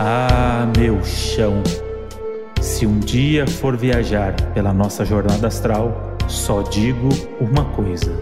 Ah, 0.00 0.64
meu 0.78 1.04
chão. 1.04 1.60
Se 2.62 2.86
um 2.86 3.00
dia 3.00 3.44
for 3.48 3.76
viajar 3.76 4.32
pela 4.54 4.72
nossa 4.72 5.04
jornada 5.04 5.48
astral, 5.48 6.16
só 6.28 6.62
digo 6.62 7.08
uma 7.40 7.64
coisa: 7.74 8.12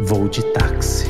vou 0.00 0.28
de 0.28 0.42
táxi. 0.52 1.08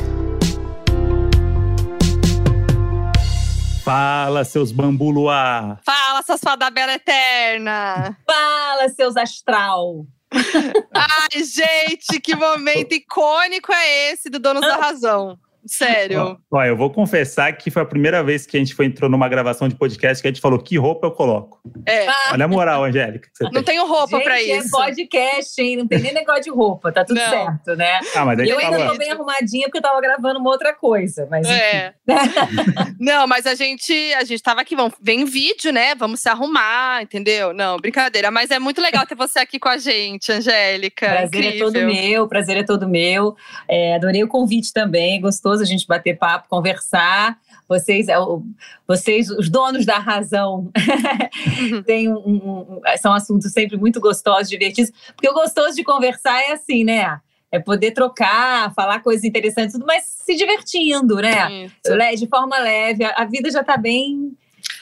Fala, 3.83 4.43
seus 4.43 4.71
bambu 4.71 5.09
luar! 5.09 5.79
Fala, 5.83 6.21
suas 6.21 6.41
fada 6.41 6.69
bela 6.69 6.93
eterna! 6.93 8.15
Fala, 8.23 8.87
seus 8.89 9.17
astral! 9.17 10.05
Ai, 10.93 11.43
gente, 11.43 12.19
que 12.21 12.35
momento 12.35 12.93
icônico 12.93 13.73
é 13.73 14.11
esse 14.11 14.29
do 14.29 14.37
Donos 14.37 14.61
da 14.61 14.75
Razão? 14.75 15.39
Sério. 15.65 16.37
Olha, 16.51 16.67
eu 16.69 16.77
vou 16.77 16.89
confessar 16.89 17.51
que 17.53 17.71
foi 17.71 17.81
a 17.81 17.85
primeira 17.85 18.23
vez 18.23 18.45
que 18.45 18.55
a 18.55 18.59
gente 18.59 18.73
foi, 18.75 18.85
entrou 18.85 19.09
numa 19.09 19.27
gravação 19.27 19.67
de 19.67 19.75
podcast 19.75 20.21
que 20.21 20.27
a 20.27 20.31
gente 20.31 20.41
falou 20.41 20.59
que 20.59 20.77
roupa 20.77 21.07
eu 21.07 21.11
coloco. 21.11 21.59
É. 21.85 22.07
Olha 22.31 22.45
a 22.45 22.47
moral, 22.47 22.83
Angélica. 22.83 23.27
que 23.29 23.37
você 23.37 23.43
Não 23.45 23.51
tem. 23.51 23.63
tenho 23.63 23.87
roupa 23.87 24.17
Gente, 24.17 24.23
pra 24.23 24.39
é 24.39 24.57
isso. 24.57 24.69
podcast, 24.71 25.61
hein? 25.61 25.77
Não 25.77 25.87
tem 25.87 25.99
nem 25.99 26.13
negócio 26.13 26.43
de 26.43 26.49
roupa, 26.51 26.91
tá 26.91 27.03
tudo 27.03 27.17
Não. 27.19 27.29
certo, 27.29 27.75
né? 27.75 27.99
Ah, 28.15 28.25
mas 28.25 28.37
daí 28.37 28.49
eu 28.49 28.59
ainda 28.59 28.87
tô 28.87 28.97
bem 28.97 29.11
arrumadinha 29.11 29.65
porque 29.67 29.77
eu 29.77 29.81
tava 29.81 29.99
gravando 30.01 30.39
uma 30.39 30.49
outra 30.49 30.73
coisa, 30.73 31.27
mas 31.29 31.47
enfim. 31.47 31.55
É. 31.57 31.93
Não, 32.99 33.27
mas 33.27 33.45
a 33.45 33.55
gente, 33.55 33.93
a 34.13 34.23
gente 34.23 34.41
tava 34.41 34.61
aqui, 34.61 34.75
vamos, 34.75 34.93
vem 35.01 35.25
vídeo, 35.25 35.71
né? 35.71 35.95
Vamos 35.95 36.19
se 36.19 36.29
arrumar, 36.29 37.01
entendeu? 37.01 37.53
Não, 37.53 37.77
brincadeira. 37.77 38.31
Mas 38.31 38.51
é 38.51 38.59
muito 38.59 38.81
legal 38.81 39.05
ter 39.05 39.15
você 39.15 39.39
aqui 39.39 39.59
com 39.59 39.69
a 39.69 39.77
gente, 39.77 40.31
Angélica. 40.31 41.05
Prazer 41.07 41.23
é 41.23 41.47
Incrível. 41.47 41.65
todo 41.73 41.85
meu, 41.85 42.27
prazer 42.27 42.57
é 42.57 42.63
todo 42.63 42.87
meu. 42.89 43.35
É, 43.69 43.95
adorei 43.95 44.23
o 44.23 44.27
convite 44.27 44.71
também, 44.73 45.19
gostoso 45.55 45.63
a 45.63 45.65
gente 45.65 45.87
bater 45.87 46.17
papo, 46.17 46.47
conversar. 46.49 47.37
Vocês, 47.67 48.07
é, 48.07 48.19
o- 48.19 48.43
vocês, 48.87 49.29
os 49.29 49.49
donos 49.49 49.85
da 49.85 49.97
razão, 49.97 50.69
têm 51.85 52.09
um- 52.11 52.17
um- 52.17 52.61
um- 52.77 52.81
são 52.97 53.13
assuntos 53.13 53.51
sempre 53.51 53.77
muito 53.77 53.99
gostosos, 53.99 54.49
divertidos. 54.49 54.91
Porque 55.15 55.29
o 55.29 55.33
gostoso 55.33 55.75
de 55.75 55.83
conversar 55.83 56.39
é 56.41 56.51
assim, 56.53 56.83
né? 56.83 57.19
É 57.51 57.59
poder 57.59 57.91
trocar, 57.91 58.73
falar 58.73 58.99
coisas 58.99 59.23
interessantes, 59.23 59.73
tudo, 59.73 59.85
mas 59.85 60.03
se 60.03 60.35
divertindo, 60.35 61.15
né? 61.17 61.65
Isso, 61.65 61.95
De 62.19 62.27
forma 62.27 62.57
leve. 62.59 63.03
A 63.05 63.23
vida 63.25 63.49
já 63.49 63.63
tá 63.63 63.77
bem 63.77 64.35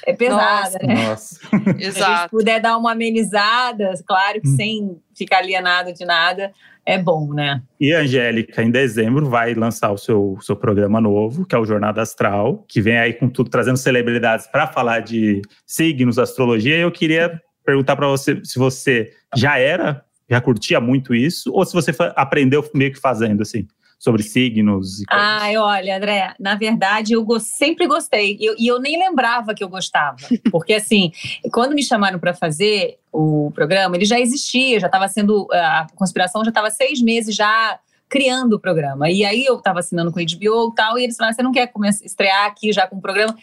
é, 0.06 0.14
pesada, 0.14 0.80
Nossa. 0.80 0.80
né? 0.88 1.08
Nossa. 1.10 1.36
Se 1.46 1.56
a 1.56 1.60
gente 1.74 1.84
Exato. 1.86 2.30
puder 2.32 2.60
dar 2.62 2.78
uma 2.78 2.92
amenizada, 2.94 3.94
claro 4.08 4.42
que 4.42 4.48
Hum. 4.50 4.56
sem 4.56 5.02
ficar 5.16 5.38
alienado 5.40 5.94
de 5.94 6.04
nada, 6.06 6.52
é 6.86 6.98
bom, 6.98 7.34
né? 7.34 7.62
E 7.80 7.94
a 7.94 8.00
Angélica, 8.00 8.62
em 8.62 8.70
dezembro, 8.70 9.30
vai 9.30 9.54
lançar 9.54 9.92
o 9.92 9.98
seu, 9.98 10.38
seu 10.42 10.56
programa 10.56 11.00
novo, 11.00 11.46
que 11.46 11.56
é 11.56 11.58
o 11.58 11.66
Jornada 11.66 12.02
Astral, 12.02 12.66
que 12.68 12.82
vem 12.82 12.98
aí 12.98 13.14
com 13.14 13.30
tudo, 13.30 13.50
trazendo 13.50 13.78
celebridades 13.78 14.48
para 14.48 14.68
falar 14.68 15.00
de 15.00 15.42
signos, 15.66 16.20
astrologia. 16.20 16.78
E 16.78 16.82
eu 16.82 16.92
queria 16.92 17.42
perguntar 17.66 17.96
para 17.96 18.08
você 18.08 18.42
se 18.44 18.60
você 18.60 19.12
já 19.36 19.58
era, 19.58 20.04
já 20.30 20.42
curtia 20.42 20.82
muito 20.82 21.16
isso, 21.16 21.52
ou 21.54 21.66
se 21.66 21.74
você 21.74 21.92
aprendeu 22.16 22.70
meio 22.74 22.92
que 22.92 23.00
fazendo, 23.00 23.42
assim, 23.42 23.66
sobre 24.04 24.22
signos 24.22 25.00
e 25.00 25.06
coisas. 25.06 25.28
Ai, 25.42 25.56
olha, 25.56 25.96
André, 25.96 26.36
na 26.38 26.56
verdade 26.56 27.14
eu 27.14 27.26
sempre 27.40 27.88
gostei 27.88 28.38
e 28.38 28.46
eu, 28.46 28.56
e 28.60 28.68
eu 28.68 28.78
nem 28.78 29.00
lembrava 29.00 29.54
que 29.54 29.64
eu 29.64 29.70
gostava, 29.70 30.18
porque 30.52 30.74
assim, 30.74 31.14
quando 31.54 31.74
me 31.74 31.82
chamaram 31.82 32.20
para 32.20 32.34
fazer 32.34 33.00
o 33.14 33.50
programa, 33.56 33.96
ele 33.96 34.04
já 34.04 34.20
existia, 34.20 34.78
já 34.78 34.88
estava 34.88 35.08
sendo 35.08 35.48
a 35.54 35.88
conspiração 35.96 36.44
já 36.44 36.50
estava 36.50 36.70
seis 36.70 37.02
meses 37.02 37.34
já 37.34 37.80
criando 38.10 38.58
o 38.58 38.60
programa 38.60 39.10
e 39.10 39.24
aí 39.24 39.46
eu 39.46 39.56
estava 39.56 39.80
assinando 39.80 40.12
com 40.12 40.20
a 40.20 40.24
HBO 40.24 40.72
e 40.72 40.76
tal 40.76 41.00
e 41.00 41.04
eles 41.06 41.16
falaram, 41.16 41.34
você 41.34 41.42
não 41.42 41.54
quer 41.54 41.68
começar, 41.68 42.04
estrear 42.04 42.46
aqui 42.48 42.74
já 42.74 42.86
com 42.86 42.98
um 42.98 43.02
programa 43.02 43.34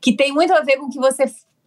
que 0.00 0.16
tem 0.16 0.32
muito 0.32 0.52
a 0.52 0.62
ver 0.62 0.78
com 0.78 0.86
o 0.86 0.90
que 0.90 0.98
você 0.98 1.26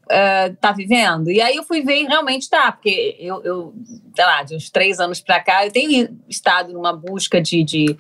eh, 0.09 0.49
tá 0.59 0.73
vivendo? 0.73 1.31
E 1.31 1.39
aí 1.39 1.55
eu 1.55 1.63
fui 1.63 1.81
ver 1.81 2.01
e 2.01 2.05
realmente 2.05 2.49
tá, 2.49 2.69
porque 2.69 3.15
eu, 3.17 3.41
eu 3.43 3.73
sei 4.13 4.25
lá, 4.25 4.43
de 4.43 4.57
uns 4.57 4.69
três 4.69 4.99
anos 4.99 5.21
para 5.21 5.39
cá, 5.39 5.65
eu 5.65 5.71
tenho 5.71 6.17
estado 6.27 6.73
numa 6.73 6.91
busca 6.91 7.41
de, 7.41 7.63
de 7.63 7.97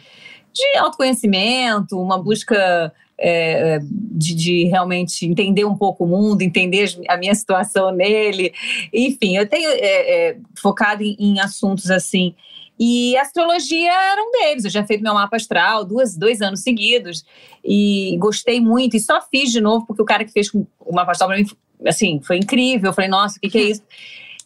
de 0.53 0.77
autoconhecimento, 0.77 1.99
uma 1.99 2.21
busca 2.21 2.93
é, 3.21 3.79
de, 3.81 4.33
de 4.33 4.63
realmente 4.65 5.25
entender 5.27 5.63
um 5.63 5.75
pouco 5.75 6.03
o 6.03 6.07
mundo, 6.07 6.41
entender 6.41 6.99
a 7.07 7.15
minha 7.17 7.35
situação 7.35 7.91
nele. 7.91 8.51
Enfim, 8.91 9.37
eu 9.37 9.47
tenho 9.47 9.69
é, 9.69 10.29
é, 10.29 10.37
focado 10.59 11.03
em, 11.03 11.15
em 11.19 11.39
assuntos 11.39 11.91
assim. 11.91 12.35
E 12.79 13.15
astrologia 13.17 13.91
era 13.91 14.21
um 14.23 14.31
deles. 14.31 14.65
Eu 14.65 14.71
já 14.71 14.83
fiz 14.83 14.99
meu 14.99 15.13
mapa 15.13 15.35
astral 15.35 15.85
duas, 15.85 16.17
dois 16.17 16.41
anos 16.41 16.61
seguidos 16.61 17.23
e 17.63 18.17
gostei 18.17 18.59
muito. 18.59 18.97
E 18.97 18.99
só 18.99 19.21
fiz 19.21 19.51
de 19.51 19.61
novo 19.61 19.85
porque 19.85 20.01
o 20.01 20.05
cara 20.05 20.25
que 20.25 20.31
fez 20.31 20.51
o 20.53 20.91
mapa 20.91 21.11
astral 21.11 21.29
para 21.29 21.37
mim, 21.37 21.45
assim, 21.85 22.19
foi 22.23 22.37
incrível. 22.37 22.89
Eu 22.89 22.93
falei, 22.93 23.09
nossa, 23.09 23.37
o 23.37 23.39
que, 23.39 23.49
que 23.49 23.57
é 23.59 23.63
isso? 23.65 23.83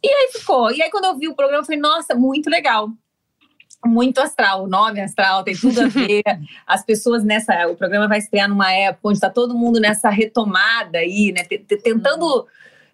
E 0.03 0.07
aí 0.09 0.31
ficou. 0.33 0.69
E 0.69 0.83
aí, 0.83 0.91
quando 0.91 1.05
eu 1.05 1.17
vi 1.17 1.29
o 1.29 1.33
programa, 1.33 1.61
eu 1.61 1.65
falei, 1.65 1.79
nossa, 1.79 2.13
muito 2.13 2.49
legal 2.49 2.89
muito 3.87 4.19
astral, 4.19 4.63
o 4.63 4.67
nome 4.67 4.99
astral 5.01 5.43
tem 5.43 5.55
tudo 5.55 5.81
a 5.81 5.87
ver. 5.87 6.23
As 6.65 6.83
pessoas 6.85 7.23
nessa, 7.23 7.67
o 7.67 7.75
programa 7.75 8.07
vai 8.07 8.17
estrear 8.19 8.49
numa 8.49 8.71
época 8.71 9.07
onde 9.09 9.17
está 9.17 9.29
todo 9.29 9.53
mundo 9.57 9.79
nessa 9.79 10.09
retomada 10.09 10.97
aí, 10.99 11.31
né? 11.31 11.43
te- 11.43 11.59
te- 11.59 11.77
Tentando 11.77 12.45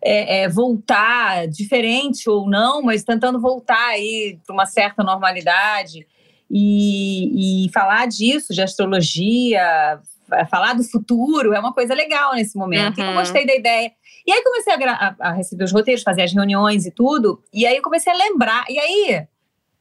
é, 0.02 0.42
é, 0.44 0.50
voltar, 0.50 1.48
diferente 1.48 2.30
ou 2.30 2.50
não, 2.50 2.82
mas 2.82 3.04
tentando 3.04 3.40
voltar 3.40 3.88
aí 3.90 4.40
para 4.46 4.54
uma 4.54 4.66
certa 4.66 5.04
normalidade 5.04 6.06
e, 6.50 7.66
e 7.66 7.70
falar 7.72 8.08
disso, 8.08 8.54
de 8.54 8.62
astrologia, 8.62 10.00
fa- 10.28 10.46
falar 10.48 10.74
do 10.74 10.84
futuro 10.84 11.54
é 11.54 11.60
uma 11.60 11.74
coisa 11.74 11.94
legal 11.94 12.34
nesse 12.34 12.58
momento. 12.58 13.00
E 13.00 13.02
eu 13.04 13.08
Uhum. 13.10 13.14
gostei 13.16 13.46
da 13.46 13.56
ideia. 13.56 13.92
E 14.26 14.32
aí 14.32 14.44
comecei 14.44 14.74
a, 14.74 14.92
a- 14.94 15.16
a 15.30 15.32
receber 15.34 15.64
os 15.64 15.72
roteiros, 15.72 16.04
fazer 16.04 16.24
as 16.24 16.34
reuniões 16.34 16.86
e 16.86 16.92
tudo. 16.92 17.42
E 17.54 17.66
aí 17.66 17.76
eu 17.78 17.82
comecei 17.82 18.12
a 18.12 18.16
lembrar. 18.16 18.66
E 18.70 18.78
aí 18.80 19.26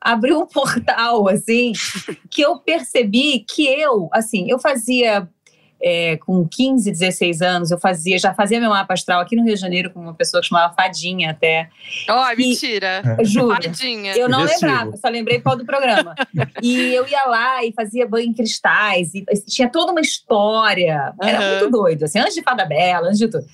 abriu 0.01 0.41
um 0.41 0.47
portal, 0.49 1.29
assim, 1.29 1.73
que 2.31 2.43
eu 2.43 2.59
percebi 2.59 3.45
que 3.49 3.67
eu, 3.67 4.09
assim, 4.13 4.51
eu 4.51 4.59
fazia 4.59 5.29
é, 5.83 6.17
com 6.19 6.47
15, 6.47 6.91
16 6.91 7.41
anos, 7.43 7.71
eu 7.71 7.79
fazia, 7.79 8.19
já 8.19 8.35
fazia 8.35 8.61
meu 8.61 8.71
mapa 8.71 8.95
astral 8.95 9.21
aqui 9.21 9.35
no 9.37 9.43
Rio 9.45 9.55
de 9.55 9.61
Janeiro 9.61 9.91
com 9.91 10.01
uma 10.01 10.15
pessoa 10.15 10.41
que 10.41 10.49
chamava 10.49 10.75
Fadinha 10.75 11.31
até. 11.31 11.69
Ó, 12.09 12.31
E- 12.33 12.37
mentira. 12.37 13.03
Juro. 13.23 13.55
Fadinha. 13.63 14.15
Eu 14.17 14.29
não 14.29 14.43
lembrava, 14.43 14.97
só 14.97 15.09
lembrei 15.09 15.41
qual 15.41 15.57
do 15.57 15.65
programa. 15.65 16.15
e 16.63 16.95
eu 16.95 17.07
ia 17.09 17.25
lá 17.27 17.65
e 17.65 17.73
fazia 17.73 18.07
banho 18.07 18.29
em 18.29 18.35
cristais, 18.35 19.15
e 19.15 19.25
tinha 19.49 19.69
toda 19.71 19.93
uma 19.93 20.01
história. 20.01 21.13
Era 21.23 21.39
Aham. 21.39 21.51
muito 21.59 21.71
doido, 21.71 22.05
assim, 22.05 22.19
antes 22.19 22.35
de 22.35 22.43
Fada 22.43 22.65
Bela, 22.65 23.07
antes 23.09 23.19
de 23.19 23.29
tudo. 23.29 23.45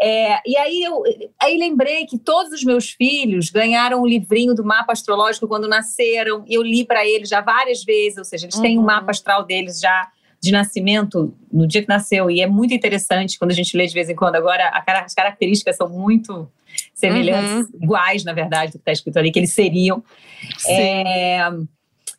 É, 0.00 0.38
e 0.48 0.56
aí 0.56 0.82
eu 0.82 1.02
aí 1.40 1.56
lembrei 1.58 2.06
que 2.06 2.18
todos 2.18 2.52
os 2.52 2.64
meus 2.64 2.90
filhos 2.90 3.50
ganharam 3.50 4.00
o 4.02 4.06
livrinho 4.06 4.54
do 4.54 4.64
mapa 4.64 4.92
astrológico 4.92 5.46
quando 5.48 5.68
nasceram, 5.68 6.44
e 6.46 6.54
eu 6.54 6.62
li 6.62 6.84
para 6.84 7.06
eles 7.06 7.28
já 7.28 7.40
várias 7.40 7.84
vezes, 7.84 8.18
ou 8.18 8.24
seja, 8.24 8.46
eles 8.46 8.58
têm 8.58 8.76
um 8.76 8.80
Uhum. 8.80 8.86
mapa 8.86 9.10
astral 9.10 9.44
deles 9.44 9.80
já 9.80 10.08
de 10.40 10.52
nascimento 10.52 11.34
no 11.52 11.66
dia 11.66 11.82
que 11.82 11.88
nasceu, 11.88 12.30
e 12.30 12.40
é 12.40 12.46
muito 12.46 12.72
interessante 12.72 13.38
quando 13.38 13.50
a 13.50 13.54
gente 13.54 13.76
lê 13.76 13.86
de 13.86 13.94
vez 13.94 14.08
em 14.08 14.14
quando. 14.14 14.36
Agora, 14.36 14.68
a 14.68 14.98
as 15.04 15.14
características 15.14 15.76
são 15.76 15.88
muito 15.88 16.50
semelhantes, 16.94 17.72
iguais, 17.74 18.24
na 18.24 18.32
verdade, 18.32 18.72
do 18.72 18.78
que 18.78 18.78
está 18.78 18.92
escrito 18.92 19.16
ali, 19.18 19.30
que 19.30 19.38
eles 19.38 19.52
seriam. 19.52 20.02
É, 20.66 21.40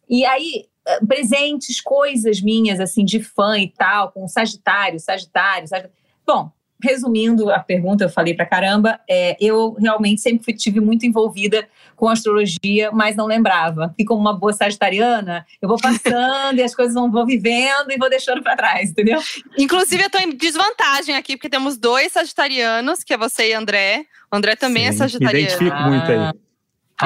e 0.10 0.26
aí, 0.26 0.66
eh, 0.86 1.06
presentes, 1.06 1.80
coisas 1.80 2.42
minhas, 2.42 2.80
assim, 2.80 3.06
de 3.06 3.22
fã 3.22 3.60
e 3.60 3.70
tal, 3.70 4.12
com 4.12 4.28
Sagitário, 4.28 5.00
Sagitário, 5.00 5.68
Sagitário. 5.68 5.96
Bom, 6.26 6.52
resumindo 6.82 7.52
a 7.52 7.60
pergunta, 7.60 8.06
eu 8.06 8.10
falei 8.10 8.34
pra 8.34 8.46
caramba, 8.46 9.00
é, 9.10 9.36
eu 9.40 9.74
realmente 9.74 10.22
sempre 10.22 10.44
fui, 10.44 10.54
tive 10.54 10.80
muito 10.80 11.06
envolvida 11.06 11.68
com 11.96 12.08
astrologia, 12.08 12.92
mas 12.92 13.16
não 13.16 13.26
lembrava. 13.26 13.94
E 13.98 14.06
como 14.06 14.22
uma 14.22 14.34
boa 14.34 14.54
sagitariana, 14.54 15.46
eu 15.62 15.68
vou 15.68 15.78
passando 15.78 16.58
e 16.60 16.64
as 16.64 16.74
coisas 16.74 16.94
vão, 16.94 17.12
vou 17.12 17.26
vivendo 17.26 17.92
e 17.92 17.98
vou 17.98 18.10
deixando 18.10 18.42
pra 18.42 18.56
trás, 18.56 18.92
entendeu? 18.92 19.22
Inclusive, 19.58 20.04
eu 20.04 20.10
tô 20.10 20.18
em 20.18 20.36
desvantagem 20.36 21.16
aqui, 21.16 21.36
porque 21.36 21.50
temos 21.50 21.78
dois 21.78 22.14
sagitarianos, 22.14 23.04
que 23.04 23.14
é 23.14 23.18
você 23.18 23.50
e 23.50 23.54
André. 23.54 24.06
O 24.32 24.38
André 24.38 24.56
também 24.56 24.86
é 24.86 24.92
Sim, 24.92 25.00
sagitariano. 25.00 25.38
Me 25.38 25.44
identifico 25.44 25.82
muito 25.90 26.12
aí. 26.12 26.34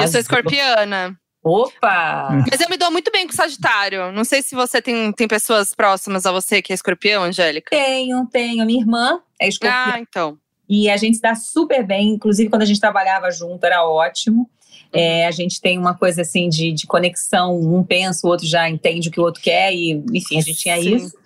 Eu 0.02 0.08
sou 0.08 0.20
escorpiana. 0.20 1.18
Opa! 1.44 2.42
Mas 2.50 2.58
eu 2.58 2.70
me 2.70 2.78
dou 2.78 2.90
muito 2.90 3.10
bem 3.12 3.26
com 3.26 3.34
Sagitário. 3.34 4.10
Não 4.12 4.24
sei 4.24 4.40
se 4.40 4.54
você 4.54 4.80
tem, 4.80 5.12
tem 5.12 5.28
pessoas 5.28 5.74
próximas 5.74 6.24
a 6.24 6.32
você 6.32 6.62
que 6.62 6.72
é 6.72 6.74
escorpião, 6.74 7.22
Angélica. 7.22 7.68
Tenho, 7.70 8.26
tenho. 8.32 8.64
Minha 8.64 8.80
irmã 8.80 9.20
é 9.38 9.48
escorpião. 9.48 9.94
Ah, 9.94 10.00
então. 10.00 10.38
E 10.66 10.88
a 10.88 10.96
gente 10.96 11.16
se 11.16 11.22
dá 11.22 11.34
super 11.34 11.84
bem, 11.86 12.12
inclusive 12.12 12.48
quando 12.48 12.62
a 12.62 12.64
gente 12.64 12.80
trabalhava 12.80 13.30
junto 13.30 13.62
era 13.64 13.86
ótimo. 13.86 14.48
É, 14.90 15.26
a 15.26 15.30
gente 15.30 15.60
tem 15.60 15.76
uma 15.76 15.94
coisa 15.94 16.22
assim 16.22 16.48
de, 16.48 16.72
de 16.72 16.86
conexão, 16.86 17.58
um 17.60 17.82
pensa, 17.82 18.26
o 18.26 18.30
outro 18.30 18.46
já 18.46 18.70
entende 18.70 19.08
o 19.08 19.12
que 19.12 19.20
o 19.20 19.24
outro 19.24 19.42
quer, 19.42 19.74
e 19.74 20.02
enfim, 20.12 20.38
a 20.38 20.40
gente 20.40 20.58
tinha 20.58 20.80
Sim. 20.80 20.94
isso. 20.94 21.16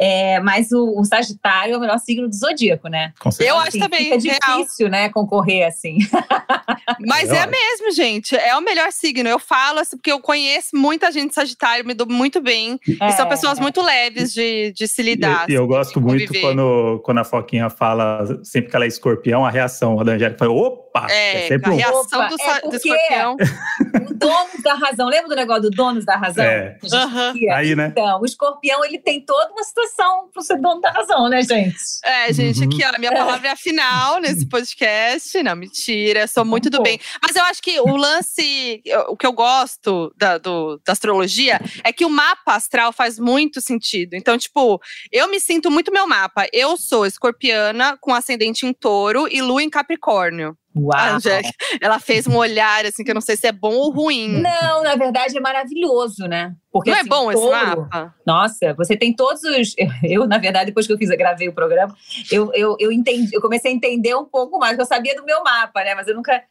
É, 0.00 0.38
mas 0.40 0.70
o, 0.70 1.00
o, 1.00 1.04
Sagitário 1.04 1.74
é 1.74 1.76
o 1.76 1.80
melhor 1.80 1.98
signo 1.98 2.28
do 2.28 2.34
zodíaco, 2.34 2.88
né? 2.88 3.12
Eu 3.40 3.56
acho 3.56 3.68
assim, 3.68 3.78
também. 3.80 4.12
É 4.12 4.16
difícil, 4.16 4.88
né, 4.88 5.08
concorrer 5.08 5.66
assim. 5.66 5.98
Mas 7.06 7.30
é, 7.30 7.38
é 7.38 7.46
mesmo, 7.46 7.92
gente. 7.92 8.34
É 8.34 8.56
o 8.56 8.60
melhor 8.60 8.90
signo. 8.92 9.28
Eu 9.28 9.38
falo 9.38 9.80
assim, 9.80 9.96
porque 9.96 10.10
eu 10.10 10.20
conheço 10.20 10.70
muita 10.74 11.12
gente 11.12 11.34
Sagitário, 11.34 11.84
me 11.84 11.94
dou 11.94 12.06
muito 12.06 12.40
bem. 12.40 12.78
É, 13.00 13.08
e 13.08 13.12
são 13.12 13.28
pessoas 13.28 13.58
é. 13.58 13.62
muito 13.62 13.82
leves 13.82 14.32
de, 14.32 14.72
de 14.72 14.88
se 14.88 15.02
lidar. 15.02 15.48
E, 15.48 15.54
eu 15.54 15.66
gosto 15.66 16.00
muito 16.00 16.32
quando, 16.40 17.00
quando 17.04 17.18
a 17.18 17.24
Foquinha 17.24 17.68
fala, 17.68 18.40
sempre 18.42 18.70
que 18.70 18.76
ela 18.76 18.84
é 18.84 18.88
escorpião, 18.88 19.44
a 19.44 19.50
reação 19.50 19.96
da 20.04 20.12
Angélica 20.12 20.38
foi: 20.38 20.48
opa! 20.48 20.87
É, 21.08 21.48
é 21.48 21.54
a 21.54 21.70
reação 21.70 22.20
opa, 22.20 22.28
do, 22.28 22.36
é 22.40 22.60
do 22.60 22.76
escorpião. 22.76 23.36
o 24.10 24.14
dono 24.14 24.62
da 24.62 24.74
razão. 24.74 25.08
Lembra 25.08 25.28
do 25.28 25.36
negócio 25.36 25.62
do 25.62 25.70
dono 25.70 26.04
da 26.04 26.16
razão? 26.16 26.44
É. 26.44 26.78
Uhum. 26.82 27.52
Aí, 27.52 27.74
né? 27.74 27.88
Então, 27.88 28.20
o 28.20 28.24
escorpião, 28.24 28.84
ele 28.84 28.98
tem 28.98 29.20
toda 29.20 29.52
uma 29.52 29.62
situação 29.62 30.28
para 30.32 30.42
ser 30.42 30.58
dono 30.58 30.80
da 30.80 30.90
razão, 30.90 31.28
né, 31.28 31.42
gente? 31.42 31.76
É, 32.04 32.32
gente, 32.32 32.64
aqui, 32.64 32.82
ó, 32.84 32.98
minha 32.98 33.12
palavra 33.12 33.48
é 33.48 33.50
a 33.52 33.56
final 33.56 34.20
nesse 34.20 34.46
podcast. 34.48 35.42
Não, 35.42 35.56
mentira, 35.56 36.26
sou 36.26 36.44
muito 36.44 36.70
do 36.70 36.82
bem. 36.82 36.98
Mas 37.22 37.36
eu 37.36 37.44
acho 37.44 37.62
que 37.62 37.78
o 37.80 37.96
lance, 37.96 38.82
o 39.08 39.16
que 39.16 39.26
eu 39.26 39.32
gosto 39.32 40.12
da, 40.16 40.38
do, 40.38 40.80
da 40.84 40.92
astrologia 40.92 41.60
é 41.84 41.92
que 41.92 42.04
o 42.04 42.10
mapa 42.10 42.54
astral 42.54 42.92
faz 42.92 43.18
muito 43.18 43.60
sentido. 43.60 44.14
Então, 44.14 44.36
tipo, 44.36 44.80
eu 45.12 45.28
me 45.28 45.40
sinto 45.40 45.70
muito 45.70 45.92
meu 45.92 46.06
mapa. 46.06 46.46
Eu 46.52 46.76
sou 46.76 47.06
escorpiana 47.06 47.96
com 48.00 48.14
ascendente 48.14 48.66
em 48.66 48.72
touro 48.72 49.28
e 49.30 49.40
lua 49.40 49.62
em 49.62 49.70
capricórnio. 49.70 50.56
Uau. 50.76 50.92
A 50.92 51.16
Angélica, 51.16 51.52
ela 51.80 51.98
fez 51.98 52.26
um 52.26 52.36
olhar 52.36 52.84
assim 52.84 53.02
que 53.02 53.10
eu 53.10 53.14
não 53.14 53.20
sei 53.20 53.36
se 53.36 53.46
é 53.46 53.52
bom 53.52 53.74
ou 53.74 53.90
ruim. 53.90 54.40
Não, 54.40 54.82
na 54.82 54.94
verdade 54.94 55.36
é 55.36 55.40
maravilhoso, 55.40 56.26
né? 56.26 56.54
Porque, 56.70 56.90
não 56.90 56.96
é 56.96 57.00
assim, 57.00 57.08
é 57.08 57.10
bom 57.10 57.32
touro, 57.32 57.56
esse 57.56 57.66
mapa? 57.66 58.14
Nossa, 58.26 58.74
você 58.74 58.96
tem 58.96 59.14
todos 59.14 59.42
os. 59.42 59.74
Eu, 60.04 60.26
na 60.26 60.38
verdade, 60.38 60.66
depois 60.66 60.86
que 60.86 60.92
eu 60.92 60.98
fiz, 60.98 61.10
eu 61.10 61.16
gravei 61.16 61.48
o 61.48 61.54
programa, 61.54 61.94
eu, 62.30 62.52
eu, 62.54 62.76
eu 62.78 62.92
entendi, 62.92 63.34
eu 63.34 63.40
comecei 63.40 63.72
a 63.72 63.74
entender 63.74 64.14
um 64.14 64.24
pouco 64.24 64.58
mais. 64.58 64.78
Eu 64.78 64.84
sabia 64.84 65.14
do 65.16 65.24
meu 65.24 65.42
mapa, 65.42 65.82
né? 65.82 65.94
Mas 65.94 66.06
eu 66.06 66.14
nunca. 66.14 66.42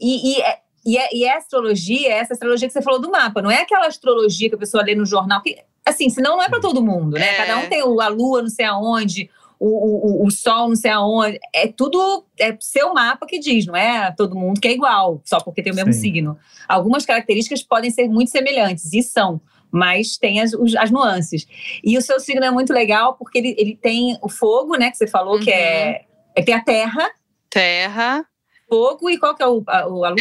E, 0.00 0.36
e, 0.36 0.42
é, 0.42 0.58
e, 0.86 0.96
é, 0.96 1.08
e 1.12 1.24
é 1.24 1.36
astrologia, 1.36 2.08
é 2.08 2.18
essa 2.18 2.34
astrologia 2.34 2.68
que 2.68 2.72
você 2.72 2.82
falou 2.82 3.00
do 3.00 3.10
mapa, 3.10 3.42
não 3.42 3.50
é 3.50 3.62
aquela 3.62 3.86
astrologia 3.86 4.48
que 4.48 4.54
a 4.54 4.58
pessoa 4.58 4.84
lê 4.84 4.94
no 4.94 5.04
jornal, 5.04 5.42
que, 5.42 5.56
assim, 5.84 6.08
senão 6.08 6.36
não 6.36 6.42
é 6.42 6.48
para 6.48 6.60
todo 6.60 6.82
mundo, 6.82 7.18
né? 7.18 7.34
É. 7.34 7.36
Cada 7.36 7.58
um 7.58 7.68
tem 7.68 7.80
a 7.80 8.08
lua, 8.08 8.42
não 8.42 8.48
sei 8.48 8.64
aonde, 8.64 9.28
o, 9.58 10.22
o, 10.22 10.26
o, 10.26 10.30
sol, 10.30 10.68
não 10.68 10.76
sei 10.76 10.90
aonde. 10.90 11.38
É 11.54 11.66
tudo 11.66 12.24
é 12.38 12.56
seu 12.60 12.94
mapa 12.94 13.26
que 13.26 13.38
diz, 13.38 13.66
não 13.66 13.76
é 13.76 14.12
todo 14.16 14.36
mundo 14.36 14.60
que 14.60 14.68
é 14.68 14.72
igual, 14.72 15.20
só 15.24 15.40
porque 15.40 15.62
tem 15.62 15.72
o 15.72 15.76
mesmo 15.76 15.92
Sim. 15.92 16.00
signo. 16.00 16.38
Algumas 16.68 17.04
características 17.04 17.62
podem 17.62 17.90
ser 17.90 18.08
muito 18.08 18.30
semelhantes, 18.30 18.92
e 18.92 19.02
são, 19.02 19.40
mas 19.70 20.16
tem 20.16 20.40
as, 20.40 20.52
as 20.78 20.90
nuances. 20.90 21.46
E 21.82 21.98
o 21.98 22.02
seu 22.02 22.20
signo 22.20 22.44
é 22.44 22.50
muito 22.50 22.72
legal 22.72 23.14
porque 23.14 23.38
ele, 23.38 23.54
ele 23.58 23.76
tem 23.76 24.16
o 24.22 24.28
fogo, 24.28 24.76
né, 24.76 24.90
que 24.90 24.96
você 24.96 25.06
falou, 25.06 25.34
uhum. 25.34 25.40
que 25.40 25.50
é, 25.50 26.04
é. 26.34 26.42
Tem 26.42 26.54
a 26.54 26.62
terra. 26.62 27.10
Terra. 27.50 28.24
Fogo, 28.68 29.10
e 29.10 29.18
qual 29.18 29.34
que 29.34 29.42
é 29.42 29.46
o, 29.46 29.62
a, 29.66 29.80
a 29.80 29.84
lua? 29.86 30.14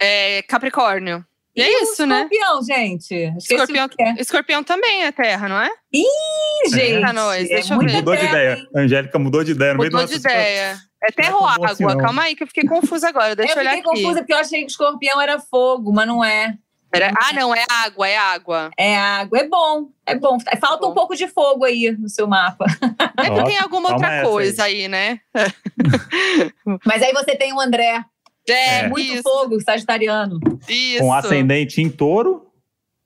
É, 0.00 0.38
é 0.38 0.42
Capricórnio. 0.42 1.24
E, 1.56 1.62
é 1.62 1.82
isso, 1.82 2.02
escorpião, 2.02 2.06
né? 2.06 2.28
Escorpião, 2.30 2.62
gente. 2.62 3.34
Escorpião, 3.38 3.88
é. 3.98 4.20
escorpião 4.20 4.62
também 4.62 5.04
é 5.04 5.12
terra, 5.12 5.48
não 5.48 5.58
é? 5.58 5.70
Ih, 5.90 6.68
gente. 6.70 7.00
Tá 7.00 7.12
nós, 7.14 7.48
deixa 7.48 7.72
é 7.72 7.76
eu 7.76 7.80
ver. 7.80 7.92
Mudou 7.92 8.14
de 8.14 8.24
ideia. 8.26 8.68
A 8.74 8.80
Angélica 8.80 9.18
mudou 9.18 9.42
de 9.42 9.52
ideia. 9.52 9.74
Mudou 9.74 10.04
de 10.04 10.16
ideia. 10.16 10.76
É 11.02 11.10
terra 11.10 11.36
ou 11.36 11.46
água? 11.46 11.70
Assim, 11.70 11.84
Calma 11.84 12.24
aí, 12.24 12.36
que 12.36 12.42
eu 12.42 12.46
fiquei 12.46 12.64
confusa 12.64 13.08
agora. 13.08 13.34
Deixa 13.34 13.54
eu, 13.54 13.60
olhar 13.60 13.70
aqui. 13.70 13.80
Eu 13.80 13.84
fiquei 13.84 14.02
confusa 14.02 14.20
porque 14.20 14.34
eu 14.34 14.38
achei 14.38 14.60
que 14.64 14.70
escorpião 14.70 15.18
era 15.18 15.38
fogo, 15.40 15.92
mas 15.92 16.06
não 16.06 16.22
é. 16.22 16.58
Era... 16.92 17.10
Ah, 17.16 17.32
não, 17.32 17.54
é 17.54 17.64
água, 17.68 18.08
é 18.08 18.16
água. 18.16 18.70
É 18.76 18.96
água, 18.96 19.38
é 19.38 19.48
bom, 19.48 19.88
é 20.06 20.14
bom. 20.14 20.38
Falta 20.60 20.86
bom. 20.86 20.92
um 20.92 20.94
pouco 20.94 21.14
de 21.14 21.26
fogo 21.26 21.64
aí 21.64 21.90
no 21.98 22.08
seu 22.08 22.26
mapa. 22.26 22.66
É 23.18 23.30
que 23.30 23.44
tem 23.44 23.58
alguma 23.58 23.92
outra 23.92 24.22
coisa 24.22 24.64
aí. 24.64 24.82
aí, 24.82 24.88
né? 24.88 25.20
Mas 26.84 27.02
aí 27.02 27.12
você 27.12 27.34
tem 27.36 27.52
o 27.52 27.60
André, 27.60 28.04
é, 28.52 28.78
é. 28.80 28.88
muito 28.88 29.14
isso. 29.14 29.22
fogo, 29.22 29.60
sagitariano. 29.60 30.38
Isso. 30.68 31.00
Com 31.00 31.12
ascendente 31.12 31.80
em 31.80 31.88
touro. 31.88 32.46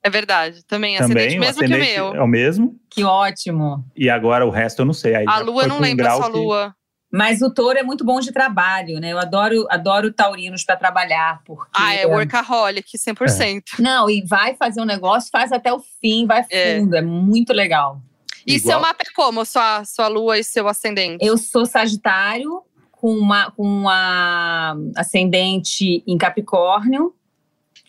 É 0.03 0.09
verdade, 0.09 0.65
também, 0.65 0.97
também 0.97 1.15
ascendente 1.29 1.39
mesmo 1.39 1.51
ascendente 1.51 1.93
que 1.93 2.01
o 2.01 2.05
meu. 2.05 2.15
É 2.15 2.23
o 2.23 2.27
mesmo. 2.27 2.81
Que 2.89 3.05
ótimo. 3.05 3.85
E 3.95 4.09
agora 4.09 4.47
o 4.47 4.51
resto 4.51 4.81
eu 4.81 4.87
não 4.87 4.95
sei. 4.95 5.15
Aí 5.15 5.25
a 5.29 5.39
lua, 5.41 5.65
eu 5.65 5.69
não 5.69 5.79
lembro 5.79 6.07
essa 6.07 6.27
lua. 6.27 6.75
Mas 7.13 7.43
o 7.43 7.53
touro 7.53 7.77
é 7.77 7.83
muito 7.83 8.05
bom 8.05 8.21
de 8.21 8.31
trabalho, 8.31 9.01
né? 9.01 9.13
Eu 9.13 9.19
adoro, 9.19 9.67
adoro 9.69 10.13
taurinos 10.13 10.63
para 10.63 10.77
trabalhar. 10.77 11.43
Porque, 11.45 11.71
ah, 11.75 11.93
é 11.93 12.07
workaholic, 12.07 12.97
100%. 12.97 13.63
É. 13.79 13.83
Não, 13.83 14.09
e 14.09 14.25
vai 14.25 14.55
fazer 14.55 14.81
um 14.81 14.85
negócio, 14.85 15.29
faz 15.31 15.51
até 15.51 15.73
o 15.73 15.81
fim, 16.01 16.25
vai 16.25 16.47
é. 16.51 16.79
fundo. 16.79 16.95
É, 16.95 17.01
é 17.01 17.03
muito 17.03 17.53
legal. 17.53 18.01
E 18.47 18.55
Igual. 18.55 18.73
seu 18.73 18.81
mapa 18.81 19.03
é 19.05 19.13
como? 19.15 19.45
Sua, 19.45 19.85
sua 19.85 20.09
lua 20.09 20.39
e 20.39 20.45
seu 20.45 20.69
ascendente? 20.69 21.25
Eu 21.25 21.37
sou 21.37 21.67
Sagitário, 21.67 22.63
com 23.01 23.15
uma, 23.15 23.51
com 23.53 23.63
uma 23.63 24.77
ascendente 24.95 26.05
em 26.07 26.19
Capricórnio 26.19 27.15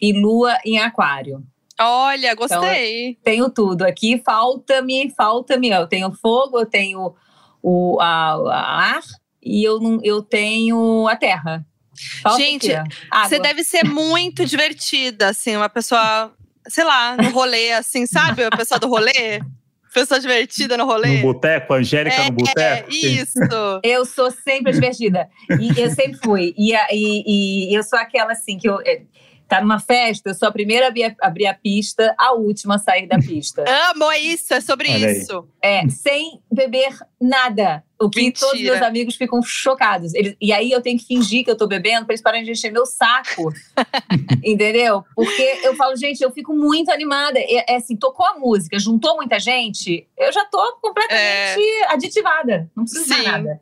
e 0.01 0.13
Lua 0.13 0.57
em 0.65 0.79
Aquário. 0.79 1.43
Olha, 1.77 2.33
gostei. 2.33 3.09
Então, 3.09 3.21
tenho 3.23 3.49
tudo. 3.49 3.83
Aqui 3.83 4.21
falta-me, 4.25 5.11
falta-me. 5.11 5.69
Eu 5.69 5.85
tenho 5.85 6.11
fogo, 6.13 6.59
eu 6.59 6.65
tenho 6.65 7.13
o 7.61 7.99
a, 7.99 8.33
a 8.33 8.95
ar 8.95 9.03
e 9.43 9.63
eu, 9.63 9.79
não, 9.81 9.99
eu 10.01 10.21
tenho 10.21 11.07
a 11.09 11.15
terra. 11.17 11.65
Falta 12.21 12.39
Gente, 12.39 12.69
você 13.23 13.37
deve 13.37 13.63
ser 13.63 13.83
muito 13.83 14.45
divertida, 14.45 15.29
assim, 15.29 15.57
uma 15.57 15.69
pessoa, 15.69 16.31
sei 16.67 16.83
lá, 16.83 17.17
no 17.17 17.29
rolê, 17.31 17.73
assim, 17.73 18.05
sabe? 18.05 18.43
A 18.43 18.49
pessoa 18.49 18.79
do 18.79 18.87
rolê. 18.87 19.41
Pessoa 19.93 20.19
divertida 20.19 20.77
no 20.77 20.85
rolê. 20.85 21.17
No 21.17 21.33
boteco, 21.33 21.73
Angélica 21.73 22.15
é, 22.15 22.25
no 22.25 22.31
boteco. 22.31 22.89
Isso. 22.89 23.39
eu 23.83 24.05
sou 24.05 24.31
sempre 24.31 24.71
divertida. 24.71 25.29
E 25.59 25.79
eu 25.79 25.89
sempre 25.91 26.17
fui. 26.23 26.53
E, 26.57 26.73
e, 26.91 27.71
e 27.71 27.73
eu 27.73 27.83
sou 27.83 27.99
aquela 27.99 28.31
assim 28.31 28.57
que 28.57 28.69
eu 28.69 28.79
é, 28.85 29.01
tá 29.51 29.59
numa 29.59 29.81
festa, 29.81 30.29
eu 30.29 30.33
sou 30.33 30.47
a 30.47 30.51
primeira 30.51 30.85
a 30.85 30.87
abrir, 30.87 31.15
abrir 31.19 31.45
a 31.45 31.53
pista, 31.53 32.15
a 32.17 32.31
última 32.31 32.75
a 32.75 32.79
sair 32.79 33.05
da 33.05 33.19
pista. 33.19 33.65
Amo, 33.91 34.09
é 34.09 34.17
isso, 34.17 34.53
é 34.53 34.61
sobre 34.61 34.89
Olha 34.89 35.11
isso. 35.11 35.45
Aí. 35.61 35.71
É, 35.71 35.89
sem 35.89 36.39
beber 36.49 36.97
nada. 37.19 37.83
O 38.01 38.09
que 38.09 38.21
Mentira. 38.21 38.47
todos 38.47 38.61
meus 38.61 38.81
amigos 38.81 39.15
ficam 39.15 39.41
chocados. 39.41 40.13
Eles, 40.13 40.35
e 40.41 40.51
aí 40.51 40.71
eu 40.71 40.81
tenho 40.81 40.97
que 40.97 41.05
fingir 41.05 41.43
que 41.43 41.51
eu 41.51 41.57
tô 41.57 41.67
bebendo 41.67 42.05
pra 42.05 42.13
eles 42.13 42.21
pararem 42.21 42.43
de 42.43 42.51
encher 42.51 42.71
meu 42.71 42.85
saco. 42.85 43.53
entendeu? 44.43 45.03
Porque 45.15 45.59
eu 45.63 45.75
falo, 45.75 45.95
gente, 45.95 46.21
eu 46.21 46.31
fico 46.31 46.53
muito 46.53 46.91
animada. 46.91 47.39
É, 47.39 47.73
é, 47.73 47.75
assim, 47.75 47.95
tocou 47.95 48.25
a 48.25 48.39
música, 48.39 48.79
juntou 48.79 49.15
muita 49.15 49.39
gente, 49.39 50.07
eu 50.21 50.31
já 50.31 50.45
tô 50.45 50.77
completamente 50.81 51.61
é. 51.61 51.93
aditivada. 51.93 52.69
Não 52.75 52.83
preciso 52.83 53.13
Sim. 53.13 53.23
nada. 53.23 53.59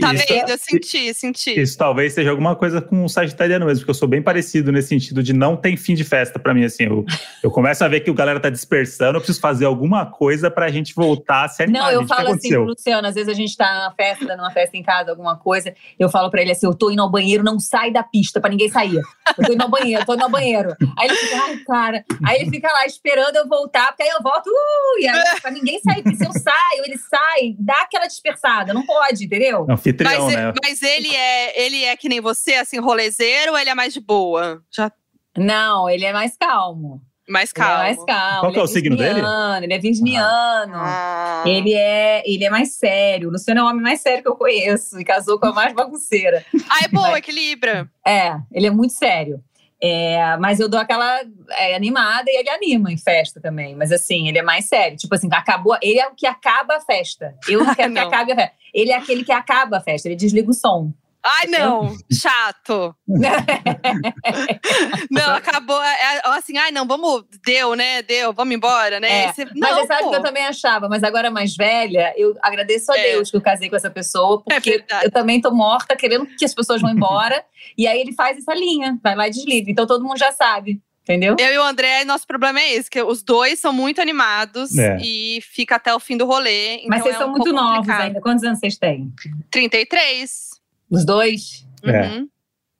Tá 0.00 0.14
isso, 0.14 0.24
vendo? 0.28 0.50
Eu 0.50 0.58
senti, 0.58 1.14
senti. 1.14 1.60
Isso 1.60 1.76
talvez 1.76 2.14
seja 2.14 2.30
alguma 2.30 2.56
coisa 2.56 2.80
com 2.80 3.04
o 3.04 3.08
sagitariano 3.08 3.66
mesmo, 3.66 3.80
porque 3.80 3.90
eu 3.90 3.94
sou 3.94 4.08
bem 4.08 4.22
parecido 4.22 4.72
nesse 4.72 4.88
sentido 4.88 5.22
de 5.22 5.32
não 5.32 5.56
tem 5.56 5.76
fim 5.76 5.94
de 5.94 6.04
festa 6.04 6.38
para 6.38 6.54
mim, 6.54 6.64
assim. 6.64 6.84
Eu, 6.84 7.04
eu 7.42 7.50
começo 7.50 7.84
a 7.84 7.88
ver 7.88 8.00
que 8.00 8.10
o 8.10 8.14
galera 8.14 8.40
tá 8.40 8.48
dispersando, 8.48 9.16
eu 9.16 9.20
preciso 9.20 9.40
fazer 9.40 9.64
alguma 9.64 10.06
coisa 10.06 10.50
pra 10.50 10.70
gente 10.70 10.94
voltar 10.94 11.44
a 11.44 11.48
se 11.48 11.62
animar. 11.62 11.82
Não, 11.82 11.90
eu 11.90 12.06
falo 12.06 12.32
assim 12.32 12.50
pro 12.50 12.64
Luciano, 12.64 13.06
às 13.06 13.14
vezes 13.14 13.28
a 13.28 13.34
gente 13.34 13.56
tá 13.56 13.74
numa 13.74 13.92
festa, 13.92 14.24
dando 14.24 14.40
uma 14.40 14.50
festa 14.50 14.76
em 14.76 14.82
casa, 14.82 15.10
alguma 15.10 15.36
coisa, 15.36 15.74
eu 15.98 16.08
falo 16.08 16.30
pra 16.30 16.40
ele 16.40 16.52
assim, 16.52 16.66
eu 16.66 16.74
tô 16.74 16.90
indo 16.90 17.02
ao 17.02 17.10
banheiro, 17.10 17.44
não 17.44 17.58
sai 17.58 17.90
da 17.90 18.02
pista 18.02 18.40
pra 18.40 18.50
ninguém 18.50 18.68
sair. 18.68 19.00
Eu 19.38 19.46
tô 19.46 19.52
indo 19.52 19.62
ao 19.62 19.70
banheiro, 19.70 20.04
tô 20.06 20.14
indo 20.14 20.24
ao 20.24 20.30
banheiro. 20.30 20.74
Aí 20.98 21.08
ele 21.08 21.16
fica, 21.16 21.36
ai, 21.42 21.56
cara. 21.66 22.04
Aí 22.24 22.40
ele 22.40 22.50
fica 22.50 22.72
lá 22.72 22.86
esperando 22.86 23.36
eu 23.36 23.48
voltar, 23.48 23.88
porque 23.88 24.02
aí 24.02 24.10
eu 24.10 24.22
volto, 24.22 24.46
uh, 24.46 25.00
e 25.00 25.06
aí, 25.06 25.40
pra 25.40 25.50
ninguém 25.50 25.80
sair, 25.80 26.01
porque 26.02 26.16
se 26.16 26.26
eu 26.26 26.32
saio, 26.32 26.84
ele 26.84 26.98
sai, 26.98 27.54
dá 27.58 27.82
aquela 27.82 28.06
dispersada, 28.06 28.74
não 28.74 28.84
pode, 28.84 29.24
entendeu? 29.24 29.66
Anfitrião, 29.68 30.26
mas, 30.26 30.34
né? 30.34 30.52
Mas 30.62 30.82
ele 30.82 31.14
é, 31.14 31.64
ele 31.64 31.84
é 31.84 31.96
que 31.96 32.08
nem 32.08 32.20
você, 32.20 32.54
assim, 32.54 32.78
rolezeiro, 32.78 33.52
ou 33.52 33.58
ele 33.58 33.70
é 33.70 33.74
mais 33.74 33.94
de 33.94 34.00
boa? 34.00 34.62
Já... 34.70 34.90
Não, 35.36 35.88
ele 35.88 36.04
é 36.04 36.12
mais 36.12 36.36
calmo. 36.36 37.00
Mais 37.28 37.52
calmo. 37.52 37.72
Ele 37.72 37.80
é 37.80 37.96
mais 37.96 38.04
calmo. 38.04 38.40
Qual 38.40 38.52
que 38.52 38.58
é, 38.58 38.62
o 38.62 38.66
signo 38.66 38.96
dele? 38.96 39.20
Ele 39.62 39.72
é 39.72 39.78
virginiano. 39.78 40.74
Ah. 40.74 41.44
Ele, 41.46 41.72
é, 41.72 42.22
ele 42.26 42.44
é 42.44 42.50
mais 42.50 42.74
sério. 42.74 43.28
O 43.28 43.32
Luciano 43.32 43.60
é 43.60 43.62
o 43.62 43.66
homem 43.66 43.80
mais 43.80 44.00
sério 44.00 44.22
que 44.22 44.28
eu 44.28 44.36
conheço. 44.36 45.00
E 45.00 45.04
casou 45.04 45.38
com 45.38 45.46
a 45.46 45.52
mais 45.52 45.72
bagunceira. 45.72 46.44
ah, 46.68 46.84
é 46.84 46.88
bom, 46.88 47.16
equilibra. 47.16 47.88
É, 48.06 48.36
ele 48.52 48.66
é 48.66 48.70
muito 48.70 48.92
sério. 48.92 49.42
É, 49.84 50.36
mas 50.36 50.60
eu 50.60 50.68
dou 50.68 50.78
aquela 50.78 51.22
é, 51.58 51.74
animada 51.74 52.30
e 52.30 52.38
ele 52.38 52.48
anima 52.48 52.92
em 52.92 52.96
festa 52.96 53.40
também. 53.40 53.74
Mas 53.74 53.90
assim, 53.90 54.28
ele 54.28 54.38
é 54.38 54.42
mais 54.42 54.66
sério. 54.66 54.96
Tipo 54.96 55.14
assim, 55.16 55.28
acabou. 55.32 55.76
Ele 55.82 55.98
é 55.98 56.06
o 56.06 56.14
que 56.14 56.24
acaba 56.24 56.76
a 56.76 56.80
festa. 56.80 57.34
Eu 57.48 57.64
não 57.66 57.74
quero 57.74 57.92
que 57.92 57.98
acabe 57.98 58.32
a 58.32 58.36
festa. 58.36 58.52
Ele 58.72 58.92
é 58.92 58.96
aquele 58.96 59.24
que 59.24 59.32
acaba 59.32 59.78
a 59.78 59.80
festa, 59.80 60.08
ele 60.08 60.16
desliga 60.16 60.48
o 60.50 60.54
som. 60.54 60.92
Ai, 61.24 61.46
não, 61.46 61.96
chato. 62.10 62.94
não, 65.10 65.34
acabou. 65.34 65.80
É, 65.80 66.16
é, 66.16 66.20
assim, 66.24 66.58
ai, 66.58 66.72
não, 66.72 66.86
vamos. 66.86 67.24
Deu, 67.46 67.76
né? 67.76 68.02
Deu, 68.02 68.32
vamos 68.32 68.54
embora, 68.54 68.98
né? 68.98 69.24
É. 69.24 69.32
Você, 69.32 69.44
não, 69.44 69.52
mas 69.56 69.74
você 69.76 69.86
sabe 69.86 70.08
que 70.08 70.16
eu 70.16 70.22
também 70.22 70.46
achava, 70.46 70.88
mas 70.88 71.04
agora 71.04 71.30
mais 71.30 71.56
velha, 71.56 72.12
eu 72.16 72.36
agradeço 72.42 72.90
a 72.92 72.98
é. 72.98 73.12
Deus 73.12 73.30
que 73.30 73.36
eu 73.36 73.40
casei 73.40 73.70
com 73.70 73.76
essa 73.76 73.90
pessoa, 73.90 74.42
é 74.50 74.54
porque 74.54 74.84
eu 75.02 75.10
também 75.10 75.40
tô 75.40 75.52
morta, 75.52 75.94
querendo 75.94 76.26
que 76.26 76.44
as 76.44 76.54
pessoas 76.54 76.80
vão 76.80 76.90
embora. 76.90 77.44
e 77.78 77.86
aí 77.86 78.00
ele 78.00 78.12
faz 78.12 78.38
essa 78.38 78.54
linha, 78.54 78.98
vai 79.02 79.14
lá 79.14 79.28
e 79.28 79.30
desliga. 79.30 79.70
Então 79.70 79.86
todo 79.86 80.04
mundo 80.04 80.18
já 80.18 80.32
sabe. 80.32 80.80
Entendeu? 81.02 81.34
Eu 81.36 81.52
e 81.52 81.58
o 81.58 81.62
André, 81.64 82.04
nosso 82.04 82.24
problema 82.24 82.60
é 82.60 82.74
esse, 82.74 82.88
que 82.88 83.02
os 83.02 83.24
dois 83.24 83.58
são 83.58 83.72
muito 83.72 84.00
animados 84.00 84.78
É. 84.78 84.98
e 85.02 85.40
fica 85.42 85.74
até 85.74 85.92
o 85.92 85.98
fim 85.98 86.16
do 86.16 86.24
rolê. 86.24 86.84
Mas 86.86 87.00
então 87.00 87.02
vocês 87.02 87.14
é 87.16 87.18
são 87.18 87.28
um 87.28 87.30
muito 87.32 87.52
novos 87.52 87.76
complicado. 87.78 88.00
ainda. 88.02 88.20
Quantos 88.20 88.44
anos 88.44 88.60
vocês 88.60 88.78
têm? 88.78 89.12
33. 89.50 90.51
Os 90.92 91.04
dois? 91.04 91.66
É. 91.84 92.02
Uhum. 92.08 92.28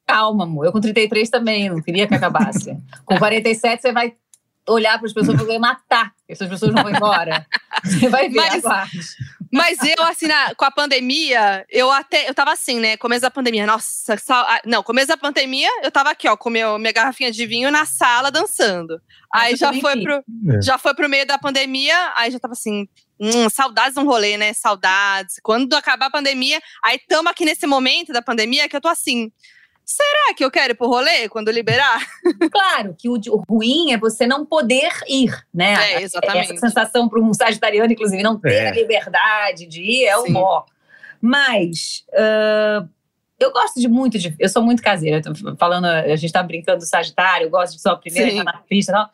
Calma, 0.07 0.45
amor. 0.45 0.67
Eu 0.67 0.73
com 0.73 0.81
33 0.81 1.31
também, 1.31 1.69
não 1.71 1.81
queria 1.81 2.07
que 2.07 2.15
acabasse. 2.15 2.77
com 3.07 3.17
47, 3.19 3.81
você 3.83 3.93
vai 3.93 4.15
olhar 4.69 4.97
para 4.99 5.07
as 5.09 5.13
pessoas 5.13 5.41
e 5.41 5.45
vai 5.45 5.59
matar. 5.59 6.13
Essas 6.29 6.49
pessoas 6.49 6.73
não 6.73 6.83
vão 6.83 6.93
embora. 6.93 7.45
Você 7.85 8.09
vai 8.09 8.29
ver, 8.29 8.37
Mas-. 8.63 9.17
Mas 9.53 9.79
eu, 9.83 10.05
assim, 10.05 10.27
na- 10.29 10.55
com 10.55 10.65
a 10.65 10.71
pandemia, 10.71 11.65
eu 11.69 11.91
até. 11.91 12.29
Eu 12.29 12.35
tava 12.35 12.53
assim, 12.53 12.79
né? 12.79 12.97
Começo 12.97 13.23
da 13.23 13.31
pandemia. 13.31 13.67
Nossa, 13.67 14.17
sal- 14.17 14.47
ah, 14.49 14.61
não, 14.65 14.83
começo 14.85 15.09
da 15.09 15.17
pandemia, 15.17 15.69
eu 15.83 15.91
tava 15.91 16.11
aqui, 16.11 16.29
ó, 16.29 16.37
com 16.37 16.49
meu, 16.49 16.79
minha 16.79 16.93
garrafinha 16.93 17.33
de 17.33 17.45
vinho 17.45 17.71
na 17.73 17.85
sala 17.85 18.31
dançando. 18.31 19.01
Aí 19.35 19.53
eu 19.53 19.57
já 19.59 19.73
foi, 19.75 19.95
fiz. 19.95 20.05
pro, 20.05 20.15
É. 20.55 20.63
já 20.63 20.79
foi 20.79 20.95
pro 20.95 21.09
meio 21.09 21.27
da 21.27 21.37
pandemia, 21.39 22.13
aí 22.17 22.31
já 22.31 22.39
tava 22.39 22.53
assim. 22.53 22.89
Hum, 23.23 23.49
saudades 23.49 23.95
no 23.95 24.05
rolê, 24.05 24.37
né? 24.37 24.53
Saudades. 24.53 25.37
Quando 25.45 25.75
acabar 25.75 26.07
a 26.07 26.11
pandemia, 26.11 26.61
aí 26.83 26.99
tamo 27.09 27.29
aqui 27.29 27.45
nesse 27.45 27.69
momento 27.69 28.13
da 28.13 28.21
pandemia 28.21 28.69
que 28.69 28.75
eu 28.75 28.81
tô 28.81 28.89
assim. 28.89 29.31
Será 29.85 30.35
que 30.37 30.45
eu 30.45 30.51
quero 30.51 30.73
ir 30.73 30.77
pro 30.77 30.89
rolê 30.89 31.29
quando 31.29 31.49
liberar? 31.51 32.01
Claro 32.51 32.97
que 32.99 33.09
o, 33.09 33.15
o 33.15 33.43
ruim 33.49 33.93
é 33.93 33.99
você 33.99 34.27
não 34.27 34.45
poder 34.45 34.91
ir, 35.09 35.31
né? 35.55 35.95
É, 35.95 36.03
exatamente. 36.03 36.53
Essa 36.53 36.67
sensação 36.67 37.09
para 37.09 37.21
um 37.21 37.33
sagitariano, 37.33 37.93
inclusive, 37.93 38.23
não 38.23 38.39
ter 38.39 38.55
É. 38.55 38.69
a 38.69 38.73
liberdade 38.73 39.67
de 39.67 39.83
ir 39.83 40.05
é 40.07 40.17
o 40.17 40.29
mó. 40.31 40.65
Mas 41.21 42.05
ah, 42.15 42.85
eu 43.39 43.53
gosto 43.53 43.81
de 43.81 43.89
muito 43.89 44.19
de. 44.19 44.35
Eu 44.39 44.49
sou 44.49 44.63
muito 44.63 44.83
caseira. 44.83 45.21
eu 45.25 45.33
tô 45.35 45.57
falando, 45.57 45.87
a 45.87 46.17
gente 46.17 46.33
tá 46.33 46.43
brincando 46.43 46.79
do 46.79 46.87
Sagitário, 46.87 47.47
eu 47.47 47.51
gosto 47.51 47.75
de 47.75 47.81
ser 47.81 47.89
a 47.91 47.97
primeira 47.97 48.31
Sim. 48.31 48.43
na 48.43 48.59
pista 48.69 48.93
e 48.93 48.95
tal. 48.95 49.11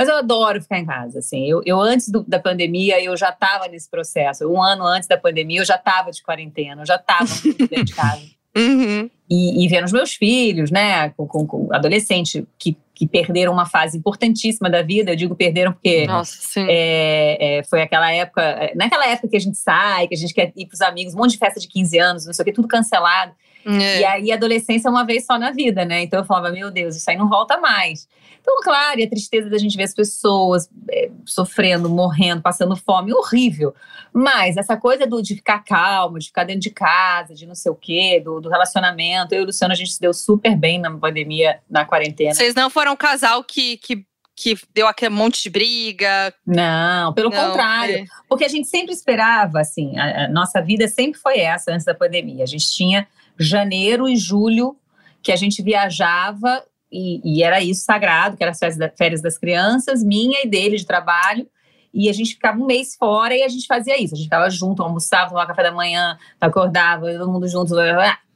Mas 0.00 0.08
eu 0.08 0.16
adoro 0.16 0.62
ficar 0.62 0.78
em 0.78 0.86
casa, 0.86 1.18
assim. 1.18 1.46
Eu, 1.46 1.60
eu 1.66 1.78
antes 1.78 2.08
do- 2.08 2.24
da 2.26 2.38
pandemia, 2.38 2.98
eu 3.04 3.14
já 3.18 3.28
estava 3.28 3.68
nesse 3.68 3.90
processo. 3.90 4.48
Um 4.50 4.62
ano 4.62 4.82
antes 4.86 5.06
da 5.06 5.18
pandemia, 5.18 5.60
eu 5.60 5.64
já 5.66 5.74
estava 5.74 6.10
de 6.10 6.22
quarentena, 6.22 6.80
eu 6.80 6.86
já 6.86 6.96
estava 6.96 7.26
dentro 7.68 7.84
de 7.84 7.94
casa 7.94 8.22
Uhum. 8.56 9.10
e, 9.30 9.62
e 9.62 9.68
vendo 9.68 9.84
os 9.84 9.92
meus 9.92 10.14
filhos, 10.14 10.70
né, 10.70 11.10
com, 11.10 11.26
com, 11.26 11.46
com 11.46 11.68
adolescentes 11.70 12.42
que, 12.58 12.76
que 12.94 13.06
perderam 13.06 13.52
uma 13.52 13.66
fase 13.66 13.98
importantíssima 13.98 14.70
da 14.70 14.80
vida. 14.80 15.12
Eu 15.12 15.16
digo 15.16 15.36
perderam 15.36 15.74
porque 15.74 16.06
Nossa, 16.06 16.60
é, 16.66 17.58
é, 17.58 17.62
foi 17.64 17.82
aquela 17.82 18.10
época, 18.10 18.40
é, 18.40 18.74
naquela 18.74 19.06
época 19.06 19.28
que 19.28 19.36
a 19.36 19.40
gente 19.40 19.58
sai, 19.58 20.08
que 20.08 20.14
a 20.14 20.18
gente 20.18 20.32
quer 20.32 20.50
ir 20.56 20.64
pros 20.66 20.80
amigos, 20.80 21.12
um 21.14 21.18
monte 21.18 21.32
de 21.32 21.38
festa 21.38 21.60
de 21.60 21.68
15 21.68 21.98
anos, 21.98 22.24
não 22.24 22.32
sei 22.32 22.42
o 22.42 22.46
que, 22.46 22.52
tudo 22.52 22.66
cancelado. 22.66 23.32
É. 23.66 24.00
E 24.00 24.04
aí 24.04 24.32
a 24.32 24.34
adolescência 24.34 24.88
é 24.88 24.90
uma 24.90 25.04
vez 25.04 25.26
só 25.26 25.38
na 25.38 25.50
vida, 25.50 25.84
né? 25.84 26.02
Então 26.02 26.20
eu 26.20 26.24
falava, 26.24 26.50
meu 26.50 26.70
Deus, 26.70 26.96
isso 26.96 27.10
aí 27.10 27.16
não 27.16 27.28
volta 27.28 27.58
mais. 27.58 28.08
Então, 28.40 28.56
claro, 28.62 29.00
e 29.00 29.04
a 29.04 29.08
tristeza 29.08 29.50
da 29.50 29.58
gente 29.58 29.76
ver 29.76 29.84
as 29.84 29.94
pessoas 29.94 30.68
é, 30.90 31.10
sofrendo, 31.26 31.88
morrendo, 31.88 32.40
passando 32.40 32.74
fome, 32.74 33.12
horrível. 33.12 33.74
Mas 34.12 34.56
essa 34.56 34.76
coisa 34.76 35.06
do, 35.06 35.22
de 35.22 35.36
ficar 35.36 35.62
calmo, 35.62 36.18
de 36.18 36.26
ficar 36.26 36.44
dentro 36.44 36.62
de 36.62 36.70
casa, 36.70 37.34
de 37.34 37.46
não 37.46 37.54
sei 37.54 37.70
o 37.70 37.74
quê, 37.74 38.20
do, 38.24 38.40
do 38.40 38.48
relacionamento. 38.48 39.34
Eu 39.34 39.40
e 39.40 39.44
o 39.44 39.46
Luciano, 39.46 39.72
a 39.72 39.76
gente 39.76 39.92
se 39.92 40.00
deu 40.00 40.14
super 40.14 40.56
bem 40.56 40.78
na 40.78 40.90
pandemia, 40.90 41.60
na 41.68 41.84
quarentena. 41.84 42.34
Vocês 42.34 42.54
não 42.54 42.70
foram 42.70 42.92
um 42.92 42.96
casal 42.96 43.44
que, 43.44 43.76
que, 43.76 44.06
que 44.34 44.58
deu 44.72 44.88
aquele 44.88 45.14
monte 45.14 45.42
de 45.42 45.50
briga. 45.50 46.32
Não, 46.46 47.12
pelo 47.12 47.30
não, 47.30 47.48
contrário. 47.48 47.96
é. 47.96 48.04
Porque 48.26 48.44
a 48.44 48.48
gente 48.48 48.68
sempre 48.68 48.94
esperava, 48.94 49.60
assim, 49.60 49.98
a, 49.98 50.24
a 50.24 50.28
nossa 50.28 50.62
vida 50.62 50.88
sempre 50.88 51.20
foi 51.20 51.40
essa 51.40 51.72
antes 51.72 51.84
da 51.84 51.94
pandemia. 51.94 52.42
A 52.42 52.48
gente 52.48 52.72
tinha 52.72 53.06
janeiro 53.42 54.08
e 54.08 54.16
julho 54.16 54.76
que 55.22 55.32
a 55.32 55.36
gente 55.36 55.62
viajava 55.62 56.62
e, 56.90 57.20
e 57.24 57.42
era 57.42 57.62
isso 57.62 57.84
sagrado, 57.84 58.36
que 58.36 58.42
era 58.42 58.50
as 58.50 58.58
férias, 58.58 58.78
da- 58.78 58.90
férias 58.90 59.22
das 59.22 59.38
crianças, 59.38 60.02
minha 60.02 60.42
e 60.42 60.48
dele 60.48 60.76
de 60.76 60.86
trabalho. 60.86 61.46
E 61.92 62.08
a 62.08 62.12
gente 62.12 62.34
ficava 62.34 62.58
um 62.58 62.66
mês 62.66 62.94
fora 62.96 63.36
e 63.36 63.42
a 63.42 63.48
gente 63.48 63.66
fazia 63.66 64.00
isso. 64.00 64.14
A 64.14 64.16
gente 64.16 64.26
ficava 64.26 64.48
junto, 64.48 64.82
almoçava, 64.82 65.28
tomava 65.28 65.48
café 65.48 65.62
da 65.64 65.72
manhã, 65.72 66.16
acordava, 66.40 67.12
todo 67.12 67.30
mundo 67.30 67.48
junto, 67.48 67.74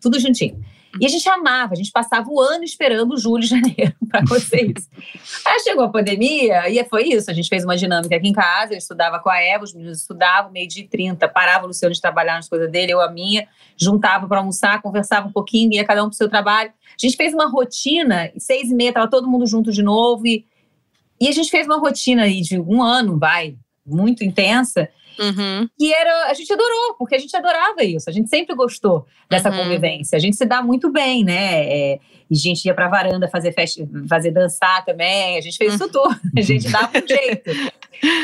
tudo 0.01 0.19
juntinho. 0.19 0.61
E 1.01 1.07
a 1.07 1.09
gente 1.09 1.29
amava, 1.29 1.73
a 1.73 1.77
gente 1.77 1.91
passava 1.91 2.29
o 2.29 2.41
ano 2.41 2.63
esperando 2.63 3.17
julho 3.19 3.43
e 3.43 3.47
janeiro 3.49 3.95
para 4.09 4.23
isso. 4.23 4.89
Aí 5.47 5.61
chegou 5.61 5.85
a 5.85 5.89
pandemia 5.89 6.69
e 6.69 6.83
foi 6.85 7.05
isso. 7.05 7.31
A 7.31 7.35
gente 7.35 7.49
fez 7.49 7.65
uma 7.65 7.77
dinâmica 7.77 8.17
aqui 8.17 8.29
em 8.29 8.33
casa. 8.33 8.75
Eu 8.75 8.79
estudava 8.79 9.19
com 9.19 9.29
a 9.29 9.41
Eva, 9.41 9.65
os 9.65 9.75
meninos 9.75 10.01
estudavam, 10.01 10.53
meio-dia 10.53 10.85
e 10.85 10.89
30. 10.89 11.29
Parava 11.29 11.65
o 11.65 11.69
Luciano 11.69 11.95
de 11.95 12.01
trabalhar 12.01 12.35
nas 12.35 12.49
coisas 12.49 12.71
dele, 12.71 12.93
eu 12.93 13.01
a 13.01 13.11
minha. 13.11 13.49
Juntava 13.77 14.29
para 14.29 14.39
almoçar, 14.39 14.81
conversava 14.81 15.27
um 15.27 15.33
pouquinho, 15.33 15.73
ia 15.73 15.85
cada 15.85 16.03
um 16.03 16.07
para 16.07 16.15
o 16.15 16.17
seu 16.17 16.29
trabalho. 16.29 16.71
A 16.71 17.07
gente 17.07 17.17
fez 17.17 17.35
uma 17.35 17.49
rotina, 17.49 18.31
seis 18.39 18.71
e 18.71 18.75
meia, 18.75 18.91
estava 18.91 19.09
todo 19.09 19.29
mundo 19.29 19.47
junto 19.47 19.73
de 19.73 19.83
novo. 19.83 20.27
E, 20.27 20.47
e 21.21 21.29
a 21.29 21.33
gente 21.33 21.51
fez 21.51 21.67
uma 21.67 21.79
rotina 21.79 22.23
aí 22.23 22.41
de 22.41 22.59
um 22.59 22.83
ano, 22.83 23.19
vai, 23.19 23.57
muito 23.85 24.23
intensa. 24.23 24.89
Uhum. 25.19 25.69
E 25.79 25.93
era, 25.93 26.27
a 26.31 26.35
gente 26.35 26.53
adorou, 26.53 26.95
porque 26.99 27.15
a 27.15 27.19
gente 27.19 27.37
adorava 27.37 27.83
isso. 27.85 28.09
A 28.09 28.13
gente 28.13 28.29
sempre 28.29 28.55
gostou 28.55 29.07
dessa 29.31 29.51
Uhum. 29.51 29.57
convivência. 29.59 30.17
A 30.17 30.21
gente 30.21 30.37
se 30.37 30.45
dá 30.47 30.63
muito 30.63 30.91
bem, 30.91 31.23
né? 31.25 31.65
É, 31.67 32.01
e 32.31 32.35
a 32.35 32.39
gente 32.39 32.65
ia 32.65 32.75
pra 32.75 32.89
varanda 32.89 33.29
fazer 33.29 33.53
festa, 33.53 33.87
fazer 34.09 34.31
dançar 34.31 34.85
também. 34.85 35.37
A 35.39 35.41
gente 35.41 35.57
fez 35.57 35.75
isso 35.75 35.89
tudo. 35.89 36.15
A 36.37 36.41
gente 36.41 36.69
dava 36.71 36.91
um 36.99 37.07
jeito. 37.07 37.51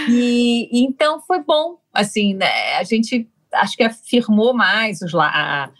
E, 0.08 0.68
e 0.72 0.84
então 0.84 1.20
foi 1.20 1.40
bom. 1.42 1.76
Assim, 1.92 2.34
né? 2.34 2.76
A 2.76 2.84
gente 2.84 3.28
acho 3.52 3.76
que 3.76 3.82
afirmou 3.82 4.54
mais 4.54 5.02
os, 5.02 5.12
la- 5.12 5.26
a, 5.32 5.70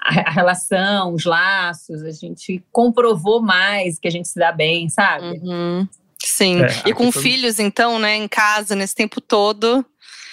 a, 0.00 0.30
relação, 0.30 1.14
os 1.14 1.24
laços. 1.24 2.02
A 2.02 2.10
gente 2.10 2.62
comprovou 2.70 3.40
mais 3.42 3.98
que 3.98 4.08
a 4.08 4.10
gente 4.10 4.28
se 4.28 4.38
dá 4.38 4.52
bem, 4.52 4.88
sabe? 4.88 5.38
Uhum. 5.42 5.88
Sim. 6.22 6.62
É, 6.62 6.88
e 6.88 6.92
com 6.92 7.10
foi- 7.12 7.22
filhos, 7.22 7.58
então, 7.58 7.98
né, 7.98 8.16
em 8.16 8.28
casa, 8.28 8.74
nesse 8.74 8.94
tempo 8.94 9.20
todo. 9.20 9.84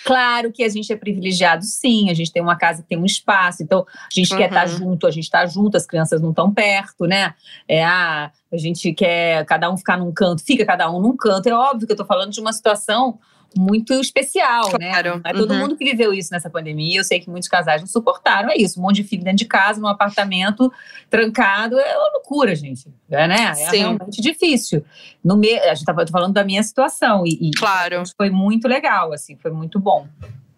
Claro 0.03 0.51
que 0.51 0.63
a 0.63 0.69
gente 0.69 0.91
é 0.91 0.95
privilegiado, 0.95 1.63
sim. 1.63 2.09
A 2.09 2.13
gente 2.13 2.31
tem 2.31 2.41
uma 2.41 2.55
casa 2.55 2.81
que 2.81 2.89
tem 2.89 2.97
um 2.97 3.05
espaço, 3.05 3.61
então 3.63 3.85
a 3.89 4.07
gente 4.13 4.29
quer 4.29 4.41
Uhum. 4.43 4.47
estar 4.47 4.65
junto, 4.67 5.07
a 5.07 5.11
gente 5.11 5.23
está 5.25 5.45
junto, 5.45 5.77
as 5.77 5.85
crianças 5.85 6.21
não 6.21 6.31
estão 6.31 6.51
perto, 6.53 7.05
né? 7.05 7.33
É, 7.67 7.83
ah, 7.85 8.31
a 8.51 8.57
gente 8.57 8.93
quer 8.93 9.45
cada 9.45 9.71
um 9.71 9.77
ficar 9.77 9.97
num 9.97 10.11
canto, 10.11 10.43
fica 10.43 10.65
cada 10.65 10.91
um 10.91 10.99
num 10.99 11.15
canto. 11.15 11.47
É 11.47 11.53
óbvio 11.53 11.85
que 11.87 11.91
eu 11.91 11.95
estou 11.95 12.05
falando 12.05 12.31
de 12.31 12.39
uma 12.41 12.51
situação 12.53 13.19
muito 13.55 13.93
especial, 13.95 14.69
Claro, 14.69 14.79
né? 14.79 15.21
Não 15.23 15.31
é 15.31 15.33
todo 15.33 15.51
uhum. 15.51 15.59
mundo 15.59 15.75
que 15.75 15.83
viveu 15.83 16.13
isso 16.13 16.29
nessa 16.31 16.49
pandemia. 16.49 16.99
Eu 16.99 17.03
sei 17.03 17.19
que 17.19 17.29
muitos 17.29 17.49
casais 17.49 17.81
não 17.81 17.87
suportaram. 17.87 18.49
É 18.49 18.55
isso, 18.55 18.79
um 18.79 18.83
monte 18.83 18.97
de 18.97 19.03
filho 19.03 19.23
dentro 19.23 19.39
de 19.39 19.45
casa, 19.45 19.79
num 19.79 19.87
apartamento 19.87 20.71
trancado. 21.09 21.79
É 21.79 21.97
uma 21.97 22.11
loucura, 22.13 22.55
gente. 22.55 22.87
É, 23.09 23.27
né? 23.27 23.51
É 23.51 23.53
Sim. 23.53 23.77
realmente 23.79 24.21
difícil. 24.21 24.83
No 25.23 25.35
me... 25.37 25.53
A 25.59 25.69
gente 25.69 25.79
estava 25.79 26.05
falando 26.07 26.33
da 26.33 26.43
minha 26.43 26.63
situação. 26.63 27.23
E, 27.25 27.49
e 27.49 27.51
Claro. 27.51 28.03
foi 28.15 28.29
muito 28.29 28.67
legal, 28.67 29.11
assim, 29.13 29.35
foi 29.35 29.51
muito 29.51 29.79
bom. 29.79 30.07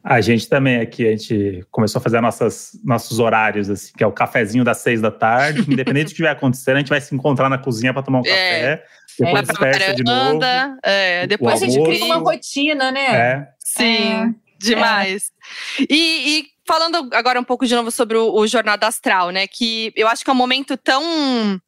A 0.04 0.20
gente 0.20 0.50
também 0.50 0.82
aqui, 0.82 1.08
a 1.08 1.12
gente 1.12 1.66
começou 1.72 2.00
a 2.00 2.02
fazer 2.04 2.20
nossas, 2.20 2.78
nossos 2.84 3.20
horários, 3.20 3.70
assim, 3.70 3.94
que 3.96 4.04
é 4.04 4.08
o 4.08 4.12
cafezinho 4.12 4.62
das 4.64 4.80
seis 4.80 5.00
da 5.00 5.10
tarde. 5.10 5.62
Independente 5.62 6.04
do 6.04 6.08
que 6.08 6.12
estiver 6.12 6.30
acontecendo, 6.30 6.76
a 6.76 6.80
gente 6.80 6.90
vai 6.90 7.00
se 7.00 7.16
encontrar 7.16 7.48
na 7.48 7.58
cozinha 7.58 7.94
para 7.94 8.04
tomar 8.04 8.20
um 8.20 8.26
É. 8.26 8.26
café. 8.26 8.86
Depois 9.20 9.40
É, 9.50 9.52
dispersa 9.52 9.94
de 9.96 10.04
novo. 10.04 10.40
é, 10.84 11.28
depois 11.28 11.62
a 11.62 11.66
gente 11.66 11.78
almoço. 11.78 11.92
cria 11.92 12.06
uma 12.06 12.16
rotina, 12.18 12.92
né? 12.92 13.16
É. 13.16 13.48
Sim, 13.60 14.36
demais. 14.60 15.32
E, 15.90 16.40
e 16.40 16.46
falando 16.66 17.10
agora 17.14 17.40
um 17.40 17.44
pouco 17.44 17.66
de 17.66 17.76
novo 17.76 17.92
sobre 17.92 18.18
o, 18.18 18.34
o 18.34 18.48
Jornada 18.48 18.88
Astral, 18.88 19.30
né? 19.32 19.46
Que 19.48 19.92
eu 19.96 20.08
acho 20.08 20.24
que 20.24 20.30
é 20.30 20.34
um 20.34 20.38
momento 20.38 20.78
tão 20.78 21.60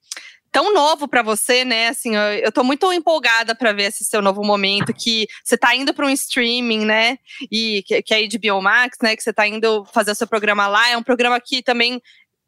tão 0.52 0.74
novo 0.74 1.06
pra 1.06 1.22
você, 1.22 1.66
né? 1.66 1.90
Assim, 1.90 2.16
eu, 2.16 2.22
eu 2.36 2.50
tô 2.52 2.64
muito 2.64 2.90
empolgada 2.94 3.54
pra 3.54 3.74
ver 3.74 3.90
esse 3.90 4.06
seu 4.06 4.22
novo 4.22 4.42
momento 4.42 4.94
que 4.94 5.28
você 5.44 5.58
tá 5.58 5.76
indo 5.76 5.94
pra 5.94 6.06
um 6.06 6.10
streaming, 6.10 6.86
né? 6.86 7.18
E 7.52 7.84
que, 7.86 8.02
que 8.02 8.14
é 8.14 8.18
a 8.20 8.22
HBO 8.56 8.62
Max, 8.62 8.98
né? 9.04 9.18
Que 9.18 9.22
você 9.22 9.34
tá 9.34 9.46
indo 9.46 9.84
fazer 9.94 10.12
o 10.12 10.16
seu 10.16 10.26
programa 10.26 10.66
lá. 10.68 10.90
É 10.90 10.96
um 10.98 11.04
programa 11.04 11.38
que 11.42 11.62
também 11.62 12.02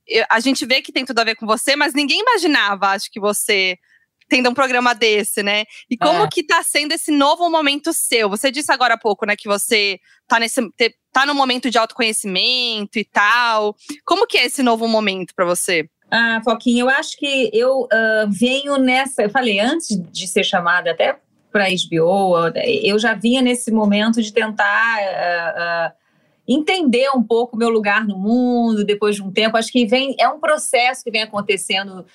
eu- 0.07 0.25
a 0.29 0.39
gente 0.39 0.65
vê 0.65 0.81
que 0.81 0.93
tem 0.93 1.03
tudo 1.03 1.19
a 1.19 1.25
ver 1.25 1.35
com 1.35 1.45
você, 1.45 1.75
mas 1.75 1.93
ninguém 1.93 2.21
imaginava, 2.21 2.91
acho 2.91 3.11
que 3.11 3.19
você 3.19 3.77
tendo 4.27 4.49
um 4.49 4.53
programa 4.53 4.93
desse, 4.93 5.41
né? 5.41 5.65
E 5.89 5.97
como 5.97 6.23
É. 6.23 6.27
que 6.27 6.43
tá 6.43 6.61
sendo 6.63 6.91
esse 6.91 7.11
novo 7.11 7.49
momento 7.49 7.93
seu? 7.93 8.29
Você 8.29 8.51
disse 8.51 8.71
agora 8.71 8.95
há 8.95 8.97
pouco, 8.97 9.25
né, 9.25 9.35
que 9.35 9.47
você 9.47 9.99
tá 10.27 10.39
nesse 10.39 10.61
tá 11.11 11.25
no 11.25 11.33
momento 11.33 11.69
de 11.69 11.77
autoconhecimento 11.77 12.99
e 12.99 13.05
tal. 13.05 13.75
Como 14.05 14.27
que 14.27 14.37
é 14.37 14.45
esse 14.45 14.61
novo 14.61 14.87
momento 14.87 15.33
pra 15.35 15.45
você? 15.45 15.89
Ah, 16.11 16.41
Foquinha, 16.43 16.83
eu 16.83 16.89
acho 16.89 17.17
que 17.17 17.49
eu 17.53 17.87
ah, 17.91 18.25
venho 18.29 18.77
nessa. 18.77 19.23
Eu 19.23 19.29
falei, 19.29 19.59
antes 19.59 19.89
de 20.11 20.27
ser 20.27 20.43
chamada 20.43 20.91
até 20.91 21.17
para 21.51 21.65
HBO, 21.69 22.35
eu 22.83 22.99
já 22.99 23.13
vinha 23.15 23.41
nesse 23.41 23.71
momento 23.71 24.21
de 24.21 24.31
tentar 24.31 24.65
ah, 24.99 25.53
ah, 25.57 25.93
entender 26.47 27.09
um 27.15 27.23
pouco 27.23 27.55
o 27.55 27.59
meu 27.59 27.69
lugar 27.69 28.05
no 28.05 28.17
mundo 28.17 28.85
depois 28.85 29.15
de 29.15 29.23
um 29.23 29.31
tempo. 29.31 29.57
Acho 29.57 29.71
que 29.71 29.85
vem, 29.85 30.15
é 30.19 30.29
um 30.29 30.39
processo 30.39 31.03
que 31.03 31.11
vem 31.11 31.23
acontecendo 31.23 32.05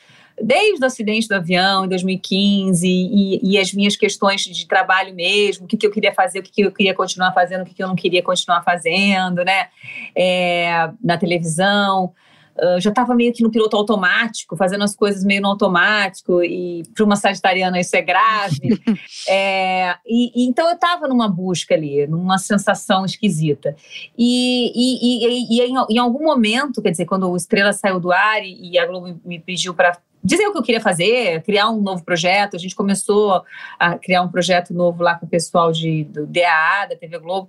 desde 0.43 0.83
o 0.83 0.87
acidente 0.87 1.29
do 1.29 1.35
avião 1.35 1.85
em 1.85 1.89
2015 1.89 2.87
e, 2.87 3.41
e 3.43 3.59
as 3.59 3.73
minhas 3.73 3.95
questões 3.95 4.43
de 4.43 4.67
trabalho 4.67 5.15
mesmo, 5.15 5.65
o 5.65 5.69
que, 5.69 5.77
que 5.77 5.87
eu 5.87 5.91
queria 5.91 6.13
fazer, 6.13 6.41
o 6.41 6.43
que, 6.43 6.51
que 6.51 6.63
eu 6.63 6.73
queria 6.73 6.95
continuar 6.95 7.33
fazendo, 7.33 7.63
o 7.63 7.65
que, 7.65 7.75
que 7.75 7.83
eu 7.83 7.89
não 7.89 7.95
queria 7.95 8.23
continuar 8.23 8.63
fazendo, 8.63 9.45
né? 9.45 9.69
É, 10.17 10.91
na 11.03 11.17
televisão 11.17 12.13
uh, 12.57 12.81
já 12.81 12.91
estava 12.91 13.15
meio 13.15 13.33
que 13.33 13.43
no 13.43 13.51
piloto 13.51 13.77
automático, 13.77 14.57
fazendo 14.57 14.83
as 14.83 14.97
coisas 14.97 15.25
meio 15.25 15.41
no 15.41 15.49
automático, 15.49 16.43
e 16.43 16.83
para 16.95 17.05
uma 17.05 17.17
sagitariana 17.17 17.79
isso 17.79 17.95
é 17.95 18.03
grave. 18.03 18.81
é, 19.29 19.95
e, 20.05 20.43
e, 20.43 20.49
então 20.49 20.67
eu 20.69 20.75
estava 20.75 21.07
numa 21.07 21.29
busca 21.29 21.75
ali, 21.75 22.07
numa 22.07 22.39
sensação 22.39 23.05
esquisita. 23.05 23.77
E, 24.19 24.73
e, 24.75 25.57
e 25.57 25.61
em, 25.61 25.75
em, 25.91 25.99
algum 25.99 26.25
momento, 26.25 26.83
quer 26.83 26.91
dizer, 26.91 27.07
quando 27.07 27.31
o 27.31 27.37
Estrela 27.37 27.73
saiu 27.73 28.01
do 28.01 28.11
ar 28.11 28.43
e, 28.45 28.79
a 28.79 28.87
Globo 28.87 29.21
me 29.25 29.39
pediu 29.39 29.73
para 29.75 29.97
dizer 30.23 30.47
o 30.47 30.53
que 30.53 30.59
eu 30.59 30.63
queria 30.63 30.81
fazer, 30.81 31.43
criar 31.43 31.71
um 31.71 31.81
novo 31.81 32.05
projeto. 32.05 32.57
A 32.57 32.59
gente 32.59 32.75
começou 32.75 33.43
a 33.79 33.99
criar 33.99 34.23
um 34.23 34.29
projeto 34.29 34.73
novo 34.73 35.03
lá 35.03 35.17
com 35.17 35.27
o 35.27 35.29
pessoal 35.29 35.73
de, 35.73 36.05
do 36.05 36.27
DAA, 36.27 36.87
da 36.87 36.97
TV 36.97 37.19
Globo. 37.19 37.49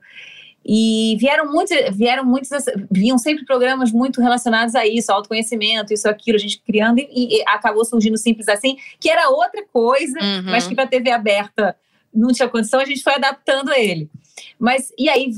E 0.65 1.17
vieram 1.19 1.51
muitos, 1.51 1.75
vieram 1.95 2.23
muitos, 2.23 2.49
vinham 2.89 3.17
sempre 3.17 3.43
programas 3.45 3.91
muito 3.91 4.21
relacionados 4.21 4.75
a 4.75 4.87
isso, 4.87 5.11
autoconhecimento, 5.11 5.93
isso, 5.93 6.07
aquilo, 6.07 6.37
a 6.37 6.39
gente 6.39 6.61
criando, 6.65 6.99
e, 6.99 7.37
e 7.37 7.43
acabou 7.45 7.83
surgindo 7.83 8.17
simples 8.17 8.47
assim, 8.47 8.77
que 8.97 9.09
era 9.09 9.29
outra 9.29 9.65
coisa, 9.73 10.17
uhum. 10.17 10.43
mas 10.45 10.65
que 10.65 10.73
para 10.73 10.85
a 10.85 10.87
TV 10.87 11.11
aberta 11.11 11.75
não 12.13 12.31
tinha 12.31 12.47
condição, 12.47 12.79
a 12.79 12.85
gente 12.85 13.03
foi 13.03 13.15
adaptando 13.15 13.73
ele. 13.73 14.09
Mas, 14.57 14.93
e 14.97 15.09
aí, 15.09 15.33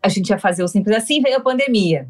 a 0.00 0.08
gente 0.08 0.28
ia 0.28 0.38
fazer 0.38 0.62
o 0.62 0.68
simples 0.68 0.96
assim, 0.96 1.20
veio 1.20 1.38
a 1.38 1.40
pandemia. 1.40 2.08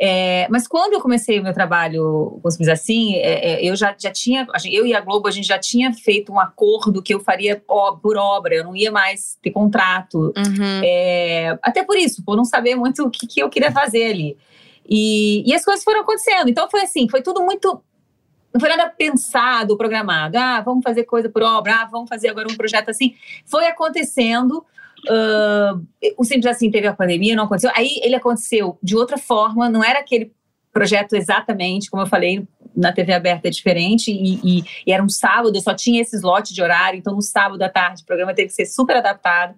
É, 0.00 0.46
mas 0.48 0.68
quando 0.68 0.92
eu 0.92 1.00
comecei 1.00 1.40
o 1.40 1.42
meu 1.42 1.52
trabalho 1.52 2.38
com 2.40 2.48
os 2.48 2.68
assim, 2.68 3.16
é, 3.16 3.54
é, 3.54 3.64
eu 3.64 3.74
já, 3.74 3.94
já 3.98 4.12
tinha, 4.12 4.46
eu 4.70 4.86
e 4.86 4.94
a 4.94 5.00
Globo, 5.00 5.26
a 5.26 5.30
gente 5.30 5.48
já 5.48 5.58
tinha 5.58 5.92
feito 5.92 6.32
um 6.32 6.38
acordo 6.38 7.02
que 7.02 7.12
eu 7.12 7.18
faria 7.18 7.60
por 7.66 8.16
obra, 8.16 8.54
eu 8.54 8.64
não 8.64 8.76
ia 8.76 8.92
mais 8.92 9.36
ter 9.42 9.50
contrato. 9.50 10.32
Uhum. 10.36 10.80
É, 10.84 11.58
até 11.62 11.82
por 11.82 11.96
isso, 11.96 12.22
por 12.24 12.36
não 12.36 12.44
saber 12.44 12.76
muito 12.76 13.02
o 13.04 13.10
que, 13.10 13.26
que 13.26 13.40
eu 13.40 13.50
queria 13.50 13.72
fazer 13.72 14.04
ali. 14.10 14.36
E, 14.88 15.42
e 15.44 15.54
as 15.54 15.64
coisas 15.64 15.82
foram 15.82 16.00
acontecendo. 16.00 16.48
Então 16.48 16.70
foi 16.70 16.82
assim, 16.82 17.08
foi 17.08 17.20
tudo 17.20 17.42
muito 17.42 17.82
não 18.52 18.60
foi 18.60 18.70
nada 18.70 18.88
pensado, 18.88 19.76
programado. 19.76 20.38
Ah, 20.38 20.60
vamos 20.60 20.82
fazer 20.82 21.04
coisa 21.04 21.28
por 21.28 21.42
obra, 21.42 21.82
ah, 21.82 21.84
vamos 21.84 22.08
fazer 22.08 22.28
agora 22.28 22.48
um 22.50 22.56
projeto 22.56 22.88
assim. 22.88 23.14
Foi 23.44 23.66
acontecendo. 23.66 24.64
Uh, 25.08 25.86
o 26.16 26.24
Simples 26.24 26.46
Assim 26.46 26.70
teve 26.70 26.86
a 26.86 26.94
pandemia, 26.94 27.34
não 27.34 27.44
aconteceu. 27.44 27.70
Aí 27.74 28.00
ele 28.02 28.14
aconteceu 28.14 28.78
de 28.82 28.96
outra 28.96 29.16
forma, 29.16 29.68
não 29.68 29.82
era 29.82 30.00
aquele 30.00 30.32
projeto 30.72 31.14
exatamente, 31.14 31.90
como 31.90 32.02
eu 32.02 32.06
falei, 32.06 32.46
na 32.76 32.92
TV 32.92 33.12
aberta 33.12 33.48
é 33.48 33.50
diferente, 33.50 34.12
e, 34.12 34.58
e, 34.60 34.64
e 34.86 34.92
era 34.92 35.02
um 35.02 35.08
sábado, 35.08 35.60
só 35.60 35.74
tinha 35.74 36.00
esse 36.00 36.16
slot 36.16 36.54
de 36.54 36.62
horário, 36.62 36.98
então 36.98 37.14
no 37.14 37.22
sábado 37.22 37.60
à 37.62 37.68
tarde 37.68 38.02
o 38.02 38.06
programa 38.06 38.34
teve 38.34 38.48
que 38.48 38.54
ser 38.54 38.66
super 38.66 38.96
adaptado. 38.96 39.54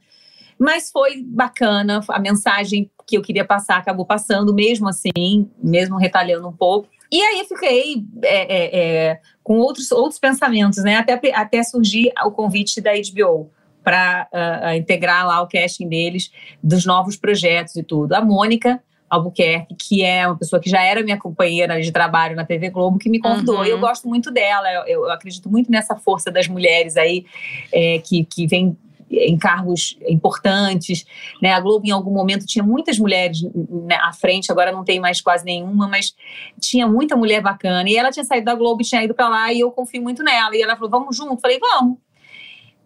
Mas 0.58 0.90
foi 0.90 1.22
bacana, 1.22 2.00
a 2.08 2.18
mensagem 2.18 2.90
que 3.06 3.16
eu 3.16 3.22
queria 3.22 3.44
passar 3.44 3.78
acabou 3.78 4.04
passando, 4.04 4.54
mesmo 4.54 4.88
assim, 4.88 5.50
mesmo 5.62 5.96
retalhando 5.96 6.46
um 6.46 6.52
pouco. 6.52 6.88
E 7.10 7.20
aí 7.20 7.44
fiquei 7.48 8.04
é, 8.22 8.56
é, 8.56 8.78
é, 8.78 9.20
com 9.42 9.58
outros, 9.58 9.90
outros 9.90 10.20
pensamentos, 10.20 10.84
né? 10.84 10.96
Até, 10.96 11.18
até 11.34 11.62
surgir 11.62 12.12
o 12.24 12.30
convite 12.30 12.80
da 12.80 12.92
HBO 12.92 13.50
para 13.82 14.28
uh, 14.32 14.36
ah, 14.36 14.60
ah, 14.62 14.76
integrar 14.76 15.26
lá 15.26 15.40
o 15.42 15.48
casting 15.48 15.88
deles, 15.88 16.30
dos 16.62 16.84
novos 16.84 17.16
projetos 17.16 17.76
e 17.76 17.82
tudo. 17.82 18.12
A 18.12 18.20
Mônica 18.20 18.82
Albuquerque, 19.08 19.74
que 19.74 20.04
é 20.04 20.26
uma 20.26 20.36
pessoa 20.36 20.60
que 20.60 20.70
já 20.70 20.82
era 20.82 21.02
minha 21.02 21.18
companheira 21.18 21.80
de 21.80 21.90
trabalho 21.90 22.36
na 22.36 22.44
TV 22.44 22.70
Globo, 22.70 22.98
que 22.98 23.08
me 23.08 23.18
convidou. 23.18 23.58
Uhum. 23.58 23.64
Eu 23.64 23.80
gosto 23.80 24.08
muito 24.08 24.30
dela, 24.30 24.72
eu, 24.72 25.04
eu, 25.04 25.10
acredito 25.10 25.50
muito 25.50 25.70
nessa 25.70 25.96
força 25.96 26.30
das 26.30 26.46
mulheres 26.46 26.96
aí, 26.96 27.24
é, 27.72 27.98
que, 27.98 28.24
que 28.24 28.46
vem 28.46 28.76
em 29.10 29.36
cargos 29.36 29.98
importantes, 30.08 31.04
né? 31.42 31.52
A 31.52 31.58
Globo 31.58 31.84
em 31.84 31.90
algum 31.90 32.12
momento 32.12 32.46
tinha 32.46 32.62
muitas 32.62 32.96
mulheres 32.96 33.42
né, 33.42 33.96
à 33.96 34.12
frente, 34.12 34.52
agora 34.52 34.70
não 34.70 34.84
tem 34.84 35.00
mais 35.00 35.20
quase 35.20 35.44
nenhuma, 35.44 35.88
mas 35.88 36.14
tinha 36.60 36.86
muita 36.86 37.16
mulher 37.16 37.42
bacana. 37.42 37.90
E 37.90 37.96
ela 37.96 38.12
tinha 38.12 38.24
saído 38.24 38.44
da 38.44 38.54
Globo 38.54 38.82
e 38.82 38.84
tinha 38.84 39.02
ido 39.02 39.12
para 39.12 39.28
lá 39.28 39.52
e 39.52 39.58
eu 39.58 39.72
confio 39.72 40.00
muito 40.00 40.22
nela. 40.22 40.54
E 40.54 40.62
ela 40.62 40.76
falou: 40.76 40.90
"Vamos 40.90 41.16
junto". 41.16 41.40
Falei: 41.40 41.58
"Vamos". 41.58 41.98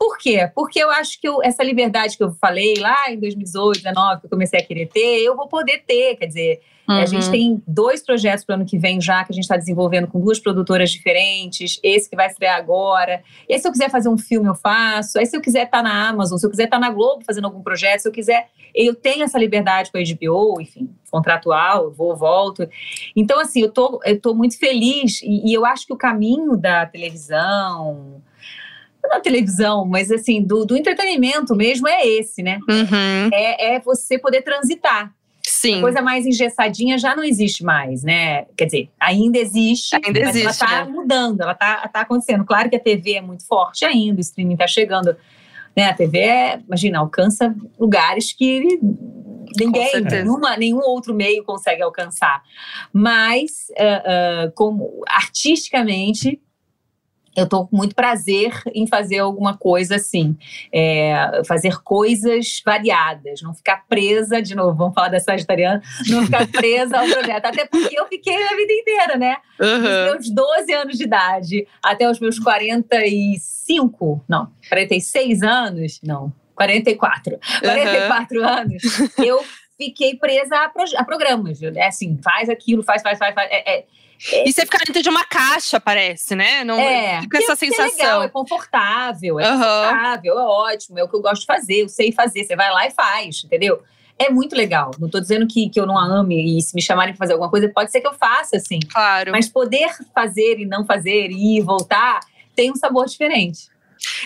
Por 0.05 0.19
quê? 0.19 0.51
Porque 0.55 0.79
eu 0.79 0.91
acho 0.91 1.19
que 1.19 1.27
eu, 1.27 1.43
essa 1.43 1.63
liberdade 1.63 2.15
que 2.19 2.23
eu 2.23 2.31
falei 2.33 2.75
lá 2.79 3.09
em 3.09 3.19
2018, 3.19 3.83
2019, 3.83 4.21
que 4.21 4.27
eu 4.27 4.31
comecei 4.31 4.61
a 4.61 4.63
querer 4.63 4.87
ter, 4.89 5.23
eu 5.23 5.35
vou 5.35 5.49
poder 5.49 5.83
ter. 5.87 6.17
Quer 6.17 6.27
dizer, 6.27 6.61
uhum. 6.87 6.97
a 6.97 7.07
gente 7.07 7.31
tem 7.31 7.63
dois 7.67 8.05
projetos 8.05 8.45
para 8.45 8.53
o 8.53 8.57
ano 8.57 8.67
que 8.67 8.77
vem 8.77 9.01
já, 9.01 9.25
que 9.25 9.33
a 9.33 9.35
gente 9.35 9.45
está 9.45 9.57
desenvolvendo 9.57 10.07
com 10.07 10.21
duas 10.21 10.39
produtoras 10.39 10.91
diferentes. 10.91 11.81
Esse 11.83 12.11
que 12.11 12.17
vai 12.17 12.27
estrear 12.27 12.59
agora. 12.59 13.23
E 13.49 13.55
aí, 13.55 13.59
se 13.59 13.67
eu 13.67 13.73
quiser 13.73 13.91
fazer 13.91 14.11
um 14.11 14.19
filme, 14.19 14.47
eu 14.47 14.55
faço. 14.55 15.19
Aí, 15.19 15.25
se 15.25 15.35
eu 15.35 15.41
quiser 15.41 15.65
estar 15.65 15.79
tá 15.79 15.83
na 15.83 16.07
Amazon, 16.11 16.37
se 16.37 16.45
eu 16.45 16.51
quiser 16.51 16.65
estar 16.65 16.79
tá 16.79 16.87
na 16.87 16.93
Globo 16.93 17.25
fazendo 17.25 17.47
algum 17.47 17.63
projeto, 17.63 18.01
se 18.01 18.09
eu 18.09 18.13
quiser. 18.13 18.51
Eu 18.75 18.95
tenho 18.95 19.23
essa 19.23 19.39
liberdade 19.39 19.91
com 19.91 19.97
a 19.97 20.03
HBO, 20.03 20.61
enfim, 20.61 20.91
contratual, 21.11 21.85
eu 21.85 21.93
vou, 21.93 22.15
volto. 22.15 22.69
Então, 23.17 23.41
assim, 23.41 23.63
eu 23.63 23.71
tô, 23.71 24.01
eu 24.05 24.21
tô 24.21 24.35
muito 24.35 24.59
feliz. 24.59 25.23
e, 25.23 25.51
e 25.51 25.55
eu 25.55 25.65
acho 25.65 25.87
que 25.87 25.95
o 25.95 25.97
caminho 25.97 26.59
da 26.59 26.85
televisão 26.85 28.23
na 29.09 29.21
televisão, 29.21 29.85
mas 29.85 30.11
assim, 30.11 30.43
do, 30.43 30.65
do 30.65 30.77
entretenimento 30.77 31.55
mesmo 31.55 31.89
é 31.89 32.07
esse, 32.07 32.43
né? 32.43 32.59
Uhum. 32.69 33.31
É, 33.33 33.75
é 33.75 33.81
você 33.81 34.19
poder 34.19 34.43
transitar. 34.43 35.13
Sim. 35.47 35.79
A 35.79 35.81
coisa 35.83 36.03
mais 36.03 36.25
engessadinha 36.27 36.97
já 36.97 37.15
não 37.15 37.23
existe 37.23 37.63
mais, 37.63 38.03
né? 38.03 38.47
Quer 38.57 38.65
dizer, 38.65 38.91
ainda 38.99 39.39
existe, 39.39 39.95
ainda 39.95 40.21
mas 40.21 40.29
existe, 40.31 40.43
ela 40.43 40.51
está 40.51 40.85
né? 40.85 40.91
mudando, 40.91 41.41
ela 41.43 41.53
está 41.53 41.89
tá 41.89 42.01
acontecendo. 42.01 42.45
Claro 42.45 42.71
que 42.71 42.77
a 42.77 42.81
TV 42.81 43.15
é 43.15 43.21
muito 43.21 43.47
forte 43.47 43.85
ainda, 43.85 44.19
o 44.19 44.21
streaming 44.21 44.55
está 44.55 44.67
chegando. 44.67 45.15
Né? 45.77 45.87
A 45.87 45.95
TV, 45.95 46.19
é, 46.19 46.61
imagina, 46.67 46.99
alcança 46.99 47.55
lugares 47.79 48.33
que 48.33 48.79
ninguém, 49.59 49.91
nenhuma, 50.03 50.57
nenhum 50.57 50.81
outro 50.81 51.15
meio 51.15 51.45
consegue 51.45 51.83
alcançar. 51.83 52.43
Mas, 52.93 53.69
uh, 53.71 54.49
uh, 54.49 54.53
como 54.55 55.03
artisticamente, 55.07 56.41
eu 57.37 57.45
estou 57.45 57.67
com 57.67 57.77
muito 57.77 57.95
prazer 57.95 58.53
em 58.75 58.87
fazer 58.87 59.19
alguma 59.19 59.57
coisa 59.57 59.97
assim, 59.97 60.37
é, 60.73 61.43
fazer 61.47 61.83
coisas 61.83 62.63
variadas, 62.65 63.43
não 63.43 63.55
ficar 63.55 63.85
presa, 63.89 64.41
de 64.41 64.55
novo, 64.55 64.77
vamos 64.77 64.95
falar 64.95 65.09
da 65.09 65.21
Sagitariana, 65.21 65.83
não 66.09 66.25
ficar 66.25 66.47
presa 66.53 66.99
ao 66.99 67.07
projeto, 67.07 67.47
até 67.47 67.67
porque 67.67 67.99
eu 67.99 68.07
fiquei 68.07 68.35
a 68.35 68.55
vida 68.55 68.73
inteira, 68.73 69.17
né? 69.17 69.37
Uhum. 69.61 69.81
Dos 69.81 70.31
meus 70.31 70.31
12 70.31 70.73
anos 70.73 70.99
de 70.99 71.05
idade 71.05 71.67
até 71.83 72.09
os 72.09 72.21
meus 72.21 72.39
45, 72.39 74.25
não, 74.29 74.51
46 74.69 75.43
anos, 75.43 76.01
não, 76.03 76.33
44, 76.55 77.39
44 77.61 78.39
uhum. 78.39 78.49
anos, 78.49 78.83
eu 79.19 79.45
fiquei 79.77 80.17
presa 80.17 80.57
a, 80.57 80.69
pro, 80.69 80.85
a 80.97 81.05
programas, 81.05 81.61
é 81.63 81.87
assim, 81.87 82.19
faz 82.23 82.49
aquilo, 82.49 82.83
faz, 82.83 83.03
faz, 83.03 83.19
faz, 83.19 83.35
faz 83.35 83.51
é, 83.51 83.79
é 83.79 83.85
e 84.33 84.53
você 84.53 84.63
fica 84.63 84.79
dentro 84.87 85.03
de 85.03 85.09
uma 85.09 85.25
caixa, 85.25 85.79
parece, 85.79 86.35
né? 86.35 86.65
Não 86.65 86.79
é, 86.79 87.21
fica 87.21 87.39
essa 87.39 87.57
sensação. 87.57 87.85
É 87.85 87.91
legal, 87.91 88.23
é 88.23 88.29
confortável, 88.29 89.41
é 89.41 89.51
uhum. 89.51 89.59
confortável, 89.59 90.39
é 90.39 90.45
ótimo, 90.45 90.99
é 90.99 91.05
o 91.05 91.09
que 91.09 91.17
eu 91.17 91.21
gosto 91.21 91.41
de 91.41 91.47
fazer, 91.47 91.83
eu 91.83 91.89
sei 91.89 92.13
fazer. 92.13 92.45
Você 92.45 92.57
vai 92.57 92.71
lá 92.71 92.87
e 92.87 92.91
faz, 92.91 93.43
entendeu? 93.45 93.83
É 94.19 94.31
muito 94.31 94.55
legal. 94.55 94.93
Não 94.99 95.07
estou 95.07 95.21
dizendo 95.21 95.47
que, 95.47 95.69
que 95.69 95.79
eu 95.79 95.87
não 95.87 95.99
a 95.99 96.05
ame 96.05 96.59
e 96.59 96.63
se 96.63 96.75
me 96.75 96.81
chamarem 96.81 97.13
para 97.15 97.19
fazer 97.19 97.33
alguma 97.33 97.51
coisa, 97.51 97.69
pode 97.69 97.91
ser 97.91 98.01
que 98.01 98.07
eu 98.07 98.15
faça, 98.15 98.57
assim. 98.57 98.79
Claro. 98.81 99.33
Mas 99.33 99.49
poder 99.49 99.91
fazer 100.15 100.59
e 100.61 100.65
não 100.65 100.87
fazer, 100.87 101.31
ir 101.31 101.59
e 101.59 101.61
voltar, 101.61 102.21
tem 102.55 102.71
um 102.71 102.77
sabor 102.77 103.07
diferente. 103.07 103.75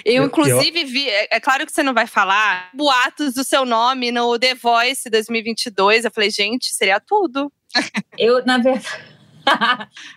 Eu, 0.04 0.24
inclusive, 0.24 0.84
vi. 0.84 1.08
É, 1.08 1.36
é, 1.36 1.40
claro 1.40 1.64
que 1.64 1.72
você 1.72 1.82
não 1.82 1.94
vai 1.94 2.06
falar 2.06 2.70
boatos 2.74 3.34
do 3.34 3.44
seu 3.44 3.64
nome 3.64 4.10
no 4.10 4.38
The 4.38 4.54
Voice 4.54 5.08
2022. 5.08 6.04
Eu 6.04 6.10
falei, 6.10 6.30
gente, 6.30 6.74
seria 6.74 7.00
tudo. 7.00 7.50
Eu, 8.18 8.44
na 8.44 8.58
verdade. 8.58 9.17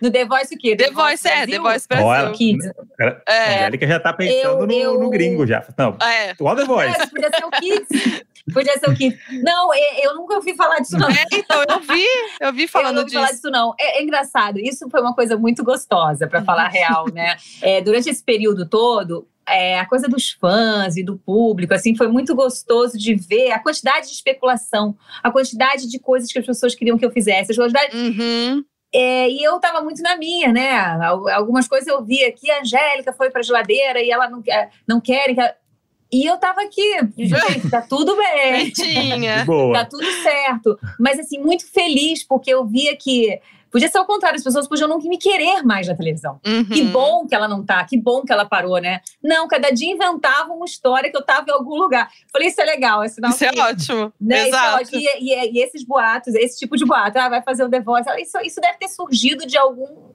No 0.02 0.12
The 0.12 0.26
Voice 0.26 0.56
o 0.56 0.58
quê? 0.58 0.76
The, 0.76 0.86
The 0.86 0.91
Voice, 0.91 1.24
Voice 1.24 1.28
é, 1.28 1.48
The 1.48 1.60
Voice 1.60 1.88
Brasil. 1.88 2.08
Olha, 2.08 2.32
Kids. 2.32 2.72
É. 3.00 3.22
A 3.28 3.56
Angélica 3.56 3.88
já 3.88 4.00
tá 4.00 4.13
pensando 4.13 4.62
eu, 4.62 4.67
no, 4.67 4.74
eu... 4.74 5.00
no, 5.00 5.10
gringo 5.10 5.46
já. 5.46 5.65
Não, 5.78 5.98
é. 6.02 6.32
igual 6.32 6.56
The 6.56 6.65
Voice. 6.65 7.02
É, 7.02 7.08
podia 7.08 7.30
ser 7.30 7.46
o 7.46 7.52
Kids. 7.52 8.24
Podia 8.54 8.78
ser 8.80 8.89
o 8.89 8.96
Kids. 8.96 9.20
Não, 9.44 9.70
eu 10.04 10.15
nunca 10.15 10.36
ouvi 10.36 10.56
falar 10.56 10.80
disso 10.80 10.98
não. 10.98 11.10
É, 11.10 11.26
então, 11.34 11.63
eu 11.70 11.80
vi, 11.80 12.06
eu 12.39 12.54
vi 12.54 12.67
falando 12.67 12.88
eu 12.88 12.94
não 12.94 13.02
ouvi 13.02 13.12
disso. 13.12 13.20
falar 13.22 13.32
disso 13.32 13.52
não. 13.52 13.74
É, 13.80 14.00
é, 14.00 14.04
engraçado, 14.04 14.60
isso 14.60 14.89
foi 14.89 15.02
uma 15.02 15.13
coisa 15.13 15.38
muito 15.38 15.63
gostosa, 15.63 16.28
para 16.28 16.44
falar 16.44 16.67
real, 16.67 17.06
né? 17.13 17.36
É, 17.62 17.82
durante 17.82 18.10
esse 18.10 18.24
período 18.24 18.67
todo, 18.67 19.28
é, 19.48 19.80
a 19.80 19.86
coisa 19.86 20.08
dos 20.08 20.32
fãs 20.32 20.98
e 20.98 21.04
do 21.04 21.17
público, 21.17 21.74
assim, 21.74 21.96
foi 21.96 22.08
muito 22.08 22.36
gostoso 22.36 22.98
de 22.98 23.15
ver 23.15 23.52
a 23.52 23.60
quantidade 23.60 24.08
de 24.08 24.13
especulação, 24.13 24.96
a 25.22 25.32
quantidade 25.32 25.89
de 25.89 26.00
coisas 26.00 26.32
que 26.32 26.39
as 26.39 26.46
pessoas 26.46 26.76
queriam 26.76 26.98
que 26.98 27.06
eu 27.06 27.12
fizesse, 27.12 27.52
a 27.52 27.56
quantidade, 27.56 27.96
uhum. 27.96 28.63
É, 28.93 29.30
e 29.30 29.41
eu 29.41 29.56
estava 29.56 29.82
muito 29.82 30.01
na 30.01 30.17
minha, 30.17 30.51
né? 30.51 30.77
Algumas 31.34 31.67
coisas 31.67 31.88
eu 31.88 32.04
vi 32.04 32.23
aqui, 32.25 32.51
a 32.51 32.60
Angélica 32.60 33.13
foi 33.13 33.30
para 33.30 33.39
a 33.39 33.43
geladeira 33.43 34.01
e 34.01 34.12
ela 34.12 34.30
não, 34.30 34.43
não 34.88 34.99
quer. 34.99 35.34
E 36.12 36.25
eu 36.25 36.36
estava 36.36 36.62
aqui, 36.62 36.99
gente, 37.17 37.69
tá 37.69 37.82
tudo 37.82 38.17
bem. 38.17 38.69
Tinha. 38.75 39.45
tá 39.45 39.86
tudo 39.86 40.06
certo. 40.21 40.77
Mas, 40.99 41.17
assim, 41.17 41.39
muito 41.39 41.65
feliz, 41.71 42.21
porque 42.21 42.54
eu 42.54 42.65
via 42.65 42.97
que 42.97 43.39
Podia 43.72 43.88
ser 43.88 43.98
ao 44.00 44.06
contrário, 44.06 44.38
as 44.38 44.44
pessoas 44.44 44.68
podiam 44.68 44.88
não 44.88 44.98
me 45.00 45.18
querer 45.18 45.64
mais 45.64 45.88
na 45.88 45.96
televisão. 45.96 46.40
Uhum. 46.46 46.66
Que 46.66 46.84
bom 46.84 47.26
que 47.26 47.34
ela 47.34 47.48
não 47.48 47.64
tá, 47.66 47.84
que 47.86 47.98
bom 47.98 48.22
que 48.24 48.32
ela 48.34 48.44
parou, 48.46 48.78
né? 48.80 49.00
Não, 49.24 49.48
cada 49.48 49.70
dia 49.72 49.92
inventava 49.92 50.52
uma 50.52 50.66
história 50.66 51.10
que 51.10 51.16
eu 51.16 51.24
tava 51.24 51.46
em 51.50 51.54
algum 51.54 51.76
lugar. 51.76 52.12
Falei, 52.32 52.50
isso 52.50 52.60
é 52.60 52.66
legal, 52.66 53.02
é 53.04 53.08
sinal 53.08 53.32
Isso 53.32 53.46
é 53.46 53.50
ótimo. 53.58 54.14
né? 54.20 54.36
Isso 54.36 54.46
é 54.46 54.50
Exato. 54.60 54.82
ótimo. 54.84 55.00
E, 55.02 55.06
e- 55.34 55.52
e 55.54 55.64
esses 55.64 55.84
boatos, 55.86 56.36
esse 56.36 56.60
tipo 56.60 56.76
de 56.76 56.86
boato, 56.86 57.18
ah, 57.18 57.30
vai 57.30 57.42
fazer 57.42 57.64
o 57.64 57.70
The 57.70 57.80
Voice, 57.80 58.10
isso, 58.22 58.38
isso 58.42 58.60
deve 58.60 58.78
ter 58.78 58.90
surgido 58.90 59.46
de 59.48 59.58
algum 59.58 60.12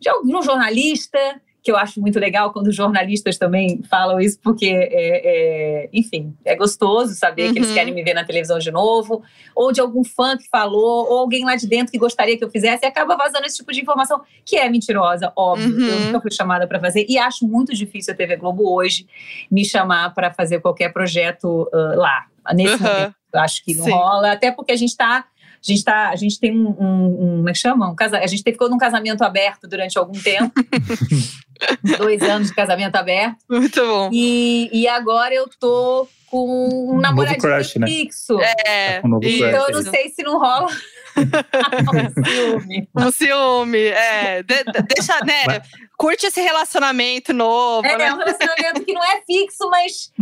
de 0.00 0.08
algum 0.08 0.40
jornalista, 0.40 1.18
que 1.68 1.72
eu 1.72 1.76
acho 1.76 2.00
muito 2.00 2.18
legal 2.18 2.50
quando 2.50 2.68
os 2.68 2.74
jornalistas 2.74 3.36
também 3.36 3.82
falam 3.90 4.18
isso, 4.18 4.38
porque, 4.42 4.64
é, 4.66 5.82
é, 5.82 5.88
enfim, 5.92 6.34
é 6.46 6.56
gostoso 6.56 7.14
saber 7.14 7.52
que 7.52 7.58
eles 7.58 7.68
Uhum. 7.68 7.74
querem 7.74 7.92
me 7.94 8.02
ver 8.02 8.14
na 8.14 8.24
televisão 8.24 8.58
de 8.58 8.70
novo, 8.70 9.22
ou 9.54 9.70
de 9.70 9.78
algum 9.82 10.02
fã 10.02 10.34
que 10.38 10.48
falou, 10.48 11.06
ou 11.10 11.18
alguém 11.18 11.44
lá 11.44 11.56
de 11.56 11.66
dentro 11.66 11.92
que 11.92 11.98
gostaria 11.98 12.38
que 12.38 12.42
eu 12.44 12.48
fizesse, 12.50 12.86
e 12.86 12.88
acaba 12.88 13.16
vazando 13.16 13.44
esse 13.44 13.58
tipo 13.58 13.70
de 13.70 13.82
informação, 13.82 14.22
que 14.46 14.56
é 14.56 14.66
mentirosa, 14.70 15.30
óbvio. 15.36 15.76
Uhum. 15.76 15.86
Eu 15.88 16.00
nunca 16.06 16.22
fui 16.22 16.30
chamada 16.30 16.66
para 16.66 16.80
fazer, 16.80 17.04
e 17.06 17.18
acho 17.18 17.46
muito 17.46 17.74
difícil 17.74 18.14
a 18.14 18.16
TV 18.16 18.36
Globo 18.36 18.72
hoje 18.74 19.06
me 19.50 19.62
chamar 19.62 20.14
para 20.14 20.32
fazer 20.32 20.60
qualquer 20.60 20.90
projeto 20.90 21.68
ah, 21.70 21.92
lá, 21.96 22.24
nesse 22.54 22.82
Uhum. 22.82 22.88
momento. 22.90 23.14
Eu 23.34 23.40
acho 23.40 23.62
que 23.62 23.74
não 23.74 23.84
Sim. 23.84 23.90
rola, 23.90 24.32
até 24.32 24.50
porque 24.50 24.72
a 24.72 24.76
gente 24.76 24.88
está 24.88 25.26
a 25.62 25.72
gente, 25.72 25.84
tá, 25.84 26.08
a 26.10 26.16
gente 26.16 26.38
tem 26.40 26.56
um, 26.56 26.68
um, 26.68 27.06
um- 27.06 27.36
Como 27.38 27.48
é 27.48 27.52
que 27.52 27.58
chama? 27.58 27.90
Um 27.90 27.94
casa, 27.94 28.18
a 28.18 28.26
gente 28.26 28.42
ficou 28.42 28.68
num 28.70 28.78
casamento 28.78 29.22
aberto 29.22 29.66
durante 29.68 29.98
algum 29.98 30.18
tempo. 30.18 30.52
dois 31.98 32.22
anos 32.22 32.48
de 32.48 32.54
casamento 32.54 32.96
aberto. 32.96 33.36
Muito 33.48 33.80
bom. 33.84 34.10
E, 34.12 34.70
e 34.72 34.86
agora 34.88 35.34
eu 35.34 35.48
tô 35.58 36.08
com 36.30 36.38
um 36.46 36.86
novo 36.88 37.00
namoradinho 37.00 37.40
crush, 37.40 37.78
né? 37.78 37.86
fixo. 37.86 38.38
É, 38.66 39.00
Tá 39.00 39.08
um 39.08 39.18
isso. 39.22 39.38
crush. 39.38 39.48
Então 39.50 39.66
eu 39.68 39.72
não 39.74 39.82
sei 39.82 40.08
se 40.10 40.22
não 40.22 40.38
rola 40.38 40.68
um 41.18 42.24
ciúme. 42.24 42.88
Um 42.94 43.10
ciúme, 43.10 43.78
é. 43.86 44.42
De- 44.42 44.64
de- 44.64 44.82
deixa, 44.94 45.18
né? 45.24 45.60
Mas- 46.00 46.08
Curte 46.08 46.26
esse 46.26 46.40
relacionamento 46.40 47.32
novo, 47.32 47.84
É, 47.86 47.98
né? 47.98 48.06
é 48.06 48.14
um 48.14 48.18
relacionamento 48.18 48.84
que 48.84 48.92
não 48.92 49.02
é 49.02 49.20
fixo, 49.26 49.68
mas 49.68 50.12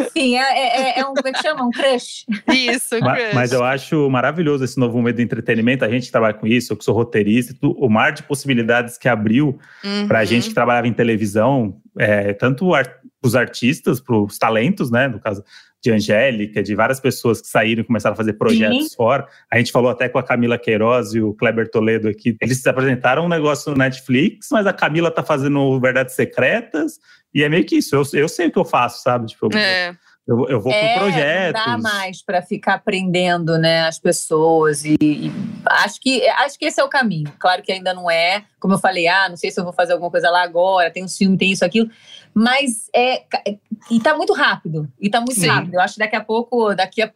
enfim, 0.00 0.36
é, 0.36 0.94
é, 0.96 1.00
é 1.00 1.04
um. 1.06 1.14
Como 1.14 1.26
é 1.28 1.32
que 1.32 1.42
chama? 1.42 1.64
Um 1.64 1.70
crush. 1.70 2.24
Isso, 2.52 3.00
Ma- 3.00 3.16
crush. 3.16 3.34
Mas 3.34 3.52
eu 3.52 3.64
acho 3.64 4.08
maravilhoso 4.08 4.64
esse 4.64 4.78
novo 4.78 5.02
meio 5.02 5.14
do 5.16 5.20
entretenimento. 5.22 5.84
A 5.84 5.88
gente 5.90 6.10
trabalha 6.12 6.34
com 6.34 6.46
isso, 6.46 6.72
eu 6.72 6.76
que 6.76 6.84
sou 6.84 6.94
roteirista, 6.94 7.54
tu- 7.60 7.72
o 7.72 7.88
mar 7.88 8.12
de 8.12 8.22
possibilidades 8.22 8.96
que 8.96 9.08
abriu 9.08 9.58
Uhum. 9.84 10.06
para 10.06 10.20
a 10.20 10.24
gente 10.24 10.48
que 10.48 10.54
trabalhava 10.54 10.86
em 10.86 10.92
televisão, 10.92 11.76
é, 11.98 12.32
tanto 12.32 12.70
para 12.70 13.00
os 13.22 13.34
artistas, 13.34 13.98
para 14.00 14.16
os 14.16 14.38
talentos, 14.38 14.90
né? 14.90 15.08
No 15.08 15.18
caso 15.18 15.42
de 15.86 15.92
Angélica, 15.92 16.62
de 16.62 16.74
várias 16.74 16.98
pessoas 16.98 17.40
que 17.40 17.46
saíram 17.46 17.82
e 17.82 17.84
começaram 17.84 18.14
a 18.14 18.16
fazer 18.16 18.32
projetos 18.32 18.92
fora. 18.94 19.26
A 19.50 19.56
gente 19.58 19.70
falou 19.70 19.88
até 19.90 20.08
com 20.08 20.18
a 20.18 20.22
Camila 20.22 20.58
Queiroz 20.58 21.14
e 21.14 21.20
o 21.20 21.32
Kleber 21.32 21.70
Toledo 21.70 22.08
aqui. 22.08 22.36
Eles 22.40 22.66
apresentaram 22.66 23.24
um 23.24 23.28
negócio 23.28 23.70
no 23.70 23.78
Netflix, 23.78 24.48
mas 24.50 24.66
a 24.66 24.72
Camila 24.72 25.10
tá 25.10 25.22
fazendo 25.22 25.78
Verdades 25.80 26.14
Secretas. 26.16 26.98
E 27.32 27.44
é 27.44 27.48
meio 27.48 27.64
que 27.64 27.76
isso. 27.76 27.94
Eu, 27.94 28.02
eu 28.14 28.28
sei 28.28 28.48
o 28.48 28.50
que 28.50 28.58
eu 28.58 28.64
faço, 28.64 29.02
sabe? 29.02 29.26
Tipo, 29.26 29.46
eu- 29.52 29.58
É. 29.58 29.94
eu, 30.26 30.48
eu 30.48 30.60
vou 30.60 30.72
É, 30.72 30.94
pro 30.94 31.02
projetos. 31.04 31.62
Não 31.66 31.76
dá 31.76 31.78
mais 31.78 32.22
para 32.24 32.42
ficar 32.42 32.78
prendendo 32.82 33.56
né, 33.58 33.82
as 33.82 33.98
pessoas. 34.00 34.84
E, 34.84 34.96
e 35.00 35.30
acho, 35.66 36.00
que, 36.00 36.26
acho 36.28 36.58
que 36.58 36.64
esse 36.64 36.80
é 36.80 36.84
o 36.84 36.88
caminho. 36.88 37.30
Claro 37.38 37.62
que 37.62 37.70
ainda 37.70 37.94
não 37.94 38.10
é. 38.10 38.42
Como 38.58 38.74
eu 38.74 38.78
falei, 38.78 39.06
ah, 39.06 39.28
não 39.28 39.36
sei 39.36 39.50
se 39.52 39.60
eu 39.60 39.64
vou 39.64 39.72
fazer 39.72 39.92
alguma 39.92 40.10
coisa 40.10 40.30
lá 40.30 40.42
agora, 40.42 40.90
tem 40.90 41.04
um 41.04 41.08
ciúme, 41.08 41.36
tem 41.38 41.52
isso, 41.52 41.64
aquilo. 41.64 41.88
Mas 42.38 42.90
é. 42.94 43.24
E 43.90 43.98
tá 43.98 44.14
muito 44.14 44.34
rápido. 44.34 44.86
E 45.00 45.08
tá 45.08 45.20
muito 45.20 45.40
Sim. 45.40 45.46
rápido. 45.48 45.74
Eu 45.74 45.80
acho 45.80 45.94
que 45.94 46.00
daqui 46.00 46.16
a 46.16 46.22
pouco, 46.22 46.74
daqui 46.74 47.00
a 47.00 47.10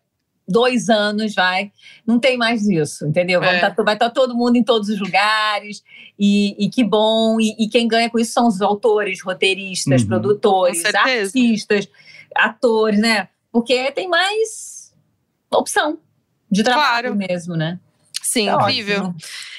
dois 0.48 0.88
anos, 0.88 1.34
vai. 1.34 1.70
Não 2.06 2.18
tem 2.18 2.38
mais 2.38 2.66
isso, 2.66 3.06
entendeu? 3.06 3.42
É. 3.44 3.60
tá- 3.70 3.82
vai 3.82 3.94
estar 3.94 4.08
todo 4.10 4.34
mundo 4.34 4.56
em 4.56 4.64
todos 4.64 4.88
os 4.88 4.98
lugares. 4.98 5.84
E, 6.18 6.56
e 6.64 6.70
que 6.70 6.82
bom. 6.82 7.38
E, 7.38 7.54
e 7.58 7.68
quem 7.68 7.86
ganha 7.86 8.08
com 8.08 8.18
isso 8.18 8.32
são 8.32 8.46
os 8.48 8.62
autores, 8.62 9.20
roteiristas, 9.22 10.00
Uhum. 10.02 10.08
produtores, 10.08 10.82
artistas, 10.86 11.86
atores, 12.34 12.98
né? 12.98 13.28
Porque 13.52 13.92
tem 13.92 14.08
mais 14.08 14.94
opção 15.52 15.98
de 16.50 16.62
trabalho 16.62 17.14
Claro. 17.14 17.16
mesmo, 17.16 17.56
né? 17.56 17.78
Sim, 18.22 18.48
É 18.48 18.54
incrível. 18.54 19.00
ótimo. 19.02 19.16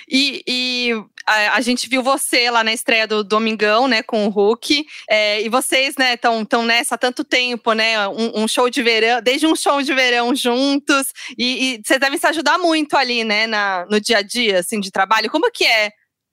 E, 0.09 0.43
e 0.47 1.03
a, 1.25 1.55
a 1.55 1.61
gente 1.61 1.87
viu 1.89 2.03
você 2.03 2.49
lá 2.49 2.63
na 2.63 2.73
estreia 2.73 3.07
do 3.07 3.23
Domingão, 3.23 3.87
né, 3.87 4.03
com 4.03 4.25
o 4.25 4.29
Hulk. 4.29 4.85
É, 5.09 5.41
e 5.41 5.49
vocês, 5.49 5.95
né, 5.97 6.13
estão 6.13 6.43
tão 6.45 6.63
nessa 6.63 6.95
há 6.95 6.97
tanto 6.97 7.23
tempo, 7.23 7.73
né? 7.73 8.07
Um, 8.07 8.43
um 8.43 8.47
show 8.47 8.69
de 8.69 8.81
verão, 8.81 9.21
desde 9.21 9.47
um 9.47 9.55
show 9.55 9.81
de 9.81 9.93
verão 9.93 10.35
juntos. 10.35 11.07
E, 11.37 11.75
e 11.75 11.81
vocês 11.85 11.99
devem 11.99 12.19
se 12.19 12.27
ajudar 12.27 12.57
muito 12.57 12.95
ali, 12.97 13.23
né, 13.23 13.47
na, 13.47 13.85
no 13.89 13.99
dia 13.99 14.19
a 14.19 14.21
dia, 14.21 14.59
assim, 14.59 14.79
de 14.79 14.91
trabalho. 14.91 15.29
Como 15.29 15.51
que 15.51 15.65
é 15.65 15.91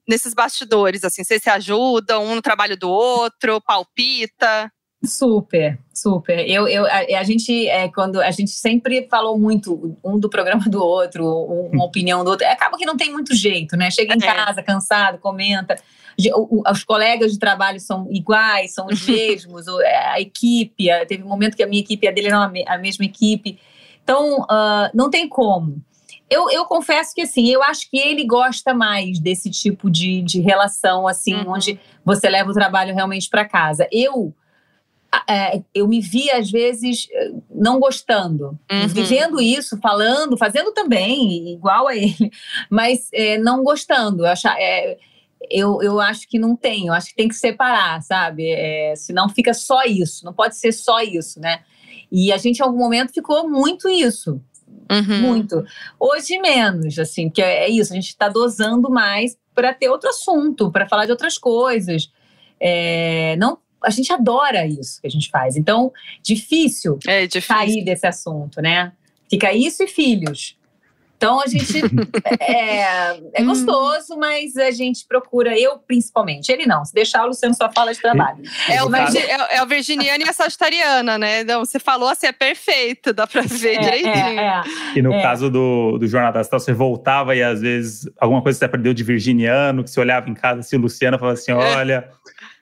nesses 0.08 0.32
bastidores, 0.32 1.04
assim? 1.04 1.22
Vocês 1.22 1.42
se 1.42 1.50
ajudam, 1.50 2.24
um 2.24 2.34
no 2.34 2.42
trabalho 2.42 2.76
do 2.76 2.88
outro, 2.88 3.60
palpita? 3.60 4.72
Super, 5.04 5.78
super. 5.94 6.40
Eu, 6.48 6.66
eu, 6.66 6.84
a, 6.84 7.20
a 7.20 7.22
gente, 7.22 7.68
é, 7.68 7.88
quando 7.88 8.20
a 8.20 8.30
gente 8.32 8.50
sempre 8.50 9.06
falou 9.08 9.38
muito 9.38 9.96
um 10.02 10.18
do 10.18 10.28
programa 10.28 10.64
do 10.68 10.82
outro, 10.82 11.24
um- 11.24 11.70
uma 11.72 11.84
opinião 11.86 12.24
do 12.24 12.30
outro, 12.30 12.44
acaba 12.48 12.76
que 12.76 12.84
não 12.84 12.96
tem 12.96 13.12
muito 13.12 13.32
jeito, 13.34 13.76
né? 13.76 13.90
Chega 13.92 14.14
em 14.14 14.18
É. 14.22 14.26
casa 14.34 14.60
cansado, 14.62 15.18
comenta. 15.18 15.76
Ge- 16.18 16.32
o- 16.34 16.48
o- 16.50 16.62
Os 16.70 16.82
colegas 16.82 17.32
de 17.32 17.38
trabalho 17.38 17.78
são 17.78 18.08
iguais, 18.10 18.74
são 18.74 18.86
os 18.88 19.00
mesmos, 19.06 19.68
é, 19.82 19.96
a 20.08 20.20
equipe, 20.20 20.90
a- 20.90 21.06
teve 21.06 21.22
um 21.22 21.28
momento 21.28 21.56
que 21.56 21.62
a 21.62 21.66
minha 21.68 21.80
equipe 21.80 22.04
e 22.04 22.08
a 22.08 22.12
dele 22.12 22.26
eram 22.26 22.42
a, 22.42 22.48
me- 22.48 22.64
a 22.66 22.76
mesma 22.76 23.04
equipe. 23.04 23.56
Então, 24.02 24.44
ah, 24.50 24.90
não 24.92 25.08
tem 25.10 25.28
como. 25.28 25.80
Eu, 26.28 26.50
eu 26.50 26.64
confesso 26.64 27.14
que, 27.14 27.22
assim, 27.22 27.46
eu 27.48 27.62
acho 27.62 27.88
que 27.88 27.96
ele 27.98 28.26
gosta 28.26 28.74
mais 28.74 29.18
desse 29.20 29.48
tipo 29.48 29.88
de, 29.88 30.20
de 30.22 30.40
relação, 30.40 31.06
assim, 31.06 31.34
Uhum. 31.36 31.52
onde 31.52 31.78
você 32.04 32.28
leva 32.28 32.50
o 32.50 32.54
trabalho 32.54 32.92
realmente 32.94 33.30
para 33.30 33.48
casa. 33.48 33.86
Eu 33.92 34.34
é, 35.28 35.62
eu 35.74 35.88
me 35.88 36.00
vi, 36.00 36.30
às 36.30 36.50
vezes, 36.50 37.08
eh, 37.10 37.32
não 37.50 37.80
gostando. 37.80 38.58
Uhum. 38.70 38.86
Vivendo 38.88 39.40
isso, 39.40 39.78
falando, 39.80 40.36
fazendo 40.36 40.72
também, 40.72 41.52
igual 41.52 41.88
a 41.88 41.96
ele, 41.96 42.30
mas 42.70 43.08
eh, 43.12 43.38
não 43.38 43.62
gostando. 43.64 44.24
Eu, 44.24 44.30
acha- 44.30 44.54
eh, 44.58 44.98
eu, 45.50 45.80
eu 45.82 45.98
acho 46.00 46.28
que 46.28 46.38
não 46.38 46.54
tem, 46.54 46.88
eu 46.88 46.92
acho 46.92 47.08
que 47.08 47.14
tem 47.16 47.28
que 47.28 47.34
separar, 47.36 48.02
sabe? 48.02 48.50
Eh, 48.50 48.94
senão 48.96 49.28
fica 49.28 49.54
só 49.54 49.82
isso, 49.84 50.24
não 50.24 50.32
pode 50.32 50.56
ser 50.56 50.72
só 50.72 51.00
isso, 51.00 51.40
né? 51.40 51.60
E 52.12 52.32
a 52.32 52.36
gente, 52.36 52.58
em 52.58 52.62
algum 52.62 52.78
momento, 52.78 53.12
ficou 53.12 53.48
muito 53.48 53.88
isso, 53.88 54.40
Uhum. 54.90 55.20
muito. 55.20 55.64
Hoje, 56.00 56.38
menos, 56.40 56.98
assim, 56.98 57.28
que 57.30 57.42
é, 57.42 57.64
é 57.64 57.68
isso, 57.70 57.92
a 57.92 57.96
gente 57.96 58.08
está 58.08 58.28
dosando 58.28 58.90
mais 58.90 59.36
para 59.54 59.72
ter 59.74 59.88
outro 59.88 60.08
assunto, 60.08 60.70
para 60.70 60.88
falar 60.88 61.04
de 61.04 61.10
outras 61.12 61.36
coisas. 61.36 62.10
É, 62.60 63.36
não, 63.36 63.58
a 63.84 63.90
gente 63.90 64.12
adora 64.12 64.66
isso 64.66 65.00
que 65.00 65.06
a 65.06 65.10
gente 65.10 65.30
faz. 65.30 65.56
Então, 65.56 65.92
difícil 66.22 66.98
É 67.06 67.26
difícil. 67.26 67.42
sair 67.56 67.84
desse 67.84 68.06
assunto, 68.06 68.60
né? 68.60 68.92
Fica 69.30 69.52
isso 69.52 69.82
e 69.82 69.86
filhos. 69.88 70.56
Então 71.16 71.40
a 71.42 71.48
gente 71.48 71.72
é, 72.40 73.18
é 73.34 73.42
Hum. 73.42 73.46
gostoso, 73.46 74.16
mas 74.16 74.56
a 74.56 74.70
gente 74.70 75.04
procura, 75.04 75.58
eu 75.58 75.76
principalmente, 75.78 76.48
ele 76.52 76.64
não. 76.64 76.84
Se 76.84 76.94
deixar, 76.94 77.24
o 77.24 77.28
Luciano 77.28 77.54
só 77.56 77.68
fala 77.72 77.92
de 77.92 78.00
trabalho. 78.00 78.38
É 78.68 78.82
o, 78.84 78.88
Mas- 78.88 79.16
é, 79.16 79.56
é 79.56 79.62
o 79.62 79.66
virginiano 79.66 80.24
e 80.24 80.28
a 80.28 80.32
sagitariana, 80.32 81.18
né? 81.18 81.42
Não, 81.42 81.64
você 81.64 81.80
falou 81.80 82.08
assim, 82.08 82.28
é 82.28 82.32
perfeito, 82.32 83.12
dá 83.12 83.26
pra 83.26 83.42
ver 83.42 83.74
É, 83.74 83.78
direitinho. 83.80 84.14
é, 84.14 84.36
é. 84.36 84.62
E 84.96 85.02
no 85.02 85.12
É. 85.12 85.20
caso 85.20 85.50
do, 85.50 85.98
do 85.98 86.06
Jornada 86.06 86.38
Astral, 86.38 86.60
você 86.60 86.72
voltava 86.72 87.34
e 87.34 87.42
às 87.42 87.60
vezes 87.60 88.08
alguma 88.20 88.40
coisa 88.40 88.56
você 88.56 88.64
aprendeu 88.66 88.94
de 88.94 89.02
virginiano, 89.02 89.82
que 89.82 89.90
você 89.90 89.98
olhava 89.98 90.30
em 90.30 90.34
casa, 90.34 90.60
assim, 90.60 90.76
o 90.76 90.80
Luciano 90.80 91.18
falava 91.18 91.36
assim: 91.36 91.50
É. 91.50 91.54
olha, 91.54 92.08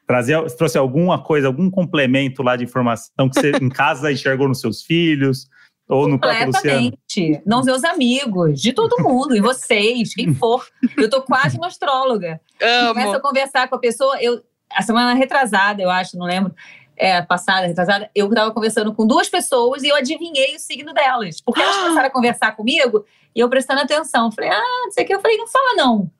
você 0.08 0.56
trouxe 0.56 0.78
alguma 0.78 1.22
coisa, 1.22 1.48
algum 1.48 1.70
complemento 1.70 2.42
lá 2.42 2.56
de 2.56 2.64
informação 2.64 3.28
que 3.28 3.40
você 3.40 3.52
em 3.60 3.68
casa 3.68 4.12
enxergou 4.12 4.48
nos 4.48 4.60
seus 4.60 4.82
filhos, 4.82 5.48
ou 5.88 6.08
no 6.08 6.18
próprio 6.18 6.46
Luciano. 6.46 6.90
Completamente. 6.90 7.42
Nos 7.46 7.66
meus 7.66 7.84
amigos, 7.84 8.60
de 8.60 8.72
todo 8.72 9.02
mundo, 9.02 9.36
e 9.36 9.40
vocês, 9.40 10.14
quem 10.14 10.34
for. 10.34 10.66
Eu 10.96 11.08
tô 11.08 11.22
quase 11.22 11.56
uma 11.56 11.68
astróloga. 11.68 12.40
Começa 12.88 13.08
a 13.08 13.14
Amo. 13.14 13.20
conversar 13.20 13.68
com 13.68 13.76
a 13.76 13.78
pessoa. 13.78 14.20
Eu, 14.20 14.42
a 14.72 14.82
semana 14.82 15.14
retrasada, 15.14 15.82
eu 15.82 15.90
acho, 15.90 16.18
não 16.18 16.26
lembro. 16.26 16.54
É, 16.96 17.20
passada, 17.20 17.66
retrasada, 17.66 18.10
eu 18.14 18.26
estava 18.28 18.50
conversando 18.52 18.92
com 18.94 19.06
duas 19.06 19.28
pessoas 19.28 19.82
e 19.82 19.88
eu 19.88 19.96
adivinhei 19.96 20.56
o 20.56 20.58
signo 20.58 20.94
delas. 20.94 21.40
Porque 21.40 21.60
elas 21.60 21.76
começaram 21.78 22.06
a 22.06 22.10
conversar 22.10 22.56
comigo 22.56 23.04
e 23.34 23.40
eu 23.40 23.48
prestando 23.48 23.82
atenção. 23.82 24.32
Falei, 24.32 24.50
ah, 24.50 24.82
não 24.84 24.90
sei 24.90 25.04
o 25.04 25.06
que. 25.06 25.14
Eu 25.14 25.20
falei, 25.20 25.36
não 25.36 25.46
fala 25.46 25.74
não. 25.74 26.10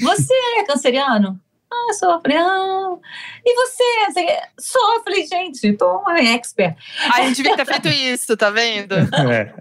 Você 0.00 0.34
é 0.58 0.64
canceriano? 0.64 1.38
Ah, 1.74 1.94
Falei, 2.22 2.36
ah. 2.36 2.96
E 3.44 3.54
você? 3.54 3.84
Sou. 4.60 4.94
Eu 4.96 5.02
Falei, 5.02 5.26
gente, 5.26 5.72
tô 5.74 5.98
uma 5.98 6.20
expert. 6.20 6.76
A 7.12 7.22
gente 7.22 7.36
devia 7.36 7.56
ter 7.56 7.64
feito 7.66 7.88
isso, 7.88 8.36
tá 8.36 8.50
vendo? 8.50 8.94
É. 9.32 9.52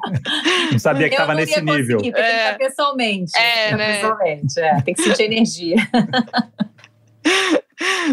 Não 0.72 0.80
sabia 0.80 1.08
que 1.08 1.14
estava 1.16 1.34
não 1.34 1.40
nesse 1.40 1.62
nível. 1.62 1.98
conseguir, 1.98 2.12
tem 2.14 2.24
que 2.24 2.30
É. 2.30 2.46
estar 2.46 2.58
pessoalmente. 2.58 3.32
É, 3.38 3.42
Tem 3.42 3.54
que 3.54 3.62
estar 3.64 3.78
né? 3.78 3.94
Pessoalmente, 3.96 4.60
é. 4.60 4.82
Tem 4.82 4.94
que 4.94 5.02
sentir 5.04 5.24
energia. 5.24 5.76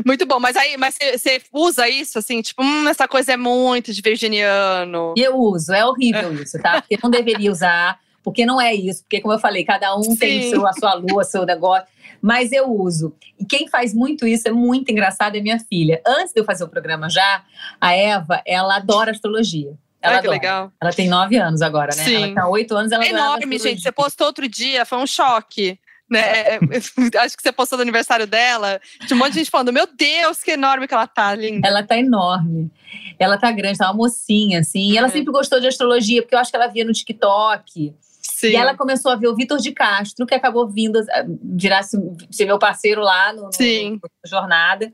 Muito 0.04 0.24
bom. 0.26 0.38
Mas 0.40 0.56
aí, 0.56 0.76
mas 0.76 0.94
você- 0.94 1.18
você 1.18 1.40
usa 1.52 1.88
isso 1.88 2.18
assim, 2.18 2.40
tipo, 2.40 2.62
hum, 2.62 2.88
essa 2.88 3.06
coisa 3.08 3.32
é 3.32 3.36
muito 3.36 3.92
de 3.92 4.00
virginiano. 4.00 5.14
E 5.16 5.20
eu 5.22 5.36
uso, 5.36 5.72
é 5.72 5.84
horrível 5.84 6.32
isso, 6.34 6.58
tá? 6.60 6.80
Porque 6.80 6.98
não 7.02 7.10
deveria 7.10 7.50
usar, 7.50 7.98
porque 8.22 8.46
não 8.46 8.60
é 8.60 8.74
isso. 8.74 9.02
Porque, 9.02 9.20
como 9.20 9.34
eu 9.34 9.38
falei, 9.38 9.64
cada 9.64 9.94
um 9.96 10.02
Sim. 10.02 10.16
tem 10.16 10.50
seu, 10.50 10.66
a 10.66 10.72
sua 10.72 10.94
lua, 10.94 11.22
seu 11.24 11.44
negócio. 11.44 11.86
Mas 12.20 12.52
eu 12.52 12.70
uso. 12.70 13.14
E 13.38 13.44
quem 13.44 13.68
faz 13.68 13.94
muito 13.94 14.26
isso 14.26 14.48
é 14.48 14.52
muito 14.52 14.90
engraçado, 14.90 15.36
é 15.36 15.40
minha 15.40 15.58
filha. 15.58 16.00
Antes 16.06 16.32
de 16.32 16.40
eu 16.40 16.44
fazer 16.44 16.64
o 16.64 16.68
programa 16.68 17.08
já, 17.08 17.42
a 17.80 17.94
Eva, 17.94 18.42
ela 18.46 18.76
adora 18.76 19.10
astrologia. 19.10 19.72
Ela 20.00 20.16
Ai, 20.16 20.20
que 20.20 20.26
adora. 20.26 20.30
legal. 20.30 20.72
Ela 20.80 20.92
tem 20.92 21.08
nove 21.08 21.36
anos 21.36 21.62
agora, 21.62 21.94
né? 21.96 22.04
Sim. 22.04 22.24
Ela 22.24 22.34
tá 22.34 22.48
oito 22.48 22.76
anos, 22.76 22.92
ela 22.92 23.04
É 23.04 23.10
enorme, 23.10 23.58
gente. 23.58 23.82
Você 23.82 23.92
postou 23.92 24.26
outro 24.26 24.48
dia, 24.48 24.84
foi 24.84 24.98
um 24.98 25.06
choque. 25.06 25.78
Né? 26.08 26.20
É, 26.20 26.54
é, 26.54 26.58
acho 27.20 27.36
que 27.36 27.42
você 27.42 27.52
postou 27.52 27.76
do 27.76 27.82
aniversário 27.82 28.26
dela. 28.26 28.80
Tinha 29.06 29.16
um 29.16 29.18
monte 29.18 29.32
de 29.32 29.38
gente 29.40 29.50
falando: 29.50 29.72
Meu 29.72 29.86
Deus, 29.86 30.42
que 30.42 30.52
enorme 30.52 30.88
que 30.88 30.94
ela 30.94 31.06
tá, 31.06 31.34
linda. 31.34 31.66
Ela 31.66 31.82
tá 31.82 31.98
enorme. 31.98 32.70
Ela 33.18 33.36
tá 33.36 33.50
grande, 33.50 33.78
tá 33.78 33.86
uma 33.86 33.94
mocinha, 33.94 34.60
assim. 34.60 34.92
E 34.92 34.96
ela 34.96 35.08
uhum. 35.08 35.12
sempre 35.12 35.32
gostou 35.32 35.60
de 35.60 35.66
astrologia, 35.66 36.22
porque 36.22 36.34
eu 36.34 36.38
acho 36.38 36.50
que 36.50 36.56
ela 36.56 36.68
via 36.68 36.84
no 36.84 36.92
TikTok. 36.92 37.94
Sim. 38.38 38.50
E 38.50 38.54
ela 38.56 38.76
começou 38.76 39.10
a 39.10 39.16
ver 39.16 39.26
o 39.26 39.34
Vitor 39.34 39.58
de 39.58 39.72
Castro, 39.72 40.24
que 40.24 40.32
acabou 40.32 40.68
vindo 40.68 41.04
virar 41.42 41.82
ser 41.82 42.46
meu 42.46 42.56
parceiro 42.56 43.00
lá 43.00 43.32
no, 43.32 43.42
no, 43.42 43.90
no 43.90 44.00
Jornada. 44.24 44.92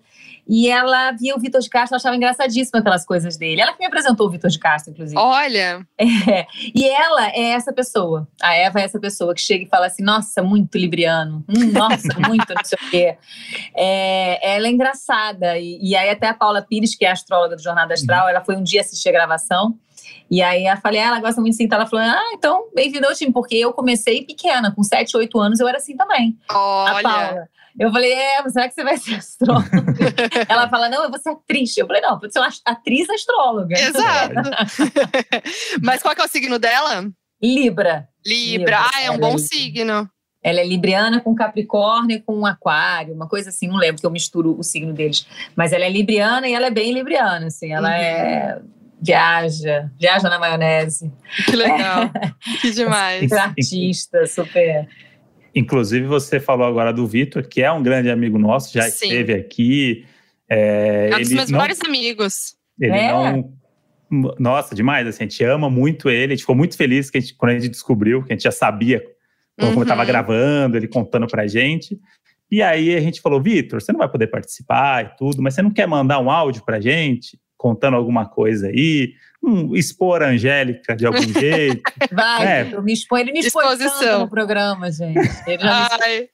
E 0.48 0.70
ela 0.70 1.10
via 1.12 1.36
o 1.36 1.38
Vitor 1.38 1.60
de 1.60 1.68
Castro, 1.68 1.94
achava 1.94 2.16
engraçadíssima 2.16 2.78
aquelas 2.78 3.04
coisas 3.04 3.36
dele. 3.36 3.60
Ela 3.60 3.74
que 3.74 3.80
me 3.80 3.84
apresentou 3.84 4.28
o 4.28 4.30
Vitor 4.30 4.48
de 4.48 4.58
Castro, 4.58 4.92
inclusive. 4.92 5.20
Olha! 5.20 5.86
É. 6.26 6.46
E 6.74 6.88
ela 6.88 7.28
é 7.28 7.50
essa 7.50 7.70
pessoa. 7.70 8.26
A 8.40 8.54
Eva 8.54 8.80
é 8.80 8.84
essa 8.84 8.98
pessoa 8.98 9.34
que 9.34 9.42
chega 9.42 9.64
e 9.64 9.68
fala 9.68 9.86
assim: 9.86 10.02
nossa, 10.02 10.42
muito 10.42 10.78
libriano. 10.78 11.44
Hum, 11.46 11.70
nossa, 11.70 12.08
muito 12.26 12.54
não 12.54 12.64
sei 12.64 12.78
o 12.80 12.90
quê. 12.90 13.16
É, 13.76 14.54
ela 14.56 14.66
é 14.66 14.70
engraçada. 14.70 15.58
E, 15.58 15.78
e, 15.82 15.94
aí, 15.94 16.08
até 16.08 16.28
a 16.28 16.34
Paula 16.34 16.62
Pires, 16.62 16.94
que 16.94 17.04
é 17.04 17.10
astróloga 17.10 17.56
do 17.56 17.62
Jornada 17.62 17.92
Astral, 17.92 18.24
uhum. 18.24 18.30
ela 18.30 18.40
foi 18.42 18.56
um 18.56 18.62
dia 18.62 18.80
assistir 18.80 19.10
a 19.10 19.12
gravação. 19.12 19.78
E 20.34 20.42
aí 20.42 20.66
eu 20.66 20.76
falei, 20.78 20.98
ah, 20.98 21.06
ela 21.06 21.20
gosta 21.20 21.40
muito 21.40 21.56
de 21.56 21.62
então 21.62 21.78
Ela 21.78 21.86
falou, 21.86 22.04
ah, 22.04 22.32
então 22.34 22.68
bem-vindo 22.74 23.06
ao 23.06 23.14
time, 23.14 23.32
porque 23.32 23.54
eu 23.54 23.72
comecei 23.72 24.24
pequena, 24.26 24.74
com 24.74 24.82
7, 24.82 25.16
8 25.16 25.38
anos 25.38 25.60
eu 25.60 25.68
era 25.68 25.78
assim 25.78 25.96
também. 25.96 26.36
Olha. 26.50 26.98
A 26.98 27.02
Paula. 27.02 27.48
Eu 27.78 27.92
falei, 27.92 28.12
é, 28.12 28.48
será 28.48 28.68
que 28.68 28.74
você 28.74 28.82
vai 28.82 28.96
ser 28.96 29.14
astróloga? 29.14 29.68
ela 30.48 30.68
fala, 30.68 30.88
não, 30.88 31.04
eu 31.04 31.10
vou 31.10 31.20
ser 31.20 31.30
atriz. 31.30 31.76
Eu 31.76 31.86
falei, 31.86 32.02
não, 32.02 32.18
vou 32.18 32.28
ser 32.28 32.40
uma 32.40 32.48
atriz 32.64 33.08
astróloga. 33.10 33.76
Exato. 33.78 34.34
Mas 35.80 36.02
qual 36.02 36.16
que 36.16 36.20
é 36.20 36.24
o 36.24 36.28
signo 36.28 36.58
dela? 36.58 37.08
Libra. 37.40 38.08
Libra, 38.26 38.58
Libra. 38.58 38.90
ah, 38.92 39.02
é 39.02 39.10
um 39.12 39.18
bom 39.18 39.36
é 39.36 39.38
signo. 39.38 40.10
Ela 40.42 40.60
é 40.60 40.66
libriana 40.66 41.20
com 41.20 41.32
Capricórnio 41.32 42.16
e 42.16 42.20
com 42.20 42.44
Aquário, 42.44 43.14
uma 43.14 43.28
coisa 43.28 43.50
assim, 43.50 43.68
não 43.68 43.76
lembro 43.76 44.00
que 44.00 44.06
eu 44.06 44.10
misturo 44.10 44.58
o 44.58 44.64
signo 44.64 44.92
deles. 44.92 45.26
Mas 45.54 45.72
ela 45.72 45.84
é 45.84 45.88
libriana 45.88 46.48
e 46.48 46.54
ela 46.54 46.66
é 46.66 46.70
bem 46.70 46.92
libriana, 46.92 47.46
assim, 47.46 47.72
ela 47.72 47.88
uhum. 47.88 47.94
é 47.94 48.60
viaja, 49.04 49.90
viaja 50.00 50.28
na 50.28 50.38
maionese. 50.38 51.12
Que 51.44 51.56
legal, 51.56 52.10
que 52.60 52.70
demais. 52.72 53.22
Super 53.22 53.38
artista, 53.38 54.26
super. 54.26 54.88
Inclusive, 55.54 56.06
você 56.06 56.40
falou 56.40 56.66
agora 56.66 56.92
do 56.92 57.06
Vitor, 57.06 57.46
que 57.46 57.62
é 57.62 57.70
um 57.70 57.82
grande 57.82 58.10
amigo 58.10 58.38
nosso, 58.38 58.72
já 58.72 58.82
Sim. 58.82 59.06
esteve 59.06 59.34
aqui. 59.34 60.06
É, 60.48 61.10
é 61.12 61.16
um 61.16 61.20
dos 61.20 61.32
meus 61.32 61.50
não, 61.50 61.58
melhores 61.58 61.80
amigos. 61.84 62.56
Ele 62.80 62.96
é. 62.96 63.12
não. 63.12 63.52
Nossa, 64.38 64.74
demais. 64.74 65.06
Assim, 65.06 65.24
a 65.24 65.26
gente 65.28 65.44
ama 65.44 65.68
muito 65.68 66.08
ele. 66.08 66.32
A 66.32 66.36
gente 66.36 66.42
ficou 66.42 66.56
muito 66.56 66.76
feliz 66.76 67.10
que 67.10 67.18
a 67.18 67.20
gente, 67.20 67.34
quando 67.34 67.52
a 67.52 67.58
gente 67.58 67.70
descobriu, 67.70 68.22
que 68.22 68.32
a 68.32 68.36
gente 68.36 68.44
já 68.44 68.52
sabia 68.52 69.02
como 69.58 69.76
uhum. 69.76 69.82
estava 69.82 70.04
gravando, 70.04 70.76
ele 70.76 70.88
contando 70.88 71.26
pra 71.26 71.46
gente. 71.46 71.98
E 72.50 72.62
aí 72.62 72.94
a 72.94 73.00
gente 73.00 73.20
falou, 73.20 73.40
Vitor, 73.40 73.80
você 73.80 73.92
não 73.92 73.98
vai 73.98 74.08
poder 74.08 74.26
participar 74.26 75.04
e 75.04 75.16
tudo, 75.16 75.42
mas 75.42 75.54
você 75.54 75.62
não 75.62 75.70
quer 75.70 75.86
mandar 75.86 76.20
um 76.20 76.30
áudio 76.30 76.64
pra 76.64 76.80
gente? 76.80 77.38
Contando 77.64 77.96
alguma 77.96 78.26
coisa 78.26 78.66
aí, 78.66 79.14
um, 79.42 79.74
expor 79.74 80.22
a 80.22 80.28
Angélica 80.28 80.94
de 80.94 81.06
algum 81.06 81.20
jeito. 81.38 81.82
Vai, 82.12 82.46
é. 82.46 82.68
eu 82.72 82.82
me 82.82 82.92
expõe, 82.92 83.22
ele 83.22 83.32
me 83.32 83.40
expõe 83.40 83.76
tanto 83.78 84.18
no 84.18 84.28
programa, 84.28 84.90
gente. 84.92 85.18
Ele 85.46 85.62
já 85.62 85.88
Ai, 86.00 86.28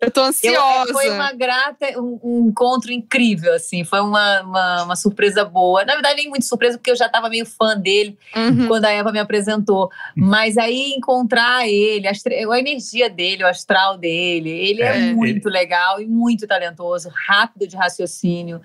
eu 0.00 0.10
tô 0.10 0.22
ansiosa. 0.22 0.90
Eu, 0.90 0.94
foi 0.94 1.10
uma 1.10 1.32
grata, 1.32 1.86
um, 2.00 2.18
um, 2.22 2.48
encontro 2.48 2.92
incrível, 2.92 3.54
assim, 3.54 3.84
foi 3.84 4.00
uma, 4.00 4.42
uma, 4.42 4.82
uma, 4.84 4.96
surpresa 4.96 5.44
boa. 5.44 5.84
Na 5.84 5.94
verdade, 5.94 6.16
nem 6.16 6.28
muito 6.28 6.44
surpresa, 6.44 6.78
porque 6.78 6.92
eu 6.92 6.96
já 6.96 7.06
estava 7.06 7.28
meio 7.28 7.44
fã 7.44 7.76
dele 7.76 8.16
uhum. 8.36 8.68
quando 8.68 8.84
a 8.84 8.90
Eva 8.90 9.10
me 9.10 9.18
apresentou. 9.18 9.90
Mas 10.16 10.56
aí 10.56 10.92
encontrar 10.96 11.68
ele, 11.68 12.06
a, 12.06 12.12
a 12.12 12.58
energia 12.58 13.10
dele, 13.10 13.44
o 13.44 13.48
astral 13.48 13.98
dele, 13.98 14.50
ele 14.50 14.82
é, 14.82 15.10
é 15.10 15.12
muito 15.12 15.48
ele... 15.48 15.58
legal 15.58 16.00
e 16.00 16.06
muito 16.06 16.46
talentoso, 16.46 17.10
rápido 17.26 17.66
de 17.66 17.76
raciocínio. 17.76 18.60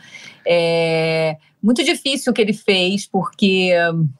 É, 0.46 1.38
muito 1.62 1.84
difícil 1.84 2.32
o 2.32 2.34
que 2.34 2.42
ele 2.42 2.54
fez, 2.54 3.06
porque, 3.08 3.72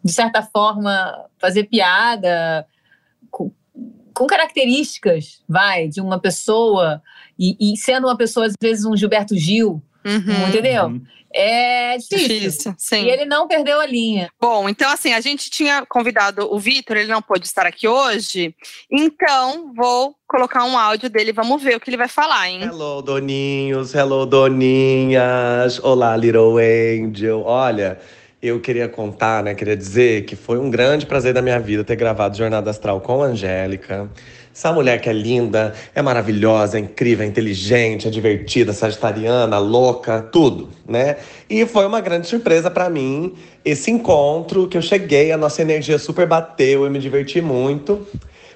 de 0.04 0.12
certa 0.12 0.42
forma, 0.42 1.26
fazer 1.38 1.66
piada 1.66 2.66
com, 3.30 3.52
com 4.14 4.26
características, 4.26 5.42
vai, 5.48 5.88
de 5.88 6.00
uma 6.00 6.20
pessoa, 6.20 7.02
e, 7.38 7.74
e, 7.74 7.78
sendo 7.78 8.08
uma 8.08 8.16
pessoa, 8.16 8.46
às 8.46 8.54
vezes, 8.62 8.86
um 8.86 8.96
Gilberto 8.96 9.36
Gil, 9.36 9.82
uhum, 10.06 10.48
entendeu? 10.48 10.86
Uhum. 10.86 11.02
É 11.34 11.98
difícil. 11.98 12.28
difícil 12.28 12.76
sim. 12.78 13.06
E 13.06 13.10
ele 13.10 13.26
não 13.26 13.48
perdeu 13.48 13.80
a 13.80 13.86
linha. 13.86 14.30
Bom, 14.40 14.70
então 14.70 14.90
assim, 14.90 15.14
a 15.14 15.20
gente 15.20 15.50
tinha 15.50 15.86
convidado 15.88 16.48
o 16.54 16.60
Vitor, 16.60 16.98
ele 16.98 17.12
não 17.12 17.22
pôde 17.22 17.46
estar 17.46 17.66
aqui 17.66 17.88
hoje, 17.88 18.56
então 18.92 19.74
vou 19.76 20.16
colocar 20.28 20.64
um 20.64 20.78
áudio 20.78 21.10
dele, 21.10 21.32
vamos 21.34 21.62
ver 21.62 21.76
o 21.76 21.80
que 21.80 21.90
ele 21.90 21.98
vai 21.98 22.08
falar, 22.08 22.50
hein? 22.50 22.62
Hello, 22.64 23.02
doninhos, 23.02 23.94
hello, 23.94 24.26
doninhas, 24.26 25.80
olá, 25.84 26.16
little 26.16 26.58
angel. 26.58 27.44
Olha, 27.46 28.00
eu 28.42 28.60
queria 28.60 28.90
contar, 28.90 29.44
né, 29.44 29.56
queria 29.56 29.78
dizer 29.78 30.26
que 30.26 30.36
foi 30.36 30.58
um 30.58 30.70
grande 30.70 31.06
prazer 31.06 31.34
da 31.34 31.42
minha 31.42 31.60
vida 31.60 31.84
ter 31.84 31.96
gravado 31.96 32.38
Jornada 32.38 32.70
Astral 32.70 33.00
com 33.00 33.24
a 33.24 33.28
Angélica. 33.28 34.10
Essa 34.54 34.72
mulher 34.72 35.02
que 35.02 35.10
é 35.10 35.14
linda, 35.14 35.74
é 35.96 36.02
maravilhosa, 36.02 36.78
é 36.78 36.82
incrível, 36.82 37.26
é 37.26 37.28
inteligente, 37.28 38.08
é 38.08 38.12
divertida, 38.12 38.72
sagitariana, 38.72 39.58
louca, 39.58 40.22
tudo, 40.22 40.70
né? 40.88 41.18
E 41.50 41.66
foi 41.66 41.88
uma 41.88 42.00
grande 42.00 42.28
surpresa 42.28 42.70
para 42.70 42.88
mim 42.88 43.34
esse 43.66 43.90
encontro 43.90 44.68
que 44.68 44.78
eu 44.78 44.82
cheguei, 44.82 45.32
a 45.32 45.38
nossa 45.38 45.62
energia 45.62 45.98
super 45.98 46.28
bateu, 46.28 46.84
eu 46.84 46.92
me 46.92 47.00
diverti 47.00 47.42
muito. 47.42 48.06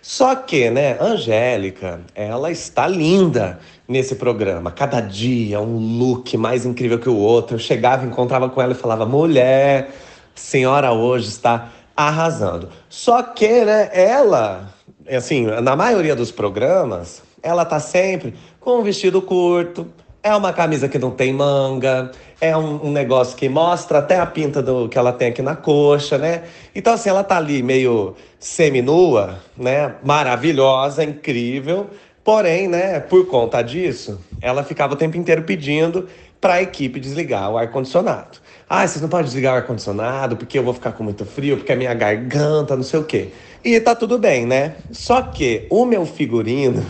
Só 0.02 0.36
que, 0.36 0.70
né, 0.70 0.98
Angélica, 1.02 2.02
ela 2.14 2.52
está 2.52 2.88
linda 2.88 3.60
nesse 3.88 4.16
programa. 4.16 4.70
Cada 4.70 5.00
dia 5.00 5.60
um 5.60 5.98
look 5.98 6.38
mais 6.38 6.66
incrível 6.66 7.00
que 7.00 7.10
o 7.10 7.16
outro. 7.16 7.56
Eu 7.56 7.60
chegava, 7.60 8.06
encontrava 8.06 8.50
com 8.50 8.62
ela 8.62 8.74
e 8.74 8.76
falava: 8.76 9.06
"Mulher, 9.06 9.90
senhora 10.36 10.92
hoje 10.92 11.30
está 11.30 11.72
arrasando". 11.96 12.70
Só 12.88 13.24
que, 13.24 13.66
né, 13.66 13.90
ela 13.92 14.77
assim, 15.16 15.46
na 15.46 15.76
maioria 15.76 16.16
dos 16.16 16.32
programas, 16.32 17.22
ela 17.42 17.64
tá 17.64 17.80
sempre 17.80 18.34
com 18.60 18.80
um 18.80 18.84
vestido 18.84 19.22
curto, 19.22 19.88
é 20.22 20.36
uma 20.36 20.52
camisa 20.52 20.90
que 20.90 21.00
não 21.00 21.12
tem 21.12 21.32
manga, 21.32 22.12
é 22.42 22.56
um, 22.58 22.88
um, 22.88 22.92
negócio 22.92 23.38
que 23.38 23.48
mostra 23.48 24.00
até 24.00 24.20
a 24.20 24.26
pinta 24.26 24.62
do 24.62 24.90
que 24.90 24.98
ela 24.98 25.14
tem 25.14 25.30
aqui 25.30 25.42
na 25.42 25.56
coxa, 25.56 26.18
né? 26.18 26.44
Então, 26.76 26.94
assim, 26.94 27.10
ela 27.10 27.24
tá 27.24 27.38
ali 27.38 27.64
meio 27.64 28.16
semi-nua, 28.40 29.40
né? 29.56 29.96
Maravilhosa, 30.04 31.04
incrível. 31.04 31.88
Porém, 32.24 32.68
né, 32.68 33.00
por 33.00 33.26
conta 33.28 33.62
disso, 33.62 34.20
ela 34.42 34.62
ficava 34.62 34.94
o 34.94 34.98
tempo 34.98 35.16
inteiro 35.16 35.44
pedindo 35.44 36.10
para 36.42 36.56
a 36.56 36.62
equipe 36.62 37.00
desligar 37.00 37.50
o 37.50 37.58
ar-condicionado. 37.58 38.40
Ah, 38.70 38.86
vocês 38.86 39.02
não 39.02 39.08
podem 39.08 39.26
desligar 39.26 39.54
o 39.54 39.56
ar-condicionado 39.58 40.36
porque 40.36 40.60
eu 40.60 40.64
vou 40.64 40.74
ficar 40.74 40.92
com 40.92 41.04
muito 41.04 41.26
frio, 41.26 41.56
porque 41.56 41.72
a 41.72 41.76
minha 41.76 41.94
garganta, 41.94 42.76
não 42.76 42.84
sei 42.84 43.00
o 43.00 43.04
quê. 43.06 43.30
E 43.68 43.82
tá 43.82 43.94
tudo 43.94 44.18
bem, 44.18 44.46
né? 44.46 44.76
Só 44.94 45.22
que 45.22 45.68
o 45.70 45.84
meu 45.84 46.06
figurino, 46.06 46.86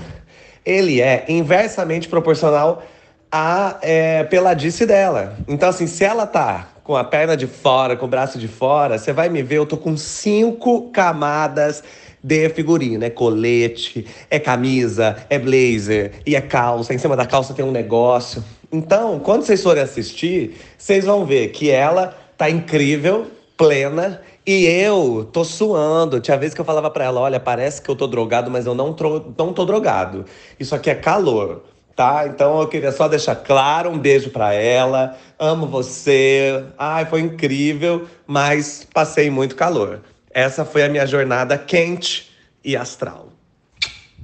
ele 0.63 1.01
é 1.01 1.25
inversamente 1.27 2.07
proporcional 2.07 2.83
à 3.31 3.79
é, 3.81 4.23
peladice 4.25 4.85
dela. 4.85 5.35
Então, 5.47 5.69
assim, 5.69 5.87
se 5.87 6.03
ela 6.03 6.27
tá 6.27 6.67
com 6.83 6.95
a 6.95 7.03
perna 7.03 7.35
de 7.35 7.47
fora, 7.47 7.97
com 7.97 8.05
o 8.05 8.07
braço 8.07 8.37
de 8.37 8.47
fora, 8.47 8.99
você 8.99 9.11
vai 9.11 9.27
me 9.27 9.41
ver, 9.41 9.55
eu 9.55 9.65
tô 9.65 9.75
com 9.75 9.97
cinco 9.97 10.91
camadas 10.91 11.83
de 12.23 12.47
figurino. 12.49 13.03
É 13.03 13.09
colete, 13.09 14.05
é 14.29 14.37
camisa, 14.37 15.17
é 15.31 15.39
blazer 15.39 16.11
e 16.27 16.35
é 16.35 16.41
calça. 16.41 16.93
Em 16.93 16.99
cima 16.99 17.15
da 17.15 17.25
calça 17.25 17.55
tem 17.55 17.65
um 17.65 17.71
negócio. 17.71 18.43
Então, 18.71 19.17
quando 19.17 19.41
vocês 19.41 19.63
forem 19.63 19.81
assistir, 19.81 20.55
vocês 20.77 21.05
vão 21.05 21.25
ver 21.25 21.47
que 21.47 21.71
ela 21.71 22.15
tá 22.37 22.47
incrível, 22.51 23.25
plena 23.57 24.21
e 24.47 24.65
eu 24.65 25.29
tô 25.33 25.43
suando. 25.43 26.21
Tinha 26.21 26.37
vez 26.37 26.53
que 26.53 26.61
eu 26.61 26.65
falava 26.65 26.89
para 26.89 27.03
ela: 27.03 27.19
olha, 27.19 27.39
parece 27.39 27.81
que 27.81 27.89
eu 27.89 27.95
tô 27.97 28.07
drogado, 28.07 28.49
mas 28.49 28.65
eu 28.65 28.73
não, 28.73 28.95
não 29.37 29.51
tô 29.51 29.65
drogado. 29.65 30.23
Isso 30.57 30.73
aqui 30.73 30.89
é 30.89 30.95
calor, 30.95 31.63
tá? 31.93 32.25
Então 32.25 32.61
eu 32.61 32.67
queria 32.69 32.93
só 32.93 33.09
deixar 33.09 33.35
claro: 33.35 33.89
um 33.89 33.99
beijo 33.99 34.29
para 34.29 34.53
ela. 34.53 35.17
Amo 35.37 35.67
você. 35.67 36.63
Ai, 36.77 37.05
foi 37.05 37.19
incrível, 37.19 38.07
mas 38.25 38.87
passei 38.93 39.29
muito 39.29 39.53
calor. 39.53 40.01
Essa 40.31 40.63
foi 40.63 40.83
a 40.83 40.89
minha 40.89 41.05
jornada 41.05 41.57
quente 41.57 42.31
e 42.63 42.77
astral. 42.77 43.36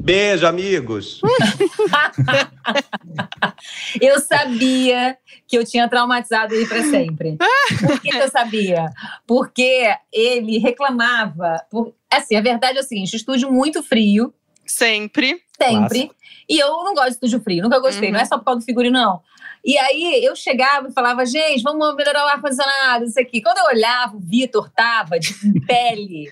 Beijo, 0.04 0.46
amigos! 0.46 1.22
eu 4.02 4.20
sabia 4.20 5.18
que 5.48 5.58
eu 5.58 5.66
tinha 5.66 5.88
traumatizado 5.88 6.54
ele 6.54 6.68
para 6.68 6.84
sempre. 6.84 7.38
Por 7.80 8.02
que, 8.02 8.10
que, 8.10 8.18
eu 8.18 8.30
sabia? 8.30 8.90
Porque 9.26 9.96
ele 10.12 10.58
reclamava. 10.58 11.66
Por... 11.72 11.96
Assim, 12.12 12.36
a 12.36 12.42
verdade 12.42 12.80
é 12.80 12.82
o 12.82 12.84
seguinte: 12.84 13.16
estúdio 13.16 13.50
muito 13.50 13.82
frio. 13.82 14.34
Sempre. 14.66 15.42
Sempre. 15.58 16.12
E 16.50 16.60
eu 16.60 16.68
não 16.68 16.94
gosto 16.94 17.08
de 17.08 17.14
estúdio 17.14 17.42
frio, 17.42 17.64
nunca 17.64 17.80
gostei. 17.80 18.10
Uhum. 18.10 18.16
Não 18.16 18.20
é 18.20 18.26
só 18.26 18.38
por 18.38 18.44
causa 18.44 18.60
do 18.60 18.66
figurino, 18.66 19.00
não. 19.00 19.22
E 19.64 19.78
aí 19.78 20.22
eu 20.22 20.36
chegava 20.36 20.90
e 20.90 20.94
falava, 20.94 21.26
gente, 21.26 21.64
vamos 21.64 21.96
melhorar 21.96 22.26
o 22.26 22.28
ar-condicionado, 22.28 23.06
isso 23.06 23.18
aqui. 23.18 23.42
Quando 23.42 23.60
eu 23.60 23.74
olhava, 23.74 24.18
o 24.18 24.20
Vitor 24.20 24.70
tava 24.70 25.18
de 25.18 25.34
pele. 25.66 26.30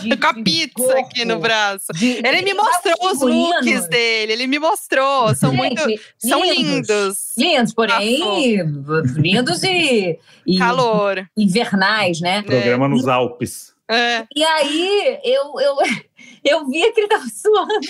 De, 0.00 0.16
Com 0.18 0.26
a 0.26 0.34
pizza 0.34 0.74
corpo, 0.74 0.98
aqui 0.98 1.24
no 1.24 1.38
braço. 1.38 1.86
De, 1.94 2.20
ele 2.24 2.42
me 2.42 2.54
mostrou 2.54 3.12
os 3.12 3.20
looks 3.20 3.88
dele, 3.88 4.32
ele 4.32 4.46
me 4.46 4.58
mostrou. 4.58 5.34
São 5.34 5.50
gente, 5.50 5.58
muito. 5.58 5.86
Lindos, 5.86 6.02
são 6.18 6.44
lindos. 6.44 7.18
Lindos, 7.36 7.74
porém, 7.74 8.56
lindos 9.16 9.62
e, 9.62 10.18
e. 10.46 10.58
Calor. 10.58 11.26
Invernais, 11.36 12.20
né? 12.20 12.42
Programa 12.42 12.86
é. 12.86 12.88
nos 12.88 13.08
Alpes. 13.08 13.74
É. 13.90 14.26
E 14.36 14.44
aí 14.44 15.18
eu, 15.24 15.58
eu, 15.60 15.76
eu 16.44 16.68
via 16.68 16.92
que 16.92 17.00
ele 17.00 17.08
tava 17.08 17.24
suando. 17.28 17.86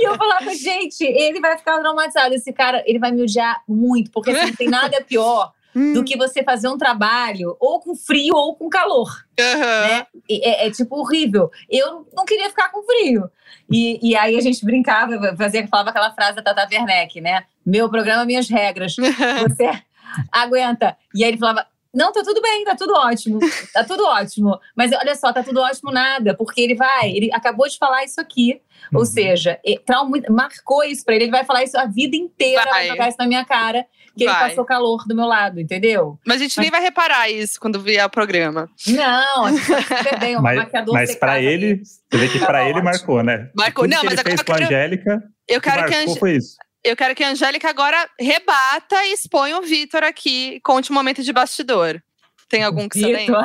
e 0.00 0.04
eu 0.06 0.14
falava, 0.16 0.54
gente, 0.54 1.02
ele 1.04 1.40
vai 1.40 1.58
ficar 1.58 1.80
traumatizado. 1.80 2.34
Esse 2.34 2.52
cara, 2.52 2.82
ele 2.86 2.98
vai 2.98 3.10
me 3.10 3.22
odiar 3.22 3.62
muito, 3.68 4.10
porque 4.10 4.30
assim, 4.30 4.46
não 4.46 4.54
tem 4.54 4.68
nada 4.68 5.02
pior 5.02 5.52
do 5.74 6.04
que 6.04 6.16
você 6.16 6.42
fazer 6.42 6.68
um 6.68 6.78
trabalho 6.78 7.56
ou 7.60 7.80
com 7.80 7.94
frio 7.94 8.34
ou 8.34 8.56
com 8.56 8.68
calor. 8.68 9.24
Uhum. 9.38 9.58
Né? 9.58 10.06
É, 10.30 10.66
é, 10.66 10.70
tipo 10.70 10.96
horrível. 10.98 11.50
Eu 11.68 12.06
não 12.14 12.24
queria 12.24 12.48
ficar 12.48 12.70
com 12.70 12.82
frio. 12.82 13.30
E, 13.70 13.98
e 14.02 14.16
aí 14.16 14.36
a 14.36 14.40
gente 14.40 14.64
brincava, 14.64 15.34
fazia, 15.36 15.66
falava 15.68 15.90
aquela 15.90 16.12
frase 16.12 16.36
da 16.36 16.42
Tata 16.42 16.68
Werneck, 16.70 17.20
né? 17.20 17.44
Meu 17.64 17.88
programa, 17.88 18.24
minhas 18.24 18.48
regras. 18.48 18.96
Você 18.96 19.70
aguenta. 20.30 20.96
E 21.14 21.22
aí 21.22 21.30
ele 21.30 21.38
falava: 21.38 21.66
não, 21.92 22.12
tá 22.12 22.22
tudo 22.22 22.40
bem, 22.40 22.64
tá 22.64 22.76
tudo 22.76 22.92
ótimo. 22.94 23.40
Tá 23.72 23.82
tudo 23.82 24.04
ótimo. 24.04 24.58
Mas 24.76 24.92
olha 24.92 25.14
só, 25.16 25.32
tá 25.32 25.42
tudo 25.42 25.60
ótimo 25.60 25.90
nada, 25.90 26.34
porque 26.36 26.60
ele 26.60 26.74
vai, 26.76 27.10
ele 27.10 27.30
acabou 27.32 27.68
de 27.68 27.76
falar 27.78 28.04
isso 28.04 28.20
aqui. 28.20 28.60
Uhum. 28.92 29.00
Ou 29.00 29.04
seja, 29.04 29.58
trauma, 29.84 30.18
marcou 30.30 30.84
isso 30.84 31.04
pra 31.04 31.14
ele, 31.14 31.24
ele 31.24 31.30
vai 31.32 31.44
falar 31.44 31.64
isso 31.64 31.76
a 31.76 31.86
vida 31.86 32.16
inteira, 32.16 32.62
vai, 32.62 32.72
vai 32.72 32.88
jogar 32.88 33.08
isso 33.08 33.18
na 33.18 33.26
minha 33.26 33.44
cara, 33.44 33.84
que 34.16 34.24
vai. 34.24 34.34
ele 34.34 34.48
passou 34.48 34.64
calor 34.64 35.04
do 35.06 35.16
meu 35.16 35.26
lado, 35.26 35.60
entendeu? 35.60 36.18
Mas 36.26 36.36
a 36.36 36.44
gente 36.44 36.56
mas... 36.56 36.64
nem 36.64 36.70
vai 36.70 36.80
reparar 36.80 37.28
isso 37.28 37.60
quando 37.60 37.80
vier 37.80 38.04
o 38.06 38.10
programa. 38.10 38.68
Não, 38.86 39.44
a 39.46 39.50
gente 39.50 39.68
vai 39.68 39.82
super 39.82 40.18
bem, 40.18 40.36
um 40.36 40.42
mas, 40.42 40.56
maquiador 40.56 40.94
Mas 40.94 41.16
pra 41.16 41.42
ele, 41.42 41.82
você 41.84 42.18
vê 42.18 42.28
que 42.28 42.38
pra 42.38 42.46
tá 42.46 42.62
ele 42.62 42.70
ótimo. 42.78 42.84
marcou, 42.84 43.22
né? 43.22 43.50
Marcou, 43.54 43.84
Tudo 43.84 43.94
não, 43.94 44.04
mas 44.04 44.12
ele 44.14 44.22
fez 44.22 44.42
com 44.42 44.52
a 44.52 44.56
Angélica. 44.56 45.22
Eu 45.48 45.60
quero 45.60 45.84
que, 45.86 46.04
que 46.04 46.10
a 46.10 46.16
foi 46.16 46.36
isso. 46.36 46.56
Eu 46.82 46.96
quero 46.96 47.14
que 47.14 47.22
a 47.22 47.30
Angélica 47.30 47.68
agora 47.68 48.08
rebata 48.18 49.04
e 49.04 49.12
exponha 49.12 49.58
o 49.58 49.62
Vitor 49.62 50.02
aqui, 50.02 50.60
conte 50.64 50.90
um 50.90 50.94
momento 50.94 51.22
de 51.22 51.32
bastidor. 51.32 52.02
Tem 52.48 52.64
algum 52.64 52.88
que 52.88 52.98
você 52.98 53.06
lembra? 53.06 53.44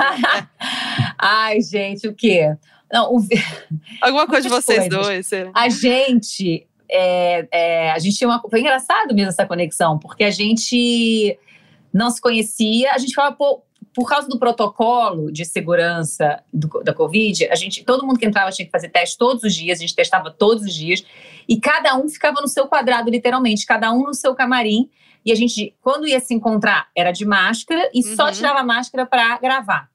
Ai, 1.19 1.61
gente, 1.61 2.07
o 2.07 2.13
quê? 2.13 2.55
Não, 2.91 3.13
o... 3.13 3.27
Alguma 4.01 4.25
coisa 4.25 4.47
de 4.47 4.49
vocês 4.49 4.87
coisas. 4.87 5.05
dois. 5.05 5.27
Será? 5.27 5.51
A 5.53 5.69
gente. 5.69 6.65
É, 6.89 7.47
é, 7.51 7.91
a 7.91 7.99
gente 7.99 8.17
tinha 8.17 8.27
uma. 8.27 8.41
Foi 8.49 8.59
engraçado 8.59 9.13
mesmo 9.13 9.29
essa 9.29 9.45
conexão, 9.45 9.99
porque 9.99 10.23
a 10.23 10.31
gente 10.31 11.37
não 11.93 12.09
se 12.09 12.21
conhecia, 12.21 12.91
a 12.93 12.97
gente 12.97 13.09
ficava 13.09 13.35
por, 13.35 13.63
por 13.93 14.07
causa 14.07 14.27
do 14.27 14.37
protocolo 14.37 15.31
de 15.31 15.45
segurança 15.45 16.43
do, 16.53 16.67
da 16.83 16.93
Covid, 16.93 17.47
a 17.49 17.55
gente, 17.55 17.83
todo 17.83 18.05
mundo 18.05 18.19
que 18.19 18.25
entrava 18.25 18.51
tinha 18.51 18.65
que 18.65 18.71
fazer 18.71 18.89
teste 18.89 19.17
todos 19.17 19.43
os 19.43 19.55
dias, 19.55 19.79
a 19.79 19.81
gente 19.81 19.95
testava 19.95 20.29
todos 20.29 20.65
os 20.65 20.73
dias, 20.73 21.03
e 21.47 21.59
cada 21.59 21.95
um 21.97 22.07
ficava 22.09 22.41
no 22.41 22.47
seu 22.47 22.67
quadrado, 22.67 23.09
literalmente, 23.09 23.65
cada 23.65 23.91
um 23.91 24.03
no 24.03 24.13
seu 24.13 24.33
camarim. 24.35 24.89
E 25.25 25.31
a 25.31 25.35
gente, 25.35 25.75
quando 25.81 26.07
ia 26.07 26.19
se 26.19 26.33
encontrar, 26.33 26.87
era 26.95 27.11
de 27.11 27.25
máscara 27.25 27.89
e 27.93 28.05
uhum. 28.05 28.15
só 28.15 28.31
tirava 28.31 28.63
máscara 28.63 29.05
para 29.05 29.37
gravar. 29.39 29.89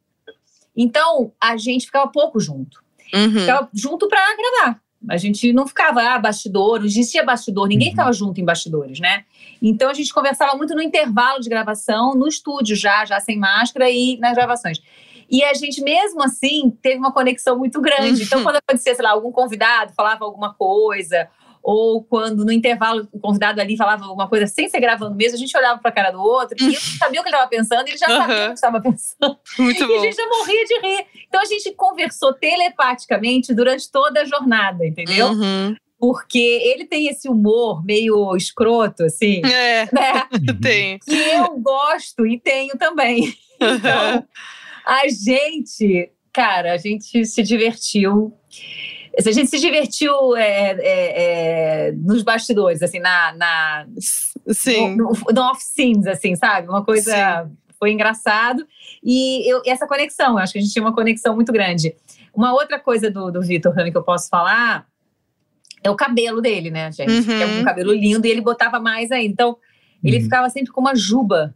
Então, 0.77 1.33
a 1.41 1.57
gente 1.57 1.87
ficava 1.87 2.11
pouco 2.11 2.41
junto. 2.41 2.83
Uhum. 3.15 3.31
Ficava 3.31 3.69
junto 3.73 4.09
para 4.09 4.21
gravar. 4.37 4.81
A 5.09 5.17
gente 5.17 5.53
não 5.53 5.67
ficava, 5.67 6.03
ah, 6.03 6.19
bastidor, 6.19 6.79
não 6.79 6.87
existia 6.87 7.25
bastidor, 7.25 7.69
ninguém 7.69 7.89
uhum. 7.89 7.93
ficava 7.93 8.13
junto 8.13 8.41
em 8.41 8.45
bastidores, 8.45 9.01
né? 9.01 9.25
Então 9.63 9.89
a 9.89 9.95
gente 9.95 10.13
conversava 10.13 10.57
muito 10.57 10.75
no 10.75 10.83
intervalo 10.83 11.41
de 11.41 11.49
gravação, 11.49 12.15
no 12.15 12.29
estúdio 12.29 12.77
já, 12.77 13.05
já 13.07 13.19
sem 13.19 13.39
máscara 13.39 13.91
e 13.91 14.19
nas 14.19 14.35
gravações. 14.35 14.79
E 15.31 15.45
a 15.45 15.55
gente, 15.55 15.81
mesmo 15.81 16.23
assim, 16.23 16.77
teve 16.83 16.99
uma 16.99 17.13
conexão 17.13 17.57
muito 17.57 17.81
grande. 17.81 18.25
Então, 18.25 18.39
uhum. 18.39 18.45
quando 18.45 18.57
acontecia, 18.57 18.95
sei 18.95 19.05
lá, 19.05 19.13
algum 19.13 19.31
convidado 19.31 19.93
falava 19.95 20.25
alguma 20.25 20.53
coisa, 20.53 21.29
ou 21.63 22.03
quando 22.03 22.45
no 22.45 22.53
intervalo 22.53 23.07
o 23.13 23.19
convidado 23.19 23.61
ali 23.61 23.77
falava 23.77 24.05
alguma 24.05 24.29
coisa 24.29 24.47
sem 24.47 24.69
ser 24.69 24.81
gravando 24.81 25.15
mesmo, 25.15 25.37
a 25.37 25.39
gente 25.39 25.57
olhava 25.57 25.79
para 25.81 25.91
a 25.91 25.95
cara 25.95 26.11
do 26.11 26.21
outro 26.21 26.57
e 26.61 26.75
eu 26.75 26.81
sabia 26.81 27.21
o 27.21 27.23
que 27.23 27.29
ele 27.29 27.37
estava 27.37 27.49
pensando, 27.49 27.87
e 27.87 27.91
ele 27.91 27.99
já 27.99 28.09
uhum. 28.09 28.17
sabia 28.17 28.45
o 28.45 28.49
que 28.49 28.55
estava 28.55 28.81
pensando. 28.81 29.39
Muito 29.59 29.85
e 29.85 29.87
bom. 29.87 29.97
a 29.97 29.99
gente 30.01 30.17
já 30.17 30.27
morria 30.27 30.65
de 30.65 30.81
rir. 30.81 31.07
Então 31.29 31.41
a 31.41 31.45
gente 31.45 31.73
conversou 31.73 32.33
telepaticamente 32.35 33.55
durante 33.55 33.91
toda 33.91 34.23
a 34.23 34.25
jornada, 34.25 34.87
entendeu? 34.87 35.29
Uhum. 35.29 35.77
Porque 35.99 36.39
ele 36.39 36.87
tem 36.87 37.09
esse 37.09 37.29
humor 37.29 37.85
meio 37.85 38.35
escroto, 38.35 39.05
assim. 39.05 39.43
É, 39.45 39.85
né? 39.93 40.27
tem. 40.63 40.99
Que 40.99 41.15
eu 41.15 41.59
gosto 41.59 42.27
e 42.27 42.41
tenho 42.41 42.77
também. 42.79 43.35
Então, 43.61 44.27
a 44.87 45.03
gente, 45.09 46.11
cara, 46.33 46.73
a 46.73 46.79
gente 46.79 47.27
se 47.27 47.43
divertiu 47.43 48.33
a 49.17 49.33
gente 49.33 49.51
se 49.51 49.59
divertiu 49.59 50.37
é, 50.37 50.73
é, 50.73 51.89
é, 51.89 51.93
nos 51.93 52.23
bastidores, 52.23 52.83
assim, 52.83 53.01
na, 53.01 53.33
na 53.33 53.87
Sim. 54.49 54.97
no, 54.97 55.13
no 55.33 55.43
off-scenes, 55.43 56.07
assim, 56.07 56.37
sabe? 56.37 56.69
Uma 56.69 56.85
coisa 56.85 57.45
Sim. 57.45 57.57
foi 57.79 57.93
engraçado. 57.93 58.67
E 59.03 59.51
eu, 59.51 59.63
essa 59.67 59.87
conexão, 59.87 60.33
eu 60.33 60.39
acho 60.39 60.53
que 60.53 60.59
a 60.59 60.63
gente 60.63 60.73
tinha 60.73 60.85
uma 60.85 60.95
conexão 60.95 61.35
muito 61.35 61.53
grande. 61.53 61.95
Uma 62.33 62.53
outra 62.53 62.79
coisa 62.79 63.11
do, 63.11 63.31
do 63.31 63.43
Vitor 63.43 63.75
que 63.75 63.97
eu 63.97 64.03
posso 64.03 64.29
falar 64.29 64.87
é 65.83 65.91
o 65.91 65.97
cabelo 65.97 66.41
dele, 66.41 66.71
né, 66.71 66.93
gente? 66.93 67.29
Uhum. 67.29 67.41
É 67.41 67.47
um 67.47 67.65
cabelo 67.65 67.93
lindo 67.93 68.27
e 68.27 68.31
ele 68.31 68.41
botava 68.41 68.79
mais 68.79 69.11
aí. 69.11 69.27
Então, 69.27 69.57
ele 70.05 70.19
uhum. 70.19 70.23
ficava 70.23 70.49
sempre 70.51 70.71
com 70.73 70.81
uma 70.81 70.95
juba. 70.95 71.55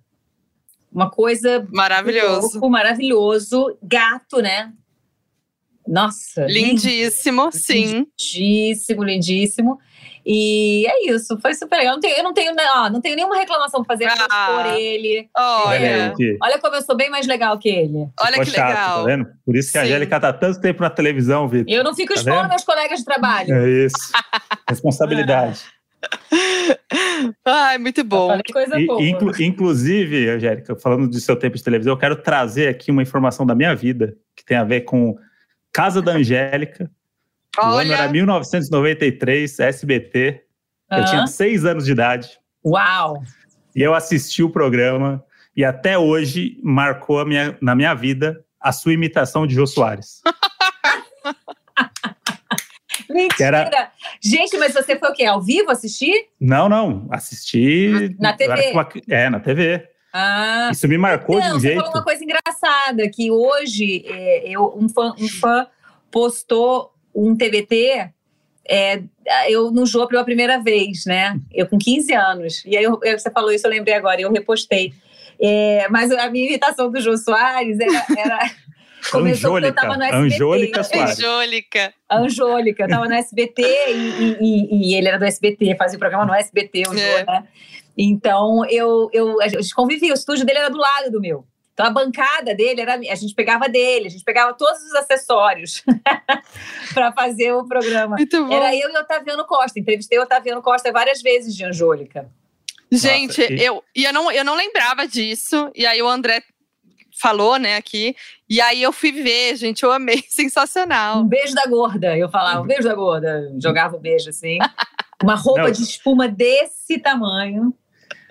Uma 0.90 1.10
coisa 1.10 1.66
maravilhoso, 1.72 2.52
louco, 2.52 2.70
maravilhoso, 2.70 3.76
gato, 3.82 4.40
né? 4.40 4.72
Nossa. 5.94 6.44
Lindíssimo, 6.46 7.50
sim. 7.52 8.04
Lindíssimo, 8.18 9.04
lindíssimo. 9.04 9.78
E 10.26 10.84
é 10.88 11.12
isso, 11.12 11.38
foi 11.40 11.54
super 11.54 11.76
legal. 11.76 11.92
Eu 11.92 11.94
não 11.94 12.00
tenho, 12.00 12.16
eu 12.16 12.24
não 12.24 12.34
tenho, 12.34 12.52
ó, 12.76 12.90
não 12.90 13.00
tenho 13.00 13.14
nenhuma 13.14 13.36
reclamação 13.36 13.84
pra 13.84 13.94
fazer 13.94 14.10
ah, 14.28 14.46
por 14.48 14.74
ele. 14.74 15.28
Olha. 15.36 16.12
olha 16.42 16.58
como 16.58 16.74
eu 16.74 16.82
sou 16.82 16.96
bem 16.96 17.10
mais 17.10 17.28
legal 17.28 17.56
que 17.58 17.68
ele. 17.68 18.08
Olha 18.20 18.40
que 18.40 18.46
chato, 18.46 18.68
legal. 18.68 18.98
Tá 18.98 19.04
vendo? 19.04 19.26
Por 19.46 19.54
isso 19.54 19.68
que 19.68 19.78
Sim. 19.78 19.78
a 19.78 19.82
Angélica 19.82 20.18
tá 20.18 20.32
tanto 20.32 20.60
tempo 20.60 20.82
na 20.82 20.90
televisão, 20.90 21.46
Vitor. 21.46 21.72
Eu 21.72 21.84
não 21.84 21.94
fico 21.94 22.12
tá 22.12 22.18
expondo 22.18 22.48
meus 22.48 22.64
colegas 22.64 22.98
de 22.98 23.04
trabalho. 23.04 23.54
É 23.54 23.68
isso. 23.84 24.12
Responsabilidade. 24.68 25.60
Ai, 27.46 27.78
muito 27.78 28.02
bom. 28.02 28.36
Coisa 28.52 28.76
boa. 28.84 29.00
Inclu 29.00 29.30
inclusive, 29.40 30.28
Angélica, 30.28 30.74
falando 30.74 31.08
do 31.08 31.20
seu 31.20 31.36
tempo 31.36 31.56
de 31.56 31.62
televisão, 31.62 31.92
eu 31.92 31.98
quero 31.98 32.16
trazer 32.16 32.68
aqui 32.68 32.90
uma 32.90 33.02
informação 33.02 33.46
da 33.46 33.54
minha 33.54 33.76
vida 33.76 34.16
que 34.34 34.44
tem 34.44 34.56
a 34.56 34.64
ver 34.64 34.80
com 34.80 35.16
Casa 35.74 36.00
da 36.00 36.12
Angélica. 36.12 36.88
Olha. 37.58 37.68
O 37.68 37.78
ano 37.78 37.92
era 37.92 38.08
1993, 38.08 39.58
SBT. 39.58 40.44
Uhum. 40.90 40.98
Eu 40.98 41.04
tinha 41.04 41.26
seis 41.26 41.64
anos 41.64 41.84
de 41.84 41.92
idade. 41.92 42.38
Uau! 42.64 43.20
E 43.74 43.82
eu 43.82 43.92
assisti 43.92 44.40
o 44.42 44.48
programa 44.48 45.22
e 45.56 45.64
até 45.64 45.98
hoje 45.98 46.60
marcou 46.62 47.26
minha, 47.26 47.58
na 47.60 47.74
minha 47.74 47.92
vida 47.92 48.44
a 48.60 48.70
sua 48.70 48.92
imitação 48.92 49.48
de 49.48 49.54
Jô 49.54 49.66
Soares. 49.66 50.22
Mentira! 53.10 53.58
Era... 53.58 53.90
Gente, 54.22 54.56
mas 54.56 54.72
você 54.72 54.96
foi 54.96 55.10
o 55.10 55.12
quê? 55.12 55.24
Ao 55.24 55.42
vivo 55.42 55.72
assistir? 55.72 56.28
Não, 56.40 56.68
não. 56.68 57.08
Assisti. 57.10 58.14
Na 58.18 58.32
TV? 58.32 58.70
Uma... 58.70 58.88
É, 59.08 59.28
na 59.28 59.40
TV. 59.40 59.88
Ah, 60.16 60.70
Isso 60.70 60.86
me 60.86 60.96
marcou 60.96 61.40
não, 61.40 61.50
de 61.50 61.56
um 61.56 61.60
jeito. 61.60 61.74
Você 61.74 61.80
falou 61.80 61.98
uma 61.98 62.04
coisa 62.04 62.22
engraçada, 62.22 63.08
que 63.08 63.32
hoje 63.32 64.04
é, 64.06 64.48
eu, 64.48 64.72
um, 64.78 64.88
fã, 64.88 65.12
um 65.18 65.28
fã 65.28 65.66
postou 66.08 66.94
um 67.12 67.36
TBT 67.36 68.12
é, 68.68 69.02
eu 69.48 69.70
no 69.70 69.84
jogo 69.84 70.08
pela 70.08 70.24
primeira 70.24 70.58
vez, 70.58 71.04
né? 71.04 71.38
Eu 71.52 71.66
com 71.66 71.78
15 71.78 72.14
anos. 72.14 72.62
E 72.64 72.76
aí 72.76 72.84
eu, 72.84 72.98
você 72.98 73.30
falou 73.30 73.52
isso, 73.52 73.66
eu 73.66 73.70
lembrei 73.70 73.94
agora, 73.94 74.20
eu 74.20 74.32
repostei. 74.32 74.94
É, 75.40 75.88
mas 75.90 76.10
a 76.10 76.30
minha 76.30 76.46
imitação 76.46 76.90
do 76.90 77.00
Jô 77.00 77.16
Soares 77.16 77.78
era. 77.80 78.06
era 78.16 78.50
começou 79.10 79.56
Anjôlica, 79.56 79.68
eu 79.68 79.74
tava 79.74 79.96
no 79.98 80.02
SBT. 80.04 80.34
Anjôlica 80.34 80.84
Soares. 80.84 81.18
Anjôlica. 81.18 81.94
Anjôlica, 82.10 82.84
eu 82.84 82.88
tava 82.88 83.06
no 83.06 83.14
SBT 83.14 83.62
e, 83.62 84.36
e, 84.40 84.92
e, 84.92 84.94
ele 84.94 85.08
era 85.08 85.18
do 85.18 85.26
SBT, 85.26 85.76
fazia 85.76 85.96
o 85.96 86.00
programa 86.00 86.24
no 86.24 86.34
SBT, 86.34 86.84
o 86.88 86.94
é. 86.94 87.18
Jô, 87.18 87.26
né? 87.26 87.44
Então, 87.96 88.64
eu, 88.68 89.08
eu, 89.12 89.40
a 89.40 89.48
gente 89.48 89.74
convivia, 89.74 90.12
o 90.12 90.14
estúdio 90.14 90.44
dele 90.44 90.58
era 90.58 90.70
do 90.70 90.78
lado 90.78 91.10
do 91.10 91.20
meu. 91.20 91.46
Então, 91.72 91.86
a 91.86 91.90
bancada 91.90 92.54
dele 92.54 92.80
era. 92.80 92.94
A 92.94 93.14
gente 93.16 93.34
pegava 93.34 93.68
dele, 93.68 94.06
a 94.06 94.10
gente 94.10 94.22
pegava 94.22 94.54
todos 94.54 94.80
os 94.82 94.94
acessórios 94.94 95.82
para 96.94 97.12
fazer 97.12 97.52
o 97.52 97.66
programa. 97.66 98.16
Era 98.50 98.74
eu 98.74 98.90
e 98.90 98.96
o 98.96 99.00
Otaviano 99.00 99.44
Costa. 99.44 99.78
Entrevistei 99.78 100.18
o 100.18 100.22
Otaviano 100.22 100.62
Costa 100.62 100.92
várias 100.92 101.20
vezes 101.20 101.54
de 101.54 101.64
Angélica. 101.64 102.30
Gente, 102.92 103.40
Nossa, 103.40 103.52
e... 103.52 103.64
eu, 103.64 103.82
e 103.94 104.04
eu, 104.04 104.12
não, 104.12 104.30
eu 104.30 104.44
não 104.44 104.54
lembrava 104.54 105.06
disso. 105.06 105.70
E 105.74 105.84
aí 105.84 106.00
o 106.00 106.08
André 106.08 106.44
falou, 107.20 107.58
né, 107.58 107.76
aqui. 107.76 108.14
E 108.48 108.60
aí 108.60 108.80
eu 108.80 108.92
fui 108.92 109.10
ver, 109.10 109.56
gente, 109.56 109.82
eu 109.82 109.90
amei, 109.90 110.22
sensacional. 110.30 111.20
Um 111.20 111.28
beijo 111.28 111.54
da 111.54 111.66
gorda, 111.66 112.16
eu 112.16 112.28
falava, 112.28 112.60
um 112.60 112.66
beijo 112.66 112.84
da 112.84 112.94
gorda. 112.94 113.52
Jogava 113.60 113.96
o 113.96 113.98
um 113.98 114.02
beijo 114.02 114.30
assim. 114.30 114.58
Uma 115.22 115.34
roupa 115.34 115.62
não. 115.62 115.70
de 115.70 115.82
espuma 115.82 116.28
desse 116.28 116.98
tamanho. 116.98 117.74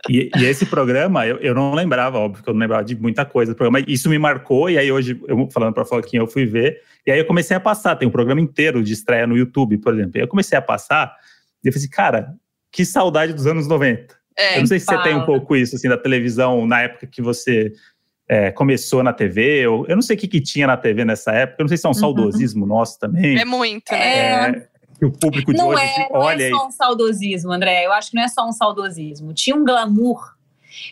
E, 0.10 0.30
e, 0.36 0.46
esse 0.46 0.66
programa, 0.66 1.26
eu, 1.26 1.38
eu 1.38 1.56
não 1.56 1.74
lembrava, 1.74 2.18
óbvio 2.18 2.44
que 2.44 2.50
eu 2.50 2.54
não 2.54 2.60
lembrava 2.60 2.84
de 2.84 2.96
muita 2.96 3.26
coisa 3.26 3.54
do 3.54 3.56
programa. 3.56 3.86
Isso 3.88 4.10
me 4.10 4.20
marcou, 4.20 4.70
e 4.70 4.78
aí 4.78 4.92
hoje, 4.92 5.20
eu 5.28 5.50
falando 5.50 5.74
para 5.74 5.84
a 5.84 5.86
Floquinha, 5.86 6.22
eu 6.22 6.28
fui 6.28 6.46
ver. 6.46 6.82
E 7.08 7.12
aí 7.12 7.20
eu 7.20 7.26
comecei 7.26 7.56
a 7.56 7.60
passar, 7.60 7.96
tem 7.96 8.08
um 8.08 8.12
programa 8.12 8.42
inteiro 8.42 8.84
de 8.84 8.92
estreia 8.92 9.26
no 9.26 9.38
YouTube, 9.38 9.78
por 9.78 9.94
exemplo. 9.94 10.18
E 10.18 10.22
eu 10.22 10.28
comecei 10.28 10.58
a 10.58 10.62
passar, 10.62 11.16
e 11.64 11.68
eu 11.68 11.72
falei 11.72 11.86
assim, 11.86 11.90
cara, 11.90 12.34
que 12.72 12.84
saudade 12.84 13.34
dos 13.34 13.48
anos 13.48 13.68
90. 13.68 14.14
É, 14.38 14.56
eu 14.56 14.60
não 14.62 14.68
sei 14.68 14.80
se 14.80 14.86
fala. 14.86 15.04
você 15.04 15.10
tem 15.10 15.18
um 15.18 15.26
pouco 15.26 15.56
isso, 15.56 15.76
assim, 15.76 15.88
da 15.88 15.98
televisão, 15.98 16.66
na 16.66 16.82
época 16.82 17.08
que 17.08 17.22
você 17.22 17.72
é, 18.28 18.52
começou 18.52 19.04
na 19.04 19.14
TV. 19.14 19.60
Eu, 19.60 19.86
eu 19.88 19.96
não 19.96 20.02
sei 20.02 20.16
o 20.16 20.20
que, 20.20 20.28
que 20.28 20.42
tinha 20.42 20.68
na 20.68 20.76
TV 20.76 21.06
nessa 21.06 21.32
época. 21.32 21.62
Eu 21.62 21.64
não 21.64 21.70
sei 21.70 21.78
se 21.78 21.86
é 21.86 21.90
um 21.90 21.92
uhum. 21.92 22.00
saudosismo 22.00 22.66
nosso 22.66 23.00
também. 23.00 23.38
É 23.40 23.46
muito, 23.46 23.92
né? 23.92 24.50
É, 24.50 24.52
que 24.52 24.73
o 25.06 25.12
público 25.12 25.52
de 25.52 25.58
não 25.58 25.70
hoje 25.70 25.84
é, 25.84 26.08
olha. 26.12 26.50
Não 26.50 26.58
é 26.58 26.60
só 26.60 26.68
um 26.68 26.72
saudosismo, 26.72 27.52
André. 27.52 27.86
Eu 27.86 27.94
acho 27.94 28.12
que 28.12 28.18
não 28.18 28.24
é 28.24 28.28
só 28.28 28.48
um 28.48 28.52
saudosismo. 28.52 29.34
Tinha 29.34 29.56
um 29.56 29.64
glamour. 29.64 30.34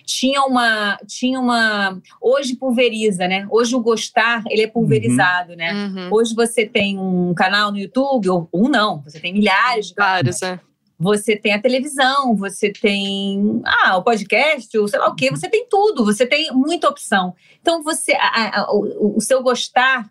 Tinha 0.05 0.43
uma, 0.43 0.97
tinha 1.07 1.39
uma. 1.39 1.99
Hoje 2.22 2.55
pulveriza, 2.55 3.28
né? 3.28 3.47
Hoje 3.49 3.76
o 3.76 3.80
gostar 3.80 4.43
ele 4.47 4.62
é 4.62 4.68
pulverizado, 4.68 5.51
uhum. 5.51 5.57
né? 5.57 5.74
Uhum. 5.74 6.09
Hoje 6.12 6.36
você 6.36 6.68
tem 6.68 6.99
um 6.99 7.34
canal 7.34 7.72
no 7.72 7.80
YouTube 7.80 8.30
ou 8.30 8.49
um 8.53 8.70
não, 8.70 9.01
você 9.01 9.20
tem 9.20 9.34
milhares 9.34 9.88
de 9.88 9.95
Vários, 9.95 10.41
é 10.43 10.59
você 11.01 11.36
tem 11.36 11.51
a 11.51 11.59
televisão, 11.59 12.36
você 12.36 12.72
tem 12.72 13.59
ah, 13.66 13.97
o 13.97 14.03
podcast, 14.03 14.78
ou 14.78 14.88
sei 14.88 14.99
lá 14.99 15.07
o 15.07 15.16
quê, 15.16 15.32
você 15.32 15.49
tem 15.49 15.66
tudo, 15.68 16.05
você 16.05 16.28
tem 16.28 16.51
muita 16.51 16.88
opção. 16.88 17.34
Então 17.59 17.82
você 17.82 18.12
a, 18.14 18.62
a, 18.62 18.72
o, 18.72 19.18
o, 19.18 19.20
seu 19.20 19.41
gostar, 19.41 20.07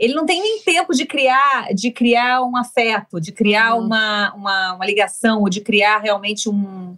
ele 0.00 0.14
não 0.14 0.24
tem 0.24 0.40
nem 0.40 0.62
tempo 0.62 0.94
de 0.94 1.04
criar, 1.04 1.74
de 1.74 1.90
criar 1.90 2.42
um 2.42 2.56
afeto, 2.56 3.20
de 3.20 3.32
criar 3.32 3.74
uhum. 3.74 3.84
uma, 3.84 4.32
uma, 4.34 4.74
uma, 4.76 4.86
ligação, 4.86 5.42
ou 5.42 5.50
de 5.50 5.60
criar 5.60 5.98
realmente 5.98 6.48
um. 6.48 6.96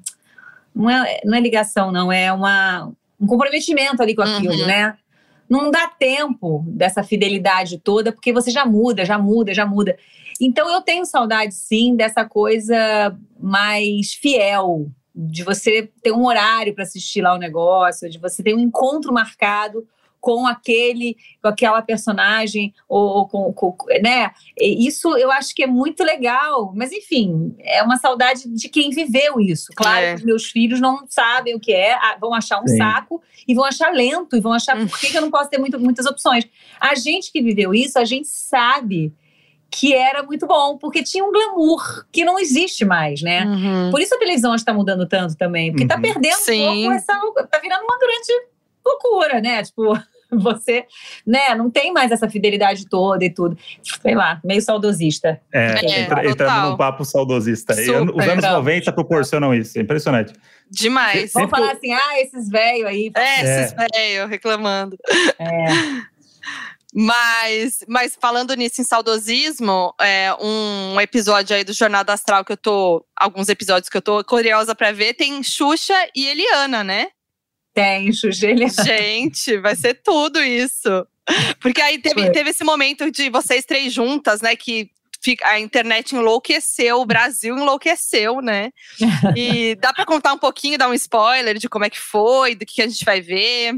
Não 0.73 0.89
é, 0.89 1.21
não 1.25 1.37
é 1.37 1.41
ligação, 1.41 1.91
não, 1.91 2.13
é 2.13 2.33
uma, 2.33 2.93
um 3.21 3.27
comprometimento 3.27 4.01
ali 4.01 4.15
com 4.15 4.23
aquilo, 4.23 4.55
uhum. 4.55 4.67
né? 4.67 4.97
Não 5.51 5.69
dá 5.69 5.89
tempo 5.89 6.65
dessa 6.69 7.03
fidelidade 7.03 7.77
toda, 7.79 8.13
porque 8.13 8.33
você 8.33 8.53
já 8.53 8.65
muda, 8.65 9.05
já 9.05 9.19
muda, 9.19 9.53
já 9.53 9.67
muda. 9.67 9.99
Então 10.41 10.73
eu 10.73 10.81
tenho 10.81 11.05
saudade, 11.05 11.55
sim, 11.55 11.97
dessa 11.97 12.25
coisa 12.25 13.19
mais 13.39 14.15
fiel, 14.15 14.87
de 15.15 15.43
você 15.43 15.91
ter 16.03 16.13
um 16.13 16.25
horário 16.25 16.73
para 16.73 16.85
assistir 16.85 17.21
lá 17.21 17.35
o 17.35 17.39
negócio, 17.39 18.09
de 18.09 18.19
você 18.19 18.45
ter 18.45 18.55
um 18.55 18.61
encontro 18.61 19.13
marcado 19.13 19.87
com 20.23 20.47
aquele, 20.47 21.17
com 21.43 21.49
aquela 21.49 21.83
personagem, 21.83 22.73
ou, 22.89 23.27
com, 23.27 23.53
com, 23.53 23.77
né? 24.01 24.31
Isso 24.57 25.17
eu 25.17 25.33
acho 25.33 25.53
que 25.53 25.65
é 25.65 25.67
muito 25.67 26.05
legal, 26.05 26.73
mas 26.77 26.93
enfim, 26.93 27.57
é 27.59 27.83
uma 27.83 27.97
saudade 27.97 28.49
de 28.49 28.69
quem 28.69 28.91
viveu 28.91 29.41
isso. 29.41 29.73
Claro 29.75 30.05
é. 30.05 30.15
que 30.15 30.25
meus 30.25 30.45
filhos 30.45 30.81
não 30.81 31.05
sabem 31.09 31.57
o 31.57 31.61
que 31.61 31.73
é, 31.73 31.99
vão 32.21 32.33
achar 32.33 32.63
um 32.63 32.69
Sim. 32.69 32.77
saco 32.77 33.21
e 33.49 33.53
vão 33.53 33.65
achar 33.65 33.93
lento, 33.93 34.37
e 34.37 34.41
vão 34.41 34.53
achar 34.53 34.77
por 34.77 34.97
que, 35.01 35.11
que 35.11 35.19
eu 35.19 35.23
não 35.23 35.31
posso 35.31 35.51
ter 35.51 35.59
muito, 35.59 35.79
muitas 35.81 36.07
opções. 36.07 36.49
A 36.79 36.95
gente 36.95 37.33
que 37.33 37.43
viveu 37.43 37.75
isso, 37.75 37.99
a 37.99 38.05
gente 38.05 38.29
sabe 38.29 39.13
que 39.69 39.93
era 39.93 40.23
muito 40.23 40.47
bom, 40.47 40.79
porque 40.79 41.03
tinha 41.03 41.25
um 41.25 41.33
glamour 41.33 42.07
que 42.13 42.25
não 42.25 42.39
existe 42.39 42.85
mais, 42.85 43.23
né? 43.23 43.45
Uhum. 43.45 43.91
Por 43.91 44.01
isso 44.01 44.15
a 44.15 44.19
televisão 44.19 44.55
está 44.55 44.73
mudando 44.73 45.05
tanto 45.09 45.37
também, 45.37 45.73
porque 45.73 45.83
está 45.83 45.97
uhum. 45.97 46.03
perdendo 46.03 46.37
Sim. 46.37 46.69
um 46.69 46.75
pouco 46.75 46.93
essa. 46.93 47.49
tá 47.51 47.59
virando 47.59 47.83
uma 47.83 47.99
grande 47.99 48.53
loucura, 48.87 49.41
né? 49.41 49.63
Tipo, 49.63 49.95
você, 50.41 50.87
né, 51.27 51.55
não 51.55 51.71
tem 51.71 51.93
mais 51.93 52.11
essa 52.11 52.29
fidelidade 52.29 52.89
toda 52.89 53.25
e 53.25 53.31
tudo. 53.31 53.57
Sei 54.01 54.15
lá, 54.15 54.41
meio 54.45 54.63
saudosista. 54.63 55.41
É, 55.53 55.85
é 55.85 56.01
entra, 56.01 56.27
entrando 56.27 56.71
num 56.71 56.77
papo 56.77 57.05
saudosista. 57.05 57.75
Super, 57.75 58.15
Os 58.15 58.27
anos 58.27 58.45
90 58.45 58.93
proporcionam 58.93 59.55
isso, 59.55 59.79
é 59.79 59.83
impressionante. 59.83 60.33
Demais. 60.71 61.33
Vamos 61.35 61.51
falar 61.51 61.73
assim, 61.73 61.93
ah, 61.93 62.21
esses 62.21 62.49
velhos 62.49 62.87
aí. 62.87 63.11
É, 63.15 63.35
esses 63.43 63.75
é. 63.79 63.87
velhos 63.93 64.31
reclamando. 64.31 64.97
É. 65.39 65.67
Mas, 66.95 67.83
mas 67.89 68.19
falando 68.21 68.55
nisso 68.55 68.83
em 68.83 68.85
saudosismo, 68.85 69.95
é, 69.99 70.31
um 70.39 71.01
episódio 71.01 71.57
aí 71.57 71.65
do 71.65 71.73
Jornada 71.73 72.13
Astral 72.13 72.45
que 72.45 72.53
eu 72.53 72.57
tô. 72.57 73.03
Alguns 73.17 73.49
episódios 73.49 73.89
que 73.89 73.97
eu 73.97 74.03
tô 74.03 74.23
curiosa 74.23 74.75
pra 74.75 74.93
ver, 74.93 75.15
tem 75.15 75.43
Xuxa 75.43 75.95
e 76.15 76.27
Eliana, 76.27 76.85
né? 76.85 77.09
Tem, 77.75 78.11
Eliana. 78.43 78.85
Gente, 78.85 79.59
vai 79.59 79.75
ser 79.75 79.95
tudo 80.03 80.41
isso. 80.43 81.07
Porque 81.61 81.81
aí 81.81 81.99
teve, 81.99 82.31
teve 82.31 82.51
esse 82.51 82.65
momento 82.65 83.11
de 83.11 83.31
vocês 83.31 83.65
três 83.65 83.93
juntas, 83.93 84.41
né? 84.41 84.55
Que 84.57 84.91
a 85.45 85.61
internet 85.61 86.17
enlouqueceu, 86.17 87.01
o 87.01 87.07
Brasil 87.07 87.57
enlouqueceu, 87.57 88.41
né? 88.41 88.71
E 89.37 89.77
dá 89.77 89.93
para 89.93 90.05
contar 90.05 90.33
um 90.33 90.39
pouquinho, 90.39 90.77
dar 90.77 90.89
um 90.89 90.95
spoiler 90.95 91.57
de 91.59 91.69
como 91.69 91.85
é 91.85 91.91
que 91.91 92.01
foi, 92.01 92.55
do 92.55 92.67
que 92.67 92.83
a 92.83 92.89
gente 92.89 93.05
vai 93.05 93.21
ver? 93.21 93.75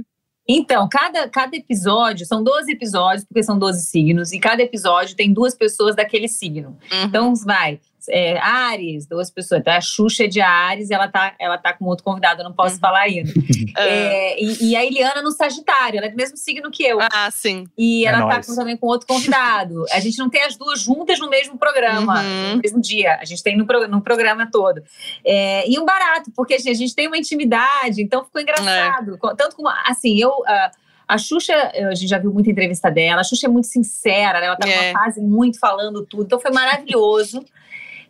Então, 0.47 0.89
cada, 0.91 1.29
cada 1.29 1.57
episódio, 1.57 2.27
são 2.27 2.43
12 2.43 2.71
episódios, 2.73 3.25
porque 3.25 3.43
são 3.43 3.59
12 3.59 3.87
signos, 3.87 4.33
e 4.33 4.39
cada 4.39 4.63
episódio 4.63 5.17
tem 5.17 5.33
duas 5.33 5.55
pessoas 5.55 5.97
daquele 5.97 6.29
signo. 6.29 6.79
Uhum. 6.93 7.05
Então, 7.05 7.35
vai, 7.35 7.81
é, 8.09 8.39
Ares, 8.39 9.07
duas 9.07 9.31
pessoas. 9.31 9.61
Então, 9.61 9.73
a 9.73 9.81
Xuxa 9.81 10.25
é 10.25 10.27
de 10.27 10.41
Ares 10.41 10.91
ela 10.91 11.09
tá, 11.09 11.35
ela 11.39 11.59
tá 11.59 11.73
com 11.73 11.85
outro 11.87 12.05
convidado, 12.05 12.41
eu 12.41 12.45
não 12.45 12.53
posso 12.53 12.75
uhum. 12.75 12.81
falar 12.81 13.01
ainda. 13.01 13.33
é, 13.77 14.43
e, 14.43 14.71
e, 14.71 14.77
a 14.77 14.85
Eliana 14.85 15.23
no 15.23 15.31
Sagitário, 15.31 15.99
ela 15.99 16.07
é 16.07 16.11
do 16.11 16.17
mesmo 16.17 16.37
signo 16.37 16.71
que 16.71 16.85
eu. 16.85 16.99
Ah, 17.01 17.31
sim. 17.31 17.67
E 17.77 18.05
é 18.05 18.09
ela 18.09 18.33
é 18.33 18.37
tá 18.37 18.47
com, 18.47 18.55
também 18.55 18.77
com 18.77 18.87
outro 18.87 19.07
convidado. 19.07 19.85
A 19.91 20.01
gente 20.01 20.19
não 20.19 20.29
tem 20.29 20.43
as 20.43 20.57
duas 20.57 20.81
juntas 20.81 21.19
no 21.19 21.29
mesmo 21.29 21.59
programa, 21.59 22.21
uhum. 22.21 22.57
no 22.57 22.63
mesmo 22.63 22.81
dia. 22.81 23.17
A 23.21 23.25
gente 23.25 23.43
tem 23.43 23.57
no, 23.57 23.65
no 23.89 24.01
programa 24.01 24.49
todo. 24.51 24.83
É, 25.25 25.69
e 25.69 25.79
um 25.79 25.85
barato, 25.85 26.31
porque 26.35 26.55
assim, 26.55 26.71
a 26.71 26.75
gente 26.75 26.95
tem 26.95 27.07
uma 27.07 27.19
intimidade, 27.19 28.03
então 28.03 28.25
ficou 28.25 28.41
engraçado. 28.41 29.15
É. 29.15 29.35
Tanto 29.37 29.57
como, 29.57 29.69
assim, 29.87 30.19
eu. 30.19 30.31
Uh, 30.31 30.85
a 31.07 31.19
Xuxa, 31.19 31.55
a 31.55 31.95
gente 31.95 32.09
já 32.09 32.19
viu 32.19 32.33
muita 32.33 32.51
entrevista 32.51 32.91
dela, 32.91 33.21
a 33.21 33.25
Xuxa 33.25 33.47
é 33.47 33.49
muito 33.49 33.67
sincera, 33.67 34.41
né? 34.41 34.47
ela 34.47 34.57
tá 34.57 34.69
é. 34.69 34.93
numa 34.93 35.01
fase 35.01 35.21
muito 35.21 35.59
falando 35.59 36.05
tudo, 36.05 36.25
então 36.25 36.41
foi 36.41 36.51
maravilhoso. 36.51 37.45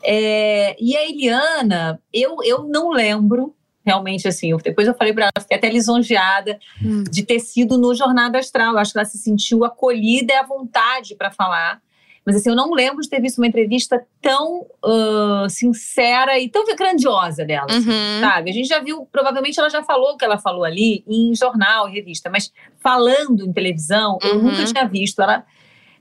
É, 0.04 0.76
e 0.78 0.96
a 0.96 1.08
Eliana, 1.08 2.00
eu, 2.12 2.36
eu 2.44 2.64
não 2.64 2.90
lembro 2.90 3.54
realmente 3.84 4.26
assim. 4.26 4.50
Eu, 4.50 4.58
depois 4.58 4.88
eu 4.88 4.94
falei 4.94 5.12
para 5.12 5.24
ela, 5.24 5.32
fiquei 5.40 5.56
até 5.56 5.68
lisonjeada 5.68 6.58
hum. 6.82 7.04
de 7.04 7.22
ter 7.22 7.40
sido 7.40 7.76
no 7.78 7.94
Jornada 7.94 8.38
Astral. 8.38 8.72
Eu 8.72 8.78
acho 8.78 8.92
que 8.92 8.98
ela 8.98 9.04
se 9.04 9.18
sentiu 9.18 9.64
acolhida 9.64 10.32
e 10.32 10.36
à 10.36 10.42
vontade 10.42 11.14
para 11.14 11.30
falar. 11.30 11.82
Mas 12.26 12.36
assim, 12.36 12.48
eu 12.48 12.56
não 12.56 12.72
lembro 12.72 13.02
de 13.02 13.08
ter 13.08 13.20
visto 13.20 13.36
uma 13.36 13.46
entrevista 13.46 14.02
tão 14.22 14.62
uh, 14.82 15.48
sincera 15.50 16.38
e 16.38 16.48
tão 16.48 16.64
grandiosa 16.74 17.44
dela, 17.44 17.66
assim, 17.68 17.90
uhum. 17.90 18.20
sabe? 18.20 18.50
A 18.50 18.52
gente 18.54 18.66
já 18.66 18.80
viu, 18.80 19.06
provavelmente 19.12 19.60
ela 19.60 19.68
já 19.68 19.82
falou 19.82 20.12
o 20.12 20.16
que 20.16 20.24
ela 20.24 20.38
falou 20.38 20.64
ali 20.64 21.04
em 21.06 21.34
jornal, 21.34 21.86
em 21.86 21.92
revista, 21.92 22.30
mas 22.30 22.50
falando 22.82 23.44
em 23.44 23.52
televisão, 23.52 24.18
uhum. 24.22 24.28
eu 24.30 24.42
nunca 24.42 24.64
tinha 24.64 24.88
visto. 24.88 25.20
Ela 25.20 25.44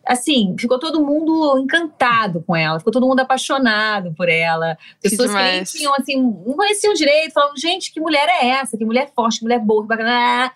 assim, 0.06 0.56
ficou 0.60 0.78
todo 0.78 1.04
mundo 1.04 1.58
encantado 1.60 2.44
com 2.46 2.56
ela, 2.56 2.78
ficou 2.78 2.92
todo 2.92 3.08
mundo 3.08 3.22
apaixonado 3.22 4.14
por 4.14 4.28
ela. 4.28 4.78
Pessoas 5.02 5.32
que, 5.32 5.38
que 5.38 5.44
nem 5.44 5.64
tinham, 5.64 5.96
assim, 5.96 6.22
não 6.22 6.56
conheciam 6.56 6.94
direito, 6.94 7.34
falavam, 7.34 7.56
gente, 7.58 7.92
que 7.92 8.00
mulher 8.00 8.28
é 8.28 8.48
essa? 8.50 8.78
Que 8.78 8.86
mulher 8.86 9.12
forte, 9.16 9.40
que 9.40 9.46
mulher 9.46 9.60
boa, 9.60 9.84
que 9.84 9.88
bacana. 9.88 10.52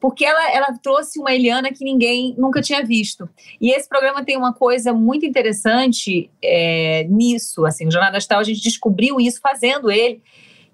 Porque 0.00 0.24
ela, 0.24 0.50
ela 0.52 0.78
trouxe 0.80 1.18
uma 1.18 1.32
Eliana 1.32 1.72
que 1.72 1.84
ninguém 1.84 2.34
nunca 2.38 2.60
tinha 2.60 2.84
visto. 2.84 3.28
E 3.60 3.70
esse 3.70 3.88
programa 3.88 4.24
tem 4.24 4.36
uma 4.36 4.52
coisa 4.52 4.92
muito 4.92 5.26
interessante 5.26 6.30
é, 6.42 7.04
nisso. 7.08 7.66
Assim, 7.66 7.86
o 7.86 7.90
Jornada 7.90 8.16
Astral, 8.16 8.40
a 8.40 8.44
gente 8.44 8.60
descobriu 8.60 9.20
isso 9.20 9.40
fazendo 9.40 9.90
ele, 9.90 10.22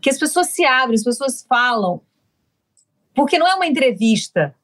que 0.01 0.11
as 0.11 0.19
pessoas 0.19 0.49
se 0.49 0.65
abrem, 0.65 0.95
as 0.95 1.05
pessoas 1.05 1.45
falam. 1.49 2.03
Porque 3.15 3.39
não 3.39 3.49
é 3.49 3.55
uma 3.55 3.67
entrevista, 3.67 4.55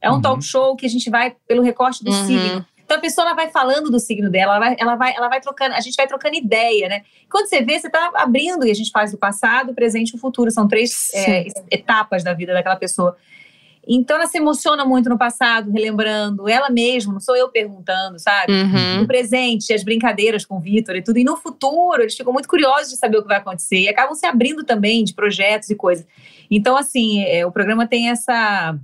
é 0.00 0.10
um 0.10 0.14
uhum. 0.14 0.22
talk 0.22 0.42
show 0.42 0.74
que 0.74 0.86
a 0.86 0.88
gente 0.88 1.10
vai 1.10 1.36
pelo 1.46 1.62
recorte 1.62 2.02
do 2.02 2.10
uhum. 2.10 2.64
Então 2.88 2.96
a 2.96 3.00
pessoa 3.02 3.26
ela 3.26 3.36
vai 3.36 3.50
falando 3.50 3.90
do 3.90 4.00
signo 4.00 4.30
dela, 4.30 4.54
ela 4.54 4.58
vai, 4.58 4.76
ela 4.78 4.96
vai, 4.96 5.14
ela 5.14 5.28
vai 5.28 5.40
trocando, 5.42 5.74
a 5.74 5.80
gente 5.80 5.94
vai 5.94 6.06
trocando 6.06 6.34
ideia, 6.34 6.88
né? 6.88 7.02
Quando 7.30 7.46
você 7.46 7.60
vê, 7.60 7.78
você 7.78 7.86
está 7.86 8.10
abrindo 8.14 8.66
e 8.66 8.70
a 8.70 8.74
gente 8.74 8.90
faz 8.90 9.12
o 9.12 9.18
passado, 9.18 9.72
o 9.72 9.74
presente 9.74 10.12
e 10.12 10.16
o 10.16 10.18
futuro. 10.18 10.50
São 10.50 10.66
três 10.66 11.12
é, 11.12 11.48
etapas 11.70 12.24
da 12.24 12.32
vida 12.32 12.54
daquela 12.54 12.76
pessoa. 12.76 13.14
Então 13.86 14.16
ela 14.16 14.26
se 14.26 14.38
emociona 14.38 14.86
muito 14.86 15.10
no 15.10 15.18
passado, 15.18 15.70
relembrando 15.70 16.48
ela 16.48 16.70
mesma, 16.70 17.12
não 17.12 17.20
sou 17.20 17.36
eu 17.36 17.50
perguntando, 17.50 18.18
sabe? 18.18 18.54
Uhum. 18.54 19.00
No 19.02 19.06
presente, 19.06 19.70
as 19.74 19.84
brincadeiras 19.84 20.46
com 20.46 20.56
o 20.56 20.60
Vitor 20.60 20.96
e 20.96 21.02
tudo. 21.02 21.18
E 21.18 21.24
no 21.24 21.36
futuro, 21.36 22.00
eles 22.00 22.16
ficam 22.16 22.32
muito 22.32 22.48
curiosos 22.48 22.88
de 22.88 22.96
saber 22.96 23.18
o 23.18 23.22
que 23.22 23.28
vai 23.28 23.36
acontecer 23.36 23.80
e 23.80 23.88
acabam 23.90 24.14
se 24.14 24.24
abrindo 24.24 24.64
também 24.64 25.04
de 25.04 25.12
projetos 25.12 25.68
e 25.68 25.74
coisas. 25.74 26.06
Então, 26.50 26.74
assim, 26.74 27.22
é, 27.24 27.44
o 27.44 27.52
programa 27.52 27.86
tem 27.86 28.08
essa 28.08 28.74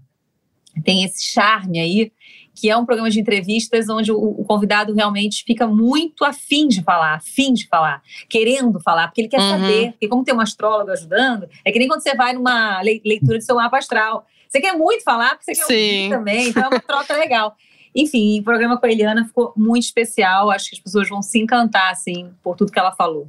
tem 0.82 1.04
esse 1.04 1.22
charme 1.22 1.78
aí 1.78 2.12
que 2.54 2.70
é 2.70 2.76
um 2.76 2.86
programa 2.86 3.10
de 3.10 3.20
entrevistas 3.20 3.88
onde 3.88 4.12
o, 4.12 4.16
o, 4.16 4.44
convidado 4.44 4.94
realmente 4.94 5.42
fica 5.44 5.66
muito 5.66 6.24
afim 6.24 6.68
de 6.68 6.82
falar, 6.82 7.14
afim 7.14 7.52
de 7.52 7.66
falar, 7.66 8.02
querendo 8.28 8.80
falar, 8.80 9.08
porque 9.08 9.22
ele 9.22 9.28
quer 9.28 9.40
uhum. 9.40 9.50
saber. 9.50 9.90
Porque 9.92 10.08
como 10.08 10.24
tem 10.24 10.34
um 10.34 10.40
astrólogo 10.40 10.90
ajudando, 10.90 11.48
é 11.64 11.72
que 11.72 11.78
nem 11.78 11.88
quando 11.88 12.02
você 12.02 12.14
vai 12.14 12.32
numa 12.32 12.80
leitura 12.80 13.38
de 13.38 13.44
seu 13.44 13.56
mapa 13.56 13.78
astral. 13.78 14.26
Você 14.48 14.60
quer 14.60 14.76
muito 14.76 15.02
falar, 15.02 15.30
porque 15.30 15.52
você 15.52 15.60
quer 15.60 15.66
Sim. 15.66 15.96
ouvir 15.96 16.10
também, 16.10 16.48
então 16.48 16.62
é 16.62 16.68
uma 16.68 16.80
troca 16.80 17.14
legal. 17.14 17.56
Enfim, 17.94 18.40
o 18.40 18.42
programa 18.42 18.78
com 18.78 18.86
a 18.86 18.90
Eliana 18.90 19.24
ficou 19.24 19.52
muito 19.56 19.84
especial. 19.84 20.50
Acho 20.50 20.70
que 20.70 20.76
as 20.76 20.80
pessoas 20.80 21.08
vão 21.08 21.22
se 21.22 21.38
encantar, 21.38 21.90
assim, 21.90 22.30
por 22.42 22.56
tudo 22.56 22.72
que 22.72 22.78
ela 22.78 22.92
falou. 22.92 23.28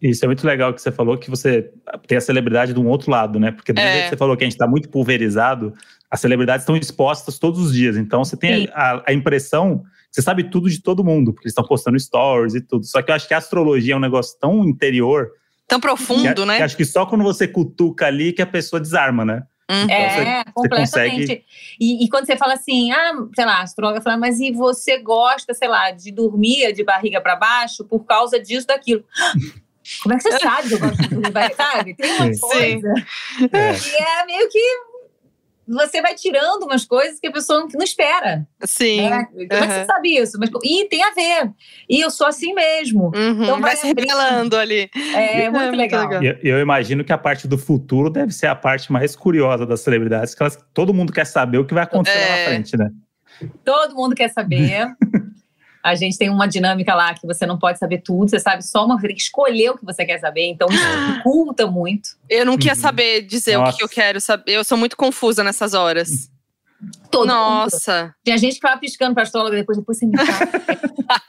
Isso 0.00 0.24
é 0.24 0.28
muito 0.28 0.46
legal 0.46 0.74
que 0.74 0.80
você 0.80 0.92
falou 0.92 1.16
que 1.16 1.30
você 1.30 1.70
tem 2.06 2.18
a 2.18 2.20
celebridade 2.20 2.72
de 2.72 2.78
um 2.78 2.86
outro 2.86 3.10
lado, 3.10 3.40
né? 3.40 3.50
Porque 3.50 3.72
do 3.72 3.78
é. 3.78 3.92
jeito 3.92 4.04
que 4.04 4.10
você 4.10 4.16
falou 4.16 4.36
que 4.36 4.44
a 4.44 4.46
gente 4.46 4.54
está 4.54 4.66
muito 4.66 4.88
pulverizado, 4.88 5.72
as 6.10 6.20
celebridades 6.20 6.62
estão 6.62 6.76
expostas 6.76 7.38
todos 7.38 7.60
os 7.60 7.74
dias. 7.74 7.96
Então 7.96 8.24
você 8.24 8.36
tem 8.36 8.68
a, 8.72 9.02
a, 9.06 9.12
impressão 9.12 9.78
que 9.78 9.86
você 10.12 10.22
sabe 10.22 10.44
tudo 10.44 10.70
de 10.70 10.80
todo 10.80 11.04
mundo, 11.04 11.32
porque 11.32 11.46
eles 11.46 11.52
estão 11.52 11.66
postando 11.66 11.98
stories 11.98 12.54
e 12.54 12.60
tudo. 12.60 12.84
Só 12.84 13.02
que 13.02 13.10
eu 13.10 13.14
acho 13.14 13.26
que 13.26 13.34
a 13.34 13.38
astrologia 13.38 13.94
é 13.94 13.96
um 13.96 14.00
negócio 14.00 14.38
tão 14.40 14.64
interior. 14.64 15.30
Tão 15.68 15.80
profundo, 15.80 16.34
que, 16.34 16.44
né? 16.44 16.58
Que 16.58 16.62
acho 16.62 16.76
que 16.76 16.84
só 16.84 17.04
quando 17.06 17.24
você 17.24 17.48
cutuca 17.48 18.06
ali 18.06 18.32
que 18.32 18.40
a 18.40 18.46
pessoa 18.46 18.80
desarma, 18.80 19.24
né? 19.24 19.42
Uhum. 19.68 19.82
Então, 19.82 19.96
é, 19.96 20.44
você, 20.44 20.52
completamente. 20.54 20.86
Você 20.86 21.36
consegue... 21.36 21.44
e, 21.80 22.04
e, 22.04 22.08
quando 22.08 22.26
você 22.26 22.36
fala 22.36 22.54
assim, 22.54 22.92
ah, 22.92 23.12
sei 23.34 23.44
lá, 23.44 23.56
a 23.56 23.62
astróloga 23.62 24.00
fala, 24.00 24.16
mas 24.16 24.38
e 24.38 24.52
você 24.52 24.98
gosta, 24.98 25.52
sei 25.54 25.66
lá, 25.66 25.90
de 25.90 26.12
dormir 26.12 26.72
de 26.72 26.84
barriga 26.84 27.20
para 27.20 27.34
baixo 27.34 27.84
por 27.84 28.04
causa 28.04 28.38
disso, 28.38 28.66
daquilo. 28.66 29.04
Como 30.02 30.14
é 30.14 30.18
que 30.18 30.24
você 30.24 30.38
sabe 30.40 30.68
que 30.68 30.74
eu 30.74 30.78
gosto 30.80 31.02
de 31.02 31.08
dormir 31.08 31.30
barriga? 31.30 31.54
Sabe? 31.56 31.94
Tem 31.94 32.12
uma 32.12 32.32
Sim. 32.32 32.40
coisa. 32.40 32.94
É. 33.52 33.72
E 33.72 34.02
é 34.02 34.26
meio 34.26 34.48
que 34.48 34.58
você 35.66 36.00
vai 36.00 36.14
tirando 36.14 36.62
umas 36.64 36.84
coisas 36.84 37.18
que 37.18 37.26
a 37.26 37.32
pessoa 37.32 37.66
não 37.74 37.82
espera. 37.82 38.46
Sim. 38.64 39.08
Né? 39.08 39.24
Como 39.24 39.42
é 39.42 39.46
que 39.46 39.72
você 39.72 39.84
sabe 39.84 40.16
isso? 40.16 40.38
Mas, 40.38 40.50
e 40.62 40.88
tem 40.88 41.02
a 41.02 41.10
ver. 41.10 41.50
E 41.88 42.00
eu 42.00 42.10
sou 42.10 42.26
assim 42.26 42.54
mesmo. 42.54 43.12
Uhum. 43.14 43.42
Então 43.42 43.60
vai, 43.60 43.74
vai 43.74 43.76
se 43.76 43.86
revelando 43.86 44.56
ali. 44.56 44.88
É, 45.14 45.42
é 45.44 45.50
muito, 45.50 45.76
legal. 45.76 46.08
legal. 46.08 46.22
Eu, 46.22 46.38
eu, 46.42 46.60
imagino 46.60 47.04
que 47.04 47.12
a 47.12 47.18
parte 47.18 47.48
do 47.48 47.58
futuro 47.58 48.10
deve 48.10 48.32
ser 48.32 48.46
a 48.46 48.54
parte 48.54 48.92
mais 48.92 49.16
curiosa 49.16 49.66
das 49.66 49.80
celebridades, 49.80 50.34
que 50.34 50.42
elas, 50.42 50.58
todo 50.72 50.94
mundo 50.94 51.12
quer 51.12 51.26
saber 51.26 51.58
o 51.58 51.64
que 51.64 51.74
vai 51.74 51.84
acontecer 51.84 52.18
é. 52.18 52.20
lá 52.20 52.28
na 52.28 52.36
é. 52.36 52.46
frente, 52.46 52.76
né? 52.76 52.90
Todo 53.64 53.94
mundo 53.94 54.14
quer 54.14 54.28
saber. 54.28 54.94
A 55.86 55.94
gente 55.94 56.18
tem 56.18 56.28
uma 56.28 56.48
dinâmica 56.48 56.96
lá 56.96 57.14
que 57.14 57.24
você 57.24 57.46
não 57.46 57.56
pode 57.56 57.78
saber 57.78 57.98
tudo, 57.98 58.28
você 58.28 58.40
sabe 58.40 58.66
só 58.66 58.84
uma, 58.84 58.98
você 58.98 59.06
tem 59.06 59.14
que 59.14 59.22
escolher 59.22 59.70
o 59.70 59.78
que 59.78 59.84
você 59.84 60.04
quer 60.04 60.18
saber, 60.18 60.44
então 60.48 60.66
isso 60.68 60.84
dificulta 61.06 61.64
muito. 61.68 62.08
Eu 62.28 62.44
não 62.44 62.56
queria 62.58 62.72
uhum. 62.72 62.80
saber 62.80 63.22
dizer 63.22 63.56
Nossa. 63.56 63.72
o 63.72 63.76
que 63.76 63.84
eu 63.84 63.88
quero 63.88 64.20
saber, 64.20 64.52
eu 64.52 64.64
sou 64.64 64.76
muito 64.76 64.96
confusa 64.96 65.44
nessas 65.44 65.74
horas. 65.74 66.28
Todo 67.10 67.26
Nossa. 67.26 68.02
Mundo. 68.02 68.14
Tinha 68.24 68.38
gente 68.38 68.50
que 68.50 68.56
ficava 68.56 68.78
piscando 68.78 69.14
pra 69.14 69.22
astróloga 69.22 69.56
depois, 69.56 69.78
depois 69.78 69.98
você 69.98 70.06
me 70.06 70.16
fala. 70.16 70.50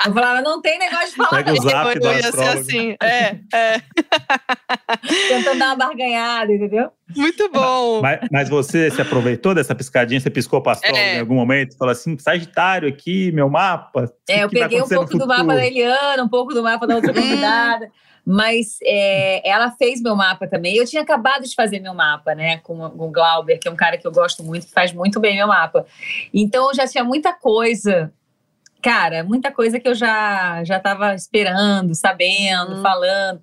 eu 0.05 0.13
falava, 0.13 0.41
não 0.41 0.61
tem 0.61 0.79
negócio 0.79 1.09
de 1.09 1.15
falar. 1.15 1.29
Pega 1.29 1.53
o 1.53 1.61
zap 1.61 1.95
eu 1.95 2.11
ia 2.11 2.31
ser 2.31 2.47
assim. 2.57 2.95
É, 3.01 3.39
é. 3.53 3.81
Tentando 5.29 5.59
dar 5.59 5.67
uma 5.67 5.75
barganhada, 5.75 6.51
entendeu? 6.51 6.91
Muito 7.15 7.49
bom. 7.49 8.01
Mas, 8.01 8.19
mas, 8.31 8.49
você 8.49 8.91
se 8.91 9.01
aproveitou 9.01 9.55
dessa 9.55 9.73
piscadinha? 9.73 10.19
Você 10.19 10.29
piscou 10.29 10.61
pra 10.61 10.73
astróloga 10.73 11.01
é. 11.01 11.17
em 11.17 11.19
algum 11.19 11.35
momento? 11.35 11.77
Falou 11.77 11.91
assim, 11.91 12.17
Sagitário 12.17 12.87
aqui, 12.87 13.31
meu 13.31 13.49
mapa. 13.49 14.11
É, 14.27 14.43
eu 14.43 14.49
peguei 14.49 14.81
um 14.81 14.87
pouco 14.87 15.17
do 15.17 15.27
mapa 15.27 15.55
da 15.55 15.65
Eliana, 15.65 16.23
um 16.23 16.29
pouco 16.29 16.53
do 16.53 16.63
mapa 16.63 16.85
da 16.85 16.95
outra 16.95 17.13
convidada. 17.13 17.89
Mas 18.29 18.77
é, 18.83 19.49
ela 19.49 19.71
fez 19.71 20.01
meu 20.01 20.13
mapa 20.13 20.47
também. 20.47 20.75
Eu 20.75 20.85
tinha 20.85 21.01
acabado 21.01 21.43
de 21.43 21.55
fazer 21.55 21.79
meu 21.79 21.93
mapa, 21.93 22.35
né, 22.35 22.57
com, 22.57 22.89
com 22.89 23.07
o 23.07 23.09
Glauber, 23.09 23.57
que 23.57 23.69
é 23.69 23.71
um 23.71 23.75
cara 23.75 23.97
que 23.97 24.05
eu 24.05 24.11
gosto 24.11 24.43
muito, 24.43 24.67
que 24.67 24.73
faz 24.73 24.91
muito 24.91 25.17
bem 25.17 25.37
meu 25.37 25.47
mapa. 25.47 25.66
Então 26.33 26.69
eu 26.69 26.75
já 26.75 26.87
tinha 26.87 27.03
muita 27.03 27.33
coisa, 27.33 28.11
cara, 28.81 29.23
muita 29.23 29.51
coisa 29.51 29.79
que 29.79 29.87
eu 29.87 29.95
já 29.95 30.63
já 30.63 30.77
estava 30.77 31.13
esperando, 31.15 31.95
sabendo, 31.95 32.75
hum. 32.75 32.81
falando. 32.81 33.41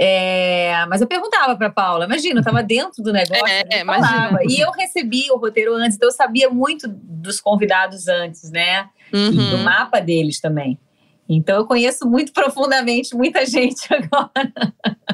É, 0.00 0.86
mas 0.86 1.00
eu 1.00 1.08
perguntava 1.08 1.56
para 1.56 1.70
Paula, 1.70 2.04
imagina, 2.04 2.36
eu 2.36 2.40
estava 2.40 2.62
dentro 2.64 3.02
do 3.02 3.12
negócio, 3.12 3.44
é, 3.44 3.84
falava. 3.84 4.38
E 4.48 4.60
eu 4.60 4.70
recebi 4.70 5.26
o 5.32 5.36
roteiro 5.36 5.74
antes, 5.74 5.96
então 5.96 6.08
eu 6.08 6.12
sabia 6.12 6.48
muito 6.48 6.86
dos 6.86 7.40
convidados 7.40 8.06
antes, 8.06 8.50
né? 8.50 8.88
Uhum. 9.12 9.32
E 9.32 9.50
do 9.50 9.58
mapa 9.58 10.00
deles 10.00 10.40
também. 10.40 10.78
Então 11.28 11.56
eu 11.56 11.66
conheço 11.66 12.08
muito 12.08 12.32
profundamente 12.32 13.14
muita 13.14 13.44
gente 13.44 13.82
agora. 13.92 14.52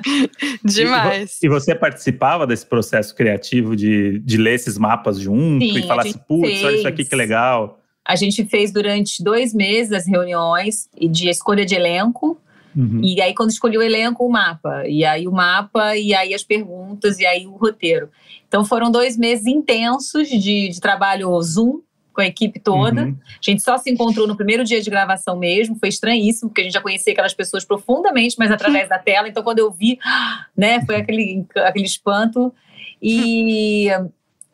Demais. 0.65 1.39
E 1.43 1.49
você 1.49 1.75
participava 1.75 2.47
desse 2.47 2.67
processo 2.67 3.15
criativo 3.15 3.75
de, 3.75 4.21
de 4.21 4.37
ler 4.37 4.55
esses 4.55 4.79
mapas 4.79 5.19
junto 5.19 5.65
Sim, 5.65 5.79
e 5.79 5.87
falar 5.87 6.03
assim, 6.03 6.19
putz, 6.29 6.63
olha 6.63 6.77
isso 6.77 6.89
aqui 6.89 7.05
que 7.05 7.17
legal. 7.17 7.81
A 8.07 8.17
gente 8.17 8.45
fez 8.45 8.71
durante 8.71 9.23
dois 9.23 9.55
meses 9.55 9.93
as 9.93 10.07
reuniões 10.07 10.89
de 11.01 11.29
escolha 11.29 11.65
de 11.65 11.75
elenco. 11.75 12.39
Uhum. 12.77 13.01
E 13.03 13.21
aí, 13.21 13.33
quando 13.35 13.51
escolheu 13.51 13.81
o 13.81 13.85
elenco, 13.85 14.27
o 14.27 14.31
mapa. 14.31 14.83
E 14.87 15.05
aí, 15.05 15.27
o 15.27 15.33
mapa, 15.33 15.97
e 15.97 16.13
aí 16.13 16.35
as 16.35 16.43
perguntas, 16.43 17.19
e 17.19 17.25
aí 17.25 17.47
o 17.47 17.53
roteiro. 17.53 18.11
Então, 18.47 18.65
foram 18.65 18.91
dois 18.91 19.17
meses 19.17 19.47
intensos 19.47 20.29
de, 20.29 20.69
de 20.69 20.81
trabalho 20.81 21.41
Zoom, 21.41 21.81
com 22.15 22.21
a 22.21 22.27
equipe 22.27 22.61
toda. 22.61 23.03
Uhum. 23.03 23.17
A 23.27 23.39
gente 23.43 23.63
só 23.63 23.77
se 23.77 23.91
encontrou 23.91 24.27
no 24.27 24.37
primeiro 24.37 24.65
dia 24.65 24.81
de 24.81 24.89
gravação 24.89 25.37
mesmo, 25.37 25.77
foi 25.77 25.89
estranhíssimo, 25.89 26.49
porque 26.49 26.61
a 26.61 26.65
gente 26.65 26.73
já 26.73 26.81
conhecia 26.81 27.13
aquelas 27.13 27.35
pessoas 27.35 27.65
profundamente, 27.65 28.37
mas 28.39 28.51
através 28.51 28.89
da 28.89 28.99
tela. 28.99 29.29
Então, 29.29 29.43
quando 29.43 29.59
eu 29.59 29.71
vi, 29.71 29.99
né, 30.57 30.85
foi 30.87 30.97
aquele, 30.97 31.45
aquele 31.57 31.85
espanto. 31.85 32.55
E, 33.03 33.89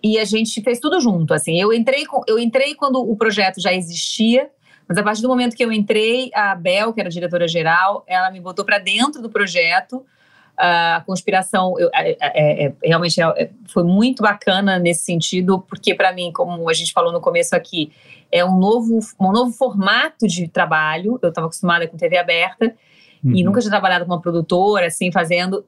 e 0.03 0.19
a 0.19 0.25
gente 0.25 0.61
fez 0.63 0.81
tudo 0.81 1.01
junto. 1.01 1.35
Assim, 1.35 1.61
eu 1.61 1.73
entrei, 1.73 2.05
eu 2.27 2.39
entrei 2.39 2.75
quando 2.75 2.99
o 2.99 3.15
projeto 3.17 3.61
já 3.61 3.73
existia. 3.73 4.51
Mas 4.89 4.99
a 4.99 5.05
partir 5.05 5.23
do 5.23 5.29
momento 5.29 5.55
que 5.55 5.65
eu 5.65 5.71
entrei, 5.71 6.31
a 6.35 6.53
Bel, 6.57 6.93
que 6.93 7.01
era 7.01 7.09
diretora 7.09 7.47
geral, 7.47 8.03
ela 8.09 8.29
me 8.29 8.41
botou 8.41 8.65
para 8.65 8.79
dentro 8.79 9.23
do 9.23 9.31
projeto 9.31 10.05
a 10.57 11.03
conspiração 11.07 11.79
eu, 11.79 11.89
é, 11.95 12.17
é, 12.21 12.67
é, 12.67 12.73
realmente 12.85 13.21
é, 13.21 13.51
foi 13.69 13.83
muito 13.83 14.23
bacana 14.23 14.79
nesse 14.79 15.05
sentido, 15.05 15.61
porque 15.61 15.95
para 15.95 16.13
mim, 16.13 16.31
como 16.33 16.69
a 16.69 16.73
gente 16.73 16.93
falou 16.93 17.13
no 17.13 17.21
começo 17.21 17.57
aqui, 17.57 17.91
é 18.31 18.45
um 18.45 18.59
novo, 18.59 18.99
um 19.19 19.33
novo 19.33 19.53
formato 19.53 20.27
de 20.27 20.49
trabalho. 20.49 21.19
Eu 21.23 21.31
estava 21.31 21.47
acostumada 21.47 21.87
com 21.89 21.97
TV 21.97 22.17
aberta 22.17 22.75
uhum. 23.25 23.35
e 23.35 23.43
nunca 23.43 23.61
tinha 23.61 23.71
trabalhado 23.71 24.05
com 24.05 24.13
uma 24.13 24.21
produtora, 24.21 24.87
assim, 24.87 25.11
fazendo. 25.11 25.65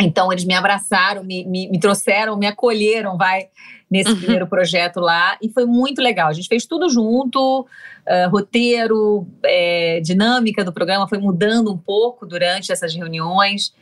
Então, 0.00 0.32
eles 0.32 0.44
me 0.44 0.54
abraçaram, 0.54 1.22
me, 1.22 1.44
me, 1.44 1.68
me 1.68 1.78
trouxeram, 1.78 2.36
me 2.36 2.46
acolheram, 2.46 3.16
vai, 3.16 3.48
nesse 3.88 4.10
uhum. 4.10 4.16
primeiro 4.16 4.46
projeto 4.48 4.98
lá. 4.98 5.38
E 5.40 5.48
foi 5.48 5.64
muito 5.66 6.02
legal. 6.02 6.28
A 6.28 6.32
gente 6.32 6.48
fez 6.48 6.66
tudo 6.66 6.88
junto, 6.88 7.60
uh, 7.60 8.30
roteiro, 8.30 9.26
é, 9.44 10.00
dinâmica 10.00 10.64
do 10.64 10.72
programa 10.72 11.08
foi 11.08 11.18
mudando 11.18 11.72
um 11.72 11.78
pouco 11.78 12.26
durante 12.26 12.72
essas 12.72 12.92
reuniões. 12.92 13.72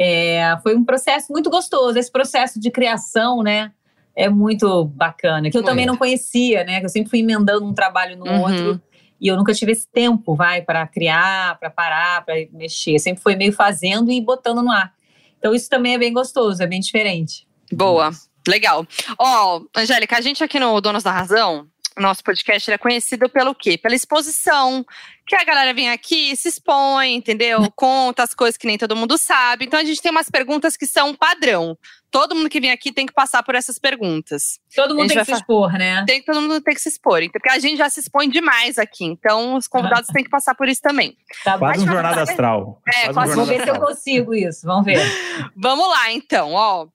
É, 0.00 0.56
foi 0.62 0.76
um 0.76 0.84
processo 0.84 1.32
muito 1.32 1.50
gostoso. 1.50 1.98
Esse 1.98 2.10
processo 2.10 2.60
de 2.60 2.70
criação, 2.70 3.42
né? 3.42 3.72
É 4.14 4.28
muito 4.28 4.84
bacana. 4.84 5.50
Que 5.50 5.56
eu 5.56 5.60
muito. 5.60 5.70
também 5.70 5.86
não 5.86 5.96
conhecia, 5.96 6.62
né? 6.62 6.78
Que 6.78 6.86
eu 6.86 6.88
sempre 6.88 7.10
fui 7.10 7.18
emendando 7.18 7.66
um 7.66 7.74
trabalho 7.74 8.16
no 8.16 8.24
uhum. 8.24 8.42
outro. 8.42 8.82
E 9.20 9.26
eu 9.26 9.36
nunca 9.36 9.52
tive 9.52 9.72
esse 9.72 9.88
tempo, 9.88 10.36
vai, 10.36 10.62
para 10.62 10.86
criar, 10.86 11.58
para 11.58 11.68
parar, 11.68 12.24
para 12.24 12.34
mexer. 12.52 12.98
Sempre 13.00 13.20
foi 13.20 13.34
meio 13.34 13.52
fazendo 13.52 14.12
e 14.12 14.20
botando 14.20 14.62
no 14.62 14.70
ar. 14.70 14.92
Então 15.36 15.52
isso 15.52 15.68
também 15.68 15.94
é 15.94 15.98
bem 15.98 16.12
gostoso, 16.12 16.62
é 16.62 16.66
bem 16.66 16.78
diferente. 16.78 17.46
Boa, 17.72 18.10
legal. 18.46 18.86
Ó, 19.18 19.58
oh, 19.58 19.80
Angélica, 19.80 20.16
a 20.16 20.20
gente 20.20 20.42
aqui 20.42 20.60
no 20.60 20.80
Donos 20.80 21.02
da 21.02 21.10
Razão, 21.10 21.66
nosso 22.00 22.22
podcast 22.22 22.70
é 22.70 22.78
conhecido 22.78 23.28
pelo 23.28 23.54
quê? 23.54 23.76
Pela 23.76 23.94
exposição, 23.94 24.84
que 25.26 25.36
a 25.36 25.44
galera 25.44 25.74
vem 25.74 25.90
aqui, 25.90 26.34
se 26.36 26.48
expõe, 26.48 27.14
entendeu? 27.14 27.70
Conta 27.76 28.22
as 28.22 28.34
coisas 28.34 28.56
que 28.56 28.66
nem 28.66 28.78
todo 28.78 28.96
mundo 28.96 29.18
sabe. 29.18 29.64
Então 29.66 29.78
a 29.78 29.84
gente 29.84 30.00
tem 30.00 30.10
umas 30.10 30.30
perguntas 30.30 30.76
que 30.76 30.86
são 30.86 31.14
padrão. 31.14 31.76
Todo 32.10 32.34
mundo 32.34 32.48
que 32.48 32.60
vem 32.60 32.70
aqui 32.70 32.90
tem 32.90 33.04
que 33.04 33.12
passar 33.12 33.42
por 33.42 33.54
essas 33.54 33.78
perguntas. 33.78 34.58
Todo 34.74 34.94
mundo 34.94 35.08
tem 35.08 35.18
que 35.18 35.24
se 35.26 35.32
expor, 35.32 35.72
né? 35.72 36.04
Tem, 36.06 36.22
todo 36.22 36.40
mundo 36.40 36.60
tem 36.60 36.74
que 36.74 36.80
se 36.80 36.88
expor. 36.88 37.20
Porque 37.30 37.50
a 37.50 37.58
gente 37.58 37.76
já 37.76 37.90
se 37.90 38.00
expõe 38.00 38.30
demais 38.30 38.78
aqui. 38.78 39.04
Então, 39.04 39.56
os 39.56 39.68
convidados 39.68 40.08
têm 40.08 40.24
que 40.24 40.30
passar 40.30 40.54
por 40.54 40.68
isso 40.68 40.80
também. 40.80 41.16
Tá 41.44 41.58
quase 41.58 41.84
um 41.84 41.86
jornada 41.86 42.22
astral. 42.22 42.80
É, 42.86 43.12
quase, 43.12 43.34
Vamos 43.34 43.48
ver 43.48 43.62
se 43.62 43.68
eu 43.68 43.78
consigo 43.78 44.34
isso. 44.34 44.66
Vamos 44.66 44.86
ver. 44.86 44.98
Vamos 45.54 45.86
lá, 45.88 46.12
então. 46.12 46.52
Ó, 46.52 46.86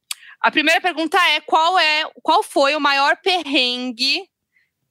a 0.42 0.52
primeira 0.52 0.82
pergunta 0.82 1.18
é 1.30 1.40
qual 1.42 1.78
é 1.78 2.04
qual 2.22 2.42
foi 2.42 2.76
o 2.76 2.80
maior 2.80 3.16
perrengue 3.18 4.28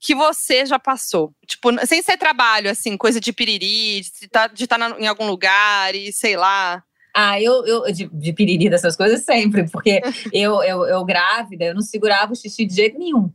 que 0.03 0.17
você 0.17 0.67
já 0.67 0.81
passou? 0.81 1.33
Tipo, 1.47 1.71
sem 1.87 2.03
ser 2.03 2.17
trabalho, 2.17 2.69
assim, 2.69 2.97
coisa 2.97 3.21
de 3.21 3.33
piriri, 3.33 4.01
de 4.01 4.09
estar 4.25 4.49
tá, 4.49 4.55
de 4.55 4.67
tá 4.67 4.77
em 4.99 5.07
algum 5.07 5.29
lugar 5.29 5.95
e 5.95 6.13
sei 6.13 6.37
lá. 6.37 6.83
Ah, 7.15 7.41
eu, 7.41 7.65
eu 7.65 7.93
de, 7.93 8.09
de 8.13 8.33
piriri 8.33 8.69
dessas 8.69 8.97
coisas 8.97 9.25
sempre, 9.25 9.71
porque 9.71 10.03
eu, 10.33 10.61
eu, 10.65 10.85
eu 10.87 11.05
grávida, 11.05 11.67
eu 11.67 11.75
não 11.75 11.83
segurava 11.83 12.33
o 12.33 12.37
xixi 12.37 12.67
de 12.67 12.75
jeito 12.75 12.99
nenhum. 12.99 13.31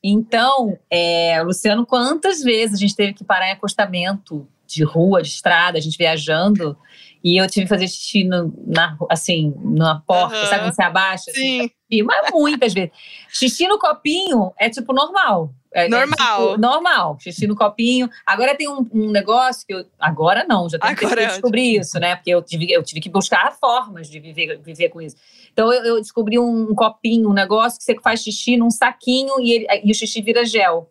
Então, 0.00 0.78
é, 0.88 1.42
Luciano, 1.42 1.84
quantas 1.84 2.40
vezes 2.40 2.76
a 2.76 2.78
gente 2.78 2.94
teve 2.94 3.14
que 3.14 3.24
parar 3.24 3.48
em 3.48 3.52
acostamento 3.52 4.46
de 4.64 4.84
rua, 4.84 5.22
de 5.22 5.28
estrada, 5.28 5.76
a 5.76 5.80
gente 5.80 5.98
viajando, 5.98 6.78
E 7.24 7.36
eu 7.36 7.48
tive 7.48 7.66
que 7.66 7.68
fazer 7.68 7.88
xixi 7.88 8.24
no, 8.24 8.54
na, 8.64 8.96
assim, 9.10 9.54
na 9.56 10.00
porta, 10.06 10.36
Aham. 10.36 10.46
sabe 10.46 10.62
quando 10.64 10.74
você 10.74 10.82
abaixa? 10.82 11.30
assim, 11.30 11.40
Sim. 11.40 11.70
xixi, 11.90 12.02
mas 12.04 12.30
muitas 12.32 12.72
vezes. 12.72 12.90
Xixi 13.28 13.66
no 13.66 13.78
copinho 13.78 14.52
é 14.56 14.70
tipo 14.70 14.92
normal. 14.92 15.52
É- 15.74 15.86
é, 15.86 15.88
Normal. 15.88 16.48
tipo, 16.48 16.60
normal. 16.60 17.16
Xixi 17.20 17.46
no 17.46 17.56
copinho. 17.56 18.08
Agora 18.26 18.54
tem 18.54 18.68
um, 18.68 18.86
um 18.92 19.10
negócio 19.10 19.66
que 19.66 19.72
eu. 19.74 19.84
Agora 19.98 20.44
não, 20.48 20.68
já 20.68 20.78
tem 20.78 20.90
tempo 20.90 21.06
Agora 21.06 21.16
que 21.20 21.22
é 21.22 21.26
eu 21.26 21.30
descobri 21.32 21.76
isso, 21.78 21.98
né? 21.98 22.14
Porque 22.16 22.30
eu 22.30 22.42
tive, 22.42 22.70
eu 22.70 22.82
tive 22.82 23.00
que 23.00 23.08
buscar 23.08 23.52
formas 23.58 24.08
de 24.08 24.20
viver, 24.20 24.58
viver 24.62 24.88
com 24.90 25.00
isso. 25.00 25.16
Então 25.52 25.72
eu, 25.72 25.82
eu 25.84 26.00
descobri 26.00 26.38
um 26.38 26.74
copinho, 26.74 27.30
um 27.30 27.32
negócio 27.32 27.78
que 27.78 27.84
você 27.84 27.94
faz 28.00 28.22
xixi 28.22 28.56
num 28.56 28.70
saquinho 28.70 29.40
e, 29.40 29.52
ele- 29.52 29.66
e 29.84 29.90
o 29.90 29.94
xixi 29.94 30.20
vira 30.20 30.44
gel. 30.44 30.90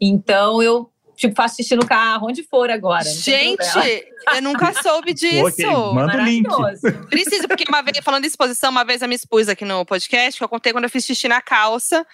Então 0.00 0.62
eu. 0.62 0.90
Tipo, 1.16 1.34
faço 1.34 1.56
xixi 1.56 1.74
no 1.74 1.86
carro, 1.86 2.26
onde 2.28 2.42
for 2.42 2.68
agora. 2.70 3.02
Gente, 3.04 3.58
eu 4.34 4.42
nunca 4.42 4.74
soube 4.82 5.14
disso. 5.16 5.46
Ok, 5.46 5.64
manda 5.94 6.18
o 6.18 6.20
link. 6.20 6.46
Maravilhoso. 6.46 7.06
Preciso, 7.08 7.48
porque 7.48 7.64
uma 7.66 7.80
vez, 7.80 7.96
falando 8.04 8.20
de 8.20 8.28
exposição, 8.28 8.68
uma 8.70 8.84
vez 8.84 9.00
eu 9.00 9.08
me 9.08 9.14
expus 9.14 9.48
aqui 9.48 9.64
no 9.64 9.82
podcast, 9.86 10.36
que 10.36 10.44
eu 10.44 10.48
contei 10.48 10.72
quando 10.74 10.84
eu 10.84 10.90
fiz 10.90 11.06
xixi 11.06 11.26
na 11.26 11.40
calça. 11.40 12.06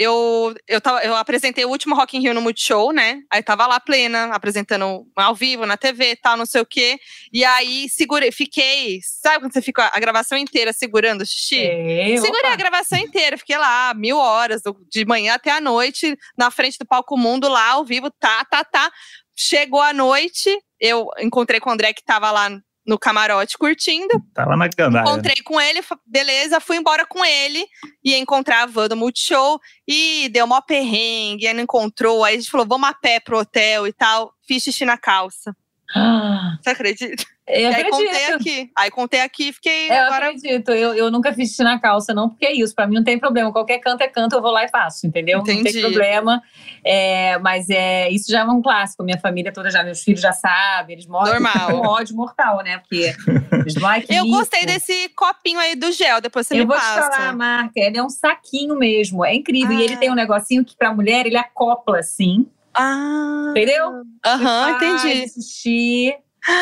Eu, 0.00 0.54
eu, 0.68 0.80
tava, 0.80 1.02
eu 1.02 1.16
apresentei 1.16 1.64
o 1.64 1.70
último 1.70 1.96
Rock 1.96 2.16
in 2.16 2.20
Rio 2.20 2.32
no 2.32 2.40
Multishow, 2.40 2.92
né? 2.92 3.20
Aí 3.28 3.42
tava 3.42 3.66
lá 3.66 3.80
plena, 3.80 4.26
apresentando 4.26 5.04
ao 5.16 5.34
vivo, 5.34 5.66
na 5.66 5.76
TV 5.76 6.12
e 6.12 6.16
tal, 6.16 6.36
não 6.36 6.46
sei 6.46 6.60
o 6.60 6.66
quê. 6.66 7.00
E 7.32 7.44
aí 7.44 7.88
segurei, 7.88 8.30
fiquei. 8.30 9.00
Sabe 9.02 9.40
quando 9.40 9.52
você 9.52 9.60
fica 9.60 9.90
a 9.92 9.98
gravação 9.98 10.38
inteira 10.38 10.72
segurando 10.72 11.22
o 11.22 11.26
xixi? 11.26 11.62
É, 11.62 12.16
Segurei 12.16 12.44
opa. 12.44 12.52
a 12.52 12.56
gravação 12.56 12.96
inteira, 12.96 13.36
fiquei 13.36 13.58
lá 13.58 13.92
mil 13.92 14.18
horas, 14.18 14.62
de 14.88 15.04
manhã 15.04 15.34
até 15.34 15.50
a 15.50 15.60
noite, 15.60 16.16
na 16.36 16.48
frente 16.48 16.78
do 16.78 16.86
palco 16.86 17.16
Mundo, 17.16 17.48
lá 17.48 17.70
ao 17.70 17.84
vivo, 17.84 18.08
tá, 18.20 18.44
tá, 18.44 18.62
tá. 18.62 18.92
Chegou 19.36 19.80
a 19.80 19.92
noite, 19.92 20.56
eu 20.78 21.08
encontrei 21.18 21.58
com 21.58 21.70
o 21.70 21.72
André 21.72 21.92
que 21.92 22.04
tava 22.04 22.30
lá 22.30 22.48
no 22.88 22.98
camarote 22.98 23.58
curtindo. 23.58 24.08
Tá 24.32 24.46
lá 24.46 24.56
na 24.56 24.66
gandaia. 24.66 25.04
né? 25.04 25.10
Encontrei 25.10 25.42
com 25.44 25.60
ele, 25.60 25.80
beleza, 26.06 26.58
fui 26.58 26.78
embora 26.78 27.04
com 27.04 27.22
ele. 27.22 27.66
Ia 28.02 28.16
encontrar 28.16 28.62
a 28.62 28.66
van 28.66 28.88
do 28.88 28.96
Multishow 28.96 29.60
e 29.86 30.30
deu 30.30 30.46
mó 30.46 30.62
perrengue, 30.62 31.46
aí 31.46 31.52
não 31.52 31.62
encontrou. 31.62 32.24
Aí 32.24 32.34
a 32.36 32.38
gente 32.40 32.50
falou, 32.50 32.66
vamos 32.66 32.88
a 32.88 32.94
pé 32.94 33.20
pro 33.20 33.38
hotel 33.38 33.86
e 33.86 33.92
tal. 33.92 34.32
Fiz 34.46 34.62
xixi 34.62 34.86
na 34.86 34.96
calça. 34.96 35.54
Ah, 35.94 36.58
Você 36.62 36.70
acredita? 36.70 37.24
Eu 37.46 37.60
e 37.70 37.74
aí 37.74 37.84
contei 37.90 38.08
acredito. 38.08 38.34
aqui. 38.34 38.70
Aí 38.76 38.90
contei 38.90 39.20
aqui 39.22 39.48
e 39.48 39.52
fiquei 39.54 39.88
É, 39.90 40.00
Eu 40.00 40.04
agora. 40.04 40.26
acredito, 40.26 40.70
eu, 40.70 40.92
eu 40.94 41.10
nunca 41.10 41.32
fiz 41.32 41.48
xixi 41.48 41.62
na 41.62 41.78
calça, 41.78 42.12
não, 42.12 42.28
porque 42.28 42.44
é 42.44 42.52
isso, 42.52 42.74
pra 42.74 42.86
mim 42.86 42.96
não 42.96 43.04
tem 43.04 43.18
problema. 43.18 43.50
Qualquer 43.50 43.78
canto 43.78 44.02
é 44.02 44.08
canto, 44.08 44.34
eu 44.36 44.42
vou 44.42 44.50
lá 44.50 44.64
e 44.64 44.68
faço, 44.68 45.06
entendeu? 45.06 45.38
Não 45.38 45.44
Entendi. 45.44 45.72
tem 45.72 45.80
problema. 45.80 46.42
É, 46.84 47.38
mas 47.38 47.70
é, 47.70 48.10
isso 48.10 48.30
já 48.30 48.40
é 48.40 48.44
um 48.44 48.60
clássico. 48.60 49.02
Minha 49.02 49.18
família 49.18 49.50
toda 49.50 49.70
já, 49.70 49.82
meus 49.82 50.02
filhos 50.02 50.20
já 50.20 50.32
sabem, 50.32 50.94
eles 50.96 51.06
moram 51.06 51.32
Normal. 51.32 51.70
com 51.70 51.78
ódio 51.86 52.14
mortal, 52.14 52.62
né? 52.62 52.78
Porque 52.78 53.14
eles 53.52 53.82
"Ai, 53.82 54.02
que 54.02 54.12
Eu 54.14 54.24
mico". 54.24 54.36
gostei 54.36 54.66
desse 54.66 55.08
copinho 55.16 55.58
aí 55.58 55.74
do 55.74 55.90
gel, 55.90 56.20
depois 56.20 56.46
você 56.46 56.54
Eu 56.54 56.58
me 56.60 56.66
vou 56.66 56.76
te 56.76 56.80
passa. 56.80 57.00
falar 57.10 57.28
a 57.30 57.32
marca, 57.32 57.72
ele 57.80 57.96
é 57.96 58.02
um 58.02 58.10
saquinho 58.10 58.76
mesmo, 58.76 59.24
é 59.24 59.34
incrível. 59.34 59.72
E 59.74 59.82
ele 59.82 59.94
Ah. 59.94 59.98
tem 59.98 60.10
um 60.10 60.14
negocinho 60.14 60.62
que 60.62 60.76
pra 60.76 60.92
mulher 60.92 61.24
ele 61.24 61.38
acopla 61.38 62.00
assim, 62.00 62.46
Ah. 62.78 63.46
entendeu? 63.50 64.02
Aham, 64.24 64.72
Você 64.78 64.78
faz 64.86 65.04
entendi. 65.04 65.28
xixi. 65.32 66.14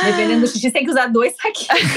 Dependendo 0.04 0.40
do 0.40 0.46
xixi, 0.48 0.60
você 0.62 0.70
tem 0.72 0.84
que 0.84 0.90
usar 0.90 1.06
dois 1.08 1.34
saquinhos. 1.36 1.92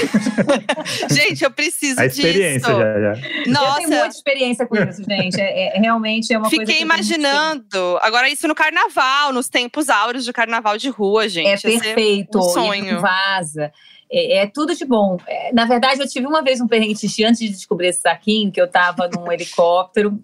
Gente, 1.10 1.42
eu 1.42 1.50
preciso 1.50 1.98
A 2.00 2.06
experiência 2.06 2.58
disso. 2.68 2.78
já, 2.78 3.00
já. 3.00 3.12
Eu 3.14 3.20
tenho 3.44 3.52
Nossa, 3.52 3.80
muita 3.80 4.06
experiência 4.08 4.66
com 4.66 4.76
isso, 4.76 5.02
gente. 5.02 5.40
É, 5.40 5.76
é- 5.76 5.80
realmente 5.80 6.32
é 6.32 6.38
uma 6.38 6.48
coisa. 6.48 6.60
fiquei 6.62 6.76
tenho 6.76 6.86
muito 6.86 7.00
imaginando. 7.00 7.98
Agora, 8.02 8.28
isso 8.28 8.46
no 8.46 8.54
carnaval, 8.54 9.32
nos 9.32 9.48
tempos 9.48 9.88
áureos 9.88 10.24
de 10.24 10.32
carnaval 10.32 10.76
de 10.78 10.88
rua, 10.88 11.28
gente. 11.28 11.48
É 11.66 11.78
perfeito. 11.78 12.38
um 12.38 12.48
e 12.48 12.52
sonho. 12.52 12.94
não 12.94 13.00
vaza. 13.00 13.72
É, 14.12 14.38
é 14.38 14.46
tudo 14.46 14.74
de 14.74 14.84
bom. 14.84 15.16
É, 15.26 15.52
na 15.52 15.64
verdade, 15.64 16.00
eu 16.00 16.08
tive 16.08 16.26
uma 16.26 16.42
vez 16.42 16.60
um 16.60 16.68
perrengue 16.68 16.94
de 16.94 17.00
xixi 17.00 17.24
antes 17.24 17.40
de 17.40 17.48
descobrir 17.48 17.88
esse 17.88 18.02
saquinho, 18.02 18.52
que 18.52 18.60
eu 18.60 18.68
tava 18.68 19.08
num 19.08 19.32
helicóptero, 19.32 20.18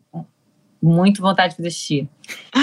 muito 0.87 1.21
vontade 1.21 1.51
de 1.51 1.57
fazer 1.57 1.71
xixi. 1.71 2.09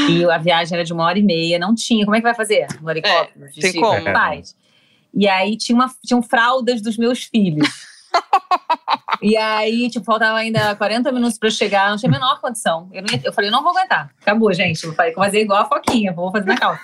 E 0.10 0.24
a 0.26 0.38
viagem 0.38 0.76
era 0.76 0.84
de 0.86 0.94
uma 0.94 1.04
hora 1.04 1.20
e 1.20 1.24
meia, 1.24 1.60
não 1.60 1.76
tinha. 1.76 2.06
Como 2.06 2.16
é 2.16 2.20
que 2.20 2.24
vai 2.24 2.34
fazer 2.36 2.68
no 2.82 2.90
helicóptero? 2.90 3.46
tem 3.60 3.74
como. 3.74 4.02
Faz. 4.12 4.56
E 5.14 5.28
aí 5.28 5.56
tinha 5.58 5.76
uma, 5.76 5.92
tinham 6.06 6.22
fraldas 6.24 6.82
dos 6.82 6.98
meus 6.98 7.24
filhos. 7.26 7.68
E 9.22 9.38
aí, 9.38 9.90
tipo, 9.90 10.04
faltava 10.06 10.38
ainda 10.38 10.76
40 10.76 11.10
minutos 11.12 11.38
pra 11.38 11.48
eu 11.48 11.52
chegar, 11.52 11.90
não 11.90 11.98
tinha 11.98 12.10
a 12.10 12.12
menor 12.12 12.42
condição. 12.42 12.90
Eu, 12.92 13.04
ia- 13.10 13.22
eu 13.24 13.32
falei, 13.32 13.50
não 13.50 13.64
vou 13.64 13.72
aguentar. 13.72 14.10
Acabou, 14.20 14.52
gente. 14.52 14.84
Eu 14.84 14.94
falei, 14.94 15.14
vou 15.14 15.24
fazer 15.24 15.42
igual 15.42 15.62
a 15.62 15.66
Foquinha, 15.66 16.12
vou 16.12 16.30
fazer 16.30 16.46
na 16.46 16.58
calça. 16.58 16.82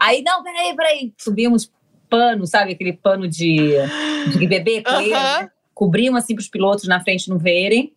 aí, 0.00 0.20
não, 0.22 0.42
peraí, 0.42 0.74
peraí. 0.74 1.14
Subimos 1.16 1.70
pano, 2.10 2.44
sabe? 2.46 2.72
Aquele 2.72 2.92
pano 2.92 3.28
de, 3.28 3.68
de 4.36 4.46
bebê, 4.48 4.82
coelho, 4.82 5.14
Aham. 5.14 5.42
né? 5.42 5.50
Cobrimos 5.72 6.24
assim 6.24 6.34
pros 6.34 6.48
pilotos 6.48 6.88
na 6.88 7.00
frente 7.00 7.28
não 7.28 7.38
verem. 7.38 7.92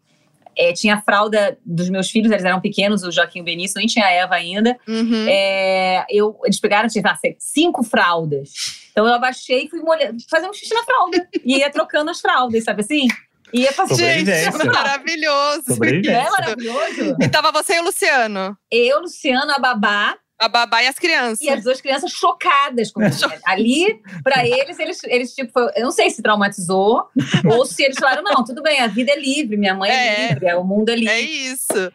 É, 0.59 0.73
tinha 0.73 0.95
a 0.95 1.01
fralda 1.01 1.57
dos 1.65 1.89
meus 1.89 2.11
filhos, 2.11 2.29
eles 2.29 2.43
eram 2.43 2.59
pequenos, 2.59 3.03
o 3.03 3.11
Joaquim 3.11 3.39
e 3.39 3.41
o 3.41 3.45
Benício, 3.45 3.77
nem 3.77 3.87
tinha 3.87 4.05
a 4.05 4.11
Eva 4.11 4.35
ainda. 4.35 4.77
Uhum. 4.85 5.25
É, 5.29 6.05
eu, 6.09 6.37
eles 6.43 6.59
pegaram, 6.59 6.89
tinha 6.89 7.01
lá, 7.05 7.17
cinco 7.37 7.81
fraldas. 7.81 8.49
Então 8.91 9.07
eu 9.07 9.13
abaixei 9.13 9.63
e 9.63 9.69
fui 9.69 9.79
molhando, 9.79 10.17
fazendo 10.29 10.53
xixi 10.53 10.73
na 10.73 10.83
fralda. 10.83 11.29
E 11.45 11.59
ia 11.59 11.69
trocando 11.69 12.11
as 12.11 12.19
fraldas, 12.19 12.65
sabe 12.65 12.81
assim? 12.81 13.07
E 13.53 13.61
ia 13.61 13.71
fazendo. 13.71 13.97
Gente, 13.97 14.65
maravilhoso. 14.65 15.79
Não 15.79 16.13
é 16.13 16.29
maravilhoso? 16.29 17.15
E 17.21 17.29
tava 17.29 17.51
você 17.53 17.75
e 17.75 17.79
o 17.79 17.83
Luciano. 17.83 18.57
Eu, 18.69 18.99
Luciano, 18.99 19.51
a 19.51 19.59
babá 19.59 20.17
A 20.39 20.47
babá 20.47 20.81
e 20.81 20.87
as 20.87 20.97
crianças. 20.97 21.41
e 21.41 21.49
as 21.49 21.63
duas 21.63 21.81
crianças 21.81 22.11
chocadas 22.11 22.91
com 22.91 23.03
isso. 23.03 23.27
Ali, 23.45 24.01
pra 24.23 24.45
eles, 24.47 24.79
eles, 24.79 25.03
eles 25.03 25.35
tipo, 25.35 25.51
foi- 25.51 25.71
eu 25.75 25.83
não 25.83 25.91
sei 25.91 26.09
se 26.09 26.21
traumatizou 26.21 27.07
ou 27.51 27.65
se 27.65 27.83
eles 27.83 27.97
falaram: 27.99 28.23
não, 28.23 28.43
tudo 28.43 28.61
bem, 28.63 28.79
a 28.79 28.87
vida 28.87 29.11
é 29.11 29.19
livre, 29.19 29.57
minha 29.57 29.73
mãe 29.75 29.91
é, 29.91 29.95
É. 29.95 30.27
livre, 30.29 30.53
o 30.55 30.63
mundo 30.63 30.89
é 30.89 30.95
livre. 30.95 31.13
É 31.13 31.19
isso. 31.19 31.91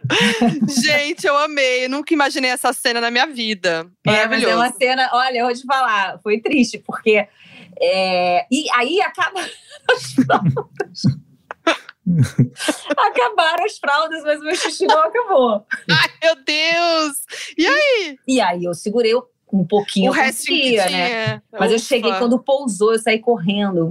Gente, 0.83 1.27
eu 1.27 1.37
amei. 1.39 1.87
Eu 1.87 1.91
nunca 1.91 2.13
imaginei 2.13 2.51
essa 2.51 2.73
cena 2.73 3.01
na 3.01 3.11
minha 3.11 3.27
vida. 3.27 3.87
É, 4.07 4.11
mas 4.11 4.17
Maravilhoso. 4.17 4.53
é 4.53 4.57
uma 4.57 4.73
cena, 4.73 5.11
olha, 5.15 5.39
eu 5.39 5.47
vou 5.47 5.55
te 5.55 5.63
falar, 5.65 6.19
foi 6.23 6.39
triste, 6.41 6.79
porque. 6.79 7.27
é, 7.81 8.47
e 8.51 8.67
aí 8.75 9.01
acaba. 9.01 9.41
Acabaram 12.97 13.65
as 13.65 13.79
fraldas, 13.79 14.23
mas 14.25 14.41
o 14.41 14.45
meu 14.45 14.55
xixi 14.57 14.87
não 14.87 14.99
acabou. 15.03 15.67
Ai, 15.91 16.09
meu 16.23 16.35
Deus! 16.37 17.17
E 17.57 17.67
aí? 17.67 18.17
E 18.27 18.41
aí 18.41 18.65
eu 18.65 18.75
segurei 18.75 19.13
um 19.53 19.65
pouquinho, 19.65 20.11
o 20.11 20.17
eu 20.17 20.25
conseguia, 20.25 20.91
né? 20.91 21.43
Mas 21.53 21.71
eu 21.71 21.77
Ufa. 21.77 21.87
cheguei, 21.87 22.13
quando 22.15 22.41
pousou, 22.43 22.93
eu 22.93 22.99
saí 22.99 23.21
correndo. 23.21 23.89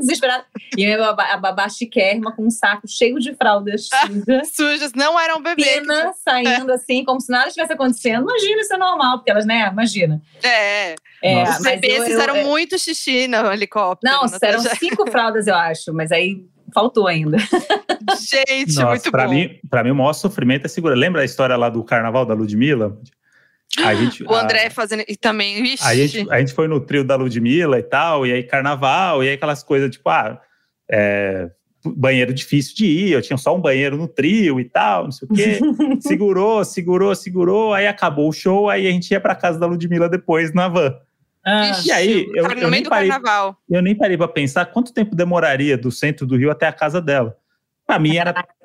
Desesperada. 0.00 0.44
E 0.76 0.92
a 0.92 0.98
babá, 0.98 1.24
a 1.32 1.36
babá 1.36 1.68
chiquérrima 1.68 2.34
com 2.34 2.44
um 2.46 2.50
saco 2.50 2.88
cheio 2.88 3.18
de 3.20 3.32
fraldas 3.34 3.88
sujas. 3.88 4.48
Sujas, 4.52 4.92
não 4.92 5.18
eram 5.20 5.40
bebê. 5.40 5.62
Pena 5.62 6.12
saindo 6.24 6.72
assim, 6.72 7.04
como 7.04 7.20
se 7.20 7.30
nada 7.30 7.48
tivesse 7.50 7.72
acontecendo. 7.72 8.22
Imagina, 8.28 8.60
isso 8.60 8.74
é 8.74 8.78
normal, 8.78 9.18
porque 9.18 9.30
elas, 9.30 9.46
né? 9.46 9.68
Imagina. 9.70 10.20
É. 10.42 10.96
É, 11.22 11.34
Nossa. 11.36 11.58
Os 11.58 11.64
mas 11.64 11.74
bebês 11.80 11.94
eu- 11.98 12.02
eu- 12.02 12.10
fizeram 12.10 12.36
é- 12.36 12.44
muito 12.44 12.76
xixi 12.76 13.28
no 13.28 13.52
helicóptero. 13.52 14.12
Não, 14.12 14.22
eram 14.24 14.38
trajeto. 14.62 14.76
cinco 14.80 15.08
fraldas, 15.08 15.46
eu 15.46 15.54
acho, 15.54 15.92
mas 15.94 16.10
aí 16.10 16.44
faltou 16.72 17.06
ainda. 17.06 17.36
Gente, 18.20 18.74
Nossa, 18.74 18.86
muito 18.88 19.10
pra 19.10 19.26
bom. 19.26 19.34
mim, 19.34 19.58
pra 19.70 19.84
mim, 19.84 19.90
o 19.90 19.94
maior 19.94 20.12
sofrimento 20.12 20.64
é 20.64 20.68
segurar. 20.68 20.94
Lembra 20.96 21.22
a 21.22 21.24
história 21.24 21.56
lá 21.56 21.68
do 21.68 21.82
carnaval 21.84 22.24
da 22.26 22.34
Ludmilla? 22.34 22.98
A 23.84 23.94
gente, 23.94 24.24
O 24.24 24.34
André 24.34 24.66
a- 24.66 24.70
fazendo. 24.70 25.04
E 25.08 25.16
também, 25.16 25.62
vixe. 25.62 25.84
A 25.84 25.94
gente, 25.94 26.30
a 26.30 26.38
gente 26.40 26.52
foi 26.52 26.66
no 26.68 26.80
trio 26.80 27.04
da 27.04 27.16
Ludmilla 27.16 27.78
e 27.78 27.82
tal, 27.82 28.26
e 28.26 28.32
aí 28.32 28.42
carnaval, 28.42 29.22
e 29.22 29.28
aí 29.28 29.34
aquelas 29.34 29.62
coisas 29.62 29.90
tipo, 29.90 30.08
ah, 30.10 30.40
é, 30.90 31.48
banheiro 31.84 32.34
difícil 32.34 32.74
de 32.76 32.86
ir, 32.86 33.12
eu 33.12 33.22
tinha 33.22 33.36
só 33.36 33.56
um 33.56 33.60
banheiro 33.60 33.96
no 33.96 34.06
trio 34.08 34.60
e 34.60 34.64
tal, 34.64 35.04
não 35.04 35.12
sei 35.12 35.28
o 35.30 35.34
quê. 35.34 35.58
segurou, 36.00 36.64
segurou, 36.64 37.14
segurou, 37.14 37.72
aí 37.72 37.86
acabou 37.86 38.28
o 38.28 38.32
show, 38.32 38.68
aí 38.68 38.86
a 38.86 38.90
gente 38.90 39.10
ia 39.10 39.20
pra 39.20 39.34
casa 39.34 39.58
da 39.58 39.66
Ludmilla 39.66 40.08
depois 40.08 40.52
na 40.52 40.68
van. 40.68 40.94
Ah, 41.44 41.72
E 41.84 41.90
aí, 41.90 42.26
eu- 42.34 42.44
eu 42.46 42.54
nem 42.54 42.70
meio 42.70 42.84
do 42.84 42.90
parei- 42.90 43.08
carnaval. 43.10 43.56
Eu 43.68 43.82
nem 43.82 43.94
parei 43.96 44.16
pra 44.16 44.28
pensar 44.28 44.66
quanto 44.66 44.92
tempo 44.94 45.14
demoraria 45.16 45.76
do 45.76 45.90
centro 45.90 46.24
do 46.26 46.36
Rio 46.36 46.50
até 46.50 46.66
a 46.66 46.72
casa 46.72 47.00
dela. 47.00 47.36
Pra 47.86 47.98
mim 47.98 48.16
era. 48.16 48.32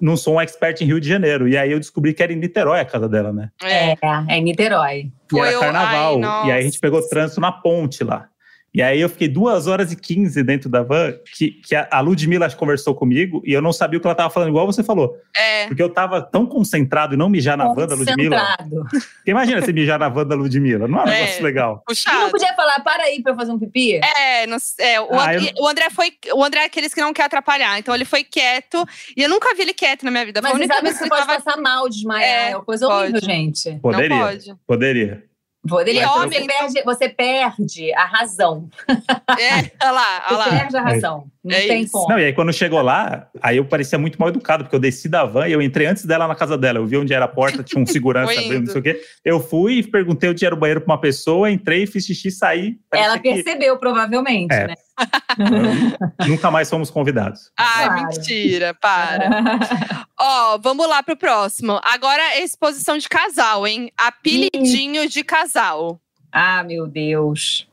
Não 0.00 0.16
sou 0.16 0.36
um 0.36 0.40
expert 0.40 0.80
em 0.80 0.86
Rio 0.86 0.98
de 0.98 1.06
Janeiro. 1.06 1.46
E 1.46 1.58
aí 1.58 1.70
eu 1.72 1.78
descobri 1.78 2.14
que 2.14 2.22
era 2.22 2.32
em 2.32 2.36
Niterói 2.36 2.80
a 2.80 2.84
casa 2.86 3.06
dela, 3.06 3.32
né? 3.34 3.50
É. 3.62 3.90
é, 3.92 3.98
em 4.38 4.42
Niterói. 4.42 4.98
E 5.00 5.12
Foi 5.28 5.48
era 5.48 5.58
o- 5.58 5.60
carnaval. 5.60 6.20
ai, 6.24 6.48
e 6.48 6.52
aí 6.52 6.58
a 6.58 6.62
gente 6.62 6.78
pegou 6.78 7.06
trânsito 7.06 7.38
na 7.40 7.52
ponte 7.52 8.02
lá. 8.02 8.26
E 8.72 8.80
aí 8.80 9.00
eu 9.00 9.08
fiquei 9.08 9.26
duas 9.26 9.66
horas 9.66 9.90
e 9.90 9.96
quinze 9.96 10.42
dentro 10.44 10.68
da 10.70 10.82
van, 10.82 11.12
que, 11.36 11.50
que 11.50 11.74
a 11.74 11.88
a 11.90 12.00
Ludmilla 12.00 12.48
conversou 12.52 12.94
comigo 12.94 13.42
e 13.44 13.52
eu 13.52 13.60
não 13.60 13.72
sabia 13.72 13.98
o 13.98 14.00
que 14.00 14.06
ela 14.06 14.14
tava 14.14 14.30
falando, 14.30 14.48
igual 14.50 14.64
você 14.64 14.84
falou. 14.84 15.16
É. 15.36 15.66
Porque 15.66 15.82
eu 15.82 15.88
tava 15.88 16.22
tão 16.22 16.46
concentrado 16.46 17.14
em 17.14 17.18
não 17.18 17.28
mijar 17.28 17.56
na 17.56 17.72
van 17.74 17.86
da 17.86 17.94
Ludmilla. 17.96 18.38
Concentrado. 18.40 18.86
Porque 18.90 19.30
imagina 19.32 19.60
você 19.60 19.72
mijar 19.72 19.98
na 19.98 20.08
van 20.08 20.24
da 20.26 20.36
Ludmilla. 20.36 20.86
Não 20.86 21.00
é 21.00 21.04
um 21.04 21.08
É. 21.08 21.20
negócio 21.20 21.42
legal. 21.44 21.70
E 21.72 21.74
não 21.76 21.82
Puxado. 21.84 22.30
podia 22.30 22.54
falar, 22.54 22.78
para 22.80 23.02
aí 23.02 23.20
pra 23.22 23.32
eu 23.32 23.36
fazer 23.36 23.50
um 23.50 23.58
pipi? 23.58 23.94
É, 23.96 24.46
não 24.46 24.56
é, 24.78 25.00
o, 25.00 25.14
Ah, 25.18 25.32
André, 25.32 25.52
o 25.58 25.68
André 25.68 25.90
foi. 25.90 26.12
O 26.34 26.44
André 26.44 26.60
é 26.60 26.64
aqueles 26.66 26.94
que 26.94 27.00
não 27.00 27.12
quer 27.12 27.24
atrapalhar. 27.24 27.78
Então 27.78 27.92
ele 27.94 28.04
foi 28.04 28.22
quieto. 28.22 28.86
E 29.16 29.22
eu 29.22 29.28
nunca 29.28 29.52
vi 29.54 29.62
ele 29.62 29.74
quieto 29.74 30.04
na 30.04 30.10
minha 30.12 30.24
vida. 30.24 30.40
Foi 30.40 30.50
Mas 30.52 30.54
a 30.54 30.56
você 30.58 30.64
única 30.64 30.82
vez 30.82 30.96
que 30.96 31.02
você 31.04 31.08
pode 31.08 31.26
tava. 31.26 31.40
passar 31.42 31.60
mal, 31.60 31.88
desmaiar. 31.88 32.22
É, 32.22 32.50
É, 32.50 32.56
uma 32.56 32.64
coisa 32.64 32.86
pode. 32.86 33.02
horrível, 33.12 33.20
gente. 33.20 33.78
Poderia. 33.82 34.08
Não 34.16 34.18
pode. 34.26 34.54
Poderia. 34.66 35.29
Vou 35.62 35.84
dele, 35.84 36.00
E 36.00 36.06
você, 36.06 36.18
homem, 36.18 36.46
perde, 36.46 36.82
você 36.84 37.08
perde 37.08 37.92
a 37.92 38.04
razão. 38.06 38.68
É, 38.88 39.70
olha 39.82 39.90
lá, 39.92 40.24
olha 40.30 40.42
Você 40.44 40.50
lá. 40.50 40.58
perde 40.58 40.76
a 40.76 40.80
razão. 40.82 41.24
Não 41.44 41.56
É 41.56 41.66
tem 41.66 41.82
isso. 41.82 41.92
como. 41.92 42.08
Não, 42.08 42.18
e 42.18 42.24
aí 42.24 42.32
quando 42.32 42.52
chegou 42.52 42.80
lá, 42.80 43.28
aí 43.42 43.58
eu 43.58 43.64
parecia 43.64 43.98
muito 43.98 44.18
mal 44.18 44.30
educado, 44.30 44.64
porque 44.64 44.74
eu 44.76 44.80
desci 44.80 45.08
da 45.08 45.24
van 45.24 45.46
e 45.48 45.52
eu 45.52 45.60
entrei 45.62 45.86
antes 45.86 46.04
dela 46.06 46.26
na 46.26 46.34
casa 46.34 46.56
dela. 46.56 46.78
Eu 46.78 46.86
vi 46.86 46.96
onde 46.96 47.12
era 47.12 47.26
a 47.26 47.28
porta, 47.28 47.62
tinha 47.62 47.80
um 47.82 47.84
segurança 47.86 48.32
abrindo, 48.32 48.66
não 48.66 48.72
sei 48.72 48.80
o 48.80 48.82
quê. 48.82 49.00
Eu 49.24 49.38
fui 49.40 49.74
e 49.78 49.82
perguntei 49.82 50.30
onde 50.30 50.44
era 50.44 50.54
o 50.54 50.58
banheiro 50.58 50.80
pra 50.80 50.94
uma 50.94 51.00
pessoa, 51.00 51.50
entrei, 51.50 51.86
fiz 51.86 52.04
xixi, 52.06 52.30
saí. 52.30 52.76
Ela 52.92 53.18
Parecia 53.18 53.20
que- 53.20 53.42
percebeu, 53.44 53.78
provavelmente, 53.78 54.52
É. 54.54 54.66
né? 54.68 54.74
Nunca 56.26 56.50
mais 56.50 56.68
fomos 56.68 56.90
convidados. 56.90 57.50
Ai, 57.56 57.86
Claro. 57.86 58.02
mentira, 58.06 58.74
para. 58.74 59.28
Ó, 60.18 60.58
vamos 60.58 60.86
lá 60.88 61.02
pro 61.02 61.16
próximo. 61.16 61.80
Agora 61.82 62.22
é 62.34 62.42
exposição 62.42 62.98
de 62.98 63.08
casal, 63.08 63.66
hein? 63.66 63.90
Apelidinho 63.96 65.08
de 65.08 65.22
casal. 65.24 66.00
ah, 66.32 66.62
meu 66.64 66.86
Deus. 66.86 67.66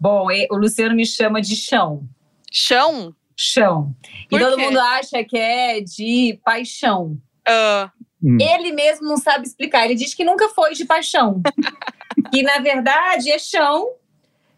Bom, 0.00 0.30
e- 0.30 0.46
o 0.50 0.56
Luciano 0.56 0.94
me 0.94 1.04
chama 1.06 1.40
de 1.42 1.54
chão. 1.56 2.02
Chão? 2.50 3.14
Chão. 3.36 3.94
E 4.26 4.28
Por 4.30 4.40
todo 4.40 4.56
quê? 4.56 4.62
mundo 4.62 4.78
acha 4.80 5.22
que 5.24 5.36
é 5.36 5.80
de 5.80 6.38
paixão. 6.44 7.16
Ah, 7.46 7.90
Hum. 8.22 8.36
Ele 8.38 8.70
mesmo 8.72 9.08
não 9.08 9.16
sabe 9.16 9.46
explicar. 9.46 9.86
Ele 9.86 9.94
diz 9.94 10.12
que 10.12 10.24
nunca 10.24 10.46
foi 10.50 10.74
de 10.74 10.84
paixão. 10.84 11.40
que, 12.30 12.42
na 12.42 12.58
verdade, 12.58 13.30
é 13.30 13.38
chão. 13.38 13.88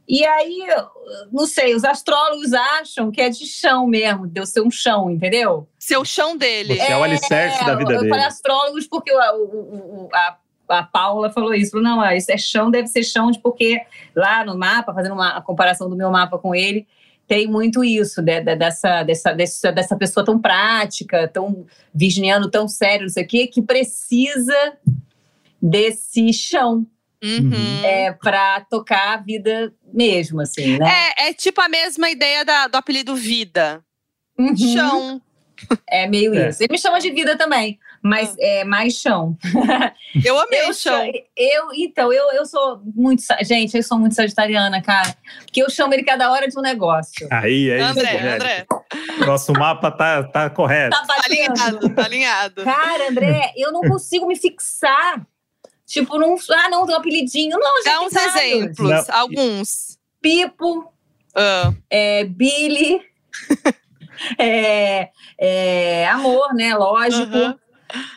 E 0.08 0.24
aí, 0.24 0.64
eu 0.68 0.86
não 1.32 1.46
sei, 1.46 1.74
os 1.74 1.84
astrólogos 1.84 2.52
acham 2.52 3.10
que 3.10 3.20
é 3.20 3.28
de 3.30 3.46
chão 3.46 3.86
mesmo, 3.86 4.26
deu 4.26 4.44
ser 4.44 4.60
um 4.60 4.70
chão, 4.70 5.10
entendeu? 5.10 5.66
seu 5.78 6.04
chão 6.04 6.36
dele. 6.36 6.74
Você 6.76 6.92
é 6.92 6.96
o 6.96 7.02
alicerce 7.02 7.64
da 7.64 7.74
vida 7.76 7.92
eu 7.94 7.98
dele. 8.00 8.10
falei 8.10 8.24
astrólogos 8.26 8.86
porque 8.86 9.12
o- 9.12 9.18
o- 9.18 10.04
o- 10.04 10.08
a, 10.12 10.36
a 10.68 10.82
Paula 10.82 11.30
falou 11.30 11.54
isso. 11.54 11.70
Falou, 11.72 11.84
não, 11.84 12.00
ah, 12.00 12.14
isso 12.16 12.30
é 12.32 12.36
chão, 12.36 12.70
deve 12.70 12.88
ser 12.88 13.02
chão, 13.04 13.30
de 13.30 13.38
porque 13.38 13.80
lá 14.14 14.44
no 14.44 14.56
mapa, 14.58 14.92
fazendo 14.92 15.14
uma 15.14 15.36
a 15.36 15.40
comparação 15.40 15.88
do 15.88 15.96
meu 15.96 16.10
mapa 16.10 16.36
com 16.38 16.54
ele, 16.54 16.86
tem 17.26 17.46
muito 17.46 17.82
isso, 17.84 18.20
de- 18.20 18.40
de- 18.40 18.56
dessa, 18.56 19.02
dessa, 19.04 19.32
dessa, 19.32 19.72
dessa 19.72 19.96
pessoa 19.96 20.24
tão 20.26 20.38
prática, 20.40 21.26
tão 21.28 21.64
virginiano, 21.94 22.50
tão 22.50 22.66
sério, 22.68 23.02
não 23.02 23.08
sei 23.08 23.24
o 23.24 23.26
quê, 23.28 23.46
que 23.46 23.62
precisa 23.62 24.74
desse 25.60 26.32
chão 26.32 26.86
Uhum. 27.22 27.84
é, 27.84 28.12
para 28.12 28.62
tocar 28.62 29.14
a 29.14 29.16
vida 29.16 29.72
mesmo, 29.94 30.40
assim, 30.40 30.78
né? 30.78 31.12
É, 31.18 31.28
é 31.28 31.32
tipo 31.32 31.60
a 31.60 31.68
mesma 31.68 32.10
ideia 32.10 32.44
da- 32.44 32.66
do 32.66 32.76
apelido 32.76 33.14
Vida. 33.14 33.82
Uhum. 34.38 34.56
Chão. 34.56 35.22
É 35.88 36.08
meio 36.08 36.34
É. 36.34 36.48
isso. 36.48 36.60
Ele 36.62 36.72
me 36.72 36.78
chama 36.78 36.98
de 36.98 37.08
vida 37.12 37.38
também, 37.38 37.78
mas 38.02 38.34
é 38.40 38.64
mais 38.64 38.94
chão. 38.94 39.36
Eu 40.24 40.36
amei 40.40 40.62
Eu, 40.68 40.74
chão. 40.74 41.04
eu, 41.36 41.68
então, 41.74 42.12
eu, 42.12 42.32
eu 42.32 42.44
sou 42.44 42.82
muito. 42.94 43.22
Gente, 43.42 43.76
eu 43.76 43.82
sou 43.82 43.96
muito 43.98 44.14
sagitariana, 44.16 44.82
cara. 44.82 45.14
Porque 45.44 45.62
eu 45.62 45.70
chamo 45.70 45.94
ele 45.94 46.02
cada 46.02 46.30
hora 46.32 46.48
de 46.48 46.58
um 46.58 46.62
negócio. 46.62 47.28
Aí, 47.30 47.70
é 47.70 47.76
isso. 47.78 47.86
André. 47.90 48.34
André, 48.34 48.66
Nosso 49.24 49.52
mapa 49.52 49.90
tá, 49.92 50.24
tá 50.24 50.50
correto. 50.50 50.90
Tá 50.98 51.06
tá 51.06 51.22
alinhado, 51.24 51.94
tá 51.94 52.04
alinhado. 52.04 52.64
Cara, 52.64 53.08
André, 53.08 53.52
eu 53.56 53.70
não 53.72 53.80
consigo 53.88 54.26
me 54.26 54.34
fixar. 54.36 55.24
Tipo, 55.92 56.18
não. 56.18 56.36
Ah, 56.50 56.70
não, 56.70 56.86
tem 56.86 56.94
um 56.94 56.98
apelidinho. 56.98 57.58
Não, 57.58 57.82
Dá 57.84 58.00
uns 58.00 58.12
vários. 58.14 58.34
exemplos, 58.36 58.78
Não. 58.88 59.04
alguns. 59.14 59.98
Pipo, 60.22 60.90
Ah, 61.36 61.70
é, 61.90 62.24
Billy. 62.24 63.00
é, 64.38 65.10
é, 65.38 66.08
amor, 66.08 66.54
né? 66.54 66.74
Lógico. 66.74 67.36
aham. 67.36 67.58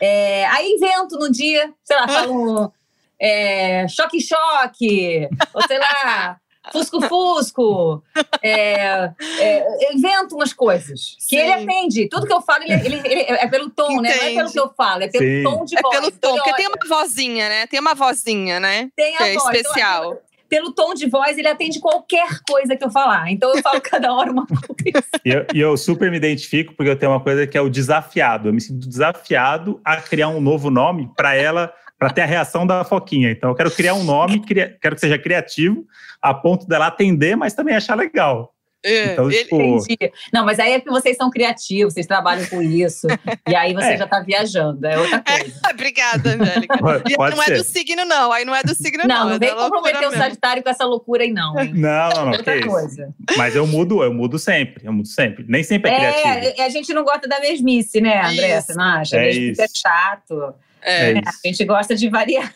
É, 0.00 0.46
aí 0.46 0.70
invento 0.72 1.18
no 1.18 1.30
dia, 1.30 1.70
sei 1.84 1.96
lá, 1.96 2.08
falo 2.08 2.72
é, 3.20 3.86
choque-choque, 3.88 5.28
ou 5.52 5.62
sei 5.66 5.78
lá, 5.78 6.40
fusco-fusco. 6.72 8.02
É, 8.42 9.10
é, 9.40 9.66
eu 9.88 9.92
invento 9.94 10.34
umas 10.34 10.52
coisas 10.52 11.16
que 11.28 11.36
Sim. 11.36 11.38
ele 11.38 11.52
atende. 11.52 12.08
Tudo 12.08 12.26
que 12.26 12.32
eu 12.32 12.40
falo, 12.40 12.62
ele, 12.64 12.72
ele- 12.74 13.02
ele- 13.06 13.22
é 13.22 13.46
pelo 13.48 13.70
tom, 13.70 14.00
né? 14.00 14.14
Não 14.16 14.24
é 14.26 14.34
pelo 14.34 14.50
que 14.52 14.60
eu 14.60 14.70
falo, 14.76 15.02
é 15.02 15.08
pelo 15.08 15.24
Sim. 15.24 15.42
tom 15.42 15.64
de 15.64 15.78
É 15.78 15.82
voz. 15.82 15.96
pelo 15.96 16.08
Então, 16.08 16.30
tom, 16.30 16.36
porque 16.36 16.54
tem 16.54 16.66
uma 16.68 16.76
vozinha, 16.88 17.48
né? 17.48 17.66
Tem 17.66 17.80
uma 17.80 17.94
vozinha, 17.94 18.60
né? 18.60 18.88
tem 18.96 19.14
a 19.14 19.18
que 19.18 19.24
é 19.24 19.34
voz. 19.34 19.44
Então, 19.48 19.52
especial. 19.60 20.22
pelo 20.48 20.72
tom 20.72 20.94
de 20.94 21.08
voz, 21.08 21.36
ele 21.36 21.48
atende 21.48 21.80
qualquer 21.80 22.28
coisa 22.48 22.76
que 22.76 22.84
eu 22.84 22.90
falar. 22.90 23.30
Então 23.30 23.54
eu 23.54 23.62
falo 23.62 23.80
cada 23.82 24.12
hora 24.12 24.30
uma 24.30 24.46
coisa. 24.46 25.04
E 25.24 25.30
eu, 25.30 25.46
e 25.54 25.60
eu 25.60 25.76
super 25.76 26.10
me 26.10 26.16
identifico 26.16 26.72
porque 26.74 26.90
eu 26.90 26.96
tenho 26.98 27.12
uma 27.12 27.20
coisa 27.20 27.46
que 27.46 27.58
é 27.58 27.60
o 27.60 27.68
desafiado. 27.68 28.48
Eu 28.48 28.52
me 28.54 28.60
sinto 28.60 28.86
desafiado 28.88 29.80
a 29.84 29.96
criar 29.96 30.28
um 30.28 30.40
novo 30.40 30.70
nome 30.70 31.10
para 31.16 31.34
ela, 31.34 31.72
para 31.98 32.10
ter 32.10 32.22
a 32.22 32.26
reação 32.26 32.66
da 32.66 32.84
Foquinha. 32.84 33.30
Então 33.30 33.50
eu 33.50 33.54
quero 33.56 33.70
criar 33.70 33.94
um 33.94 34.04
nome, 34.04 34.40
cria- 34.40 34.76
quero 34.80 34.94
que 34.94 35.00
seja 35.00 35.18
criativo, 35.18 35.84
a 36.20 36.34
ponto 36.34 36.66
dela 36.66 36.86
atender, 36.88 37.36
mas 37.36 37.54
também 37.54 37.74
achar 37.74 37.94
legal. 37.96 38.52
É, 38.84 39.14
Então, 39.14 39.28
tipo, 39.28 39.56
Entendi. 39.60 40.12
Não, 40.32 40.44
mas 40.44 40.60
aí 40.60 40.72
é 40.74 40.80
que 40.80 40.88
vocês 40.88 41.16
são 41.16 41.28
criativos, 41.28 41.92
vocês 41.94 42.06
trabalham 42.06 42.46
com 42.46 42.62
isso. 42.62 43.08
e 43.48 43.56
aí 43.56 43.72
você 43.74 43.94
É. 43.94 43.96
já 43.96 44.06
tá 44.06 44.20
viajando, 44.20 44.86
é 44.86 44.96
outra 44.96 45.24
coisa. 45.26 45.60
Obrigada, 45.72 46.30
Angélica. 46.34 46.78
Pode- 46.78 47.12
E 47.12 47.16
pode 47.16 47.34
não 47.34 47.42
é 47.42 47.46
ser. 47.46 47.56
do 47.56 47.64
signo, 47.64 48.04
não. 48.04 48.30
Aí 48.30 48.44
não 48.44 48.54
é 48.54 48.62
do 48.62 48.74
signo, 48.76 49.02
Não, 49.04 49.16
não. 49.20 49.24
não, 49.30 49.32
é 49.34 49.38
vem 49.40 49.54
comprometer 49.56 50.06
o. 50.08 50.12
Sagitário 50.12 50.62
com 50.62 50.68
essa 50.68 50.84
loucura 50.84 51.24
aí, 51.24 51.32
não. 51.32 51.58
Hein? 51.58 51.72
Não, 51.74 52.08
não, 52.10 52.24
não, 52.26 52.32
que 52.32 52.38
Outra 52.38 52.56
isso. 52.58 52.68
coisa. 52.68 53.14
Mas 53.36 53.56
eu 53.56 53.66
mudo, 53.66 54.04
eu 54.04 54.14
mudo 54.14 54.38
sempre, 54.38 54.86
eu 54.86 54.92
mudo 54.92 55.08
sempre. 55.08 55.44
Nem 55.48 55.64
sempre 55.64 55.90
é, 55.90 55.96
criativo. 55.96 56.54
É, 56.60 56.64
a 56.64 56.68
gente 56.68 56.92
não 56.94 57.02
gosta 57.02 57.26
da 57.26 57.40
mesmice, 57.40 58.00
né, 58.00 58.20
André? 58.24 58.56
Isso. 58.58 58.66
Você 58.68 58.74
não 58.74 58.84
acha? 58.84 59.16
É 59.16 59.20
a 59.20 59.22
mesmice 59.24 59.60
é 59.62 59.64
isso. 59.64 59.74
chato. 59.82 60.54
É. 60.86 61.10
É 61.10 61.12
isso. 61.12 61.40
A 61.44 61.48
gente 61.48 61.64
gosta 61.64 61.94
de 61.96 62.08
variar. 62.08 62.54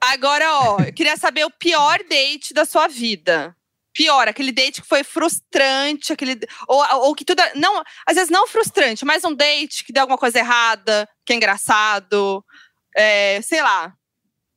Agora, 0.00 0.50
ó, 0.60 0.80
eu 0.80 0.92
queria 0.92 1.16
saber 1.16 1.44
o 1.44 1.50
pior 1.50 1.98
date 2.08 2.54
da 2.54 2.64
sua 2.64 2.88
vida. 2.88 3.54
Pior, 3.92 4.26
aquele 4.26 4.50
date 4.50 4.80
que 4.80 4.88
foi 4.88 5.04
frustrante, 5.04 6.12
aquele. 6.12 6.40
Ou, 6.66 6.82
ou 7.02 7.14
que 7.14 7.24
tudo. 7.24 7.42
Não, 7.54 7.82
às 8.06 8.14
vezes 8.14 8.30
não 8.30 8.46
frustrante, 8.46 9.04
mas 9.04 9.24
um 9.24 9.34
date 9.34 9.84
que 9.84 9.92
deu 9.92 10.02
alguma 10.02 10.16
coisa 10.16 10.38
errada, 10.38 11.06
que 11.24 11.32
é 11.32 11.36
engraçado. 11.36 12.42
É, 12.96 13.42
sei 13.42 13.60
lá. 13.60 13.92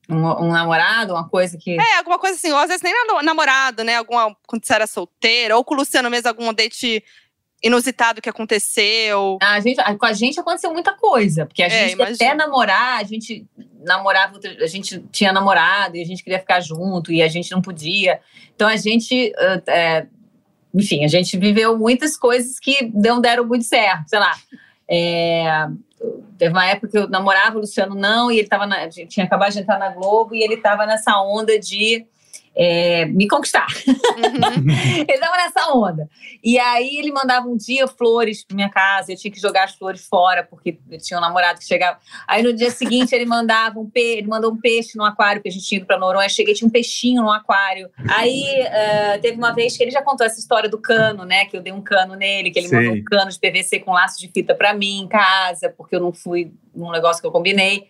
Um, 0.08 0.46
um 0.46 0.52
namorado, 0.52 1.12
uma 1.12 1.28
coisa 1.28 1.58
que. 1.58 1.78
É, 1.78 1.98
alguma 1.98 2.18
coisa 2.18 2.36
assim, 2.36 2.52
ou 2.52 2.58
às 2.58 2.68
vezes 2.68 2.82
nem 2.82 2.94
namorado, 3.22 3.84
né? 3.84 3.96
Alguma, 3.96 4.34
quando 4.46 4.64
você 4.64 4.74
era 4.74 4.86
solteira, 4.86 5.56
ou 5.56 5.64
com 5.64 5.74
o 5.74 5.78
Luciano 5.78 6.08
mesmo, 6.08 6.28
algum 6.28 6.52
date 6.54 7.04
inusitado 7.64 8.20
que 8.20 8.28
aconteceu. 8.28 9.38
A 9.42 9.58
gente, 9.58 9.80
a- 9.80 9.94
com 9.96 10.06
a 10.06 10.12
gente 10.12 10.38
aconteceu 10.38 10.70
muita 10.72 10.92
coisa, 10.92 11.46
porque 11.46 11.62
a 11.62 11.66
É, 11.66 11.88
gente 11.88 12.02
até 12.02 12.34
namorar, 12.34 13.00
a 13.00 13.04
gente 13.04 13.46
namorava, 13.84 14.38
a 14.62 14.66
gente 14.66 14.98
tinha 15.10 15.32
namorado 15.32 15.96
e 15.96 16.02
a 16.02 16.04
gente 16.04 16.22
queria 16.22 16.38
ficar 16.38 16.60
junto 16.60 17.10
e 17.10 17.22
a 17.22 17.28
gente 17.28 17.50
não 17.50 17.62
podia. 17.62 18.20
Então 18.54 18.68
a 18.68 18.76
gente, 18.76 19.32
é, 19.66 20.06
enfim, 20.74 21.04
a 21.04 21.08
gente 21.08 21.36
viveu 21.38 21.76
muitas 21.78 22.16
coisas 22.16 22.60
que 22.60 22.90
não 22.94 23.20
deram 23.20 23.44
muito 23.46 23.64
certo, 23.64 24.08
sei 24.08 24.18
lá. 24.18 24.34
É, 24.88 25.66
teve 26.36 26.52
uma 26.52 26.66
época 26.66 26.88
que 26.88 26.98
eu 26.98 27.08
namorava 27.08 27.56
o 27.56 27.60
Luciano 27.60 27.94
não 27.94 28.30
e 28.30 28.38
ele 28.38 28.48
tava 28.48 28.66
na, 28.66 28.86
tinha 28.88 29.24
acabado 29.24 29.52
de 29.52 29.60
entrar 29.60 29.78
na 29.78 29.88
Globo 29.88 30.34
e 30.34 30.42
ele 30.42 30.54
estava 30.54 30.84
nessa 30.84 31.18
onda 31.22 31.58
de 31.58 32.06
é, 32.56 33.04
me 33.06 33.26
conquistar. 33.26 33.66
Uhum. 33.86 34.70
Ele 35.08 35.18
tava 35.18 35.36
nessa 35.36 35.72
onda. 35.72 36.08
E 36.42 36.58
aí 36.58 36.98
ele 36.98 37.10
mandava 37.10 37.48
um 37.48 37.56
dia 37.56 37.86
flores 37.88 38.44
pra 38.44 38.54
minha 38.54 38.68
casa, 38.68 39.12
eu 39.12 39.16
tinha 39.16 39.32
que 39.32 39.40
jogar 39.40 39.64
as 39.64 39.74
flores 39.74 40.06
fora, 40.06 40.44
porque 40.44 40.78
eu 40.90 40.98
tinha 40.98 41.18
um 41.18 41.20
namorado 41.20 41.58
que 41.58 41.64
chegava. 41.64 41.98
Aí 42.28 42.42
no 42.42 42.52
dia 42.52 42.70
seguinte 42.70 43.14
ele 43.14 43.24
mandava 43.24 43.80
um 43.80 43.88
peixe, 43.88 44.18
ele 44.18 44.26
mandou 44.26 44.52
um 44.52 44.60
peixe 44.60 44.96
no 44.96 45.04
aquário, 45.04 45.42
que 45.42 45.48
a 45.48 45.50
gente 45.50 45.64
tinha 45.64 45.78
ido 45.78 45.86
pra 45.86 45.98
Noronha. 45.98 46.28
Cheguei, 46.28 46.54
tinha 46.54 46.68
um 46.68 46.70
peixinho 46.70 47.22
no 47.22 47.30
aquário. 47.30 47.90
Aí 48.08 48.44
eh, 48.44 49.18
teve 49.18 49.38
uma 49.38 49.52
vez 49.52 49.76
que 49.76 49.82
ele 49.82 49.90
já 49.90 50.02
contou 50.02 50.26
essa 50.26 50.38
história 50.38 50.68
do 50.68 50.78
cano, 50.78 51.24
né? 51.24 51.46
Que 51.46 51.56
eu 51.56 51.62
dei 51.62 51.72
um 51.72 51.80
cano 51.80 52.14
nele, 52.14 52.50
que 52.50 52.58
ele 52.58 52.68
Sim. 52.68 52.76
mandou 52.76 52.92
um 52.94 53.04
cano 53.04 53.30
de 53.30 53.38
PVC 53.38 53.80
com 53.80 53.92
laço 53.92 54.20
de 54.20 54.28
fita 54.28 54.54
pra 54.54 54.74
mim 54.74 55.00
em 55.00 55.08
casa, 55.08 55.72
porque 55.76 55.96
eu 55.96 56.00
não 56.00 56.12
fui 56.12 56.52
num 56.74 56.90
negócio 56.90 57.20
que 57.20 57.26
eu 57.26 57.32
combinei. 57.32 57.86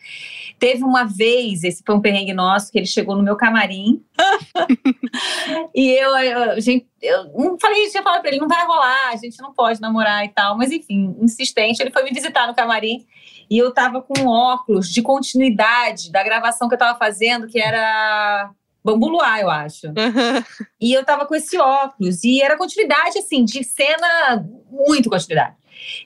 Teve 0.58 0.84
uma 0.84 1.04
vez, 1.04 1.64
esse 1.64 1.82
foi 1.84 1.94
um 1.94 2.00
perrengue 2.00 2.32
nosso, 2.32 2.70
que 2.70 2.78
ele 2.78 2.86
chegou 2.86 3.16
no 3.16 3.22
meu 3.22 3.36
camarim. 3.36 4.02
e 5.74 5.90
eu, 5.90 6.16
eu, 6.16 6.60
gente, 6.60 6.86
eu 7.02 7.24
não 7.34 7.58
falei, 7.58 7.88
tinha 7.88 8.02
falado 8.02 8.20
pra 8.20 8.30
ele, 8.30 8.40
não 8.40 8.48
vai 8.48 8.64
rolar, 8.64 9.10
a 9.10 9.16
gente 9.16 9.40
não 9.42 9.52
pode 9.52 9.80
namorar 9.80 10.24
e 10.24 10.28
tal. 10.28 10.56
Mas 10.56 10.70
enfim, 10.70 11.16
insistente, 11.20 11.80
ele 11.80 11.90
foi 11.90 12.04
me 12.04 12.10
visitar 12.10 12.46
no 12.46 12.54
camarim 12.54 13.04
e 13.50 13.58
eu 13.58 13.72
tava 13.72 14.00
com 14.00 14.20
um 14.20 14.28
óculos 14.28 14.88
de 14.88 15.02
continuidade 15.02 16.10
da 16.10 16.22
gravação 16.22 16.68
que 16.68 16.74
eu 16.74 16.78
tava 16.78 16.98
fazendo, 16.98 17.46
que 17.46 17.60
era 17.60 18.50
Bambu 18.84 19.08
Luar, 19.08 19.40
eu 19.40 19.50
acho. 19.50 19.86
Uhum. 19.88 20.66
E 20.80 20.92
eu 20.92 21.04
tava 21.04 21.24
com 21.24 21.34
esse 21.34 21.58
óculos. 21.58 22.22
E 22.22 22.42
era 22.42 22.56
continuidade, 22.56 23.18
assim, 23.18 23.44
de 23.44 23.64
cena, 23.64 24.46
muito 24.70 25.08
continuidade. 25.08 25.56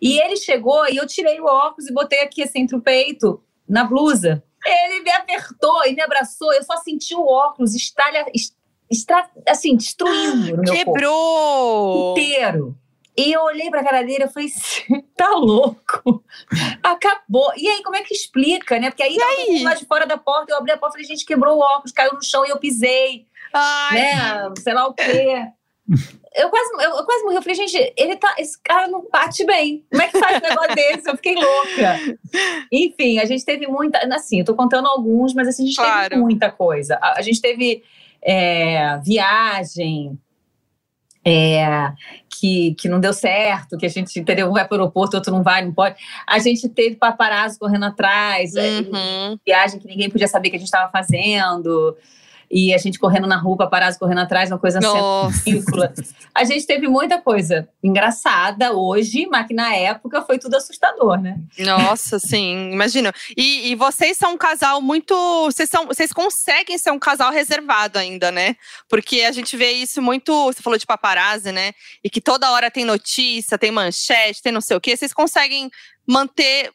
E 0.00 0.18
ele 0.20 0.36
chegou 0.36 0.88
e 0.88 0.96
eu 0.96 1.06
tirei 1.06 1.40
o 1.40 1.44
óculos 1.44 1.88
e 1.88 1.92
botei 1.92 2.20
aqui, 2.20 2.42
assim, 2.42 2.60
entre 2.60 2.76
o 2.76 2.80
peito, 2.80 3.42
na 3.68 3.84
blusa. 3.84 4.42
Ele 4.66 5.00
me 5.00 5.10
apertou 5.10 5.84
e 5.86 5.94
me 5.94 6.02
abraçou. 6.02 6.52
Eu 6.52 6.62
só 6.64 6.76
senti 6.78 7.14
o 7.14 7.24
óculos 7.24 7.74
estalha, 7.74 8.26
est- 8.34 8.56
estra, 8.90 9.28
assim, 9.46 9.76
destruindo 9.76 10.36
no 10.56 10.62
meu 10.62 10.64
corpo 10.64 10.72
Quebrou! 10.72 12.12
inteiro. 12.18 12.76
E 13.16 13.32
eu 13.32 13.42
olhei 13.42 13.68
pra 13.68 13.82
cara 13.82 14.02
dele 14.02 14.24
e 14.24 14.28
falei, 14.28 14.48
"Você 14.48 14.84
tá 15.16 15.30
louco? 15.30 16.22
Acabou. 16.82 17.52
E 17.56 17.66
aí, 17.68 17.82
como 17.82 17.96
é 17.96 18.02
que 18.02 18.14
explica, 18.14 18.78
né? 18.78 18.90
Porque 18.90 19.02
aí, 19.02 19.16
aí? 19.20 19.62
lá 19.64 19.74
de 19.74 19.84
fora 19.86 20.06
da 20.06 20.16
porta, 20.16 20.52
eu 20.52 20.56
abri 20.56 20.70
a 20.70 20.76
porta 20.78 20.96
e 20.96 21.02
falei, 21.02 21.08
gente, 21.16 21.26
quebrou 21.26 21.56
o 21.56 21.60
óculos, 21.60 21.92
caiu 21.92 22.12
no 22.14 22.22
chão 22.22 22.46
e 22.46 22.50
eu 22.50 22.58
pisei, 22.58 23.26
Ai, 23.52 23.94
né? 24.00 24.52
Sei 24.60 24.72
lá 24.72 24.86
o 24.86 24.94
quê. 24.94 25.46
Eu 26.38 26.50
quase, 26.50 26.72
eu, 26.74 26.96
eu 26.96 27.04
quase 27.04 27.24
morri. 27.24 27.36
Eu 27.36 27.42
falei, 27.42 27.56
gente, 27.56 27.94
ele 27.96 28.16
tá. 28.16 28.34
Esse 28.38 28.60
cara 28.62 28.88
não 28.88 29.06
bate 29.12 29.44
bem. 29.44 29.84
Como 29.90 30.02
é 30.02 30.08
que 30.08 30.18
faz 30.18 30.38
um 30.38 30.48
negócio 30.48 30.74
desse? 30.76 31.08
Eu 31.10 31.16
fiquei 31.16 31.34
louca. 31.34 32.18
Enfim, 32.72 33.18
a 33.18 33.24
gente 33.24 33.44
teve 33.44 33.66
muita. 33.66 33.98
Assim, 34.14 34.40
eu 34.40 34.44
tô 34.44 34.54
contando 34.54 34.86
alguns, 34.88 35.34
mas 35.34 35.48
assim, 35.48 35.64
a 35.64 35.66
gente 35.66 35.76
Claro. 35.76 36.08
teve 36.10 36.20
muita 36.20 36.50
coisa. 36.50 36.98
A, 37.02 37.18
a 37.18 37.22
gente 37.22 37.40
teve 37.40 37.82
é, 38.22 38.98
viagem. 39.04 40.18
é, 41.24 41.92
que, 42.30 42.74
que 42.74 42.88
não 42.88 43.00
deu 43.00 43.12
certo, 43.12 43.76
que 43.76 43.84
a 43.84 43.88
gente, 43.88 44.18
entendeu? 44.18 44.48
Um 44.48 44.52
vai 44.52 44.66
para 44.66 44.76
o 44.76 44.80
aeroporto, 44.80 45.16
outro 45.16 45.32
não 45.32 45.42
vai, 45.42 45.64
não 45.64 45.72
pode. 45.72 45.96
A 46.26 46.38
gente 46.38 46.68
teve 46.68 46.96
paparazzo 46.96 47.58
correndo 47.58 47.84
atrás, 47.84 48.54
é, 48.54 48.80
uhum. 48.80 49.38
viagem 49.44 49.78
que 49.80 49.86
ninguém 49.88 50.08
podia 50.08 50.28
saber 50.28 50.50
que 50.50 50.56
a 50.56 50.58
gente 50.58 50.68
estava 50.68 50.90
fazendo. 50.90 51.96
E 52.50 52.72
a 52.72 52.78
gente 52.78 52.98
correndo 52.98 53.26
na 53.26 53.36
rua, 53.36 53.56
paparazzo 53.56 53.98
correndo 53.98 54.20
atrás, 54.20 54.50
uma 54.50 54.58
coisa 54.58 54.80
ridícula. 55.44 55.92
A 56.34 56.44
gente 56.44 56.66
teve 56.66 56.88
muita 56.88 57.20
coisa 57.20 57.68
engraçada 57.82 58.72
hoje, 58.72 59.26
mas 59.26 59.46
que 59.46 59.54
na 59.54 59.74
época 59.74 60.22
foi 60.22 60.38
tudo 60.38 60.56
assustador, 60.56 61.20
né? 61.20 61.38
Nossa, 61.58 62.18
sim, 62.18 62.70
imagino. 62.72 63.12
E, 63.36 63.70
e 63.70 63.74
vocês 63.74 64.16
são 64.16 64.32
um 64.34 64.38
casal 64.38 64.80
muito. 64.80 65.14
Vocês, 65.44 65.68
são, 65.68 65.86
vocês 65.86 66.12
conseguem 66.12 66.78
ser 66.78 66.90
um 66.90 66.98
casal 66.98 67.30
reservado 67.30 67.98
ainda, 67.98 68.32
né? 68.32 68.56
Porque 68.88 69.22
a 69.22 69.32
gente 69.32 69.56
vê 69.56 69.72
isso 69.72 70.00
muito. 70.00 70.32
Você 70.46 70.62
falou 70.62 70.78
de 70.78 70.86
paparazzi, 70.86 71.52
né? 71.52 71.72
E 72.02 72.08
que 72.08 72.20
toda 72.20 72.50
hora 72.50 72.70
tem 72.70 72.84
notícia, 72.84 73.58
tem 73.58 73.70
manchete, 73.70 74.42
tem 74.42 74.52
não 74.52 74.60
sei 74.60 74.76
o 74.76 74.80
quê. 74.80 74.96
Vocês 74.96 75.12
conseguem 75.12 75.70
manter 76.06 76.70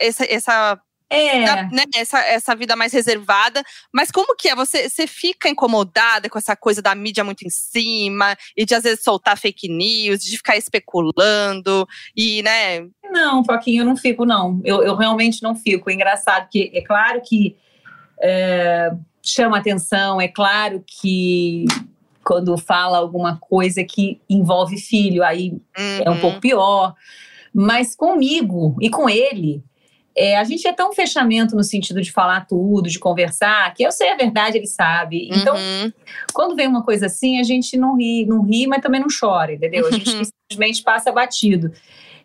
essa. 0.00 0.24
essa 0.28 0.80
É. 1.14 1.44
da- 1.44 1.62
né, 1.64 1.84
essa, 1.94 2.18
essa 2.20 2.54
vida 2.54 2.74
mais 2.76 2.92
reservada, 2.92 3.62
mas 3.92 4.10
como 4.10 4.36
que 4.36 4.48
é? 4.48 4.54
Você, 4.54 4.88
você 4.88 5.06
fica 5.06 5.48
incomodada 5.48 6.28
com 6.28 6.38
essa 6.38 6.56
coisa 6.56 6.82
da 6.82 6.94
mídia 6.94 7.24
muito 7.24 7.46
em 7.46 7.50
cima 7.50 8.36
e 8.56 8.64
de 8.64 8.74
às 8.74 8.82
vezes 8.82 9.02
soltar 9.04 9.38
fake 9.38 9.68
news, 9.68 10.22
de 10.22 10.36
ficar 10.36 10.56
especulando 10.56 11.86
e, 12.16 12.42
né? 12.42 12.86
Não, 13.10 13.44
Foquinha, 13.44 13.82
eu 13.82 13.86
não 13.86 13.96
fico, 13.96 14.24
não. 14.24 14.60
Eu, 14.64 14.82
eu 14.82 14.96
realmente 14.96 15.42
não 15.42 15.54
fico. 15.54 15.88
É 15.88 15.94
engraçado 15.94 16.48
que 16.50 16.70
é 16.74 16.82
claro 16.82 17.20
que 17.24 17.56
é, 18.20 18.90
chama 19.22 19.58
atenção, 19.58 20.20
é 20.20 20.28
claro 20.28 20.82
que 20.86 21.64
quando 22.24 22.56
fala 22.56 22.98
alguma 22.98 23.36
coisa 23.36 23.84
que 23.84 24.20
envolve 24.28 24.78
filho, 24.78 25.22
aí 25.22 25.60
é 25.76 26.08
um 26.08 26.14
uhum, 26.14 26.20
pouco 26.20 26.40
pior. 26.40 26.94
Mas 27.52 27.94
comigo 27.94 28.76
e 28.80 28.90
com 28.90 29.08
ele, 29.08 29.62
é, 30.16 30.36
a 30.36 30.44
gente 30.44 30.66
é 30.66 30.72
tão 30.72 30.92
fechamento 30.92 31.56
no 31.56 31.64
sentido 31.64 32.00
de 32.00 32.12
falar 32.12 32.46
tudo, 32.46 32.88
de 32.88 32.98
conversar, 32.98 33.72
que 33.74 33.82
eu 33.82 33.90
sei 33.90 34.10
a 34.10 34.16
verdade, 34.16 34.56
ele 34.58 34.66
sabe. 34.66 35.28
Então, 35.32 35.56
uhum. 35.56 35.92
quando 36.32 36.54
vem 36.54 36.66
uma 36.68 36.82
coisa 36.84 37.06
assim, 37.06 37.40
a 37.40 37.42
gente 37.42 37.76
não 37.76 37.96
ri, 37.96 38.24
não 38.26 38.42
ri, 38.42 38.66
mas 38.66 38.80
também 38.82 39.00
não 39.00 39.08
chora, 39.08 39.52
entendeu? 39.54 39.86
A 39.86 39.90
gente 39.90 40.08
simplesmente 40.48 40.82
passa 40.82 41.10
batido. 41.10 41.72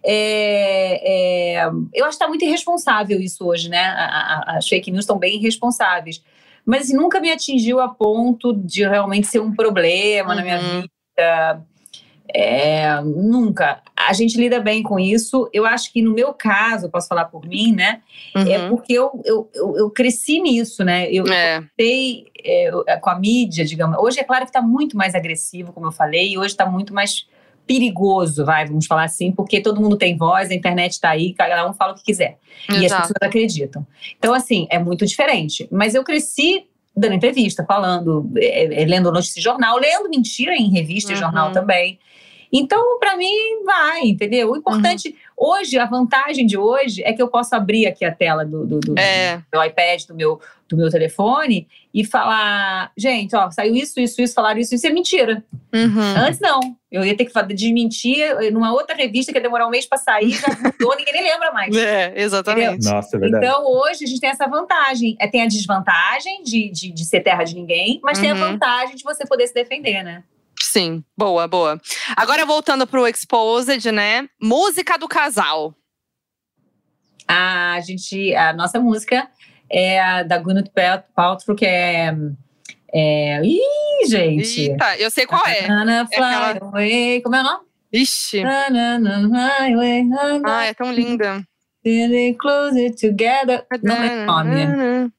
É, 0.04 1.58
é, 1.58 1.66
eu 1.94 2.06
acho 2.06 2.18
que 2.18 2.24
está 2.24 2.28
muito 2.28 2.46
irresponsável 2.46 3.20
isso 3.20 3.46
hoje, 3.46 3.70
né? 3.70 3.80
A- 3.80 4.44
a- 4.48 4.58
As 4.58 4.68
fake 4.68 4.92
news 4.92 5.04
estão 5.04 5.18
bem 5.18 5.36
irresponsáveis. 5.38 6.24
Mas 6.66 6.90
nunca 6.92 7.20
me 7.20 7.32
atingiu 7.32 7.80
a 7.80 7.90
ponto 7.90 8.54
de 8.54 8.88
realmente 8.88 9.28
ser 9.28 9.40
um 9.40 9.54
problema 9.56 10.36
na 10.36 10.42
minha 10.42 10.60
Uhum. 10.60 10.82
vida. 10.82 11.66
É, 12.34 13.02
nunca. 13.02 13.82
A 13.96 14.14
gente 14.14 14.38
lida 14.38 14.60
bem 14.60 14.84
com 14.84 15.00
isso. 15.00 15.50
Eu 15.54 15.66
acho 15.66 15.92
que 15.92 16.02
no 16.02 16.14
meu 16.14 16.34
caso, 16.34 16.90
posso 16.90 17.08
falar 17.08 17.26
por 17.26 17.46
mim, 17.46 17.74
né? 17.74 18.02
É 18.36 18.60
uhum. 18.60 18.70
porque 18.70 18.94
eu, 18.94 19.22
eu, 19.26 19.50
eu, 19.54 19.78
eu 19.78 19.90
cresci 19.90 20.40
nisso, 20.40 20.84
né? 20.84 21.12
Eu, 21.12 21.26
É. 21.28 21.64
sei 21.80 22.26
é, 22.44 22.98
com 23.02 23.10
a 23.10 23.20
mídia, 23.20 23.66
digamos. 23.66 23.98
Hoje 23.98 24.20
é 24.20 24.24
claro 24.24 24.46
que 24.46 24.50
está 24.50 24.62
muito 24.62 24.96
mais 24.96 25.16
agressivo, 25.16 25.74
como 25.74 25.88
eu 25.88 25.92
falei, 25.92 26.34
e 26.34 26.38
hoje 26.38 26.50
está 26.50 26.66
muito 26.66 26.94
mais 26.94 27.26
perigoso, 27.66 28.44
vai, 28.44 28.66
vamos 28.66 28.88
falar 28.88 29.04
assim, 29.04 29.32
porque 29.32 29.62
todo 29.62 29.80
mundo 29.80 29.96
tem 29.96 30.18
voz, 30.18 30.50
a 30.50 30.56
internet 30.56 30.94
está 30.94 31.12
aí, 31.12 31.34
cada 31.36 31.70
um 31.70 31.74
fala 31.74 31.92
o 31.94 31.96
que 31.96 32.04
quiser. 32.04 32.40
E 32.68 32.78
as 32.78 32.84
Exato. 32.86 33.02
pessoas 33.04 33.22
acreditam. 33.22 33.86
Então, 34.18 34.34
assim, 34.34 34.66
é 34.72 34.80
muito 34.80 35.06
diferente. 35.06 35.68
Mas 35.72 35.94
eu 35.94 36.04
cresci 36.04 36.66
dando 36.98 37.14
entrevista, 37.14 37.64
falando, 37.64 38.30
é, 38.38 38.82
é, 38.82 38.86
lendo 38.86 39.12
notícia 39.12 39.36
de 39.36 39.42
jornal, 39.44 39.78
lendo 39.78 40.10
mentira 40.10 40.56
em 40.56 40.72
revista 40.72 41.12
e 41.12 41.16
Uhum. 41.16 41.22
jornal 41.22 41.52
também. 41.52 42.00
Então, 42.52 42.97
para 43.00 43.16
mim, 43.16 43.64
vai, 43.64 44.02
entendeu? 44.02 44.52
O 44.52 44.58
importante, 44.58 45.16
hoje, 45.38 45.78
a 45.78 45.86
vantagem 45.86 46.45
de 46.45 46.58
hoje 46.58 47.04
é 47.04 47.14
que 47.14 47.22
eu 47.22 47.28
posso 47.28 47.54
abrir 47.56 47.86
aqui 47.88 48.04
a 48.04 48.12
tela 48.14 48.43
do, 48.45 48.66
do, 48.66 48.80
do- 48.80 49.00
É. 49.00 49.41
do 49.54 49.64
iPad, 49.64 50.04
do 50.06 50.16
meu, 50.16 50.39
do 50.68 50.76
meu 50.76 50.89
telefone 50.89 51.68
e 51.93 52.04
falar, 52.06 52.91
gente, 52.97 53.36
ó, 53.36 53.50
saiu 53.52 53.76
isso, 53.76 54.00
isso, 54.00 54.22
isso, 54.22 54.34
falaram 54.34 54.60
isso, 54.60 54.74
isso 54.74 54.86
é 54.88 54.89
mentira. 54.89 55.43
Uhum. 55.74 56.02
Antes 56.18 56.39
não, 56.39 56.60
eu 56.91 57.04
ia 57.06 57.16
ter 57.16 57.26
que 57.26 57.54
desmentir 57.54 58.52
numa 58.52 58.72
outra 58.74 58.95
revista 58.95 59.32
que 59.32 59.38
ia 59.38 59.41
demorar 59.43 59.68
um 59.68 59.72
mês 59.72 59.86
para 59.86 59.97
sair, 60.00 60.32
já 60.32 60.47
mudou, 60.64 60.95
ninguém 60.95 61.14
nem 61.14 61.24
lembra 61.24 61.52
mais. 61.52 61.76
É, 61.76 62.14
exatamente. 62.16 62.84
Nossa, 62.86 63.16
é 63.16 63.20
verdade. 63.20 63.45
Então, 63.45 63.64
hoje, 63.66 64.04
a 64.06 64.08
gente 64.08 64.20
tem 64.20 64.30
essa 64.30 64.47
vantagem. 64.47 65.16
É, 65.20 65.28
tem 65.28 65.41
a 65.43 65.47
desvantagem 65.47 66.43
de, 66.43 66.70
de, 66.70 66.91
de 66.91 67.06
ser 67.06 67.22
terra 67.22 67.43
de 67.43 67.54
ninguém, 67.56 68.00
mas 68.04 68.20
tem 68.20 68.32
a 68.32 68.34
Uhum. 68.34 68.39
vantagem 68.39 68.95
de 68.95 69.04
você 69.04 69.26
poder 69.26 69.47
se 69.47 69.54
defender, 69.54 70.04
né? 70.04 70.24
Sim, 70.72 71.03
boa, 71.17 71.47
boa. 71.47 71.82
Agora 72.15 72.45
voltando 72.45 72.86
pro 72.86 73.07
Exposed, 73.07 73.91
né? 73.91 74.30
Música 74.39 74.99
do 74.99 75.07
casal. 75.07 75.74
A 77.28 77.80
gente, 77.82 78.36
a 78.36 78.53
nossa 78.53 78.80
música 78.80 79.28
é 79.67 79.99
a 79.99 80.22
da 80.22 80.38
Gwyneth 80.38 80.70
Pal- 80.74 81.03
Paltrow, 81.15 81.55
que 81.55 81.65
é... 81.65 82.13
é 82.93 83.41
ih, 83.43 84.07
gente! 84.07 84.61
Eita, 84.61 84.97
eu 84.97 85.09
sei 85.09 85.26
qual 85.26 85.41
é. 85.47 85.67
Nana 85.67 86.05
fly 86.05 86.24
aquela-. 86.24 86.59
Como 87.24 87.36
é 87.36 87.39
o 87.39 87.43
nome? 87.43 87.65
Ixi. 87.91 88.43
Ah, 90.45 90.65
é 90.65 90.74
tão 90.76 90.91
linda. 90.91 91.43
Really 91.86 92.36
close 92.36 92.92
together. 92.96 93.66
Não 93.82 93.96
é 93.96 94.24
o 94.24 94.26
nome. 94.26 95.12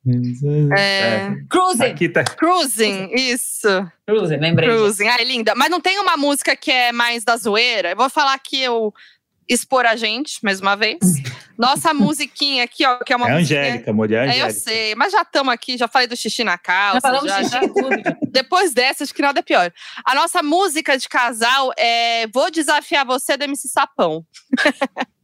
É, 0.77 1.31
Cruising. 1.49 2.09
Tá. 2.13 2.25
Cruising, 2.25 3.11
isso. 3.15 3.69
Cruising, 4.07 4.37
lembrei. 4.37 4.69
Cruising. 4.69 5.09
Ai, 5.09 5.25
linda. 5.25 5.55
Mas 5.57 5.71
não 5.71 5.81
tem 5.81 5.99
uma 5.99 6.17
música 6.17 6.55
que 6.57 6.71
é 6.71 6.93
mais 6.93 7.25
da 7.25 7.37
zoeira? 7.37 7.91
Eu 7.91 7.97
vou 7.97 8.11
falar 8.11 8.39
que 8.39 8.61
eu 8.61 8.93
expor 9.49 9.85
a 9.85 9.97
gente, 9.97 10.39
mais 10.45 10.61
uma 10.61 10.77
vez. 10.77 10.99
Nossa 11.59 11.93
musiquinha 11.93 12.63
aqui, 12.65 12.87
ó, 12.87 12.99
que 12.99 13.13
é 13.13 13.17
uma 13.17 13.29
É 13.29 13.35
musiquinha- 13.35 13.61
Angélica, 13.63 13.93
mulher 13.93 14.27
É, 14.27 14.31
Angélica. 14.31 14.47
eu 14.47 14.51
sei, 14.53 14.95
mas 14.95 15.13
já 15.13 15.23
estamos 15.23 15.53
aqui, 15.53 15.77
já 15.77 15.89
falei 15.89 16.07
do 16.07 16.17
xixi 16.17 16.45
na 16.45 16.57
calça. 16.57 16.95
Já 16.95 17.01
falamos 17.01 17.29
já- 17.29 17.39
xixi 17.43 17.51
já- 17.51 17.61
tudo. 17.61 17.91
já. 17.91 18.17
Depois 18.31 18.73
dessa, 18.73 19.03
acho 19.03 19.13
que 19.13 19.21
nada 19.21 19.41
é 19.41 19.43
pior. 19.43 19.73
A 20.07 20.15
nossa 20.15 20.41
música 20.43 20.97
de 20.97 21.09
casal 21.09 21.73
é 21.77 22.29
Vou 22.29 22.49
Desafiar 22.51 23.05
Você 23.05 23.37
do 23.37 23.43
MC 23.45 23.69
Sapão. 23.69 24.25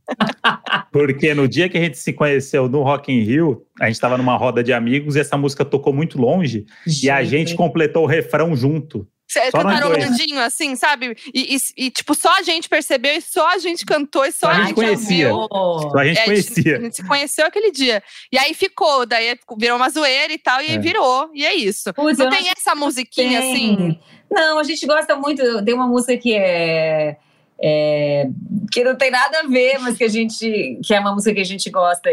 Porque 0.92 1.34
no 1.34 1.48
dia 1.48 1.68
que 1.68 1.76
a 1.76 1.80
gente 1.80 1.98
se 1.98 2.12
conheceu 2.12 2.68
no 2.68 2.82
Rock 2.82 3.12
in 3.12 3.22
Rio, 3.22 3.62
a 3.80 3.86
gente 3.86 4.00
tava 4.00 4.16
numa 4.16 4.36
roda 4.36 4.62
de 4.62 4.72
amigos 4.72 5.16
e 5.16 5.20
essa 5.20 5.36
música 5.36 5.64
tocou 5.64 5.92
muito 5.92 6.18
longe 6.18 6.64
e 7.02 7.11
a 7.11 7.22
gente 7.24 7.54
completou 7.54 8.04
o 8.04 8.07
refrão 8.07 8.54
junto. 8.57 9.07
Cê- 9.28 9.50
Só 9.50 9.64
nós 9.64 9.80
Cantarolando, 9.80 10.40
assim, 10.40 10.76
sabe? 10.76 11.16
E, 11.34 11.57
e- 11.57 11.86
e, 11.86 11.90
tipo, 11.90 12.14
só 12.14 12.38
a 12.38 12.42
gente 12.42 12.68
percebeu 12.68 13.12
e 13.16 13.20
só 13.20 13.48
a 13.48 13.59
gente 13.59 13.84
cantou 13.84 14.24
e 14.24 14.30
só 14.30 14.46
Só 14.46 14.52
a 14.52 14.54
gente 14.59 14.66
gente 14.68 14.74
conhecia. 14.76 15.34
ouviu. 15.34 15.90
Só 15.90 15.98
a 15.98 16.04
gente 16.04 16.20
É, 16.20 16.24
conhecia. 16.24 16.76
A 16.76 16.80
gente 16.80 16.96
se 16.96 17.04
conheceu 17.04 17.44
aquele 17.44 17.72
dia. 17.72 18.00
E 18.32 18.38
aí 18.38 18.54
ficou, 18.54 19.04
daí 19.04 19.36
virou 19.59 19.76
uma 19.78 19.90
zoeira 19.90 20.32
e 20.32 20.38
tal, 20.38 20.62
e 20.62 20.70
É. 20.70 20.78
virou. 20.78 21.28
E 21.34 21.44
é 21.44 21.52
isso. 21.57 21.92
Putz, 21.92 22.16
Não 22.18 22.30
tem 22.30 22.46
essa 22.57 22.76
musiquinha 22.76 23.40
Tem. 23.40 23.52
assim? 23.52 23.98
Não, 24.30 24.61
a 24.61 24.62
gente 24.62 24.86
gosta 24.86 25.16
muito. 25.16 25.42
Tem 25.64 25.74
uma 25.74 25.88
música 25.88 26.16
que 26.16 26.32
é, 26.32 27.16
é, 27.61 28.28
que 28.72 28.84
não 28.84 28.96
tem 28.96 29.11
nada 29.11 29.40
a 29.40 29.46
ver, 29.46 29.78
mas 29.78 29.96
que 29.96 30.04
a 30.04 30.09
gente 30.09 30.78
que 30.84 30.94
é 30.94 31.00
uma 31.00 31.12
música 31.14 31.34
que 31.34 31.40
a 31.40 31.44
gente 31.44 31.70
gosta. 31.70 32.11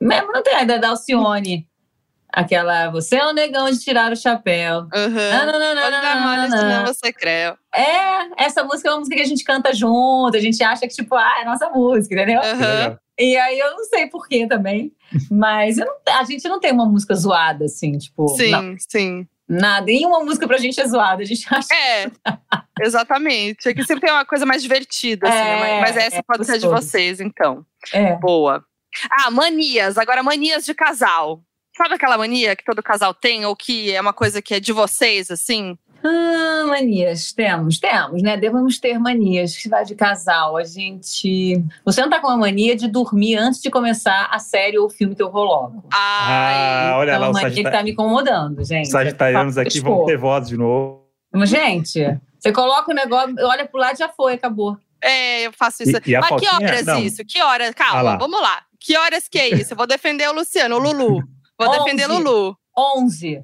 Mesmo 0.00 0.32
não 0.32 0.42
tem, 0.42 0.54
é 0.54 0.64
da 0.64 0.88
Alcione. 0.88 1.66
Aquela 2.32 2.88
Você 2.90 3.16
é 3.16 3.26
um 3.26 3.34
negão 3.34 3.70
de 3.70 3.78
tirar 3.78 4.10
o 4.10 4.16
chapéu. 4.16 4.86
Aham. 4.92 5.10
Não, 5.12 5.46
não, 5.46 5.58
não, 5.58 5.74
não, 5.74 5.90
não, 5.90 6.20
mole, 6.22 6.48
não, 6.48 6.58
senão 6.58 6.78
não. 6.84 6.86
você 6.86 7.12
creu. 7.12 7.56
É, 7.74 8.42
essa 8.44 8.64
música 8.64 8.88
é 8.88 8.92
uma 8.92 8.98
música 9.00 9.16
que 9.16 9.22
a 9.22 9.26
gente 9.26 9.44
canta 9.44 9.74
junto, 9.74 10.34
a 10.34 10.40
gente 10.40 10.62
acha 10.64 10.88
que, 10.88 10.94
tipo, 10.94 11.14
ah, 11.14 11.40
é 11.42 11.44
nossa 11.44 11.68
música, 11.68 12.14
entendeu? 12.14 12.40
Legal. 12.40 12.98
E 13.18 13.36
aí 13.36 13.58
eu 13.58 13.72
não 13.72 13.84
sei 13.84 14.06
porquê 14.06 14.46
também. 14.46 14.92
Mas 15.30 15.76
eu 15.76 15.84
não- 15.84 16.18
a 16.18 16.24
gente 16.24 16.48
não 16.48 16.58
tem 16.58 16.72
uma 16.72 16.86
música 16.86 17.14
zoada, 17.14 17.66
assim, 17.66 17.98
tipo, 17.98 18.26
Sim, 18.28 18.50
não, 18.50 18.76
sim. 18.88 19.28
Nada. 19.52 19.90
E 19.90 20.04
uma 20.06 20.24
música 20.24 20.46
pra 20.46 20.58
gente 20.58 20.80
é 20.80 20.86
zoada. 20.86 21.22
A 21.22 21.26
gente 21.26 21.46
acha 21.50 21.74
É, 21.74 22.10
exatamente. 22.80 23.68
Aqui 23.68 23.84
sempre 23.84 24.06
tem 24.06 24.12
uma 24.12 24.24
coisa 24.24 24.46
mais 24.46 24.62
divertida, 24.62 25.28
assim, 25.28 25.36
né? 25.36 25.52
É, 25.52 25.80
mas, 25.80 25.94
mas 25.94 26.04
essa 26.04 26.16
é, 26.18 26.22
pode 26.22 26.44
ser 26.44 26.58
de 26.58 26.66
vocês, 26.66 27.20
então. 27.20 27.64
É. 27.92 28.16
Boa. 28.16 28.64
Ah, 29.10 29.30
manias. 29.30 29.98
Agora, 29.98 30.22
manias 30.22 30.64
de 30.64 30.74
casal. 30.74 31.42
Sabe 31.76 31.94
aquela 31.94 32.18
mania 32.18 32.54
que 32.54 32.64
todo 32.64 32.82
casal 32.82 33.14
tem, 33.14 33.46
ou 33.46 33.56
que 33.56 33.92
é 33.92 34.00
uma 34.00 34.12
coisa 34.12 34.42
que 34.42 34.54
é 34.54 34.60
de 34.60 34.72
vocês, 34.72 35.30
assim? 35.30 35.78
Ah, 36.04 36.64
manias, 36.66 37.32
temos, 37.32 37.78
temos, 37.78 38.22
né? 38.22 38.36
Devemos 38.36 38.78
ter 38.78 38.98
manias. 38.98 39.56
Que 39.56 39.68
vai 39.68 39.84
de 39.84 39.94
casal. 39.94 40.56
A 40.56 40.64
gente. 40.64 41.62
Você 41.84 42.00
não 42.02 42.10
tá 42.10 42.20
com 42.20 42.26
uma 42.28 42.36
mania 42.36 42.74
de 42.76 42.88
dormir 42.88 43.36
antes 43.36 43.60
de 43.62 43.70
começar 43.70 44.28
a 44.30 44.38
série 44.38 44.78
ou 44.78 44.86
o 44.86 44.90
filme 44.90 45.14
que 45.14 45.22
eu 45.22 45.30
coloco. 45.30 45.84
Ai, 45.92 46.90
Ah, 46.90 46.94
olha 46.96 47.10
é 47.12 47.18
lá, 47.18 47.30
o 47.30 47.32
mania 47.32 47.50
que 47.50 47.70
tá 47.70 47.82
me 47.82 47.92
incomodando, 47.92 48.64
gente. 48.64 48.86
Os 48.86 48.90
sagitarianos 48.92 49.56
aqui 49.58 49.80
vão 49.80 49.92
Expor. 49.92 50.06
ter 50.06 50.16
voz 50.18 50.48
de 50.48 50.56
novo. 50.56 51.02
Mas, 51.32 51.48
gente, 51.48 52.18
você 52.38 52.52
coloca 52.52 52.90
o 52.90 52.94
negócio, 52.94 53.34
olha 53.40 53.64
pro 53.66 53.80
lado 53.80 53.96
já 53.96 54.08
foi, 54.08 54.34
acabou. 54.34 54.76
é, 55.02 55.46
eu 55.46 55.52
faço 55.52 55.82
isso. 55.82 55.96
E- 56.04 56.10
e 56.12 56.18
Mas 56.18 56.40
que 56.40 56.46
horas 56.48 56.86
Não. 56.86 56.98
isso? 57.00 57.24
Que 57.24 57.40
horas? 57.40 57.70
Ah 57.70 57.74
Calma, 57.74 58.02
lá. 58.02 58.16
vamos 58.16 58.40
lá. 58.40 58.62
Que 58.78 58.96
horas 58.96 59.28
que 59.28 59.38
é 59.38 59.48
isso? 59.54 59.72
Eu 59.72 59.76
vou 59.76 59.86
defender 59.86 60.28
o 60.28 60.32
Luciano, 60.32 60.76
o 60.76 60.78
Lulu. 60.78 61.22
Vou 61.58 61.68
Onze. 61.70 61.78
defender 61.78 62.10
o 62.10 62.18
Lulu. 62.18 62.56
11. 62.76 63.42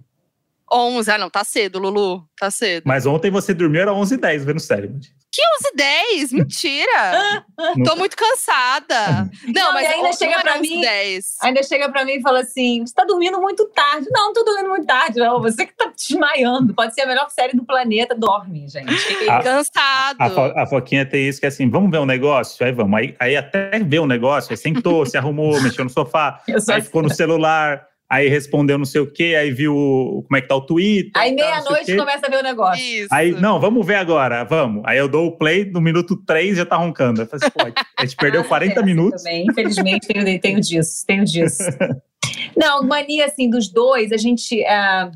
11. 0.72 1.10
Ah, 1.10 1.18
não, 1.18 1.30
tá 1.30 1.44
cedo, 1.44 1.78
Lulu. 1.78 2.22
Tá 2.38 2.50
cedo. 2.50 2.84
Mas 2.86 3.06
ontem 3.06 3.30
você 3.30 3.52
dormiu, 3.54 3.80
era 3.82 3.92
11h10 3.92 4.38
vendo 4.44 4.60
série. 4.60 4.88
11 4.88 5.72
10 5.76 6.32
Mentira! 6.32 7.44
Tô 7.84 7.94
muito 7.96 8.16
cansada. 8.16 9.30
Não, 9.46 9.52
Não, 9.52 9.72
mas 9.74 9.86
ainda 9.88 10.12
chega 10.12 10.40
pra 10.40 10.54
11 10.58 10.60
mim- 10.62 10.80
10. 10.80 11.24
Ainda 11.42 11.62
chega 11.62 11.88
pra 11.90 12.04
mim 12.04 12.12
e 12.14 12.22
fala 12.22 12.40
assim: 12.40 12.84
você 12.84 12.92
tá 12.94 13.04
dormindo 13.04 13.40
muito 13.40 13.66
tarde. 13.68 14.06
Não, 14.10 14.26
não 14.26 14.32
tô 14.32 14.42
dormindo 14.42 14.68
muito 14.70 14.86
tarde, 14.86 15.18
não. 15.18 15.40
Você 15.40 15.66
que 15.66 15.76
tá 15.76 15.92
desmaiando. 15.96 16.74
Pode 16.74 16.94
ser 16.94 17.02
a 17.02 17.06
melhor 17.06 17.28
série 17.30 17.56
do 17.56 17.64
planeta, 17.64 18.14
dorme, 18.14 18.66
gente. 18.68 18.88
Ah, 19.28 19.42
Cansado. 19.42 20.16
A, 20.20 20.30
Fo- 20.30 20.58
a 20.58 20.66
Foquinha 20.66 21.04
tem 21.04 21.28
isso 21.28 21.38
que 21.40 21.46
é 21.46 21.48
assim, 21.50 21.68
vamos 21.68 21.90
ver 21.90 21.98
um 21.98 22.06
negócio? 22.06 22.64
Aí 22.64 22.72
vamos. 22.72 22.98
Aí, 22.98 23.14
aí 23.20 23.36
até 23.36 23.78
ver 23.80 24.00
um 24.00 24.06
negócio, 24.06 24.50
aí 24.52 24.56
sentou, 24.56 25.04
se 25.06 25.16
arrumou, 25.18 25.60
mexeu 25.62 25.84
no 25.84 25.90
sofá, 25.90 26.40
aí 26.70 26.80
ficou 26.82 27.02
no 27.02 27.12
celular, 27.14 27.86
aí 28.09 28.28
respondeu 28.28 28.78
não 28.78 28.84
sei 28.84 29.00
o 29.00 29.11
quê, 29.11 29.34
aí 29.38 29.50
viu 29.50 29.76
o- 29.76 30.22
como 30.22 30.36
é 30.36 30.40
que 30.40 30.48
tá 30.48 30.56
o 30.56 30.61
Twitter. 30.61 31.12
Aí 31.14 31.32
meia-noite 31.34 31.94
começa 31.96 32.26
a 32.26 32.30
ver 32.30 32.38
o 32.38 32.42
negócio. 32.42 32.82
Isso. 32.82 33.09
Aí, 33.12 33.32
não, 33.32 33.61
vamos 33.61 33.86
ver 33.86 33.96
agora, 33.96 34.44
vamos. 34.44 34.82
Aí 34.86 34.96
eu 34.98 35.09
dou 35.09 35.26
o 35.26 35.36
play, 35.36 35.64
no 35.64 35.80
minuto 35.80 36.16
3 36.26 36.56
já 36.56 36.64
tá 36.64 36.76
roncando. 36.76 37.22
Eu 37.22 37.26
falei 37.26 37.46
assim, 37.46 37.72
pô, 37.74 37.82
a 37.98 38.04
gente 38.04 38.16
perdeu 38.16 38.40
Ah, 38.40 38.44
40 38.44 38.72
é, 38.72 38.76
assim 38.78 38.84
minutos. 38.86 39.22
Também. 39.22 39.46
Infelizmente, 39.48 40.06
tenho, 40.09 40.40
tenho 40.40 40.61
disso, 40.61 41.04
tenho 41.06 41.24
disso. 41.24 41.62
Não, 42.56 42.82
mania 42.82 43.26
assim 43.26 43.48
dos 43.48 43.68
dois, 43.68 44.11
a 44.12 44.16
gente. 44.16 44.64
ah, 44.64 45.11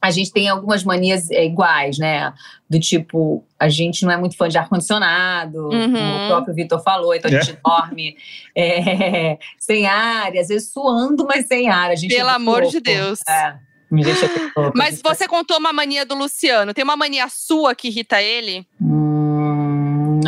a 0.00 0.10
gente 0.10 0.32
tem 0.32 0.48
algumas 0.48 0.82
manias 0.82 1.30
é, 1.30 1.44
iguais, 1.44 1.98
né? 1.98 2.32
Do 2.68 2.80
tipo, 2.80 3.44
a 3.58 3.68
gente 3.68 4.04
não 4.04 4.12
é 4.12 4.16
muito 4.16 4.36
fã 4.36 4.48
de 4.48 4.56
ar-condicionado, 4.56 5.68
Uhum. 5.68 5.92
como 5.92 6.24
o 6.24 6.26
próprio 6.28 6.54
Vitor 6.54 6.82
falou, 6.82 7.14
então 7.14 7.30
a 7.30 7.34
gente 7.40 7.58
dorme 7.64 8.16
é, 8.56 9.38
sem 9.58 9.86
ar, 9.86 10.34
e 10.34 10.38
às 10.38 10.48
vezes 10.48 10.72
suando, 10.72 11.26
mas 11.26 11.46
sem 11.46 11.68
ar. 11.68 11.90
A 11.90 11.94
gente 11.94 12.14
Pelo 12.14 12.30
é 12.30 12.34
amor 12.34 12.66
de. 12.66 12.80
Deus. 12.80 13.20
É, 13.28 13.32
é. 13.32 13.70
Mas 14.72 15.02
você 15.02 15.26
contou 15.26 15.58
uma 15.58 15.72
mania 15.72 16.06
do 16.06 16.14
Luciano. 16.14 16.72
Tem 16.72 16.84
uma 16.84 16.96
mania 16.96 17.28
sua 17.28 17.74
que 17.74 17.88
irrita 17.88 18.22
ele? 18.22 18.64
Hum, 18.80 19.09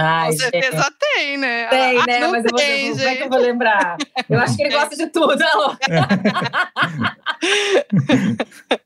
ai, 0.00 0.26
Com 0.26 0.32
gente. 0.32 0.50
certeza 0.50 0.92
tem, 0.98 1.36
né? 1.38 1.66
Tem, 1.68 1.98
Ah, 1.98 2.04
né? 2.06 2.18
não 2.20 2.30
Mas 2.32 2.44
eu 2.44 2.50
vou, 2.50 2.58
tem, 2.58 2.90
como 2.90 3.00
é 3.00 3.04
que 3.04 3.10
eu 3.10 3.18
gente. 3.18 3.28
vou 3.30 3.38
lembrar? 3.38 3.96
Eu 4.28 4.38
acho 4.40 4.56
que 4.56 4.62
ele 4.62 4.74
gosta 4.74 4.96
de 4.96 5.06
tudo? 5.08 5.44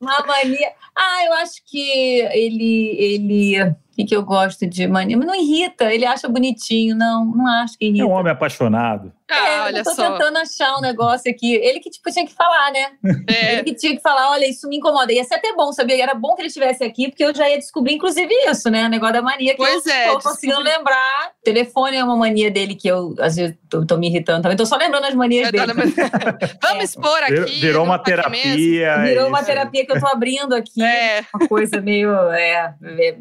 Uma 0.01 0.21
mania. 0.27 0.71
Ah, 0.97 1.25
eu 1.27 1.33
acho 1.35 1.63
que 1.67 2.21
ele. 2.33 2.97
ele... 2.99 3.75
O 3.97 4.01
que, 4.01 4.05
que 4.05 4.15
eu 4.17 4.23
gosto 4.23 4.67
de 4.67 4.87
mania? 4.87 5.17
Mas 5.17 5.27
não 5.27 5.35
irrita, 5.35 5.91
ele 5.93 6.05
acha 6.05 6.29
bonitinho. 6.29 6.95
Não, 6.95 7.25
não 7.25 7.47
acho 7.47 7.79
que 7.79 7.87
É 7.87 7.89
irrita. 7.89 8.05
um 8.07 8.11
homem 8.11 8.31
apaixonado. 8.31 9.11
Ah, 9.31 9.49
É, 9.49 9.61
olha 9.63 9.79
eu 9.79 9.83
tô 9.85 9.95
só. 9.95 10.13
tentando 10.13 10.37
achar 10.37 10.77
um 10.77 10.81
negócio 10.83 11.29
aqui. 11.31 11.55
Ele 11.55 11.81
que 11.81 11.91
tipo, 11.91 12.09
tinha 12.13 12.27
que 12.27 12.35
falar, 12.35 12.71
né? 12.73 12.91
É, 13.29 13.55
Ele 13.55 13.65
que 13.65 13.75
tinha 13.75 13.97
que 13.97 14.03
falar, 14.03 14.31
olha, 14.31 14.47
isso 14.49 14.69
me 14.69 14.77
incomoda. 14.77 15.13
Ia 15.13 15.25
ser 15.25 15.37
até 15.37 15.53
bom, 15.55 15.73
sabia? 15.73 16.01
Era 16.03 16.15
bom 16.15 16.35
que 16.35 16.43
ele 16.43 16.49
estivesse 16.49 16.85
aqui, 16.85 17.09
porque 17.09 17.25
eu 17.25 17.35
já 17.35 17.49
ia 17.49 17.59
descobrir, 17.59 17.95
inclusive, 17.95 18.33
isso, 18.49 18.71
né? 18.71 18.85
O 18.85 18.89
negócio 18.89 19.15
da 19.15 19.23
mania 19.23 19.53
que 19.53 19.57
Pois 19.57 19.85
eu 19.87 19.93
é, 19.93 20.09
tô 20.13 20.21
conseguindo 20.21 20.61
lembrar. 20.61 21.31
Telefone 21.43 21.97
é 21.97 22.05
uma 22.05 22.17
mania 22.17 22.51
dele 22.51 22.75
que 22.75 22.87
eu, 22.87 23.15
às 23.19 23.35
vezes, 23.37 23.57
tô, 23.69 23.85
tô 23.85 23.97
me 23.97 24.09
irritando 24.09 24.43
também. 24.43 24.57
Tô 24.57 24.67
só 24.67 24.77
lembrando 24.77 25.07
as 25.07 25.15
manias 25.15 25.47
eu 25.47 25.53
dele. 25.53 25.73
Vamos 26.63 26.85
expor 26.85 27.19
aqui. 27.23 27.31
Virou, 27.35 27.47
virou 27.61 27.85
uma 27.85 27.99
terapia. 27.99 28.99
Virou 29.03 29.29
uma 29.29 29.39
isso. 29.39 29.47
terapia 29.47 29.87
que 29.87 29.93
eu 29.93 29.99
tô 30.01 30.07
abrindo 30.07 30.55
aqui. 30.55 30.83
É, 30.83 31.25
Uma 31.35 31.49
coisa 31.49 31.81
meio 31.81 32.13
é, 32.31 32.75
é, 32.83 33.17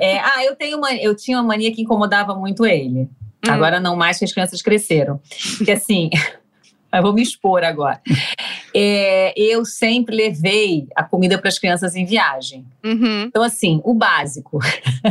É, 0.00 0.18
ah, 0.18 0.44
eu, 0.44 0.56
tenho 0.56 0.78
uma, 0.78 0.92
eu 0.94 1.14
tinha 1.14 1.38
uma 1.38 1.48
mania 1.48 1.72
que 1.72 1.82
incomodava 1.82 2.34
muito 2.34 2.66
ele. 2.66 3.08
Hum. 3.46 3.50
Agora 3.50 3.80
não 3.80 3.96
mais, 3.96 4.18
que 4.18 4.24
as 4.24 4.32
crianças 4.32 4.62
cresceram. 4.62 5.20
Porque 5.56 5.72
assim, 5.72 6.10
eu 6.92 7.02
vou 7.02 7.12
me 7.12 7.22
expor 7.22 7.64
agora. 7.64 8.00
É, 8.74 9.34
eu 9.36 9.64
sempre 9.64 10.14
levei 10.14 10.86
a 10.94 11.04
comida 11.04 11.38
para 11.38 11.48
as 11.48 11.58
crianças 11.58 11.94
em 11.94 12.04
viagem. 12.04 12.64
uhum. 12.84 13.24
Então, 13.24 13.42
assim, 13.42 13.80
o 13.84 13.94
básico. 13.94 14.58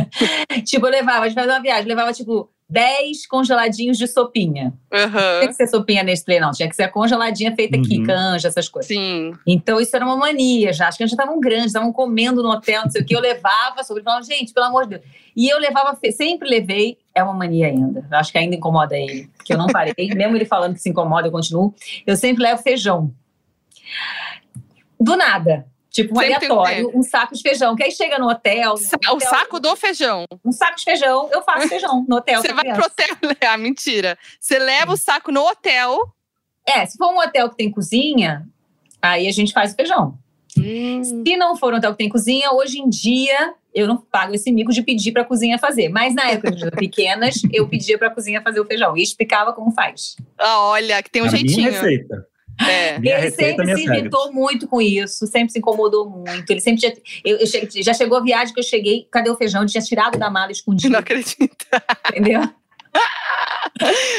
tipo, 0.64 0.86
eu 0.86 0.90
levava, 0.90 1.24
a 1.24 1.28
gente 1.28 1.36
fazia 1.36 1.52
uma 1.52 1.62
viagem, 1.62 1.86
levava, 1.86 2.12
tipo, 2.12 2.48
10 2.72 3.26
congeladinhos 3.26 3.98
de 3.98 4.06
sopinha. 4.06 4.72
Não 4.90 4.98
Aham. 4.98 5.38
tinha 5.40 5.48
que 5.48 5.54
ser 5.54 5.66
sopinha 5.66 6.02
Nestlé, 6.02 6.40
não. 6.40 6.50
Tinha 6.52 6.68
que 6.68 6.74
ser 6.74 6.84
a 6.84 6.88
congeladinha 6.88 7.54
feita 7.54 7.76
aqui, 7.76 7.98
Uhum. 7.98 8.04
canja, 8.04 8.48
essas 8.48 8.66
coisas. 8.68 8.88
Sim. 8.88 9.32
Então, 9.46 9.78
isso 9.78 9.94
era 9.94 10.04
uma 10.04 10.16
mania 10.16 10.72
já. 10.72 10.88
As 10.88 10.96
crianças 10.96 11.12
estavam 11.18 11.38
grandes, 11.38 11.66
estavam 11.66 11.92
comendo 11.92 12.42
no 12.42 12.48
hotel, 12.50 12.82
não 12.84 12.90
sei 12.90 13.02
o 13.02 13.04
que. 13.04 13.14
Eu 13.14 13.20
levava 13.20 13.84
sobre 13.84 14.00
e 14.00 14.04
falava, 14.04 14.22
gente, 14.24 14.54
pelo 14.54 14.66
amor 14.66 14.84
de 14.84 14.90
Deus. 14.96 15.02
E 15.36 15.48
eu 15.52 15.58
levava, 15.58 15.98
sempre 16.12 16.48
levei, 16.48 16.96
é 17.14 17.22
uma 17.22 17.34
mania 17.34 17.66
ainda. 17.66 18.06
Eu 18.10 18.16
acho 18.18 18.32
que 18.32 18.38
ainda 18.38 18.56
incomoda 18.56 18.96
ele, 18.96 19.28
porque 19.36 19.52
eu 19.52 19.58
não 19.58 19.66
parei. 19.66 19.94
Mesmo 20.16 20.34
ele 20.36 20.46
falando 20.46 20.72
que 20.74 20.80
se 20.80 20.88
incomoda, 20.88 21.28
eu 21.28 21.32
continuo. 21.32 21.74
Eu 22.06 22.16
sempre 22.16 22.42
levo 22.42 22.62
feijão. 22.62 23.12
Do 24.98 25.16
nada. 25.16 25.66
Tipo, 25.92 26.14
um 26.14 26.20
Sempre 26.22 26.34
aleatório, 26.46 26.90
um 26.94 27.02
saco 27.02 27.34
de 27.34 27.42
feijão. 27.42 27.76
Que 27.76 27.82
aí 27.84 27.92
chega 27.92 28.18
no 28.18 28.26
hotel. 28.28 28.76
Sa- 28.78 28.96
no 29.04 29.12
O 29.12 29.16
hotel, 29.16 29.28
saco 29.28 29.60
do 29.60 29.76
feijão. 29.76 30.24
Um 30.42 30.50
saco 30.50 30.76
de 30.78 30.84
feijão, 30.84 31.28
eu 31.30 31.42
faço 31.42 31.68
feijão 31.68 32.04
no 32.08 32.16
hotel. 32.16 32.40
Você 32.40 32.52
vai 32.52 32.64
criança. 32.64 32.80
pro 32.80 32.86
hotel. 32.90 33.16
Ah, 33.52 33.58
mentira. 33.58 34.18
Você 34.40 34.58
leva 34.58 34.92
o 34.92 34.96
saco 34.96 35.30
no 35.30 35.42
hotel. 35.46 35.98
É, 36.66 36.86
se 36.86 36.96
for 36.96 37.12
um 37.12 37.18
hotel 37.18 37.50
que 37.50 37.56
tem 37.56 37.70
cozinha, 37.70 38.46
aí 39.02 39.28
a 39.28 39.32
gente 39.32 39.52
faz 39.52 39.72
o 39.72 39.76
feijão. 39.76 40.16
Hum. 40.56 41.02
Se 41.04 41.36
não 41.36 41.56
for 41.56 41.74
um 41.74 41.76
hotel 41.76 41.92
que 41.92 41.98
tem 41.98 42.08
cozinha, 42.08 42.52
hoje 42.52 42.78
em 42.78 42.88
dia 42.88 43.54
eu 43.74 43.86
não 43.86 43.96
pago 43.96 44.34
esse 44.34 44.52
mico 44.52 44.70
de 44.70 44.82
pedir 44.82 45.12
para 45.12 45.22
a 45.22 45.24
cozinha 45.24 45.58
fazer. 45.58 45.88
Mas 45.90 46.14
na 46.14 46.30
época 46.30 46.52
de 46.52 46.70
pequenas, 46.72 47.34
eu 47.52 47.68
pedia 47.68 47.98
para 47.98 48.08
a 48.08 48.10
cozinha 48.10 48.40
fazer 48.42 48.60
o 48.60 48.64
feijão 48.66 48.96
e 48.96 49.02
explicava 49.02 49.52
como 49.52 49.70
faz. 49.72 50.16
Ah, 50.38 50.60
olha, 50.60 51.02
que 51.02 51.10
tem 51.10 51.20
um 51.22 51.26
a 51.26 51.30
minha 51.30 51.40
jeitinho. 51.46 51.70
receita. 51.70 52.26
É. 52.60 52.98
Minha 52.98 53.14
ele 53.14 53.22
receita, 53.22 53.64
sempre 53.64 53.82
se 53.82 53.88
irritou 53.90 54.32
muito 54.32 54.68
com 54.68 54.80
isso, 54.80 55.26
sempre 55.26 55.50
se 55.50 55.58
incomodou 55.58 56.08
muito. 56.08 56.48
Ele 56.50 56.60
sempre 56.60 56.80
tinha, 56.80 56.92
eu, 57.24 57.38
eu 57.38 57.46
che- 57.46 57.82
já 57.82 57.92
chegou 57.94 58.18
a 58.18 58.22
viagem 58.22 58.52
que 58.54 58.60
eu 58.60 58.64
cheguei, 58.64 59.06
cadê 59.10 59.30
o 59.30 59.36
feijão? 59.36 59.62
Ele 59.62 59.70
tinha 59.70 59.82
tirado 59.82 60.18
da 60.18 60.30
mala 60.30 60.52
escondido, 60.52 60.92
Não 60.92 61.00
acredito. 61.00 61.56
entendeu? 62.10 62.42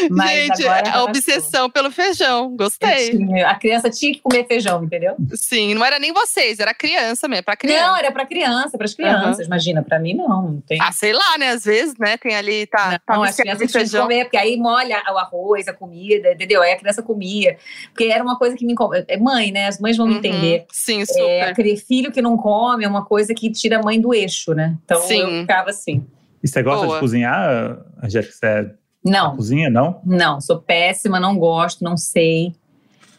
Mas 0.10 0.30
Gente, 0.58 0.68
agora 0.68 0.92
a 0.92 1.04
obsessão 1.04 1.70
pelo 1.70 1.90
feijão. 1.92 2.56
Gostei. 2.56 3.12
Tinha- 3.12 3.48
A 3.50 3.56
criança 3.56 3.90
tinha 3.90 4.14
que 4.14 4.20
comer 4.20 4.46
feijão, 4.48 4.84
entendeu? 4.84 5.16
Sim, 5.36 5.74
não 5.74 5.86
era 5.86 6.00
nem 6.00 6.12
vocês, 6.14 6.60
era 6.60 6.74
criança 6.74 7.28
mesmo, 7.28 7.44
pra 7.46 7.56
criança. 7.56 7.88
Não, 7.88 7.98
era 7.98 8.12
para 8.12 8.26
criança, 8.26 8.78
para 8.78 8.86
as 8.86 8.94
crianças. 8.94 9.46
Imagina, 9.48 9.84
para 9.84 10.00
mim 10.00 10.14
não, 10.16 10.28
não 10.28 10.62
tem. 10.62 10.80
Ah, 10.82 10.92
sei 10.92 11.14
lá, 11.14 11.38
né? 11.38 11.50
Às 11.50 11.64
vezes, 11.66 11.96
né? 11.98 12.18
Tem 12.18 12.36
ali, 12.36 12.66
tá, 12.68 13.00
tá 13.06 13.16
Não, 13.16 13.24
as 13.24 13.30
viciado 13.32 13.58
crianças 13.58 13.62
em 13.64 13.68
tinham 13.72 13.84
que 13.84 13.90
feijão. 13.90 14.02
comer, 14.04 14.24
porque 14.26 14.38
aí 14.38 14.58
molha 14.58 15.02
o 15.12 15.18
arroz, 15.18 15.68
a 15.68 15.74
comida, 15.74 16.32
entendeu? 16.34 16.62
Aí 16.62 16.72
a 16.74 16.78
criança 16.78 17.02
comia. 17.02 17.58
Porque 17.90 18.06
era 18.06 18.24
uma 18.24 18.38
coisa 18.38 18.56
que 18.56 18.66
me 18.66 18.74
incomoda. 18.74 19.06
É 19.08 19.18
mãe, 19.18 19.52
né? 19.52 19.68
As 19.68 19.80
mães 19.80 19.96
vão 19.98 20.06
me 20.08 20.14
Uhum. 20.14 20.20
entender. 20.20 20.66
Sim, 20.72 21.02
É, 21.02 21.06
super. 21.06 21.42
aquele 21.44 21.78
filho 21.78 22.12
que 22.12 22.22
não 22.22 22.36
come 22.38 22.84
é 22.84 22.88
uma 22.88 23.06
coisa 23.06 23.34
que 23.34 23.52
tira 23.52 23.78
a 23.80 23.82
mãe 23.82 24.00
do 24.00 24.14
eixo, 24.14 24.54
né? 24.54 24.76
Então 24.86 25.02
Sim. 25.02 25.20
eu 25.20 25.42
ficava 25.42 25.70
assim. 25.70 26.06
E 26.44 26.48
você 26.48 26.62
gosta 26.62 26.86
Boa. 26.86 26.98
de 26.98 27.02
cozinhar, 27.02 27.78
Angélica? 28.04 28.34
Você 28.34 28.46
é 28.46 28.66
Não, 29.06 29.36
cozinha, 29.36 29.70
não? 29.70 30.00
não, 30.06 30.40
sou 30.40 30.60
péssima, 30.62 31.20
não 31.20 31.38
gosto, 31.38 31.84
não 31.84 31.98
sei. 31.98 32.54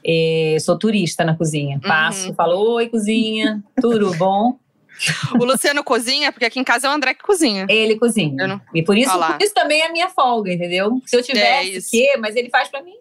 É, 0.06 0.56
sou 0.60 0.78
turista 0.78 1.24
na 1.24 1.34
cozinha. 1.36 1.80
Passo, 1.80 2.28
Uhum. 2.28 2.34
falo, 2.34 2.56
oi, 2.74 2.88
cozinha, 2.88 3.62
tudo 3.80 4.14
bom? 4.16 4.58
O 5.40 5.44
Luciano 5.44 5.82
cozinha, 5.82 6.30
porque 6.30 6.44
aqui 6.44 6.60
em 6.60 6.64
casa 6.64 6.86
é 6.86 6.90
o 6.90 6.92
André 6.92 7.14
que 7.14 7.22
cozinha. 7.24 7.66
Ele 7.68 7.96
cozinha. 7.98 8.46
Não- 8.46 8.60
E 8.72 8.80
por 8.82 8.96
isso, 8.96 9.10
por 9.18 9.42
isso 9.42 9.52
também 9.52 9.80
é 9.80 9.86
a 9.86 9.92
minha 9.92 10.08
folga, 10.08 10.52
entendeu? 10.52 11.02
Se 11.04 11.16
eu 11.16 11.22
tivesse 11.22 11.78
isso. 11.78 11.90
que, 11.90 12.16
mas 12.18 12.36
ele 12.36 12.48
faz 12.48 12.68
pra 12.68 12.80
mim. 12.80 12.94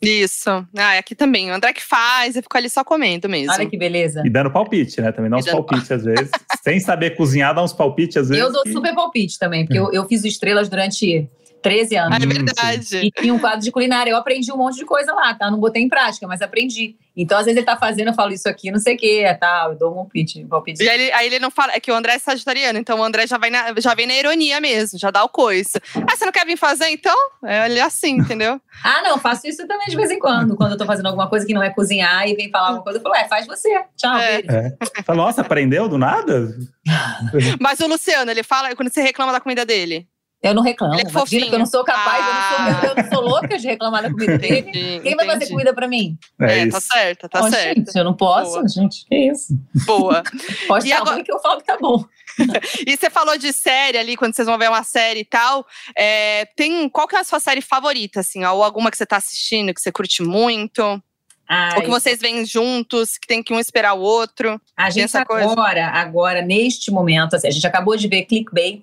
Isso. 0.00 0.48
Ah, 0.76 0.94
é 0.94 0.98
aqui 0.98 1.14
também. 1.14 1.50
O 1.50 1.54
André 1.54 1.72
que 1.74 1.82
faz, 1.82 2.36
eu 2.36 2.42
fico 2.42 2.56
ali 2.56 2.70
só 2.70 2.82
comendo 2.84 3.28
mesmo. 3.28 3.52
Olha 3.52 3.66
que 3.68 3.76
beleza. 3.76 4.22
E 4.24 4.30
dando 4.30 4.50
palpite, 4.50 5.00
né? 5.00 5.12
Também 5.12 5.30
dá 5.30 5.36
uns 5.36 5.44
dando 5.44 5.56
palpites 5.64 5.90
às 5.90 6.04
vezes. 6.04 6.30
Sem 6.62 6.80
saber 6.80 7.16
cozinhar, 7.16 7.54
dá 7.54 7.62
uns 7.62 7.72
palpites 7.72 8.16
às 8.16 8.28
vezes. 8.28 8.42
Eu 8.42 8.50
dou 8.52 8.62
que- 8.62 8.72
super 8.72 8.94
palpite 8.94 9.38
também, 9.38 9.66
porque 9.66 9.78
eu, 9.78 9.92
eu 9.92 10.06
fiz 10.06 10.22
o 10.22 10.26
Estrelas 10.26 10.68
durante 10.70 11.28
13 11.66 11.96
anos. 11.96 12.16
É 12.16 12.26
verdade. 12.26 12.96
E 12.98 13.10
tinha 13.10 13.34
um 13.34 13.38
quadro 13.38 13.60
de 13.60 13.72
culinária. 13.72 14.10
Eu 14.10 14.16
aprendi 14.16 14.52
um 14.52 14.56
monte 14.56 14.76
de 14.76 14.84
coisa 14.84 15.12
lá, 15.12 15.34
tá? 15.34 15.50
Não 15.50 15.58
botei 15.58 15.82
em 15.82 15.88
prática, 15.88 16.26
mas 16.26 16.40
aprendi. 16.40 16.94
Então, 17.16 17.38
às 17.38 17.46
vezes, 17.46 17.56
ele 17.56 17.66
tá 17.66 17.76
fazendo, 17.76 18.08
eu 18.08 18.14
falo 18.14 18.32
isso 18.32 18.48
aqui, 18.48 18.70
não 18.70 18.78
sei 18.78 18.94
o 18.94 18.98
quê, 18.98 19.36
tal. 19.40 19.72
Eu 19.72 19.78
dou 19.78 19.92
um 19.92 19.94
palpite. 19.96 20.44
Um 20.44 20.48
palpite. 20.48 20.82
E 20.82 20.88
aí 20.88 21.00
ele, 21.00 21.12
aí 21.12 21.26
ele 21.26 21.38
não 21.40 21.50
fala. 21.50 21.72
É 21.72 21.80
que 21.80 21.90
o 21.90 21.94
André 21.94 22.14
é 22.14 22.18
sagitariano, 22.18 22.78
então 22.78 23.00
o 23.00 23.02
André 23.02 23.26
já, 23.26 23.36
vai 23.38 23.50
na, 23.50 23.74
já 23.78 23.94
vem 23.94 24.06
na 24.06 24.14
ironia 24.14 24.60
mesmo, 24.60 24.98
já 24.98 25.10
dá 25.10 25.24
o 25.24 25.28
coice. 25.28 25.80
Ah, 26.08 26.16
você 26.16 26.24
não 26.24 26.32
quer 26.32 26.46
vir 26.46 26.56
fazer, 26.56 26.88
então? 26.88 27.16
É 27.44 27.66
ele 27.66 27.78
é 27.78 27.82
assim, 27.82 28.18
entendeu? 28.18 28.60
Ah, 28.84 29.00
não, 29.02 29.18
faço 29.18 29.46
isso 29.48 29.66
também 29.66 29.88
de 29.88 29.96
vez 29.96 30.10
em 30.10 30.18
quando. 30.18 30.54
Quando 30.54 30.72
eu 30.72 30.78
tô 30.78 30.84
fazendo 30.84 31.06
alguma 31.06 31.28
coisa 31.28 31.46
que 31.46 31.54
não 31.54 31.62
é 31.62 31.70
cozinhar 31.70 32.28
e 32.28 32.34
vem 32.34 32.50
falar 32.50 32.68
alguma 32.68 32.84
coisa, 32.84 32.98
eu 32.98 33.02
falo, 33.02 33.14
é, 33.14 33.26
faz 33.26 33.46
você. 33.46 33.82
Tchau, 33.96 34.16
É. 34.18 34.42
É. 34.46 35.02
Fala, 35.02 35.16
nossa, 35.16 35.40
aprendeu 35.40 35.88
do 35.88 35.96
nada? 35.96 36.54
Mas 37.58 37.80
o 37.80 37.86
Luciano, 37.86 38.30
ele 38.30 38.42
fala 38.42 38.76
quando 38.76 38.92
você 38.92 39.00
reclama 39.00 39.32
da 39.32 39.40
comida 39.40 39.64
dele. 39.64 40.06
Eu 40.48 40.54
não 40.54 40.62
reclamo. 40.62 40.94
Ele 40.94 41.00
é 41.00 41.02
Imagina 41.04 41.20
fofinho. 41.20 41.48
que 41.48 41.54
eu 41.54 41.58
não 41.58 41.66
sou 41.66 41.84
capaz, 41.84 42.24
eu, 42.24 42.32
Ah. 42.32 42.58
não 42.70 42.80
sou, 42.80 42.88
eu 42.88 42.94
não 43.02 43.10
sou 43.10 43.20
louca 43.28 43.58
de 43.58 43.66
reclamar 43.66 44.02
da 44.02 44.10
comida 44.10 44.38
dele. 44.38 44.58
Entendi, 44.60 45.00
Quem 45.02 45.16
vai 45.16 45.26
fazer 45.26 45.48
comida 45.48 45.74
pra 45.74 45.88
mim? 45.88 46.18
É, 46.40 46.58
É, 46.60 46.62
isso. 46.64 46.70
tá 46.72 46.80
certo, 46.80 47.28
tá 47.28 47.40
Não, 47.42 47.50
certo. 47.50 47.76
Gente, 47.78 47.96
eu 47.96 48.04
não 48.04 48.14
posso, 48.14 48.52
Boa. 48.52 48.68
gente. 48.68 49.04
Que 49.06 49.16
isso? 49.30 49.58
Boa. 49.86 50.22
Pode 50.68 50.86
E 50.86 50.90
estar 50.90 51.02
agora- 51.02 51.22
que 51.22 51.32
eu 51.32 51.38
falo 51.40 51.60
que 51.60 51.66
tá 51.66 51.76
bom. 51.80 52.04
E 52.86 52.96
você 52.96 53.08
falou 53.08 53.38
de 53.38 53.50
série 53.52 53.96
ali, 53.96 54.16
quando 54.16 54.34
vocês 54.34 54.46
vão 54.46 54.58
ver 54.58 54.68
uma 54.68 54.82
série 54.82 55.20
e 55.20 55.24
tal. 55.24 55.66
é, 55.96 56.44
tem, 56.56 56.88
qual 56.88 57.08
que 57.08 57.16
é 57.16 57.20
a 57.20 57.24
sua 57.24 57.40
série 57.40 57.60
favorita, 57.62 58.20
assim? 58.20 58.44
Ou 58.44 58.62
alguma 58.62 58.90
que 58.90 58.96
você 58.96 59.06
tá 59.06 59.16
assistindo, 59.16 59.72
que 59.72 59.80
você 59.80 59.90
curte 59.90 60.22
muito? 60.22 61.02
Ai, 61.48 61.76
Ou 61.76 61.82
que 61.82 61.88
vocês 61.88 62.18
veem 62.20 62.44
juntos, 62.44 63.16
que 63.16 63.26
tem 63.26 63.40
que 63.42 63.54
um 63.54 63.60
esperar 63.60 63.94
o 63.94 64.00
outro? 64.00 64.60
a 64.76 64.90
gente 64.90 65.04
essa 65.04 65.24
coisa. 65.24 65.50
agora, 65.50 65.86
agora, 65.86 66.42
neste 66.42 66.90
momento, 66.90 67.36
assim, 67.36 67.46
a 67.46 67.50
gente 67.52 67.66
acabou 67.66 67.96
de 67.96 68.08
ver 68.08 68.22
Clickbait. 68.24 68.82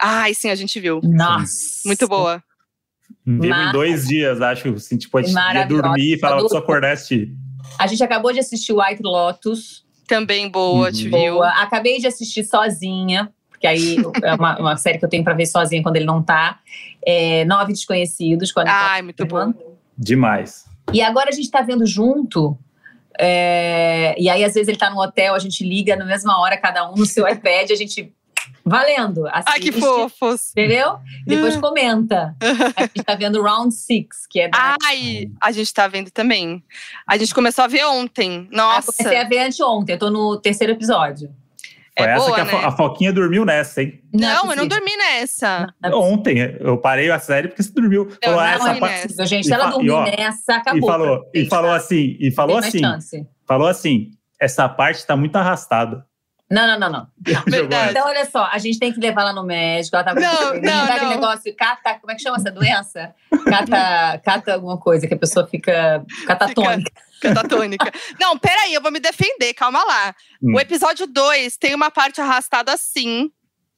Ai, 0.00 0.34
sim, 0.34 0.50
a 0.50 0.54
gente 0.54 0.78
viu. 0.80 1.00
Nossa. 1.02 1.82
Muito 1.86 2.06
boa. 2.08 2.42
Vimos 3.26 3.58
em 3.68 3.72
dois 3.72 4.06
dias, 4.08 4.40
acho. 4.40 4.68
Assim, 4.74 4.96
tipo, 4.96 5.18
a 5.18 5.22
gente 5.22 5.34
ia 5.36 5.66
dormir 5.66 6.14
e 6.14 6.18
falava, 6.18 6.40
Adoro. 6.40 6.48
preciso 6.48 6.62
acordar 6.62 6.88
e 6.88 6.92
assistir. 6.92 7.32
A 7.78 7.86
gente 7.86 8.02
acabou 8.02 8.32
de 8.32 8.40
assistir 8.40 8.72
White 8.72 9.02
Lotus. 9.02 9.84
Também 10.06 10.48
boa, 10.50 10.86
Uhum. 10.86 10.92
te 10.92 11.04
viu. 11.08 11.34
Boa. 11.34 11.48
Acabei 11.50 11.98
de 11.98 12.06
assistir 12.06 12.44
sozinha, 12.44 13.30
porque 13.48 13.66
aí 13.66 13.96
é 14.24 14.34
uma, 14.34 14.58
uma 14.58 14.76
série 14.76 14.98
que 14.98 15.04
eu 15.04 15.08
tenho 15.08 15.22
pra 15.22 15.34
ver 15.34 15.46
sozinha 15.46 15.82
quando 15.82 15.96
ele 15.96 16.04
não 16.06 16.22
tá. 16.22 16.58
É, 17.06 17.44
Nove 17.44 17.72
Desconhecidos. 17.72 18.50
Com 18.52 18.60
a 18.60 18.64
Ai, 18.66 19.02
muito 19.02 19.24
bom. 19.26 19.52
Demais. 19.96 20.64
E 20.92 21.00
agora 21.02 21.28
a 21.28 21.32
gente 21.32 21.50
tá 21.50 21.62
vendo 21.62 21.86
junto. 21.86 22.58
é, 23.18 24.14
e 24.18 24.28
aí, 24.28 24.42
às 24.44 24.54
vezes, 24.54 24.68
ele 24.68 24.78
tá 24.78 24.90
no 24.90 25.00
hotel, 25.00 25.34
a 25.34 25.38
gente 25.38 25.62
liga 25.64 25.94
na 25.94 26.04
mesma 26.04 26.40
hora, 26.40 26.56
cada 26.56 26.90
um 26.90 26.94
no 26.96 27.06
seu 27.06 27.26
iPad, 27.28 27.70
a 27.70 27.74
gente. 27.74 28.12
Valendo! 28.70 29.26
Ai, 29.26 29.42
que 29.58 29.70
assiste, 29.70 29.80
fofos. 29.80 30.50
Entendeu? 30.52 30.98
E 31.26 31.30
depois 31.30 31.56
comenta. 31.56 32.36
A 32.76 32.82
gente 32.82 33.02
tá 33.04 33.14
vendo 33.16 33.42
Round 33.42 33.74
Six, 33.74 34.26
que 34.30 34.40
é 34.40 34.48
da. 34.48 34.76
Ai, 34.86 35.28
a 35.40 35.50
gente 35.50 35.74
tá 35.74 35.88
vendo 35.88 36.10
também. 36.10 36.62
A 37.06 37.16
gente 37.16 37.34
começou 37.34 37.64
a 37.64 37.66
ver 37.68 37.84
ontem. 37.84 38.48
Nossa. 38.52 38.92
comecei 38.96 39.20
a 39.20 39.24
ver 39.28 39.40
anteontem, 39.40 39.94
eu 39.94 39.98
tô 39.98 40.08
no 40.10 40.36
terceiro 40.40 40.72
episódio. 40.72 41.34
Foi 41.98 42.06
É 42.06 42.10
essa 42.12 42.24
boa, 42.24 42.34
que 42.34 42.40
a, 42.40 42.44
né? 42.44 42.54
a 42.64 42.70
Foquinha 42.70 43.12
dormiu 43.12 43.44
nessa, 43.44 43.82
hein? 43.82 44.00
é 44.14 44.16
Não, 44.16 44.50
eu 44.50 44.56
não 44.56 44.68
dormi 44.68 44.96
nessa. 44.96 45.66
Não 45.82 45.90
é. 45.90 45.94
Ontem, 45.96 46.38
eu 46.60 46.78
parei 46.78 47.10
a 47.10 47.18
série 47.18 47.48
porque 47.48 47.62
você 47.62 47.72
dormiu. 47.72 48.08
Falou, 48.22 48.40
não 48.40 48.46
ah, 48.46 48.50
é 48.50 48.54
essa 48.54 48.64
dormi 48.64 48.80
parte- 48.80 49.08
nessa. 49.08 49.26
gente. 49.26 49.48
E 49.48 49.52
ela 49.52 49.74
ó, 49.74 50.04
nessa, 50.04 50.54
acabou. 50.54 50.78
E 50.78 50.86
falou, 50.86 51.30
e 51.34 51.46
falou 51.46 51.72
assim, 51.72 52.16
e 52.20 52.30
falou 52.30 52.56
assim, 52.58 52.80
falou 53.46 53.66
assim, 53.66 54.10
essa 54.40 54.68
parte 54.68 55.04
tá 55.04 55.16
muito 55.16 55.34
arrastada. 55.36 56.06
Não, 56.50 56.66
não, 56.66 56.78
não, 56.80 56.90
não. 56.90 57.06
Verdade. 57.46 57.90
Então, 57.92 58.06
olha 58.08 58.28
só, 58.28 58.48
a 58.50 58.58
gente 58.58 58.78
tem 58.78 58.92
que 58.92 58.98
levar 58.98 59.20
ela 59.22 59.32
no 59.32 59.44
médico. 59.44 59.94
Ela 59.94 60.04
tá 60.04 60.14
com 60.14 60.20
Não, 60.20 60.52
Lembra 60.54 60.70
não, 60.72 60.82
aquele 60.84 61.00
não. 61.02 61.10
negócio, 61.10 61.54
cata, 61.56 61.94
como 62.00 62.10
é 62.10 62.16
que 62.16 62.22
chama 62.22 62.36
essa 62.38 62.50
doença? 62.50 63.14
Cata, 63.44 64.18
cata 64.24 64.54
alguma 64.54 64.76
coisa, 64.76 65.06
que 65.06 65.14
a 65.14 65.18
pessoa 65.18 65.46
fica 65.46 66.04
catatônica. 66.26 66.90
Catatônica. 67.20 67.92
não, 68.18 68.36
peraí, 68.38 68.74
eu 68.74 68.80
vou 68.82 68.90
me 68.90 68.98
defender, 68.98 69.54
calma 69.54 69.84
lá. 69.84 70.14
Hum. 70.42 70.54
O 70.56 70.60
episódio 70.60 71.06
2 71.06 71.56
tem 71.56 71.74
uma 71.74 71.90
parte 71.90 72.20
arrastada 72.20 72.76
sim. 72.76 73.30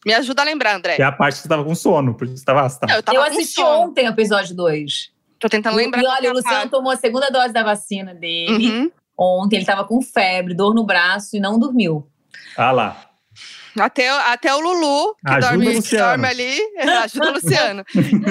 Me 0.06 0.14
ajuda 0.14 0.42
a 0.42 0.44
lembrar, 0.44 0.74
André. 0.74 0.96
Que 0.96 1.02
é 1.02 1.04
a 1.04 1.12
parte 1.12 1.36
que 1.36 1.42
você 1.42 1.48
tava 1.48 1.64
com 1.64 1.74
sono, 1.74 2.14
por 2.14 2.26
isso 2.26 2.38
você 2.38 2.44
tava 2.44 2.60
arrastado. 2.60 2.90
Não, 2.90 2.96
eu 2.98 3.02
tava 3.02 3.18
Eu 3.18 3.22
assisti 3.22 3.54
sono. 3.54 3.88
ontem 3.90 4.06
o 4.08 4.12
episódio 4.12 4.56
2. 4.56 5.12
Tô 5.38 5.48
tentando 5.48 5.76
lembrar. 5.76 6.00
e 6.02 6.06
olha, 6.06 6.30
o 6.30 6.34
Luciano 6.34 6.56
parte. 6.56 6.70
tomou 6.70 6.92
a 6.92 6.96
segunda 6.96 7.28
dose 7.28 7.52
da 7.52 7.62
vacina 7.62 8.14
dele. 8.14 8.70
Uhum. 8.70 8.90
Ontem 9.18 9.56
ele 9.56 9.64
tava 9.66 9.84
com 9.84 10.00
febre, 10.00 10.54
dor 10.54 10.74
no 10.74 10.84
braço 10.84 11.36
e 11.36 11.40
não 11.40 11.58
dormiu. 11.58 12.08
Ah 12.56 12.70
lá. 12.72 13.08
Até, 13.78 14.10
até 14.10 14.54
o 14.54 14.60
Lulu, 14.60 15.14
que, 15.14 15.30
Ajuda 15.32 15.48
dorme, 15.48 15.82
que 15.82 15.96
dorme 15.96 16.26
ali, 16.26 16.58
ajuda 17.02 17.30
o 17.30 17.32
Luciano. 17.32 17.84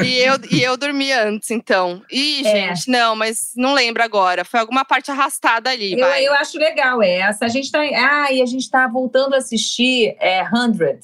e, 0.05 0.19
eu, 0.19 0.35
e 0.51 0.61
eu 0.61 0.77
dormi 0.77 1.11
antes, 1.11 1.49
então. 1.49 2.03
Ih, 2.11 2.45
É. 2.45 2.75
gente, 2.75 2.87
não, 2.91 3.15
mas 3.15 3.51
não 3.55 3.73
lembro 3.73 4.03
agora. 4.03 4.45
Foi 4.45 4.59
alguma 4.59 4.85
parte 4.85 5.09
arrastada 5.09 5.71
ali, 5.71 5.93
Eu, 5.93 6.05
eu 6.07 6.33
acho 6.35 6.59
legal 6.59 7.01
essa. 7.01 7.45
A 7.45 7.47
gente 7.47 7.71
tá. 7.71 7.79
Ah, 7.79 8.31
e 8.31 8.39
a 8.41 8.45
gente 8.45 8.69
tá 8.69 8.87
voltando 8.87 9.33
a 9.33 9.37
assistir 9.37 10.15
é, 10.19 10.43
100. 10.47 10.99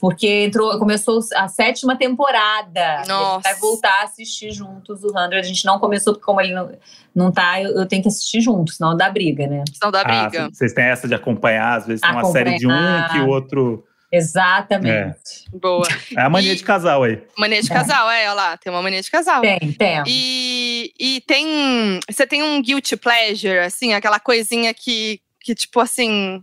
Porque 0.00 0.26
entrou, 0.44 0.78
começou 0.78 1.20
a 1.34 1.46
sétima 1.46 1.96
temporada. 1.96 2.94
A 2.94 2.98
gente 2.98 3.08
Nossa. 3.08 3.40
vai 3.50 3.54
voltar 3.60 4.00
a 4.00 4.04
assistir 4.04 4.50
juntos 4.50 5.04
o 5.04 5.10
100. 5.10 5.38
A 5.38 5.42
gente 5.42 5.64
não 5.66 5.78
começou, 5.78 6.14
porque 6.14 6.24
como 6.24 6.40
ele 6.40 6.54
não, 6.54 6.72
não 7.14 7.30
tá, 7.30 7.60
eu, 7.60 7.70
eu 7.76 7.86
tenho 7.86 8.00
que 8.02 8.08
assistir 8.08 8.40
juntos, 8.40 8.76
senão 8.76 8.96
dá 8.96 9.10
briga, 9.10 9.46
né? 9.46 9.62
Senão 9.74 9.92
dá 9.92 10.00
Ah, 10.00 10.28
briga. 10.28 10.48
vocês 10.52 10.72
têm 10.72 10.84
essa 10.86 11.06
de 11.06 11.14
acompanhar, 11.14 11.76
às 11.78 11.86
vezes 11.86 12.00
tem 12.00 12.10
uma 12.10 12.24
série 12.24 12.56
de 12.56 12.66
um 12.66 12.70
que 13.12 13.18
o 13.20 13.28
outro. 13.28 13.84
Exatamente. 14.12 15.44
Boa. 15.52 15.86
É 16.16 16.22
a 16.22 16.28
mania 16.28 16.52
E- 16.52 16.56
de 16.56 16.64
casal 16.64 17.02
aí. 17.04 17.22
Mania 17.38 17.60
de 17.62 17.70
É. 17.70 17.74
casal, 17.74 18.10
é, 18.10 18.24
olha 18.24 18.32
lá, 18.34 18.56
tem 18.56 18.72
uma 18.72 18.82
mania 18.82 19.00
de 19.02 19.10
casal. 19.10 19.40
Tem, 19.40 19.58
tem. 19.58 20.02
E, 20.06 20.92
e 20.98 21.20
tem. 21.26 22.00
Você 22.10 22.26
tem 22.26 22.42
um 22.42 22.60
guilty 22.62 22.96
pleasure, 22.96 23.58
assim, 23.58 23.92
aquela 23.92 24.18
coisinha 24.18 24.72
que, 24.74 25.20
que, 25.40 25.54
tipo 25.54 25.78
assim. 25.80 26.42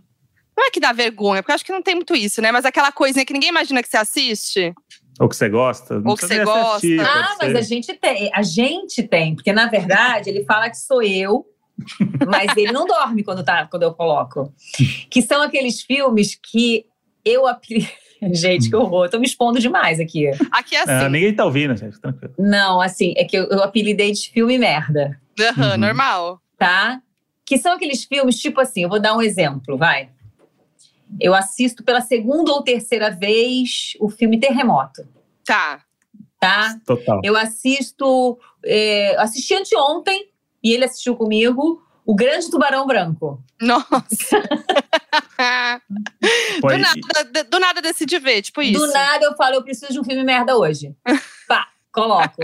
Não 0.58 0.66
é 0.66 0.70
que 0.70 0.80
dá 0.80 0.92
vergonha, 0.92 1.40
porque 1.40 1.52
eu 1.52 1.54
acho 1.54 1.64
que 1.64 1.70
não 1.72 1.80
tem 1.82 1.94
muito 1.94 2.16
isso, 2.16 2.42
né? 2.42 2.50
Mas 2.50 2.64
aquela 2.64 2.90
coisinha 2.90 3.24
que 3.24 3.32
ninguém 3.32 3.50
imagina 3.50 3.80
que 3.80 3.88
você 3.88 3.96
assiste. 3.96 4.74
Ou 5.20 5.28
que 5.28 5.36
você 5.36 5.48
gosta. 5.48 6.00
não 6.00 6.10
Ou 6.10 6.16
que 6.16 6.26
você 6.26 6.40
assistir, 6.40 6.44
gosta. 6.96 7.12
pode 7.12 7.18
Ah, 7.18 7.36
mas 7.40 7.52
ser. 7.52 7.58
a 7.58 7.60
gente 7.62 7.94
tem, 7.94 8.30
a 8.34 8.42
gente 8.42 9.02
tem, 9.04 9.34
porque 9.36 9.52
na 9.52 9.66
verdade 9.68 10.28
ele 10.30 10.44
fala 10.44 10.68
que 10.68 10.76
sou 10.76 11.00
eu, 11.02 11.46
mas 12.26 12.56
ele 12.56 12.72
não 12.72 12.86
dorme 12.86 13.22
quando, 13.22 13.44
tá, 13.44 13.66
quando 13.70 13.84
eu 13.84 13.94
coloco. 13.94 14.52
Que 15.08 15.22
são 15.22 15.42
aqueles 15.42 15.80
filmes 15.80 16.34
que 16.34 16.84
eu 17.24 17.46
apli... 17.46 17.88
Gente, 18.32 18.68
que 18.68 18.74
horror, 18.74 19.04
eu 19.06 19.10
tô 19.12 19.20
me 19.20 19.26
expondo 19.26 19.60
demais 19.60 20.00
aqui. 20.00 20.26
Aqui 20.50 20.74
é 20.74 20.80
Ah, 20.80 21.02
assim. 21.02 21.08
ninguém 21.08 21.32
tá 21.32 21.44
ouvindo, 21.44 21.76
gente. 21.76 22.00
Tranquilo. 22.00 22.34
Não, 22.36 22.80
assim, 22.80 23.14
é 23.16 23.24
que 23.24 23.38
eu, 23.38 23.44
eu 23.44 23.62
apelidei 23.62 24.10
de 24.10 24.28
filme 24.32 24.58
merda, 24.58 25.16
Aham, 25.40 25.70
Uhum. 25.70 25.76
normal. 25.78 26.40
tá? 26.58 27.00
Que 27.46 27.56
são 27.56 27.74
aqueles 27.74 28.02
filmes, 28.04 28.40
tipo 28.40 28.60
assim, 28.60 28.82
eu 28.82 28.88
vou 28.88 28.98
dar 29.00 29.14
um 29.16 29.22
exemplo, 29.22 29.78
vai. 29.78 30.08
Eu 31.20 31.34
assisto 31.34 31.82
pela 31.84 32.00
segunda 32.00 32.52
ou 32.52 32.62
terceira 32.62 33.10
vez 33.10 33.92
o 34.00 34.08
filme 34.08 34.38
Terremoto, 34.38 35.06
Tá. 35.44 35.82
tá? 36.40 36.78
Total. 36.86 37.20
Eu 37.24 37.36
assisto. 37.36 38.38
É, 38.64 39.16
assisti 39.18 39.54
anteontem, 39.54 40.30
e 40.62 40.72
ele 40.72 40.84
assistiu 40.84 41.14
comigo, 41.16 41.82
O 42.04 42.14
Grande 42.14 42.50
Tubarão 42.50 42.86
Branco. 42.86 43.42
Nossa. 43.60 43.86
Do, 46.60 46.78
nada, 46.78 47.24
de- 47.32 47.42
do 47.44 47.60
nada 47.60 47.80
decidi 47.82 48.18
ver, 48.18 48.42
tipo 48.42 48.60
isso. 48.62 48.78
Do 48.80 48.92
nada 48.92 49.24
eu 49.24 49.36
falo, 49.36 49.54
eu 49.56 49.62
preciso 49.62 49.92
de 49.92 50.00
um 50.00 50.04
filme 50.04 50.24
merda 50.24 50.56
hoje. 50.56 50.94
Pá, 51.48 51.68
coloco. 51.92 52.42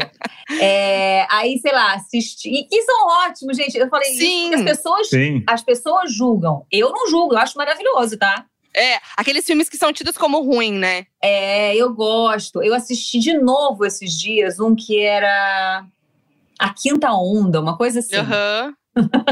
É, 0.61 1.27
aí, 1.31 1.59
sei 1.59 1.73
lá, 1.73 1.95
assisti. 1.95 2.49
E 2.51 2.65
que 2.65 2.83
são 2.83 3.07
ótimos, 3.27 3.57
gente. 3.57 3.77
Eu 3.77 3.89
falei, 3.89 4.12
Sim. 4.15 4.47
isso, 4.51 4.55
as 4.55 4.62
pessoas. 4.62 5.09
Sim. 5.09 5.43
As 5.47 5.62
pessoas 5.62 6.12
julgam. 6.15 6.67
Eu 6.71 6.91
não 6.91 7.09
julgo, 7.09 7.35
eu 7.35 7.39
acho 7.39 7.57
maravilhoso, 7.59 8.17
tá? 8.19 8.47
É, 8.77 9.01
aqueles 9.16 9.45
filmes 9.45 9.68
que 9.68 9.77
são 9.77 9.93
tidos 9.93 10.16
como 10.16 10.43
ruim, 10.43 10.72
né? 10.72 11.07
É, 11.22 11.77
eu 11.77 11.95
gosto. 11.95 12.62
Eu 12.62 12.75
assisti 12.75 13.18
de 13.20 13.39
novo 13.39 13.85
esses 13.85 14.12
dias 14.12 14.59
um 14.59 14.75
que 14.75 15.01
era 15.01 15.87
A 16.59 16.75
Quinta 16.75 17.12
Onda, 17.12 17.61
uma 17.61 17.77
coisa 17.77 18.01
assim. 18.01 18.16
Aham. 18.16 18.75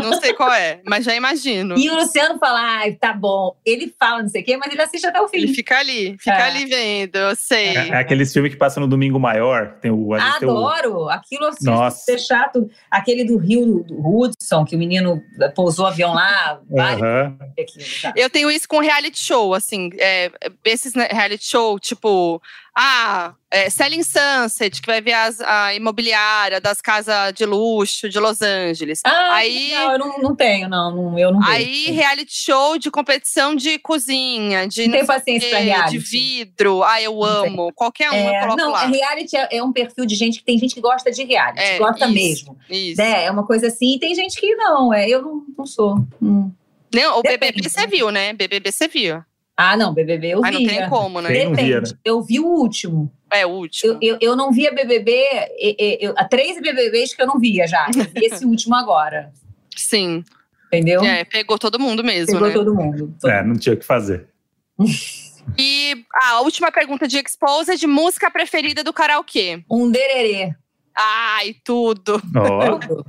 Não 0.03 0.21
sei 0.21 0.33
qual 0.35 0.53
é, 0.53 0.81
mas 0.87 1.05
já 1.05 1.15
imagino. 1.15 1.77
E 1.79 1.89
o 1.89 1.95
Luciano 1.95 2.39
fala, 2.39 2.61
ai, 2.79 2.93
tá 2.95 3.13
bom. 3.13 3.57
Ele 3.65 3.95
fala 3.99 4.23
não 4.23 4.29
sei 4.29 4.43
o 4.43 4.45
quê, 4.45 4.57
mas 4.57 4.73
ele 4.73 4.83
assiste 4.83 5.07
até 5.07 5.21
o 5.21 5.29
fim. 5.29 5.39
Ele 5.39 5.55
fica 5.55 5.79
ali, 5.79 6.17
fica 6.19 6.37
É. 6.39 6.43
ali 6.43 6.65
vendo, 6.67 7.17
eu 7.17 7.37
sei. 7.37 7.77
É, 7.77 7.89
é 7.91 7.97
aqueles 7.97 8.33
filmes 8.33 8.53
que 8.53 8.59
passam 8.59 8.81
no 8.83 8.89
domingo 8.89 9.21
maior. 9.21 9.75
Tem 9.81 9.91
o. 9.91 10.09
tem 10.39 10.49
o- 10.49 10.67
Adoro! 10.67 11.09
Aquilo 11.09 11.45
eu 11.45 11.49
assisto 11.51 11.65
Nossa. 11.71 12.05
ser 12.05 12.19
chato. 12.19 12.69
Aquele 12.91 13.25
do 13.25 13.37
Rio 13.39 13.85
do 13.85 13.99
Hudson, 14.05 14.65
que 14.65 14.75
o 14.75 14.79
menino 14.79 15.23
pousou 15.55 15.85
o 15.85 15.89
avião 15.89 16.13
lá. 16.13 16.61
Tá? 16.75 16.93
Eu 18.17 18.29
tenho 18.31 18.51
isso 18.51 18.69
com 18.69 18.81
reality 18.81 19.23
show, 19.23 19.55
assim, 19.55 19.91
é, 19.99 20.31
esses 20.65 20.93
reality 20.95 21.45
show, 21.45 21.79
tipo 21.79 22.41
Ah, 22.75 23.35
é, 23.51 23.69
Selling 23.69 24.03
Sunset, 24.03 24.81
que 24.81 24.87
vai 24.87 25.03
ver 25.03 25.13
as, 25.13 25.41
a 25.43 25.75
imobiliária 25.75 26.59
das 26.59 26.81
casas 26.81 27.35
de 27.35 27.45
luxo 27.45 28.09
de 28.09 28.19
Los 28.19 28.41
Angeles. 28.41 29.01
Ah, 29.05 29.35
aí, 29.35 29.73
não, 29.73 29.93
eu 29.93 29.99
não, 29.99 30.19
não 30.19 30.35
tenho, 30.35 30.69
não, 30.71 30.91
não, 30.95 31.19
eu 31.19 31.33
não 31.33 31.45
Aí, 31.45 31.85
vejo. 31.87 31.93
reality 31.93 32.33
show 32.35 32.79
de 32.79 32.91
competição 32.91 33.55
de 33.55 33.79
cozinha, 33.79 34.67
de. 34.67 34.87
Não 34.87 34.93
tem 34.93 35.07
paciência 35.07 35.51
pra 35.51 35.59
reality. 35.59 35.99
De 35.99 35.99
vidro. 35.99 36.83
Ah, 36.83 37.03
eu 37.03 37.23
amo. 37.23 37.71
Qualquer 37.75 38.11
um 38.11 38.15
é, 38.15 38.37
eu 38.37 38.41
coloco 38.41 38.57
não, 38.57 38.71
lá. 38.71 38.87
reality 38.87 39.37
é, 39.37 39.57
é, 39.59 39.63
um 39.63 39.73
perfil 39.73 40.07
de 40.07 40.15
gente 40.15 40.39
que 40.39 40.45
tem 40.45 40.59
gente 40.59 40.75
que 40.75 40.81
gosta 40.81 41.11
de 41.11 41.25
reality, 41.25 41.61
é, 41.61 41.79
gosta 41.79 42.07
isso, 42.07 42.15
mesmo. 42.15 42.59
Isso. 42.71 43.03
Né? 43.03 43.25
É 43.25 43.31
uma 43.31 43.47
coisa 43.47 43.67
assim, 43.67 43.97
e 43.97 43.99
tem 43.99 44.15
gente 44.15 44.41
que 44.41 44.55
não, 44.55 44.95
é, 44.95 45.07
eu 45.07 45.21
não, 45.21 45.45
não 45.59 45.67
sou. 45.67 45.97
Hum. 46.23 46.51
Não, 46.95 47.19
o 47.19 47.23
Depende. 47.23 47.53
BBB 47.53 47.69
você 47.69 47.87
viu, 47.87 48.11
né? 48.11 48.33
BBB 48.33 48.73
você 48.73 48.89
viu. 48.89 49.23
Ah, 49.57 49.77
não, 49.77 49.93
BBB 49.93 50.29
eu 50.29 50.43
vi. 50.43 50.43
Mas 50.43 50.55
não 50.55 50.67
tem 50.67 50.89
como, 50.89 51.21
né? 51.21 51.29
Depende. 51.29 51.63
Via, 51.63 51.81
né? 51.81 51.89
Eu 52.05 52.23
vi 52.23 52.41
o 52.41 52.47
último. 52.47 53.13
É, 53.31 53.47
o 53.47 53.51
último. 53.51 53.99
Eu, 54.01 54.13
eu, 54.13 54.19
eu 54.21 54.37
não 54.37 54.51
via 54.51 54.73
BBB, 54.73 55.13
eu, 55.59 55.99
eu, 56.01 56.15
há 56.17 56.25
três 56.25 56.61
BBBs 56.61 57.15
que 57.15 57.23
eu 57.23 57.27
não 57.27 57.39
via 57.39 57.67
já. 57.67 57.87
Eu 57.95 58.05
vi 58.05 58.27
esse 58.27 58.45
último 58.47 58.75
agora. 58.75 59.33
Sim. 59.77 60.25
Entendeu? 60.67 61.03
É, 61.05 61.25
pegou 61.25 61.59
todo 61.59 61.79
mundo 61.79 62.03
mesmo, 62.03 62.33
pegou 62.33 62.49
né? 62.49 62.55
todo 62.55 62.75
mundo. 62.75 63.15
Todo 63.21 63.31
é, 63.31 63.45
não 63.45 63.57
tinha 63.57 63.75
o 63.75 63.79
que 63.79 63.85
fazer. 63.85 64.27
e 65.59 66.05
a 66.15 66.41
última 66.41 66.73
pergunta 66.73 67.07
de 67.07 67.19
Expose 67.19 67.73
é 67.73 67.77
de 67.77 67.87
música 67.87 68.31
preferida 68.31 68.83
do 68.83 68.93
karaokê. 68.93 69.63
Um 69.71 69.91
dererê. 69.91 70.55
Ai, 70.97 71.55
tudo. 71.63 72.23
Oh. 72.35 73.05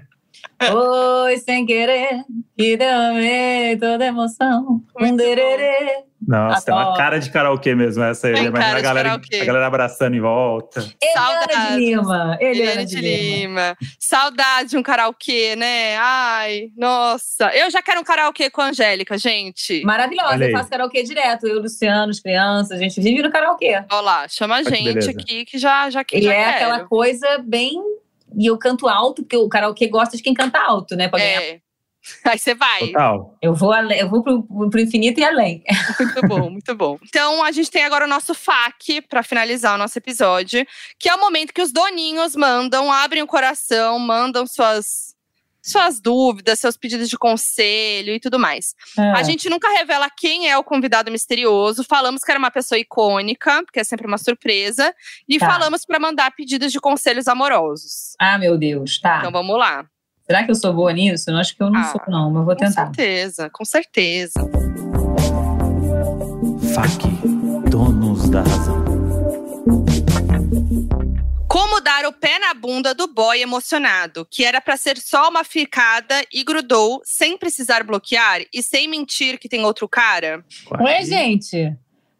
Foi 0.71 1.37
sem 1.37 1.65
querer 1.65 2.23
que 2.57 2.77
deu 2.77 3.79
toda 3.79 4.05
emoção. 4.05 4.81
Um 4.99 5.15
dererê. 5.15 6.03
Nossa, 6.27 6.65
tem 6.65 6.73
uma 6.73 6.95
cara 6.95 7.19
de 7.19 7.29
karaokê 7.29 7.75
mesmo 7.75 8.03
essa 8.03 8.27
aí. 8.27 8.45
Imagina 8.45 8.77
a 8.77 8.81
galera, 8.81 9.13
a 9.13 9.45
galera 9.45 9.67
abraçando 9.67 10.15
em 10.15 10.21
volta. 10.21 10.79
Eliana 11.01 11.47
de 11.47 11.75
Lima. 11.75 12.37
Eliana 12.39 12.85
de 12.85 12.95
Lima. 12.95 13.77
Saudade 13.99 14.69
de 14.69 14.77
um 14.77 14.83
karaokê, 14.83 15.55
né? 15.55 15.97
Ai, 15.97 16.69
nossa. 16.77 17.53
Eu 17.53 17.69
já 17.69 17.81
quero 17.81 17.99
um 17.99 18.03
karaokê 18.03 18.49
com 18.49 18.61
a 18.61 18.69
Angélica, 18.69 19.17
gente. 19.17 19.83
Maravilhosa. 19.83 20.45
Eu 20.45 20.51
faço 20.51 20.69
karaokê 20.69 21.03
direto. 21.03 21.45
Eu, 21.45 21.61
Luciano, 21.61 22.09
as 22.09 22.19
crianças, 22.19 22.71
a 22.71 22.81
gente 22.81 23.01
vive 23.01 23.21
no 23.21 23.31
karaokê. 23.31 23.83
Olha 23.91 24.01
lá, 24.01 24.27
chama 24.29 24.55
a 24.55 24.63
gente 24.63 25.09
aqui 25.09 25.43
que 25.45 25.57
já, 25.57 25.89
já, 25.89 26.03
que 26.03 26.17
e 26.17 26.21
já 26.21 26.33
é 26.33 26.35
quero. 26.35 26.55
aquela 26.55 26.79
coisa 26.85 27.37
bem 27.43 27.81
e 28.37 28.45
eu 28.45 28.57
canto 28.57 28.87
alto, 28.87 29.23
porque 29.23 29.37
o 29.37 29.49
karaokê 29.49 29.87
gosta 29.87 30.17
de 30.17 30.23
quem 30.23 30.33
canta 30.33 30.59
alto, 30.59 30.95
né? 30.95 31.07
Pra 31.07 31.19
é. 31.19 31.39
ganhar. 31.39 31.63
Aí 32.25 32.37
você 32.37 32.53
vai. 32.53 32.87
Total. 32.87 33.37
Eu 33.41 33.53
vou, 33.53 33.71
além, 33.71 33.99
eu 33.99 34.09
vou 34.09 34.21
pro, 34.21 34.43
pro 34.69 34.79
infinito 34.79 35.19
e 35.19 35.23
além. 35.23 35.63
Muito 35.99 36.27
bom, 36.27 36.49
muito 36.49 36.75
bom. 36.75 36.99
Então, 37.03 37.43
a 37.43 37.51
gente 37.51 37.71
tem 37.71 37.83
agora 37.83 38.05
o 38.05 38.09
nosso 38.09 38.33
FAQ 38.33 39.03
para 39.09 39.23
finalizar 39.23 39.75
o 39.75 39.77
nosso 39.77 39.97
episódio, 39.97 40.65
que 40.99 41.07
é 41.07 41.15
o 41.15 41.19
momento 41.19 41.53
que 41.53 41.61
os 41.61 41.71
doninhos 41.71 42.35
mandam, 42.35 42.91
abrem 42.91 43.23
o 43.23 43.27
coração, 43.27 43.97
mandam 43.99 44.45
suas 44.45 45.12
suas 45.63 46.01
dúvidas, 46.01 46.59
seus 46.59 46.75
pedidos 46.75 47.09
de 47.09 47.17
conselho 47.17 48.13
e 48.13 48.19
tudo 48.19 48.37
mais. 48.37 48.75
É. 48.97 49.01
A 49.11 49.23
gente 49.23 49.49
nunca 49.49 49.69
revela 49.69 50.09
quem 50.15 50.49
é 50.49 50.57
o 50.57 50.63
convidado 50.63 51.09
misterioso. 51.09 51.83
Falamos 51.83 52.21
que 52.21 52.29
era 52.31 52.37
uma 52.37 52.51
pessoa 52.51 52.77
icônica, 52.77 53.63
porque 53.63 53.79
é 53.79 53.83
sempre 53.83 54.05
uma 54.05 54.17
surpresa. 54.17 54.93
E 55.27 55.39
Tá. 55.39 55.49
falamos 55.49 55.85
para 55.85 55.99
mandar 55.99 56.31
pedidos 56.35 56.71
de 56.71 56.79
conselhos 56.79 57.27
amorosos. 57.27 58.13
Ah, 58.19 58.37
meu 58.37 58.57
Deus, 58.57 58.99
tá. 58.99 59.19
Então 59.19 59.31
vamos 59.31 59.57
lá. 59.57 59.85
Será 60.25 60.43
que 60.43 60.51
eu 60.51 60.55
sou 60.55 60.73
boa 60.73 60.91
nisso? 60.93 61.29
Eu 61.29 61.37
acho 61.37 61.55
que 61.55 61.61
eu 61.63 61.69
não 61.69 61.79
Ah, 61.79 61.91
sou, 61.91 62.01
não, 62.07 62.29
mas 62.29 62.39
eu 62.39 62.45
vou 62.45 62.55
Com 62.55 62.65
tentar. 62.65 62.85
certeza, 62.85 63.49
com 63.49 63.65
certeza. 63.65 64.33
FAQ, 66.73 67.07
donos 67.69 68.29
da 68.29 68.41
razão. 68.41 68.83
Como 71.53 71.79
dar 71.79 72.03
o 72.07 72.11
pé 72.11 72.39
na 72.39 72.51
bunda 72.55 72.95
do 72.95 73.05
boy 73.05 73.39
emocionado, 73.39 74.25
que 74.25 74.43
era 74.43 74.59
pra 74.59 74.75
ser 74.75 74.97
só 74.97 75.29
uma 75.29 75.43
ficada 75.43 76.15
e 76.33 76.43
grudou 76.43 76.99
sem 77.05 77.37
precisar 77.37 77.83
bloquear 77.83 78.41
e 78.51 78.63
sem 78.63 78.87
mentir 78.87 79.37
que 79.37 79.47
tem 79.47 79.63
outro 79.63 79.87
cara? 79.87 80.43
Ué, 80.81 81.03
gente, 81.03 81.77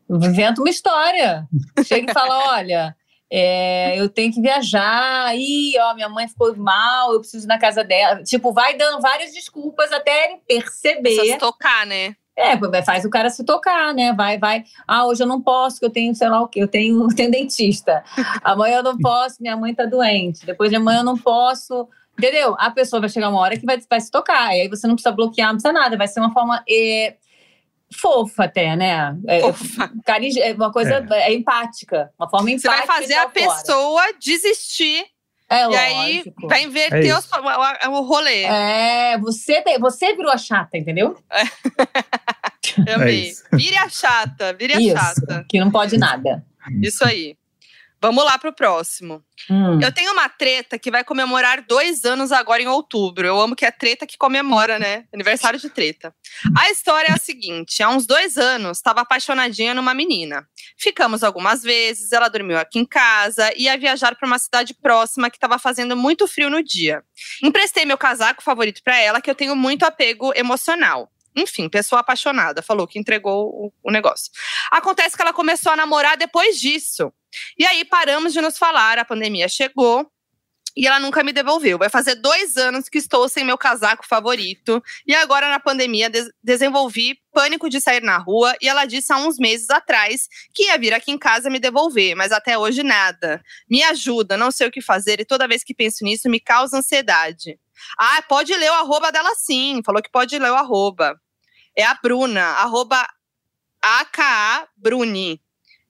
eu 0.07 0.17
invento 0.17 0.61
uma 0.61 0.69
história. 0.69 1.47
Chega 1.83 2.11
e 2.11 2.13
fala: 2.13 2.53
olha, 2.53 2.95
é, 3.27 3.99
eu 3.99 4.07
tenho 4.07 4.31
que 4.31 4.39
viajar, 4.39 5.35
e 5.35 5.73
ó, 5.79 5.95
minha 5.95 6.09
mãe 6.09 6.27
ficou 6.27 6.55
mal, 6.55 7.11
eu 7.11 7.19
preciso 7.19 7.47
ir 7.47 7.49
na 7.49 7.57
casa 7.57 7.83
dela. 7.83 8.21
Tipo, 8.21 8.53
vai 8.53 8.77
dando 8.77 9.01
várias 9.01 9.33
desculpas 9.33 9.91
até 9.91 10.39
ele 10.47 10.61
Precisa 10.61 11.01
perceber. 11.01 11.31
se 11.31 11.37
tocar, 11.39 11.87
né? 11.87 12.15
É, 12.35 12.83
faz 12.83 13.05
o 13.05 13.09
cara 13.09 13.29
se 13.29 13.43
tocar, 13.43 13.93
né? 13.93 14.11
Vai, 14.13 14.37
vai. 14.39 14.63
Ah, 14.87 15.05
hoje 15.05 15.21
eu 15.23 15.27
não 15.27 15.39
posso, 15.41 15.79
que 15.79 15.85
eu 15.85 15.89
tenho, 15.89 16.15
sei 16.15 16.27
lá 16.29 16.41
o 16.41 16.47
quê, 16.47 16.61
eu 16.63 16.67
tenho, 16.67 17.03
eu 17.03 17.15
tenho 17.15 17.29
dentista. 17.31 18.03
Amanhã 18.43 18.77
eu 18.77 18.83
não 18.83 18.97
posso, 18.97 19.37
minha 19.39 19.55
mãe 19.55 19.73
tá 19.73 19.85
doente. 19.85 20.45
Depois 20.45 20.69
de 20.69 20.75
amanhã 20.75 20.99
eu 20.99 21.03
não 21.03 21.17
posso. 21.17 21.87
Entendeu? 22.17 22.55
A 22.59 22.69
pessoa 22.69 22.99
vai 22.99 23.09
chegar 23.09 23.29
uma 23.29 23.39
hora 23.39 23.57
que 23.57 23.65
vai, 23.65 23.79
vai 23.89 23.99
se 24.01 24.11
tocar. 24.11 24.55
E 24.55 24.61
aí 24.61 24.67
você 24.67 24.85
não 24.87 24.95
precisa 24.95 25.13
bloquear, 25.15 25.47
não 25.49 25.55
precisa 25.55 25.73
nada. 25.73 25.97
Vai 25.97 26.07
ser 26.07 26.19
uma 26.19 26.31
forma 26.31 26.63
é, 26.69 27.15
fofa 27.95 28.43
até, 28.45 28.75
né? 28.75 29.15
É, 29.27 29.39
Fofa. 29.41 29.91
cari- 30.05 30.39
é 30.39 30.53
uma 30.53 30.71
coisa 30.71 31.05
é. 31.11 31.33
empática. 31.33 32.11
Uma 32.19 32.29
forma 32.29 32.47
Você 32.49 32.53
empática. 32.67 32.85
vai 32.87 33.01
fazer 33.01 33.13
a 33.15 33.29
fora. 33.29 34.13
desistir 34.19 34.19
desistir 34.19 35.05
É 35.49 35.67
e 35.69 35.75
aí 35.75 36.15
lógico. 36.17 36.47
vai 36.47 36.59
É 36.61 36.63
inverter 36.63 37.05
isso. 37.05 37.17
os- 37.17 37.87
o, 37.87 37.91
o 37.91 38.01
rolê. 38.01 38.43
É, 38.43 39.17
você, 39.19 39.61
tem- 39.61 39.77
você 39.79 40.15
virou 40.15 40.31
a 40.31 40.37
chata, 40.37 40.77
entendeu? 40.77 41.15
Eu 42.87 42.95
amei. 42.95 43.07
É 43.25 43.29
isso. 43.29 43.43
Vire 43.51 43.77
a 43.77 43.87
chata, 43.89 44.53
vire 44.53 44.73
a 44.73 44.79
Isso, 44.81 44.95
chata. 44.97 45.45
que 45.47 45.59
não 45.59 45.69
pode 45.69 45.97
nada. 45.97 46.43
Isso 46.81 47.05
aí. 47.05 47.35
Vamos 48.03 48.25
lá 48.25 48.37
pro 48.37 48.51
próximo. 48.51 49.23
Hum. 49.49 49.79
Eu 49.81 49.89
tenho 49.89 50.11
uma 50.11 50.27
treta 50.27 50.77
que 50.77 50.91
vai 50.91 51.05
comemorar 51.05 51.65
dois 51.65 52.03
anos 52.03 52.33
agora 52.33 52.61
em 52.61 52.67
outubro. 52.67 53.25
Eu 53.25 53.39
amo 53.39 53.55
que 53.55 53.65
é 53.65 53.71
treta 53.71 54.05
que 54.05 54.17
comemora, 54.17 54.77
né? 54.77 55.05
Aniversário 55.13 55.57
de 55.57 55.69
treta. 55.69 56.13
A 56.59 56.69
história 56.69 57.07
é 57.07 57.13
a 57.13 57.17
seguinte: 57.17 57.81
há 57.81 57.87
uns 57.87 58.05
dois 58.05 58.37
anos, 58.37 58.79
estava 58.79 58.99
apaixonadinha 58.99 59.73
numa 59.73 59.93
menina. 59.93 60.45
Ficamos 60.77 61.23
algumas 61.23 61.63
vezes, 61.63 62.11
ela 62.11 62.27
dormiu 62.27 62.57
aqui 62.57 62.77
em 62.77 62.85
casa 62.85 63.49
e 63.55 63.63
ia 63.63 63.77
viajar 63.77 64.15
para 64.15 64.27
uma 64.27 64.37
cidade 64.37 64.73
próxima 64.73 65.29
que 65.29 65.37
estava 65.37 65.57
fazendo 65.57 65.95
muito 65.95 66.27
frio 66.27 66.49
no 66.49 66.61
dia. 66.61 67.01
Emprestei 67.41 67.85
meu 67.85 67.97
casaco 67.97 68.43
favorito 68.43 68.83
para 68.83 68.99
ela, 68.99 69.21
que 69.21 69.29
eu 69.29 69.35
tenho 69.35 69.55
muito 69.55 69.83
apego 69.83 70.33
emocional. 70.35 71.09
Enfim, 71.35 71.67
pessoa 71.69 72.01
apaixonada, 72.01 72.61
falou 72.61 72.87
que 72.87 72.99
entregou 72.99 73.47
o, 73.49 73.73
o 73.83 73.91
negócio. 73.91 74.31
Acontece 74.71 75.15
que 75.15 75.21
ela 75.21 75.33
começou 75.33 75.71
a 75.71 75.75
namorar 75.75 76.17
depois 76.17 76.59
disso. 76.59 77.11
E 77.57 77.65
aí 77.65 77.83
paramos 77.85 78.33
de 78.33 78.41
nos 78.41 78.57
falar, 78.57 78.99
a 78.99 79.05
pandemia 79.05 79.47
chegou 79.49 80.07
e 80.75 80.87
ela 80.87 80.99
nunca 80.99 81.23
me 81.23 81.31
devolveu. 81.31 81.77
Vai 81.77 81.87
fazer 81.89 82.15
dois 82.15 82.57
anos 82.57 82.89
que 82.89 82.97
estou 82.97 83.29
sem 83.29 83.43
meu 83.43 83.57
casaco 83.59 84.03
favorito. 84.07 84.81
E 85.05 85.13
agora, 85.13 85.47
na 85.47 85.59
pandemia, 85.59 86.09
des- 86.09 86.31
desenvolvi 86.43 87.15
pânico 87.31 87.69
de 87.69 87.79
sair 87.79 88.01
na 88.01 88.17
rua. 88.17 88.55
E 88.59 88.67
ela 88.67 88.85
disse 88.85 89.13
há 89.13 89.17
uns 89.17 89.37
meses 89.37 89.69
atrás 89.69 90.27
que 90.51 90.63
ia 90.63 90.77
vir 90.79 90.91
aqui 90.93 91.11
em 91.11 91.17
casa 91.17 91.47
me 91.47 91.59
devolver, 91.59 92.15
mas 92.15 92.31
até 92.31 92.57
hoje 92.57 92.81
nada. 92.81 93.39
Me 93.69 93.83
ajuda, 93.83 94.35
não 94.35 94.49
sei 94.49 94.67
o 94.67 94.71
que 94.71 94.81
fazer. 94.81 95.19
E 95.19 95.25
toda 95.25 95.47
vez 95.47 95.63
que 95.63 95.75
penso 95.75 96.03
nisso, 96.03 96.27
me 96.27 96.39
causa 96.39 96.77
ansiedade. 96.77 97.59
Ah, 97.99 98.23
pode 98.27 98.51
ler 98.55 98.71
o 98.71 98.75
arroba 98.75 99.11
dela 99.11 99.33
sim. 99.35 99.79
Falou 99.85 100.01
que 100.01 100.09
pode 100.11 100.39
ler 100.39 100.49
o 100.51 100.55
arroba. 100.55 101.19
É 101.75 101.83
a 101.83 101.93
Bruna, 101.95 102.41
arroba 102.43 103.07
AKA 103.81 104.67
Bruni. 104.75 105.41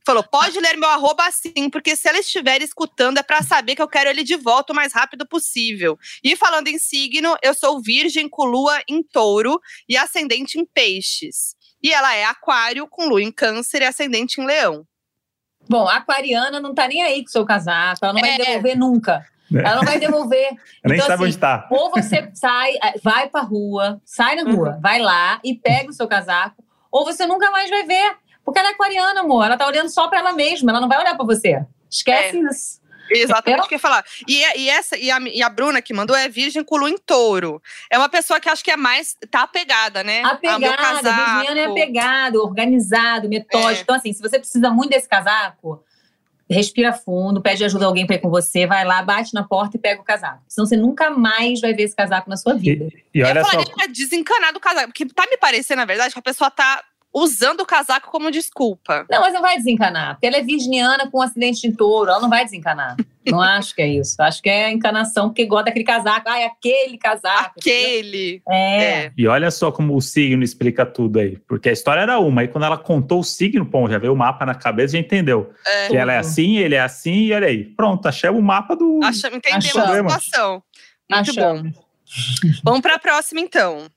Falou, 0.05 0.21
pode 0.23 0.59
ler 0.59 0.75
meu 0.75 0.89
arroba 0.89 1.29
sim, 1.31 1.69
porque 1.69 1.95
se 1.95 2.09
ela 2.09 2.19
estiver 2.19 2.61
escutando 2.61 3.19
é 3.19 3.23
pra 3.23 3.41
saber 3.41 3.73
que 3.75 3.81
eu 3.81 3.87
quero 3.87 4.09
ele 4.09 4.23
de 4.23 4.35
volta 4.35 4.73
o 4.73 4.75
mais 4.75 4.91
rápido 4.91 5.25
possível. 5.25 5.97
E 6.21 6.35
falando 6.35 6.67
em 6.67 6.77
signo, 6.77 7.37
eu 7.41 7.53
sou 7.53 7.81
virgem 7.81 8.27
com 8.27 8.43
lua 8.43 8.81
em 8.87 9.01
touro 9.01 9.61
e 9.87 9.95
ascendente 9.95 10.59
em 10.59 10.65
peixes. 10.65 11.55
E 11.81 11.93
ela 11.93 12.13
é 12.13 12.25
aquário 12.25 12.85
com 12.87 13.07
lua 13.07 13.21
em 13.21 13.31
câncer 13.31 13.81
e 13.81 13.85
ascendente 13.85 14.41
em 14.41 14.45
leão. 14.45 14.85
Bom, 15.69 15.87
a 15.87 15.95
aquariana 15.97 16.59
não 16.59 16.73
tá 16.73 16.85
nem 16.85 17.01
aí 17.01 17.23
com 17.23 17.29
o 17.29 17.31
seu 17.31 17.45
casaco, 17.45 18.03
ela 18.03 18.13
não 18.13 18.19
vai 18.19 18.31
É. 18.31 18.37
devolver 18.37 18.77
nunca. 18.77 19.25
Ela 19.59 19.75
não 19.75 19.83
vai 19.83 19.99
devolver. 19.99 20.49
Eu 20.83 20.89
nem 20.89 20.95
Então, 20.97 21.07
sabe 21.07 21.23
assim, 21.23 21.23
onde 21.23 21.37
tá. 21.37 21.67
Ou 21.69 21.91
você 21.91 22.29
sai, 22.33 22.73
eh, 22.75 22.99
vai 23.03 23.29
pra 23.29 23.41
rua, 23.41 24.01
sai 24.05 24.35
na 24.35 24.51
rua, 24.51 24.79
vai 24.81 24.99
lá 24.99 25.39
e 25.43 25.55
pega 25.55 25.89
o 25.89 25.93
seu 25.93 26.07
casaco, 26.07 26.63
ou 26.91 27.05
você 27.05 27.25
nunca 27.25 27.51
mais 27.51 27.69
vai 27.69 27.83
ver. 27.83 28.15
Porque 28.43 28.59
ela 28.59 28.69
é 28.69 28.71
aquariana, 28.71 29.21
amor. 29.21 29.45
Ela 29.45 29.57
tá 29.57 29.65
olhando 29.65 29.89
só 29.89 30.07
pra 30.07 30.19
ela 30.19 30.33
mesma, 30.33 30.71
ela 30.71 30.81
não 30.81 30.89
vai 30.89 30.99
olhar 30.99 31.15
pra 31.15 31.25
você. 31.25 31.63
Esquece 31.89 32.39
isso. 32.39 32.83
Exatamente 33.09 33.61
o 33.61 33.67
que 33.67 33.75
eu 33.75 33.77
ia 33.77 33.81
falar. 33.81 34.03
E, 34.27 34.59
e 34.59 34.69
essa, 34.69 34.97
e 34.97 35.11
a, 35.11 35.19
e 35.19 35.41
a 35.41 35.49
Bruna 35.49 35.81
que 35.81 35.93
mandou 35.93 36.15
é 36.15 36.27
virgem 36.27 36.63
com 36.63 36.77
lua 36.77 36.89
em 36.89 36.97
touro. 36.97 37.61
É 37.89 37.97
uma 37.97 38.09
pessoa 38.09 38.39
que 38.39 38.49
acho 38.49 38.63
que 38.63 38.71
é 38.71 38.77
mais. 38.77 39.15
tá 39.29 39.43
apegada, 39.43 40.03
né? 40.03 40.23
Apegada, 40.23 40.77
casaco. 40.77 41.31
virginiano 41.31 41.59
é 41.59 41.65
apegado, 41.65 42.35
organizado, 42.37 43.29
metódico. 43.29 43.79
É. 43.79 43.81
Então, 43.81 43.95
assim, 43.95 44.13
se 44.13 44.21
você 44.21 44.39
precisa 44.39 44.69
muito 44.71 44.91
desse 44.91 45.07
casaco, 45.07 45.83
respira 46.49 46.93
fundo, 46.93 47.41
pede 47.41 47.63
ajuda 47.63 47.85
a 47.85 47.87
alguém 47.87 48.05
pra 48.05 48.15
ir 48.15 48.19
com 48.19 48.29
você, 48.29 48.67
vai 48.67 48.85
lá, 48.85 49.01
bate 49.01 49.33
na 49.33 49.43
porta 49.43 49.77
e 49.77 49.79
pega 49.79 50.01
o 50.01 50.03
casaco. 50.03 50.41
Senão 50.47 50.65
você 50.65 50.77
nunca 50.77 51.09
mais 51.09 51.61
vai 51.61 51.73
ver 51.73 51.83
esse 51.83 51.95
casaco 51.95 52.29
na 52.29 52.37
sua 52.37 52.53
vida. 52.53 52.87
E 53.13 53.19
eu 53.19 53.27
olha 53.27 53.43
só, 53.43 53.51
falaria 53.51 53.73
que 53.73 53.83
é 53.83 53.87
desencanado 53.87 54.57
o 54.57 54.61
casaco. 54.61 54.87
Porque 54.87 55.05
tá 55.05 55.25
me 55.29 55.37
parecendo, 55.37 55.79
na 55.79 55.85
verdade, 55.85 56.13
que 56.13 56.19
a 56.19 56.23
pessoa 56.23 56.51
tá 56.51 56.83
usando 57.13 57.61
o 57.61 57.65
casaco 57.65 58.09
como 58.09 58.31
desculpa. 58.31 59.05
Não, 59.09 59.21
mas 59.21 59.33
não 59.33 59.41
vai 59.41 59.57
desencanar, 59.57 60.15
porque 60.15 60.27
ela 60.27 60.37
é 60.37 60.41
virginiana 60.41 61.09
com 61.09 61.19
um 61.19 61.21
acidente 61.21 61.69
de 61.69 61.75
touro, 61.75 62.09
ela 62.09 62.19
não 62.19 62.29
vai 62.29 62.43
desencanar. 62.43 62.95
Não 63.25 63.41
acho 63.41 63.73
que 63.73 63.81
é 63.81 63.87
isso. 63.87 64.21
Acho 64.21 64.41
que 64.41 64.49
é 64.49 64.69
encanação 64.69 65.29
porque 65.29 65.45
gosta 65.45 65.65
daquele 65.65 65.85
casaco. 65.85 66.27
Ai, 66.27 66.43
aquele 66.43 66.97
casaco. 66.97 67.53
Aquele. 67.57 68.41
É. 68.49 68.83
É. 68.83 69.11
E 69.17 69.27
olha 69.27 69.49
só 69.49 69.71
como 69.71 69.95
o 69.95 70.01
signo 70.01 70.43
explica 70.43 70.85
tudo 70.85 71.19
aí. 71.19 71.37
Porque 71.47 71.69
a 71.69 71.71
história 71.71 72.01
era 72.01 72.19
uma, 72.19 72.41
aí 72.41 72.47
quando 72.49 72.65
ela 72.65 72.77
contou 72.77 73.19
o 73.19 73.23
signo, 73.23 73.65
pô, 73.65 73.89
já 73.89 73.97
veio 73.97 74.11
o 74.11 74.17
mapa 74.17 74.45
na 74.45 74.55
cabeça, 74.55 74.93
já 74.93 74.99
entendeu. 74.99 75.53
É. 75.65 75.87
Que 75.87 75.95
ela 75.95 76.11
é 76.11 76.17
assim, 76.17 76.57
ele 76.57 76.75
é 76.75 76.81
assim, 76.81 77.13
e 77.13 77.33
olha 77.33 77.47
aí. 77.47 77.63
Pronto, 77.63 78.07
achamos 78.07 78.41
o 78.41 78.43
mapa 78.43 78.75
do. 78.75 78.99
Acha, 79.03 79.27
entendemos 79.27 79.75
Achamos. 79.77 80.13
a 80.13 80.19
situação. 80.19 80.63
Muito 81.09 81.33
bom. 81.33 81.41
Achamos. 81.41 81.77
Vamos 82.63 82.81
para 82.81 82.95
a 82.95 82.99
próxima, 82.99 83.39
então. 83.39 83.87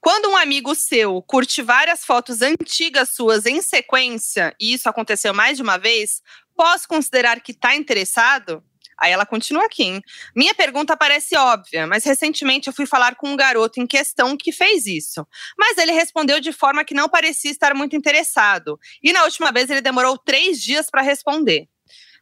Quando 0.00 0.30
um 0.30 0.36
amigo 0.36 0.74
seu 0.74 1.20
curte 1.22 1.62
várias 1.62 2.04
fotos 2.04 2.42
antigas 2.42 3.10
suas 3.10 3.46
em 3.46 3.60
sequência, 3.60 4.54
e 4.60 4.72
isso 4.72 4.88
aconteceu 4.88 5.34
mais 5.34 5.56
de 5.56 5.62
uma 5.62 5.76
vez, 5.76 6.22
posso 6.56 6.88
considerar 6.88 7.40
que 7.40 7.52
está 7.52 7.74
interessado? 7.74 8.62
Aí 8.98 9.12
ela 9.12 9.26
continua 9.26 9.66
aqui, 9.66 9.82
hein? 9.82 10.02
Minha 10.34 10.54
pergunta 10.54 10.96
parece 10.96 11.36
óbvia, 11.36 11.86
mas 11.86 12.04
recentemente 12.04 12.68
eu 12.68 12.72
fui 12.72 12.86
falar 12.86 13.14
com 13.16 13.28
um 13.28 13.36
garoto 13.36 13.78
em 13.78 13.86
questão 13.86 14.36
que 14.36 14.50
fez 14.52 14.86
isso. 14.86 15.26
Mas 15.58 15.76
ele 15.76 15.92
respondeu 15.92 16.40
de 16.40 16.52
forma 16.52 16.84
que 16.84 16.94
não 16.94 17.08
parecia 17.08 17.50
estar 17.50 17.74
muito 17.74 17.94
interessado. 17.94 18.78
E 19.02 19.12
na 19.12 19.24
última 19.24 19.52
vez 19.52 19.68
ele 19.68 19.82
demorou 19.82 20.16
três 20.16 20.62
dias 20.62 20.90
para 20.90 21.02
responder. 21.02 21.68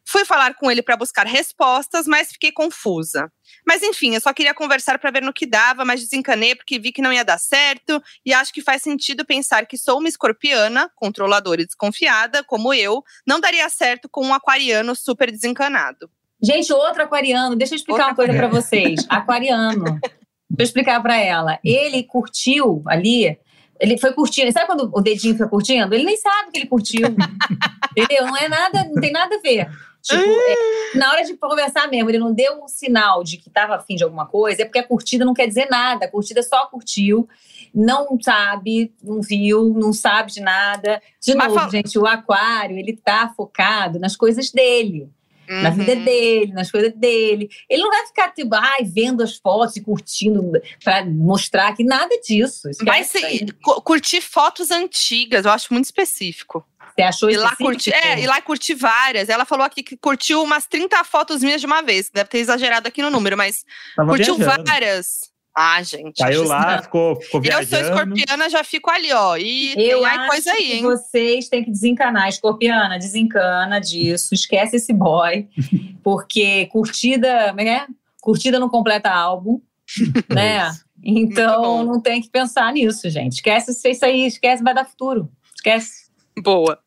Fui 0.06 0.24
falar 0.24 0.55
com 0.55 0.70
ele 0.70 0.82
para 0.82 0.97
buscar 0.97 1.26
respostas, 1.26 2.06
mas 2.06 2.31
fiquei 2.32 2.52
confusa. 2.52 3.31
Mas 3.66 3.82
enfim, 3.82 4.14
eu 4.14 4.20
só 4.20 4.32
queria 4.32 4.55
conversar 4.55 4.98
para 4.98 5.10
ver 5.10 5.22
no 5.22 5.32
que 5.32 5.47
dava, 5.47 5.85
mas 5.85 6.01
desencanei 6.01 6.55
porque 6.55 6.78
vi 6.78 6.93
que 6.93 7.02
não 7.02 7.12
ia 7.12 7.24
dar 7.24 7.39
certo 7.39 8.02
e 8.24 8.32
acho 8.32 8.52
que 8.52 8.60
faz 8.60 8.82
sentido 8.82 9.24
pensar 9.24 9.66
que 9.66 9.78
sou 9.78 9.98
uma 9.98 10.09
escorpiana, 10.09 10.90
controladora 10.94 11.62
e 11.62 11.66
desconfiada, 11.66 12.44
como 12.44 12.74
eu, 12.74 13.02
não 13.26 13.40
daria 13.40 13.68
certo 13.68 14.09
com 14.09 14.24
um 14.26 14.35
aquariano 14.35 14.94
super 14.94 15.31
desencanado. 15.31 16.10
Gente, 16.43 16.72
outro 16.72 17.02
aquariano, 17.02 17.56
deixa 17.56 17.74
eu 17.74 17.76
explicar 17.76 18.09
Outra 18.09 18.10
uma 18.10 18.16
coisa 18.16 18.35
para 18.35 18.48
vocês. 18.48 19.06
Aquariano. 19.09 19.85
Deixa 19.85 20.10
eu 20.59 20.64
explicar 20.64 21.02
para 21.02 21.16
ela. 21.16 21.59
Ele 21.64 22.02
curtiu 22.02 22.82
ali, 22.86 23.39
ele 23.81 23.97
foi 23.98 24.12
curtindo. 24.12 24.52
Sabe 24.52 24.66
quando 24.66 24.90
o 24.93 25.01
dedinho 25.01 25.35
fica 25.35 25.48
curtindo? 25.48 25.94
Ele 25.94 26.05
nem 26.05 26.16
sabe 26.16 26.51
que 26.51 26.59
ele 26.59 26.66
curtiu. 26.66 27.09
Entendeu? 27.97 28.26
Não 28.26 28.36
é 28.36 28.48
nada, 28.48 28.85
não 28.85 29.01
tem 29.01 29.10
nada 29.10 29.36
a 29.36 29.40
ver. 29.40 29.68
Tipo, 30.05 30.22
é, 30.22 30.98
na 30.98 31.10
hora 31.10 31.24
de 31.24 31.35
conversar 31.35 31.89
mesmo, 31.89 32.10
ele 32.10 32.18
não 32.18 32.32
deu 32.32 32.62
um 32.62 32.68
sinal 32.68 33.24
de 33.24 33.39
que 33.39 33.48
estava 33.48 33.74
afim 33.76 33.97
de 33.97 34.05
alguma 34.05 34.26
coisa, 34.26 34.60
é 34.60 34.64
porque 34.66 34.78
a 34.78 34.86
curtida 34.86 35.24
não 35.24 35.32
quer 35.32 35.47
dizer 35.47 35.66
nada. 35.70 36.05
A 36.05 36.10
curtida 36.10 36.43
só 36.43 36.66
curtiu, 36.66 37.26
não 37.74 38.18
sabe, 38.20 38.93
não 39.02 39.22
viu, 39.22 39.72
não 39.74 39.94
sabe 39.94 40.31
de 40.31 40.40
nada. 40.43 41.01
De 41.20 41.35
Mas 41.35 41.47
novo, 41.48 41.59
fala- 41.59 41.70
gente, 41.70 41.98
o 41.98 42.06
aquário, 42.06 42.78
ele 42.78 42.94
tá 42.97 43.32
focado 43.35 43.98
nas 43.98 44.14
coisas 44.14 44.51
dele 44.51 45.09
na 45.48 45.70
vida 45.70 45.92
Uhum. 45.92 46.04
dele, 46.04 46.52
nas 46.52 46.70
coisas 46.70 46.92
dele. 46.94 47.48
Ele 47.68 47.82
não 47.82 47.90
vai 47.90 48.06
ficar 48.06 48.30
tipo, 48.32 48.54
ai, 48.54 48.84
vendo 48.84 49.22
as 49.22 49.36
fotos 49.36 49.76
e 49.76 49.80
curtindo 49.82 50.52
para 50.82 51.04
mostrar 51.04 51.74
que 51.74 51.84
nada 51.84 52.14
disso. 52.20 52.68
Vai 52.82 53.02
isso 53.02 53.18
se, 53.18 53.46
cu- 53.62 53.80
curtir 53.82 54.20
fotos 54.20 54.70
antigas, 54.70 55.44
eu 55.44 55.50
acho 55.52 55.72
muito 55.72 55.84
específico. 55.86 56.64
Você 56.96 57.02
achou 57.02 57.28
curtir, 57.56 57.92
é, 57.92 58.20
ir 58.20 58.26
lá 58.28 58.40
curtir 58.40 58.74
várias. 58.74 59.28
Ela 59.28 59.44
falou 59.44 59.64
aqui 59.66 59.82
que 59.82 59.96
curtiu 59.96 60.40
umas 60.42 60.64
30 60.66 61.02
fotos 61.02 61.42
minhas 61.42 61.60
de 61.60 61.66
uma 61.66 61.82
vez. 61.82 62.08
Deve 62.08 62.28
ter 62.28 62.38
exagerado 62.38 62.86
aqui 62.86 63.02
no 63.02 63.10
número, 63.10 63.36
mas 63.36 63.64
Tava 63.96 64.10
curtiu 64.10 64.36
viajando. 64.36 64.64
várias. 64.64 65.34
Ah, 65.56 65.81
gente. 65.82 66.18
Caiu 66.18 66.40
acho 66.43 66.51
lá, 66.51 66.82
ficou, 66.82 67.14
ficou 67.20 67.40
Eu 67.44 67.52
sou 67.52 67.62
viajando. 67.62 67.89
escorpiana, 67.89 68.51
já 68.51 68.64
fico 68.64 68.90
ali, 68.90 69.12
ó. 69.12 69.36
E 69.36 69.70
Eu 69.76 70.01
tem 70.01 70.06
acho 70.06 70.28
coisa 70.28 70.51
aí, 70.52 70.56
que 70.56 70.72
hein? 70.72 70.82
vocês 70.82 71.48
têm 71.48 71.62
que 71.64 71.70
desencanar. 71.70 72.28
Escorpiana, 72.28 72.98
desencana 72.98 73.81
disso. 73.81 74.35
Esquece 74.35 74.76
esse 74.76 74.93
boy. 74.93 75.48
Porque 76.02 76.66
curtida, 76.66 77.48
como 77.51 77.60
é 77.60 77.64
que 77.64 77.70
é? 77.70 77.86
Curtida 78.20 78.59
não 78.59 78.68
completa 78.68 79.10
álbum, 79.10 79.60
né? 80.28 80.72
Então 81.02 81.85
não 81.85 82.01
tem 82.01 82.20
que 82.20 82.31
pensar 82.31 82.72
nisso, 82.72 83.09
gente. 83.09 83.35
Esquece 83.35 83.70
isso 83.90 84.05
aí, 84.05 84.26
esquece, 84.26 84.62
vai 84.62 84.74
dar 84.74 84.85
futuro. 84.86 85.31
Esquece. 85.55 86.05
Boa. 86.43 86.78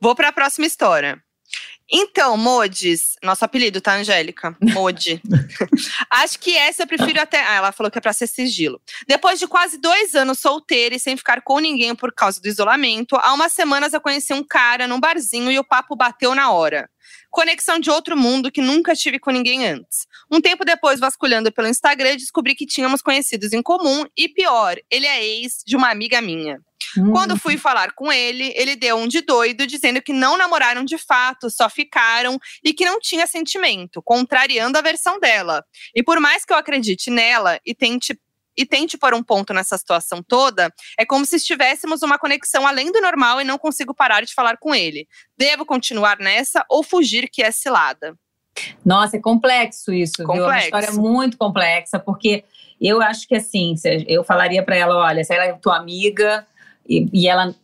Vou 0.00 0.14
para 0.14 0.28
a 0.28 0.32
próxima 0.32 0.66
história. 0.66 1.20
Então, 1.90 2.36
Modes, 2.36 3.14
nosso 3.22 3.44
apelido, 3.44 3.80
tá, 3.80 3.94
Angélica? 3.94 4.56
Modi. 4.60 5.22
Acho 6.10 6.38
que 6.40 6.56
essa 6.56 6.82
eu 6.82 6.86
prefiro 6.86 7.20
até. 7.20 7.40
Ah, 7.40 7.54
ela 7.54 7.72
falou 7.72 7.90
que 7.90 7.98
é 7.98 8.00
pra 8.00 8.12
ser 8.12 8.26
sigilo. 8.26 8.80
Depois 9.06 9.38
de 9.38 9.46
quase 9.46 9.78
dois 9.78 10.14
anos 10.16 10.40
solteira 10.40 10.96
e 10.96 10.98
sem 10.98 11.16
ficar 11.16 11.42
com 11.42 11.60
ninguém 11.60 11.94
por 11.94 12.12
causa 12.12 12.40
do 12.40 12.48
isolamento, 12.48 13.14
há 13.16 13.32
umas 13.32 13.52
semanas 13.52 13.92
eu 13.92 14.00
conheci 14.00 14.34
um 14.34 14.42
cara 14.42 14.88
num 14.88 14.98
barzinho 14.98 15.50
e 15.50 15.58
o 15.58 15.64
papo 15.64 15.94
bateu 15.94 16.34
na 16.34 16.50
hora. 16.50 16.90
Conexão 17.30 17.78
de 17.78 17.90
outro 17.90 18.16
mundo 18.16 18.50
que 18.50 18.60
nunca 18.60 18.94
tive 18.94 19.20
com 19.20 19.30
ninguém 19.30 19.66
antes. 19.66 20.06
Um 20.30 20.40
tempo 20.40 20.64
depois, 20.64 20.98
vasculhando 20.98 21.52
pelo 21.52 21.68
Instagram, 21.68 22.16
descobri 22.16 22.54
que 22.54 22.66
tínhamos 22.66 23.00
conhecidos 23.00 23.52
em 23.52 23.62
comum 23.62 24.04
e 24.16 24.28
pior, 24.28 24.76
ele 24.90 25.06
é 25.06 25.24
ex 25.24 25.62
de 25.64 25.76
uma 25.76 25.90
amiga 25.90 26.20
minha. 26.20 26.60
Quando 27.12 27.34
Hum. 27.34 27.38
fui 27.38 27.56
falar 27.56 27.92
com 27.92 28.12
ele, 28.12 28.52
ele 28.56 28.76
deu 28.76 28.96
um 28.96 29.06
de 29.08 29.20
doido, 29.20 29.66
dizendo 29.66 30.00
que 30.02 30.12
não 30.12 30.36
namoraram 30.36 30.84
de 30.84 30.98
fato, 30.98 31.50
só 31.50 31.68
ficaram 31.68 32.38
e 32.64 32.72
que 32.72 32.84
não 32.84 32.98
tinha 33.00 33.26
sentimento, 33.26 34.02
contrariando 34.02 34.78
a 34.78 34.82
versão 34.82 35.18
dela. 35.20 35.64
E 35.94 36.02
por 36.02 36.20
mais 36.20 36.44
que 36.44 36.52
eu 36.52 36.56
acredite 36.56 37.10
nela 37.10 37.58
e 37.64 37.74
tente 37.74 38.18
e 38.58 38.64
tente 38.64 38.96
pôr 38.96 39.12
um 39.12 39.22
ponto 39.22 39.52
nessa 39.52 39.76
situação 39.76 40.22
toda, 40.26 40.72
é 40.98 41.04
como 41.04 41.26
se 41.26 41.36
estivéssemos 41.36 42.00
uma 42.02 42.18
conexão 42.18 42.66
além 42.66 42.90
do 42.90 43.02
normal 43.02 43.38
e 43.38 43.44
não 43.44 43.58
consigo 43.58 43.94
parar 43.94 44.24
de 44.24 44.32
falar 44.32 44.56
com 44.56 44.74
ele. 44.74 45.06
Devo 45.36 45.66
continuar 45.66 46.18
nessa 46.18 46.64
ou 46.70 46.82
fugir 46.82 47.28
que 47.30 47.42
é 47.42 47.50
cilada? 47.50 48.16
Nossa, 48.82 49.18
é 49.18 49.20
complexo 49.20 49.92
isso, 49.92 50.14
viu? 50.18 50.26
É 50.28 50.32
uma 50.32 50.42
Complexo. 50.44 50.64
história 50.64 50.92
muito 50.92 51.36
complexa, 51.36 51.98
porque 51.98 52.44
eu 52.80 53.02
acho 53.02 53.28
que 53.28 53.34
assim, 53.34 53.74
eu 54.08 54.24
falaria 54.24 54.62
pra 54.62 54.74
ela, 54.74 54.96
olha, 54.96 55.22
se 55.22 55.34
ela 55.34 55.44
é 55.44 55.52
tua 55.52 55.76
amiga 55.76 56.46
e, 56.88 57.08
e 57.12 57.28
ela 57.28 57.54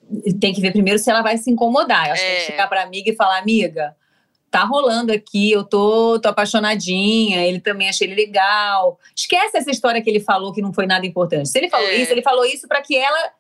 tem 0.40 0.53
que 0.53 0.61
ver 0.61 0.73
primeiro 0.73 0.99
se 0.99 1.11
ela 1.11 1.23
vai 1.23 1.36
se 1.36 1.51
incomodar. 1.51 2.07
Eu 2.09 2.12
acho 2.12 2.23
que 2.23 2.28
tem 2.28 2.36
É. 2.36 2.40
que 2.40 2.47
chegar 2.53 2.69
pra 2.69 2.82
amiga 2.82 3.11
e 3.11 3.15
falar, 3.16 3.39
amiga, 3.39 3.94
tá 4.51 4.65
rolando 4.65 5.12
aqui, 5.12 5.51
eu 5.51 5.65
tô, 5.65 6.19
tô 6.20 6.28
apaixonadinha, 6.28 7.44
ele 7.47 7.61
também 7.61 7.89
achei 7.89 8.07
ele 8.07 8.15
legal. 8.15 8.99
Esquece 9.16 9.57
essa 9.57 9.70
história 9.70 10.03
que 10.03 10.11
ele 10.11 10.20
falou 10.20 10.53
que 10.53 10.61
não 10.62 10.73
foi 10.73 10.86
nada 10.86 11.07
importante. 11.07 11.49
Se 11.49 11.59
ele 11.59 11.70
falou 11.70 11.89
É. 11.89 11.97
isso, 11.97 12.12
ele 12.12 12.23
falou 12.23 12.44
isso 12.44 12.69
pra 12.69 12.82
que 12.82 12.97
ela 12.97 13.31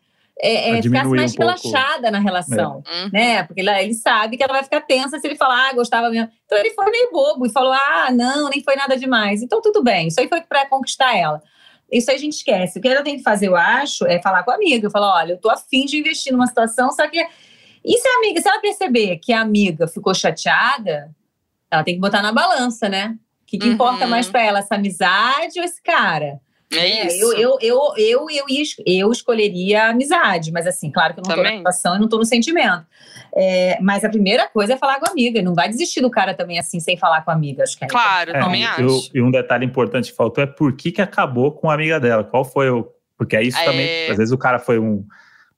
é, 0.40 0.78
é, 0.78 0.82
ficasse 0.82 1.08
mais 1.10 1.34
um 1.34 1.38
relaxada 1.38 2.10
na 2.10 2.18
relação 2.18 2.82
Hum. 2.90 3.10
né? 3.12 3.42
Porque 3.44 3.60
ele, 3.60 3.70
ele 3.70 3.94
sabe 3.94 4.36
que 4.38 4.42
ela 4.42 4.54
vai 4.54 4.64
ficar 4.64 4.80
tensa 4.80 5.18
se 5.18 5.26
ele 5.26 5.36
falar, 5.36 5.68
ah, 5.68 5.72
gostava 5.74 6.08
mesmo. 6.08 6.30
Então 6.46 6.58
ele 6.58 6.70
foi 6.70 6.90
meio 6.90 7.10
bobo 7.12 7.44
e 7.46 7.50
falou, 7.50 7.72
ah, 7.72 8.08
não, 8.10 8.48
nem 8.48 8.62
foi 8.62 8.74
nada 8.74 8.96
demais. 8.96 9.42
Então 9.42 9.60
tudo 9.60 9.82
bem, 9.82 10.08
isso 10.08 10.18
aí 10.18 10.28
foi 10.28 10.40
pra 10.40 10.66
conquistar 10.66 11.14
ela. 11.16 11.42
Isso 11.92 12.10
aí 12.10 12.16
a 12.16 12.20
gente 12.20 12.34
esquece. 12.34 12.78
O 12.78 12.82
que 12.82 12.88
ela 12.88 13.02
tem 13.02 13.18
que 13.18 13.22
fazer, 13.22 13.48
eu 13.48 13.56
acho, 13.56 14.06
é 14.06 14.20
falar 14.22 14.42
com 14.42 14.50
a 14.50 14.54
amiga. 14.54 14.88
Falar, 14.90 15.14
olha, 15.14 15.32
eu 15.32 15.38
tô 15.38 15.50
afim 15.50 15.84
de 15.84 15.98
investir 15.98 16.32
numa 16.32 16.46
situação, 16.46 16.90
só 16.90 17.06
que. 17.08 17.18
E 17.84 17.98
se 17.98 18.08
a 18.08 18.16
amiga, 18.18 18.40
se 18.40 18.48
ela 18.48 18.60
perceber 18.60 19.18
que 19.18 19.32
a 19.32 19.40
amiga 19.40 19.86
ficou 19.86 20.14
chateada, 20.14 21.10
ela 21.70 21.82
tem 21.84 21.94
que 21.94 22.00
botar 22.00 22.22
na 22.22 22.32
balança, 22.32 22.88
né? 22.88 23.16
O 23.42 23.46
que, 23.46 23.58
que 23.58 23.66
Uhum. 23.66 23.74
importa 23.74 24.06
mais 24.06 24.28
pra 24.28 24.42
ela, 24.42 24.60
essa 24.60 24.76
amizade 24.76 25.58
ou 25.58 25.64
esse 25.64 25.82
cara? 25.82 26.40
É 26.74 26.78
É, 26.78 27.06
isso. 27.06 27.32
Eu, 27.32 27.38
eu, 27.38 27.58
eu, 27.60 27.94
eu, 27.96 28.26
eu, 28.30 28.46
eu 28.86 29.12
escolheria 29.12 29.84
a 29.84 29.88
amizade, 29.90 30.50
mas 30.52 30.66
assim, 30.66 30.90
claro 30.90 31.14
que 31.14 31.20
eu 31.20 31.24
não 31.24 31.30
tô 31.30 31.36
Também. 31.36 31.52
na 31.52 31.58
situação 31.58 31.96
e 31.96 31.98
não 31.98 32.08
tô 32.08 32.18
no 32.18 32.24
sentimento. 32.24 32.84
É, 33.34 33.78
mas 33.80 34.04
a 34.04 34.08
primeira 34.08 34.48
coisa 34.48 34.74
é 34.74 34.76
falar 34.76 34.98
com 35.00 35.06
a 35.06 35.10
amiga. 35.10 35.40
Não 35.42 35.54
vai 35.54 35.68
desistir 35.68 36.00
do 36.00 36.10
cara 36.10 36.34
também 36.34 36.58
assim, 36.58 36.80
sem 36.80 36.96
falar 36.96 37.22
com 37.24 37.30
a 37.30 37.34
amiga. 37.34 37.62
Acho 37.62 37.76
que 37.78 37.84
é 37.84 37.88
Claro, 37.88 38.30
eu 38.30 38.36
É, 38.36 38.40
também 38.40 38.62
e, 38.62 38.64
acho. 38.64 38.86
o- 38.86 39.02
e 39.14 39.22
um 39.22 39.30
detalhe 39.30 39.64
importante 39.64 40.10
que 40.10 40.16
faltou 40.16 40.42
é 40.44 40.46
por 40.46 40.74
que, 40.76 40.92
que 40.92 41.00
acabou 41.02 41.52
com 41.52 41.70
a 41.70 41.74
amiga 41.74 41.98
dela. 42.00 42.24
Qual 42.24 42.44
foi 42.44 42.70
o. 42.70 42.88
Porque 43.16 43.36
aí 43.36 43.48
isso 43.48 43.58
É. 43.58 43.64
também. 43.64 44.10
Às 44.10 44.16
vezes 44.16 44.32
o 44.32 44.38
cara 44.38 44.58
foi 44.58 44.78
um, 44.78 45.04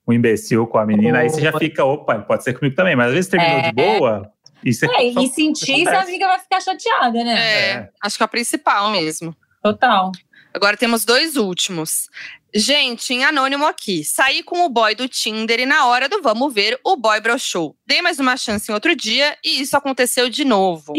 um 0.07 0.13
imbecil 0.13 0.67
com 0.67 0.77
a 0.77 0.85
menina, 0.85 1.19
aí 1.19 1.29
você 1.29 1.41
já 1.41 1.51
fica, 1.57 1.83
opa, 1.83 2.19
pode 2.19 2.43
ser 2.43 2.53
comigo 2.53 2.75
também. 2.75 2.95
Mas 2.95 3.07
às 3.07 3.13
vezes 3.13 3.29
terminou 3.29 3.57
É. 3.59 3.61
de 3.63 3.71
boa. 3.73 4.31
E 4.63 4.73
você 4.73 4.85
É, 4.85 5.11
só- 5.11 5.21
e 5.21 5.27
sentir 5.27 5.83
se 5.83 5.87
a 5.89 6.01
amiga 6.01 6.27
vai 6.27 6.39
ficar 6.39 6.59
chateada, 6.61 7.23
né? 7.23 7.35
É, 7.37 7.69
É. 7.71 7.89
acho 8.03 8.17
que 8.17 8.23
é 8.23 8.25
a 8.25 8.27
principal 8.27 8.89
mesmo. 8.89 9.35
Total. 9.61 10.11
Agora 10.55 10.77
temos 10.77 11.03
dois 11.03 11.35
últimos. 11.35 12.09
Gente, 12.57 13.13
em 13.13 13.25
anônimo 13.25 13.65
aqui. 13.65 14.05
Saí 14.05 14.41
com 14.41 14.63
o 14.63 14.69
boy 14.69 14.95
do 14.95 15.09
Tinder 15.09 15.59
e 15.59 15.65
na 15.65 15.87
hora 15.87 16.07
do 16.07 16.21
vamos 16.21 16.53
ver, 16.53 16.79
o 16.85 16.95
boy 16.95 17.19
broxou. 17.19 17.75
Dei 17.85 18.01
mais 18.01 18.17
uma 18.17 18.37
chance 18.37 18.71
em 18.71 18.73
outro 18.73 18.95
dia 18.95 19.37
e 19.43 19.59
isso 19.59 19.75
aconteceu 19.75 20.29
de 20.29 20.45
novo. 20.45 20.93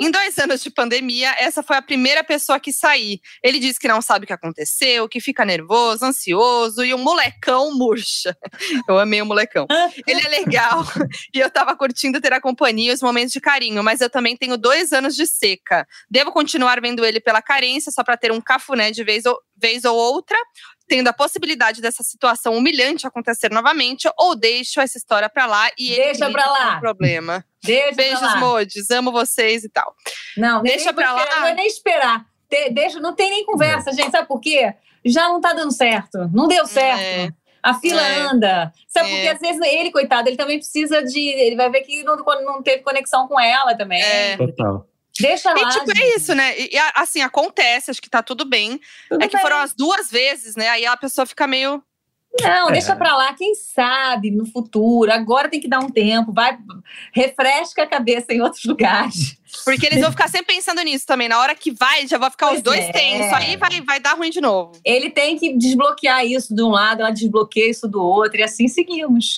Em 0.00 0.10
dois 0.10 0.38
anos 0.38 0.62
de 0.62 0.70
pandemia, 0.70 1.34
essa 1.38 1.62
foi 1.62 1.76
a 1.76 1.82
primeira 1.82 2.24
pessoa 2.24 2.58
que 2.58 2.72
saí. 2.72 3.20
Ele 3.42 3.58
disse 3.58 3.78
que 3.78 3.86
não 3.86 4.00
sabe 4.00 4.24
o 4.24 4.26
que 4.26 4.32
aconteceu, 4.32 5.06
que 5.06 5.20
fica 5.20 5.44
nervoso, 5.44 6.02
ansioso 6.02 6.82
e 6.82 6.94
um 6.94 6.98
molecão 6.98 7.76
murcha. 7.76 8.34
Eu 8.88 8.98
amei 8.98 9.20
o 9.20 9.26
molecão. 9.26 9.66
Ele 10.08 10.22
é 10.24 10.28
legal 10.28 10.82
e 11.34 11.40
eu 11.40 11.50
tava 11.50 11.76
curtindo 11.76 12.20
ter 12.22 12.32
a 12.32 12.40
companhia 12.40 12.92
e 12.92 12.94
os 12.94 13.02
momentos 13.02 13.32
de 13.32 13.40
carinho, 13.40 13.82
mas 13.84 14.00
eu 14.00 14.08
também 14.08 14.34
tenho 14.36 14.56
dois 14.56 14.92
anos 14.92 15.14
de 15.14 15.26
seca. 15.26 15.86
Devo 16.10 16.32
continuar 16.32 16.80
vendo 16.80 17.04
ele 17.04 17.20
pela 17.20 17.42
carência 17.42 17.92
só 17.92 18.02
pra 18.02 18.16
ter 18.16 18.32
um 18.32 18.40
cafuné 18.40 18.90
de 18.90 19.04
vez, 19.04 19.26
ou- 19.26 19.38
vez 19.56 19.84
ou 19.84 19.94
outra, 19.96 20.38
tendo 20.88 21.08
a 21.08 21.12
possibilidade 21.12 21.80
dessa 21.80 22.02
situação 22.02 22.54
humilhante 22.56 23.06
acontecer 23.06 23.50
novamente, 23.50 24.08
ou 24.18 24.34
deixo 24.36 24.80
essa 24.80 24.96
história 24.98 25.28
pra 25.28 25.46
lá 25.46 25.68
e 25.78 25.90
ele 25.92 26.02
Deixa 26.04 26.30
pra 26.30 26.46
lá. 26.46 26.80
problema. 26.80 27.44
Deixa 27.64 27.94
Beijos, 27.96 28.18
pra 28.20 28.28
lá. 28.28 28.36
modes, 28.36 28.90
amo 28.90 29.10
vocês 29.10 29.64
e 29.64 29.68
tal. 29.68 29.94
Não, 30.36 30.62
Deixa 30.62 30.92
pra 30.92 31.12
lá. 31.12 31.26
Não 31.40 31.46
é 31.48 31.54
nem 31.54 31.66
esperar. 31.66 32.24
Te- 32.48 32.70
deixa, 32.70 33.00
não 33.00 33.14
tem 33.14 33.30
nem 33.30 33.44
conversa, 33.44 33.92
gente. 33.92 34.10
Sabe 34.12 34.28
por 34.28 34.40
quê? 34.40 34.72
Já 35.04 35.28
não 35.28 35.40
tá 35.40 35.52
dando 35.52 35.72
certo. 35.72 36.30
Não 36.32 36.46
deu 36.46 36.64
certo. 36.66 37.00
É. 37.00 37.28
A 37.62 37.74
fila 37.74 38.00
É. 38.00 38.20
anda. 38.20 38.72
Sabe 38.86 39.08
É. 39.10 39.14
porque 39.14 39.28
às 39.28 39.40
vezes 39.40 39.60
ele, 39.72 39.90
coitado, 39.90 40.28
ele 40.28 40.36
também 40.36 40.58
precisa 40.58 41.02
de. 41.02 41.18
Ele 41.20 41.56
vai 41.56 41.68
ver 41.68 41.80
que 41.80 42.04
não, 42.04 42.14
não 42.44 42.62
teve 42.62 42.82
conexão 42.84 43.26
com 43.26 43.38
ela 43.40 43.76
também. 43.76 44.00
É. 44.00 44.36
Total. 44.36 44.86
Deixa 45.20 45.52
lá. 45.52 45.60
E 45.60 45.68
tipo, 45.70 45.86
gente. 45.86 46.02
é 46.02 46.16
isso, 46.16 46.34
né? 46.34 46.58
E, 46.58 46.70
e, 46.74 46.78
assim, 46.94 47.22
acontece, 47.22 47.90
acho 47.90 48.02
que 48.02 48.10
tá 48.10 48.22
tudo 48.22 48.44
bem. 48.44 48.80
Tudo 49.08 49.22
é 49.22 49.28
que 49.28 49.34
bem. 49.36 49.42
foram 49.42 49.58
as 49.58 49.72
duas 49.74 50.10
vezes, 50.10 50.56
né? 50.56 50.68
Aí 50.68 50.86
a 50.86 50.96
pessoa 50.96 51.26
fica 51.26 51.46
meio. 51.46 51.82
Não, 52.38 52.68
É. 52.68 52.72
deixa 52.72 52.94
pra 52.94 53.16
lá, 53.16 53.32
quem 53.32 53.54
sabe 53.54 54.30
no 54.30 54.44
futuro. 54.44 55.10
Agora 55.10 55.48
tem 55.48 55.58
que 55.58 55.68
dar 55.68 55.78
um 55.78 55.88
tempo, 55.88 56.34
vai, 56.34 56.58
refresca 57.14 57.84
a 57.84 57.86
cabeça 57.86 58.26
em 58.30 58.42
outros 58.42 58.62
lugares. 58.66 59.38
Porque 59.64 59.86
eles 59.86 60.02
vão 60.02 60.10
ficar 60.10 60.28
sempre 60.28 60.54
pensando 60.54 60.82
nisso 60.82 61.06
também. 61.06 61.28
Na 61.30 61.40
hora 61.40 61.54
que 61.54 61.70
vai, 61.70 62.06
já 62.06 62.18
vai 62.18 62.30
ficar 62.30 62.48
Pois 62.48 62.58
os 62.58 62.62
dois 62.62 62.80
é. 62.84 62.92
tensos. 62.92 63.32
Aí 63.32 63.56
vai, 63.56 63.80
vai 63.80 63.98
dar 64.00 64.12
ruim 64.14 64.28
de 64.28 64.42
novo. 64.42 64.72
Ele 64.84 65.08
tem 65.08 65.38
que 65.38 65.56
desbloquear 65.56 66.26
isso 66.26 66.54
de 66.54 66.62
um 66.62 66.68
lado, 66.68 67.00
ela 67.00 67.10
desbloqueia 67.10 67.70
isso 67.70 67.88
do 67.88 68.02
outro, 68.02 68.38
e 68.38 68.42
assim 68.42 68.68
seguimos. 68.68 69.36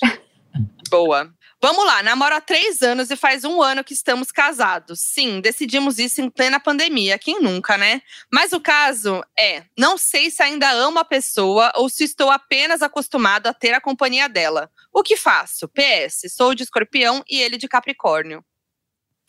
Boa. 0.89 1.31
Vamos 1.61 1.85
lá, 1.85 2.01
namoro 2.01 2.33
há 2.35 2.39
três 2.39 2.81
anos 2.81 3.11
e 3.11 3.17
faz 3.17 3.43
um 3.43 3.61
ano 3.61 3.83
que 3.83 3.93
estamos 3.93 4.31
casados. 4.31 5.01
Sim, 5.01 5.41
decidimos 5.41 5.99
isso 5.99 6.21
em 6.21 6.29
plena 6.29 6.57
pandemia. 6.57 7.19
Quem 7.19 7.41
nunca, 7.41 7.77
né? 7.77 8.01
Mas 8.31 8.53
o 8.53 8.61
caso 8.61 9.21
é: 9.37 9.63
não 9.77 9.97
sei 9.97 10.31
se 10.31 10.41
ainda 10.41 10.71
amo 10.71 10.99
a 10.99 11.05
pessoa 11.05 11.69
ou 11.75 11.89
se 11.89 12.05
estou 12.05 12.29
apenas 12.29 12.81
acostumado 12.81 13.47
a 13.47 13.53
ter 13.53 13.73
a 13.73 13.81
companhia 13.81 14.29
dela. 14.29 14.71
O 14.93 15.03
que 15.03 15.17
faço? 15.17 15.67
PS, 15.67 16.33
sou 16.33 16.55
de 16.55 16.63
escorpião 16.63 17.21
e 17.29 17.41
ele 17.41 17.57
de 17.57 17.67
Capricórnio. 17.67 18.43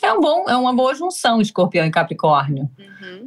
É, 0.02 0.12
um 0.12 0.20
bom, 0.20 0.48
é 0.48 0.56
uma 0.56 0.72
boa 0.72 0.94
junção, 0.94 1.40
escorpião 1.40 1.84
e 1.84 1.90
capricórnio. 1.90 2.70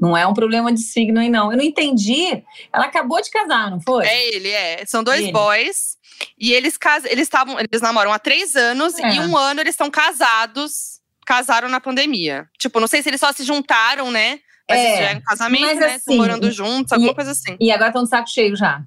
Não 0.02 0.18
é 0.18 0.26
um 0.26 0.34
problema 0.34 0.74
de 0.74 0.80
signo 0.80 1.20
aí, 1.20 1.30
não. 1.30 1.52
Eu 1.52 1.58
não 1.58 1.64
entendi. 1.64 2.44
Ela 2.72 2.86
acabou 2.86 3.22
de 3.22 3.30
casar, 3.30 3.70
não 3.70 3.80
foi? 3.80 4.06
É 4.08 4.36
ele, 4.36 4.50
é. 4.50 4.84
São 4.86 5.04
dois 5.04 5.22
Ele. 5.22 5.32
boys. 5.32 5.98
E 6.40 6.52
eles 6.54 6.78
casam, 6.78 7.10
eles 7.12 7.24
estavam, 7.24 7.58
eles 7.60 7.82
namoram 7.82 8.12
há 8.14 8.20
três 8.20 8.56
anos 8.56 8.98
É. 9.00 9.16
e 9.16 9.20
um 9.22 9.38
ano 9.38 9.60
eles 9.62 9.74
estão 9.74 9.90
casados. 9.90 10.94
Casaram 11.26 11.70
na 11.70 11.80
pandemia. 11.80 12.48
Tipo, 12.60 12.80
não 12.82 12.88
sei 12.88 13.02
se 13.02 13.10
eles 13.10 13.20
só 13.20 13.32
se 13.32 13.44
juntaram, 13.44 14.12
né? 14.12 14.40
Mas 14.70 14.80
É, 14.80 14.98
já 14.98 15.10
é 15.12 15.16
um 15.16 15.22
casamento, 15.22 15.66
mas 15.66 15.80
né? 15.80 15.86
assim, 15.88 15.96
Estão 15.98 16.16
morando 16.18 16.52
juntos, 16.52 16.92
alguma 16.92 17.12
e- 17.12 17.16
coisa 17.16 17.32
assim. 17.32 17.56
E 17.60 17.72
agora 17.72 17.90
estão 17.90 18.04
de 18.04 18.10
saco 18.10 18.30
cheio 18.30 18.56
já. 18.56 18.82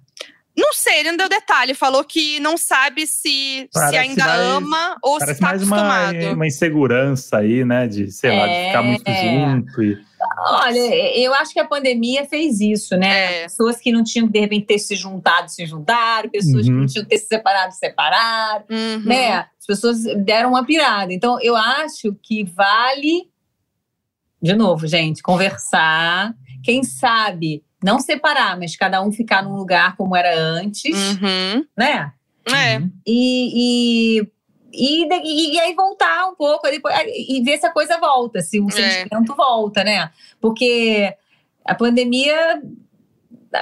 Não 0.56 0.72
sei, 0.72 1.00
ele 1.00 1.10
não 1.10 1.18
deu 1.18 1.28
detalhe. 1.28 1.74
Falou 1.74 2.02
que 2.04 2.40
não 2.40 2.56
sabe 2.56 3.06
se, 3.06 3.68
se 3.70 3.96
ainda 3.96 4.24
mais- 4.24 4.40
ama 4.40 4.96
ou 5.02 5.14
se 5.14 5.20
Parece 5.20 5.40
tá 5.40 5.46
mais 5.46 5.62
uma, 5.62 5.76
acostumado. 6.06 6.34
uma 6.34 6.46
insegurança 6.46 7.38
aí, 7.38 7.64
né? 7.64 7.86
De, 7.86 8.10
sei 8.10 8.34
lá, 8.38 8.46
de 8.46 8.66
ficar 8.66 8.82
muito 8.82 9.06
É. 9.08 9.22
junto. 9.22 9.82
E... 9.82 9.98
Olha, 10.38 10.78
eu 11.18 11.32
acho 11.34 11.52
que 11.52 11.60
a 11.60 11.66
pandemia 11.66 12.24
fez 12.26 12.60
isso, 12.60 12.96
né? 12.96 13.40
É. 13.40 13.42
Pessoas 13.44 13.76
que 13.78 13.92
não 13.92 14.02
tinham 14.04 14.26
que, 14.26 14.32
de 14.32 14.40
repente, 14.40 14.66
ter 14.66 14.78
se 14.78 14.94
juntado, 14.96 15.50
se 15.50 15.64
juntaram. 15.66 16.28
Pessoas 16.30 16.64
que 16.66 16.70
Uhum. 16.72 16.80
não 16.80 16.86
tinham 16.86 17.04
que 17.04 17.10
ter 17.10 17.18
se 17.18 17.26
separado, 17.26 17.72
se 17.72 17.78
separaram. 17.78 18.64
Uhum. 18.70 19.02
né? 19.04 19.38
As 19.58 19.66
pessoas 19.66 20.02
deram 20.24 20.50
uma 20.50 20.64
pirada. 20.64 21.12
Então, 21.12 21.38
eu 21.40 21.56
acho 21.56 22.14
que 22.22 22.44
vale, 22.44 23.28
de 24.42 24.54
novo, 24.54 24.86
gente, 24.86 25.22
conversar. 25.22 26.34
Quem 26.62 26.82
sabe 26.84 27.64
não 27.82 27.98
separar, 28.00 28.58
mas 28.58 28.74
cada 28.76 29.02
um 29.02 29.12
ficar 29.12 29.42
num 29.42 29.54
lugar 29.54 29.96
como 29.96 30.16
era 30.16 30.36
antes, 30.38 30.94
Uhum. 30.94 31.64
né? 31.76 32.12
É. 32.48 32.80
E, 33.06 34.18
e, 34.20 34.28
e, 34.76 35.04
e- 35.04 35.54
e 35.54 35.60
aí 35.60 35.74
voltar 35.74 36.28
um 36.28 36.34
pouco 36.34 36.68
depois, 36.70 36.94
e 37.06 37.42
ver 37.42 37.58
se 37.58 37.66
a 37.66 37.70
coisa 37.72 37.98
volta, 37.98 38.40
se 38.40 38.60
o 38.60 38.68
É. 38.68 38.72
sentimento 38.72 39.34
volta, 39.34 39.82
né? 39.82 40.10
Porque 40.40 41.14
a 41.64 41.74
pandemia, 41.74 42.62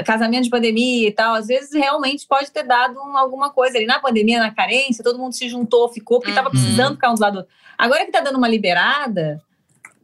casamento 0.04 0.44
de 0.44 0.50
pandemia 0.50 1.08
e 1.08 1.12
tal, 1.12 1.34
às 1.34 1.46
vezes 1.46 1.72
realmente 1.72 2.26
pode 2.26 2.50
ter 2.50 2.64
dado 2.64 2.98
um- 3.00 3.16
alguma 3.16 3.50
coisa 3.50 3.76
ali 3.78 3.86
na 3.86 4.00
pandemia, 4.00 4.38
na 4.40 4.50
carência, 4.52 5.04
todo 5.04 5.18
mundo 5.18 5.32
se 5.34 5.48
juntou, 5.48 5.88
ficou, 5.88 6.18
porque 6.18 6.30
estava 6.30 6.48
Uhum. 6.48 6.54
precisando 6.54 6.94
ficar 6.94 7.12
uns 7.12 7.18
do 7.20 7.22
lado 7.22 7.32
do 7.34 7.38
outro. 7.38 7.52
Agora 7.78 8.04
que 8.04 8.10
tá 8.12 8.20
dando 8.20 8.36
uma 8.38 8.48
liberada, 8.48 9.40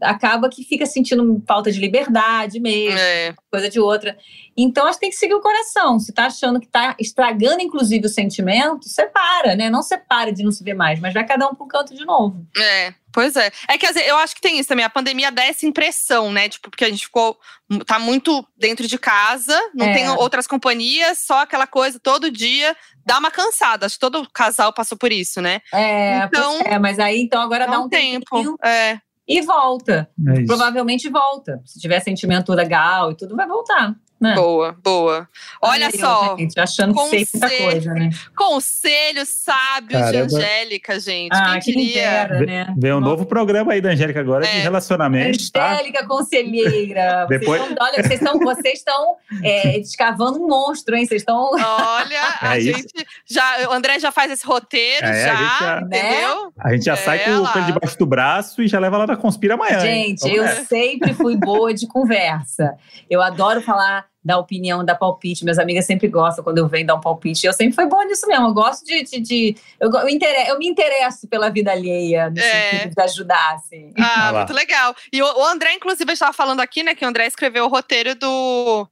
acaba 0.03 0.49
que 0.49 0.65
fica 0.65 0.87
sentindo 0.87 1.43
falta 1.47 1.71
de 1.71 1.79
liberdade 1.81 2.59
mesmo 2.61 2.99
É. 2.99 3.35
coisa 3.51 3.69
de 3.69 3.79
outra. 3.81 4.17
Então, 4.57 4.87
acho 4.87 4.95
que 4.99 5.03
tem 5.03 5.11
que 5.11 5.17
seguir 5.17 5.35
o 5.35 5.41
coração. 5.41 5.99
Se 5.99 6.13
tá 6.13 6.27
achando 6.27 6.61
que 6.61 6.67
tá 6.67 6.95
estragando, 6.99 7.63
inclusive, 7.63 8.05
o 8.07 8.09
sentimento, 8.11 8.89
separa, 8.89 9.55
né? 9.55 9.71
Não 9.71 9.83
separa 9.83 10.33
de 10.33 10.43
não 10.43 10.51
se 10.53 10.63
ver 10.63 10.75
mais, 10.75 11.01
mas 11.01 11.15
vai 11.15 11.25
cada 11.27 11.49
um 11.49 11.55
pro 11.55 11.67
canto 11.67 11.95
de 11.95 12.05
novo. 12.05 12.45
É, 12.59 12.93
pois 13.13 13.37
é. 13.37 13.51
É 13.69 13.79
que 13.79 13.87
eu 13.87 14.17
acho 14.19 14.35
que 14.35 14.41
tem 14.41 14.59
isso 14.59 14.69
também. 14.69 14.85
A 14.85 14.91
pandemia 14.91 15.31
dá 15.33 15.45
essa 15.45 15.65
impressão, 15.67 16.31
né? 16.33 16.49
Tipo, 16.49 16.69
porque 16.71 16.85
a 16.85 16.91
gente 16.91 17.05
ficou. 17.07 17.39
tá 17.87 17.99
muito 18.01 18.45
dentro 18.59 18.87
de 18.89 18.99
casa, 18.99 19.57
não 19.75 19.87
É. 19.87 19.95
tem 19.95 20.09
outras 20.11 20.47
companhias, 20.47 21.21
só 21.25 21.43
aquela 21.43 21.67
coisa 21.69 21.99
todo 22.01 22.31
dia. 22.31 22.77
Dá 23.07 23.19
uma 23.19 23.31
cansada. 23.31 23.87
Acho 23.87 23.95
que 23.95 24.01
todo 24.01 24.29
casal 24.33 24.73
passou 24.73 24.99
por 24.99 25.11
isso, 25.13 25.41
né? 25.41 25.61
É, 25.73 26.25
Então, 26.25 26.61
é, 26.63 26.79
mas 26.79 26.99
aí 26.99 27.21
então 27.23 27.41
agora 27.41 27.67
Dá 27.67 27.79
um 27.81 27.89
tempo. 27.89 28.59
É. 28.63 28.99
e 29.31 29.43
volta. 29.43 30.11
É. 30.29 30.45
Provavelmente 30.45 31.09
volta. 31.09 31.61
Se 31.65 31.79
tiver 31.79 32.01
sentimento 32.01 32.53
legal 32.53 33.13
e 33.13 33.17
tudo, 33.17 33.37
vai 33.37 33.47
voltar. 33.47 33.95
Né? 34.21 34.35
Boa, 34.35 34.77
boa. 34.85 35.27
Olha 35.63 35.91
só, 35.91 36.37
gente, 36.37 36.61
achando 36.61 36.93
que 36.95 37.01
sei 37.09 37.19
muita 37.33 37.41
conselho. 37.49 37.65
coisa, 37.71 37.95
né? 37.95 38.11
conselhos 38.37 39.29
sábios 39.43 39.89
de 40.07 40.13
Caramba. 40.13 40.37
Angélica, 40.37 41.01
gente. 41.01 41.33
Ah, 41.35 41.53
Quem 41.59 41.75
quem 41.75 41.87
queria? 41.87 42.03
dera, 42.03 42.41
né? 42.41 42.75
Vem 42.77 42.93
um 42.93 43.01
novo 43.01 43.25
programa 43.25 43.73
aí 43.73 43.81
da 43.81 43.91
Angélica 43.91 44.21
agora 44.21 44.45
de 44.45 44.51
É. 44.57 44.61
relacionamento, 44.61 45.51
tá? 45.53 45.73
Angélica 45.73 46.07
Conselheira. 46.07 47.27
Depois- 47.31 47.61
Vocês 47.63 47.71
estão, 47.71 47.87
olha, 47.87 48.03
vocês 48.03 48.21
estão, 48.21 48.39
vocês 48.39 48.79
estão 48.79 49.17
é, 49.43 49.79
descavando 49.79 50.39
um 50.43 50.47
monstro, 50.47 50.95
hein? 50.97 51.07
Vocês 51.07 51.23
estão. 51.23 51.51
Olha, 51.53 52.21
a 52.43 52.57
É 52.57 52.61
isso. 52.61 52.77
gente 52.79 53.07
já. 53.27 53.69
O 53.71 53.73
André 53.73 53.99
já 53.99 54.13
faz 54.13 54.31
esse 54.31 54.47
roteiro, 54.47 55.07
É, 55.07 55.31
a 55.31 55.35
já, 55.35 55.37
gente 55.37 55.61
já- 55.61 55.81
entendeu? 55.81 56.53
A 56.59 56.73
gente 56.73 56.85
já 56.85 56.93
É, 56.93 56.97
sai 56.97 57.19
com, 57.21 57.47
com 57.47 57.59
ele 57.59 57.73
debaixo 57.73 57.99
do 57.99 58.07
braço 58.07 58.63
e 58.63 58.69
já 58.69 58.79
leva 58.79 58.99
lá 58.99 59.07
na 59.07 59.17
Conspira 59.17 59.55
amanhã. 59.55 59.81
Gente, 59.81 60.29
eu 60.29 60.47
sempre 60.67 61.15
fui 61.15 61.37
boa 61.37 61.73
de 61.73 61.87
conversa. 61.87 62.75
Eu 63.09 63.23
adoro 63.23 63.61
falar 63.63 64.10
da 64.25 64.39
opinião, 64.39 64.85
da 64.85 64.95
palpite. 64.95 65.45
Minhas 65.45 65.59
amigas 65.59 65.87
sempre 65.87 66.07
gostam 66.09 66.45
quando 66.45 66.59
eu 66.59 66.69
venho 66.69 66.87
dar 66.87 66.95
um 66.95 67.01
palpite. 67.01 67.47
Eu 67.47 67.53
sempre 67.53 67.75
fui 67.75 67.87
boa 67.87 68.05
nisso 68.05 68.27
mesmo. 68.27 68.47
Eu 68.49 68.53
gosto 68.55 68.85
de. 68.85 69.03
de, 69.03 69.21
de- 69.21 69.57
eu, 69.81 69.91
eu, 69.91 70.09
eu 70.49 70.59
me 70.59 70.67
interesso 70.69 71.27
pela 71.27 71.49
vida 71.51 71.71
alheia, 71.73 72.29
no 72.31 72.39
É. 72.39 72.71
sentido 72.71 72.95
de 72.95 73.03
ajudar, 73.03 73.55
assim. 73.55 73.93
Ah, 73.99 74.33
muito 74.35 74.53
legal. 74.53 74.95
E 75.13 75.23
o, 75.23 75.27
o 75.27 75.45
André, 75.47 75.73
inclusive, 75.75 76.13
estava 76.13 76.33
falando 76.33 76.61
aqui, 76.61 76.83
né, 76.83 76.95
que 76.95 77.05
o 77.05 77.09
André 77.09 77.27
escreveu 77.27 77.65
o 77.65 77.69
roteiro 77.69 78.15
do, 78.15 78.87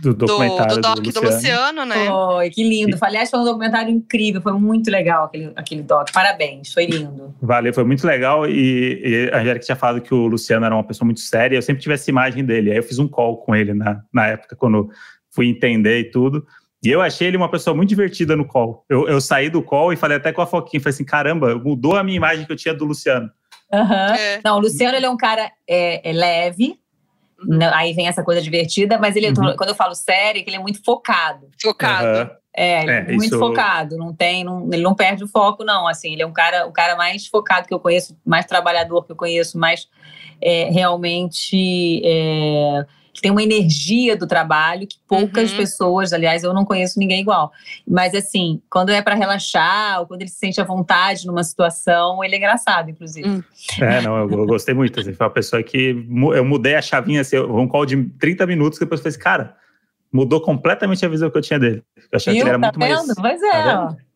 Do 0.00 0.14
do, 0.14 0.26
documentário 0.26 0.76
do 0.76 0.80
doc 0.80 0.98
do 0.98 1.20
Luciano, 1.20 1.30
Luciano. 1.30 1.84
né? 1.84 2.06
Foi, 2.06 2.50
que 2.50 2.62
lindo. 2.62 2.96
Aliás, 3.00 3.30
foi 3.30 3.40
um 3.40 3.44
documentário 3.44 3.90
incrível. 3.90 4.40
Foi 4.40 4.52
muito 4.52 4.90
legal 4.90 5.24
aquele, 5.24 5.52
aquele 5.56 5.82
doc. 5.82 6.10
Parabéns, 6.12 6.72
foi 6.72 6.86
lindo. 6.86 7.34
Valeu, 7.40 7.72
foi 7.72 7.84
muito 7.84 8.06
legal. 8.06 8.46
E, 8.48 9.02
e 9.04 9.30
a 9.32 9.40
Angélica 9.40 9.64
tinha 9.64 9.76
falado 9.76 10.00
que 10.00 10.14
o 10.14 10.26
Luciano 10.26 10.64
era 10.66 10.74
uma 10.74 10.84
pessoa 10.84 11.06
muito 11.06 11.20
séria. 11.20 11.56
Eu 11.56 11.62
sempre 11.62 11.82
tive 11.82 11.94
essa 11.94 12.10
imagem 12.10 12.44
dele. 12.44 12.70
Aí 12.70 12.76
eu 12.76 12.82
fiz 12.82 12.98
um 12.98 13.08
call 13.08 13.38
com 13.38 13.54
ele 13.54 13.74
na, 13.74 14.00
na 14.12 14.26
época, 14.26 14.56
quando 14.56 14.88
fui 15.30 15.48
entender 15.48 16.00
e 16.00 16.10
tudo. 16.10 16.46
E 16.84 16.90
eu 16.90 17.00
achei 17.00 17.28
ele 17.28 17.36
uma 17.36 17.50
pessoa 17.50 17.76
muito 17.76 17.90
divertida 17.90 18.36
no 18.36 18.44
call. 18.44 18.84
Eu, 18.88 19.06
eu 19.06 19.20
saí 19.20 19.48
do 19.48 19.62
call 19.62 19.92
e 19.92 19.96
falei 19.96 20.16
até 20.16 20.32
com 20.32 20.42
a 20.42 20.46
Foquinha, 20.46 20.80
falei 20.80 20.94
assim, 20.94 21.04
caramba, 21.04 21.54
mudou 21.54 21.96
a 21.96 22.02
minha 22.02 22.16
imagem 22.16 22.44
que 22.44 22.52
eu 22.52 22.56
tinha 22.56 22.74
do 22.74 22.84
Luciano. 22.84 23.30
Aham. 23.72 24.14
É. 24.16 24.40
Não, 24.44 24.56
o 24.56 24.60
Luciano 24.60 24.96
ele 24.96 25.06
é 25.06 25.10
um 25.10 25.16
cara 25.16 25.50
é, 25.68 26.10
é 26.10 26.12
leve. 26.12 26.81
Não, 27.46 27.72
aí 27.74 27.92
vem 27.92 28.06
essa 28.08 28.22
coisa 28.22 28.40
divertida, 28.42 28.98
mas 28.98 29.16
ele, 29.16 29.28
Uhum. 29.28 29.56
quando 29.56 29.70
eu 29.70 29.74
falo 29.74 29.94
sério, 29.94 30.40
é 30.40 30.42
que 30.42 30.50
ele 30.50 30.56
é 30.56 30.60
muito 30.60 30.82
focado. 30.84 31.48
Focado. 31.60 32.06
Aham. 32.06 32.30
É, 32.54 32.82
ele 32.82 32.90
é, 32.90 32.96
É, 32.98 33.02
muito 33.04 33.24
isso- 33.24 33.38
focado, 33.38 33.96
não 33.96 34.12
tem, 34.14 34.44
não- 34.44 34.68
ele 34.70 34.82
não 34.82 34.94
perde 34.94 35.24
o 35.24 35.28
foco, 35.28 35.64
não. 35.64 35.88
Assim, 35.88 36.12
ele 36.12 36.22
é 36.22 36.26
um 36.26 36.32
cara, 36.34 36.66
o 36.66 36.72
cara 36.72 36.94
mais 36.96 37.26
focado 37.26 37.66
que 37.66 37.72
eu 37.72 37.80
conheço, 37.80 38.14
mais 38.26 38.44
trabalhador 38.44 39.04
que 39.06 39.12
eu 39.12 39.16
conheço, 39.16 39.58
mais 39.58 39.88
é, 40.40 40.64
realmente 40.70 42.02
é, 42.04 42.84
que 43.12 43.20
tem 43.20 43.30
uma 43.30 43.42
energia 43.42 44.16
do 44.16 44.26
trabalho 44.26 44.86
que 44.86 44.96
poucas 45.06 45.50
Uhum. 45.50 45.56
pessoas, 45.58 46.12
aliás, 46.12 46.42
eu 46.44 46.54
não 46.54 46.64
conheço 46.64 46.98
ninguém 46.98 47.20
igual. 47.20 47.52
Mas 47.86 48.14
assim, 48.14 48.60
quando 48.70 48.90
é 48.90 49.02
para 49.02 49.14
relaxar 49.14 50.00
ou 50.00 50.06
quando 50.06 50.22
ele 50.22 50.30
se 50.30 50.38
sente 50.38 50.60
à 50.60 50.64
vontade 50.64 51.26
numa 51.26 51.44
situação, 51.44 52.24
ele 52.24 52.34
é 52.34 52.38
engraçado, 52.38 52.88
inclusive. 52.90 53.28
Hum. 53.28 53.42
É, 53.80 54.00
não, 54.00 54.16
eu, 54.16 54.30
eu 54.30 54.46
gostei 54.46 54.74
muito. 54.74 54.98
Assim, 54.98 55.12
foi 55.12 55.26
uma 55.26 55.32
pessoa 55.32 55.62
que 55.62 55.88
eu 56.34 56.44
mudei 56.44 56.74
a 56.74 56.80
chavinha, 56.82 57.20
assim, 57.20 57.38
um 57.38 57.68
call 57.68 57.84
de 57.84 58.02
30 58.18 58.46
minutos, 58.46 58.78
depois 58.78 59.00
eu 59.00 59.04
falei 59.04 59.14
assim, 59.14 59.22
cara, 59.22 59.56
mudou 60.12 60.40
completamente 60.40 61.04
a 61.04 61.08
visão 61.08 61.30
que 61.30 61.36
eu 61.38 61.42
tinha 61.42 61.58
dele. 61.58 61.82
Eu 61.96 62.02
achei 62.16 62.32
que 62.34 62.40
ele 62.40 62.48
era 62.48 62.58
tá 62.58 62.66
muito 62.66 62.78
vendo? 62.78 63.18
mais. 63.18 63.40
Pois 63.40 63.42
é, 63.42 63.50
Tá 63.62 63.88
ó. 63.90 64.11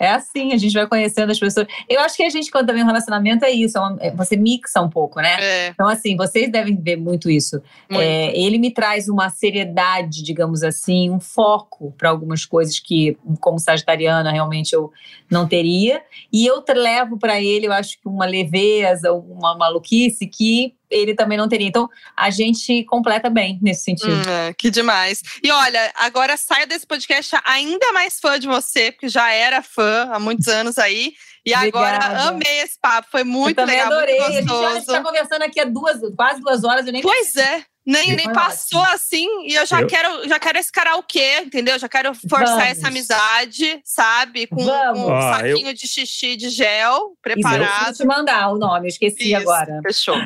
É 0.00 0.08
assim, 0.08 0.54
a 0.54 0.56
gente 0.56 0.72
vai 0.72 0.86
conhecendo 0.86 1.30
as 1.30 1.38
pessoas. 1.38 1.66
Eu 1.86 2.00
acho 2.00 2.16
que 2.16 2.22
a 2.22 2.30
gente, 2.30 2.50
quando 2.50 2.68
também 2.68 2.82
um 2.82 2.86
relacionamento, 2.86 3.44
é 3.44 3.50
isso, 3.50 3.76
é 3.76 3.80
uma, 3.82 3.96
é, 4.00 4.10
você 4.10 4.34
mixa 4.34 4.80
um 4.80 4.88
pouco, 4.88 5.20
né? 5.20 5.36
É, 5.38 5.68
Então, 5.68 5.86
assim, 5.86 6.16
vocês 6.16 6.50
devem 6.50 6.74
ver 6.74 6.96
muito 6.96 7.28
isso. 7.28 7.60
muito. 7.90 8.00
É, 8.00 8.34
ele 8.34 8.58
me 8.58 8.70
traz 8.72 9.10
uma 9.10 9.28
seriedade, 9.28 10.22
digamos 10.22 10.62
assim, 10.62 11.10
um 11.10 11.20
foco 11.20 11.92
para 11.98 12.08
algumas 12.08 12.46
coisas 12.46 12.78
que, 12.80 13.18
como 13.40 13.58
sagitariana, 13.58 14.32
realmente 14.32 14.72
eu 14.72 14.90
não 15.30 15.46
teria. 15.46 16.02
E 16.32 16.46
eu 16.46 16.64
levo 16.74 17.18
para 17.18 17.38
ele, 17.38 17.66
eu 17.66 17.72
acho 17.72 18.00
que 18.00 18.08
uma 18.08 18.24
leveza, 18.24 19.12
uma 19.12 19.54
maluquice 19.54 20.26
que 20.26 20.74
ele 20.90 21.14
também 21.14 21.38
não 21.38 21.48
teria. 21.48 21.68
Então, 21.68 21.88
a 22.16 22.30
gente 22.30 22.84
completa 22.84 23.30
bem 23.30 23.58
nesse 23.62 23.84
sentido. 23.84 24.28
Hum, 24.28 24.48
é, 24.48 24.52
que 24.54 24.70
demais. 24.70 25.22
E 25.42 25.50
olha, 25.50 25.92
agora 25.96 26.36
saia 26.36 26.66
desse 26.66 26.86
podcast 26.86 27.36
ainda 27.44 27.92
mais 27.92 28.18
fã 28.18 28.38
de 28.38 28.46
você, 28.46 28.90
porque 28.90 29.08
já 29.08 29.30
era 29.32 29.62
fã 29.62 30.08
há 30.12 30.18
muitos 30.18 30.48
anos 30.48 30.78
aí. 30.78 31.12
E 31.44 31.54
agora 31.54 31.96
Obrigada. 31.96 32.28
amei 32.28 32.60
esse 32.60 32.78
papo, 32.80 33.08
foi 33.10 33.24
muito 33.24 33.58
eu 33.58 33.66
legal, 33.66 33.92
adorei. 33.92 34.18
A 34.18 34.22
muito 34.24 34.34
gente 34.40 34.50
olha, 34.52 34.74
gostoso. 34.74 34.96
está 34.96 35.02
conversando 35.02 35.42
aqui 35.42 35.60
há 35.60 35.64
duas, 35.64 35.98
quase 36.14 36.40
duas 36.40 36.64
horas, 36.64 36.86
eu 36.86 36.92
nem 36.92 37.00
Pois 37.00 37.34
é. 37.36 37.64
Nem, 37.90 38.10
Eu- 38.10 38.16
nem 38.16 38.32
passou 38.32 38.82
assim, 38.82 39.26
e 39.46 39.54
eu 39.54 39.66
já 39.66 39.80
Eu- 39.80 39.86
quero 39.86 40.28
já 40.28 40.38
quero 40.38 40.58
esse 40.58 40.70
karaokê, 40.70 41.40
entendeu? 41.40 41.78
Já 41.78 41.88
quero 41.88 42.14
forçar 42.14 42.46
Vamos. 42.56 42.64
essa 42.64 42.88
amizade, 42.88 43.80
sabe? 43.84 44.46
Com, 44.46 44.64
Vamos. 44.64 45.00
um 45.00 45.10
Ó, 45.10 45.20
saquinho 45.34 45.74
de 45.74 45.86
xixi 45.88 46.36
de 46.36 46.48
gel 46.50 46.92
Isso, 46.94 47.02
eu 47.02 47.16
preparado. 47.22 47.68
preciso 47.86 47.98
te 48.02 48.06
mandar 48.06 48.52
o 48.52 48.58
nome, 48.58 48.86
eu 48.86 48.88
esqueci 48.90 49.32
Isso, 49.32 49.36
agora. 49.36 49.80
Fechou. 49.82 50.16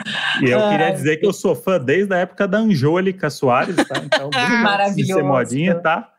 E 0.43 0.51
eu 0.51 0.61
Ai. 0.63 0.71
queria 0.79 0.91
dizer 0.93 1.17
que 1.19 1.27
eu 1.27 1.33
sou 1.33 1.55
fã 1.55 1.79
desde 1.81 2.13
a 2.15 2.19
época 2.19 2.47
da 2.47 2.59
Angélica 2.59 3.31
Soares, 3.31 3.77
tá? 3.77 3.99
Então, 4.05 4.31
Maravilhoso. 4.63 5.15
ser 5.15 5.23
modinha, 5.23 5.75
tá? 5.77 6.11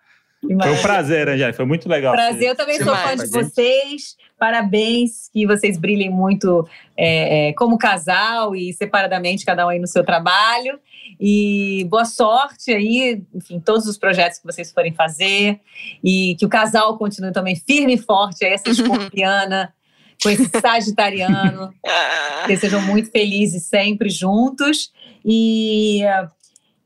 Foi 0.41 0.71
um 0.73 0.81
prazer, 0.81 1.27
Angélica. 1.27 1.57
Foi 1.57 1.65
muito 1.65 1.89
legal. 1.89 2.13
Prazer, 2.13 2.49
eu 2.49 2.55
também 2.55 2.77
sou 2.81 2.95
fã 2.95 3.15
de 3.15 3.25
vocês. 3.27 4.15
Parabéns, 4.37 5.27
que 5.33 5.45
vocês 5.47 5.75
brilhem 5.77 6.09
muito 6.09 6.67
é, 6.95 7.49
é, 7.49 7.53
como 7.53 7.77
casal 7.79 8.55
e 8.55 8.71
separadamente, 8.73 9.43
cada 9.43 9.65
um 9.65 9.69
aí 9.69 9.79
no 9.79 9.87
seu 9.87 10.03
trabalho. 10.03 10.79
E 11.19 11.85
boa 11.89 12.05
sorte 12.05 12.71
aí, 12.71 13.23
enfim, 13.33 13.59
todos 13.59 13.85
os 13.87 13.97
projetos 13.97 14.39
que 14.39 14.45
vocês 14.45 14.71
forem 14.71 14.93
fazer. 14.93 15.59
E 16.03 16.35
que 16.37 16.45
o 16.45 16.49
casal 16.49 16.97
continue 16.97 17.31
também 17.31 17.55
firme 17.55 17.93
e 17.93 17.97
forte, 17.97 18.45
aí, 18.45 18.53
essa 18.53 18.69
escorpiana, 18.69 19.73
com 20.21 20.29
esse 20.29 20.49
sagitariano. 20.59 21.73
Ah, 21.85 22.43
que 22.45 22.57
sejam 22.57 22.81
muito 22.81 23.11
felizes 23.11 23.63
sempre 23.63 24.09
juntos. 24.09 24.91
E, 25.23 26.01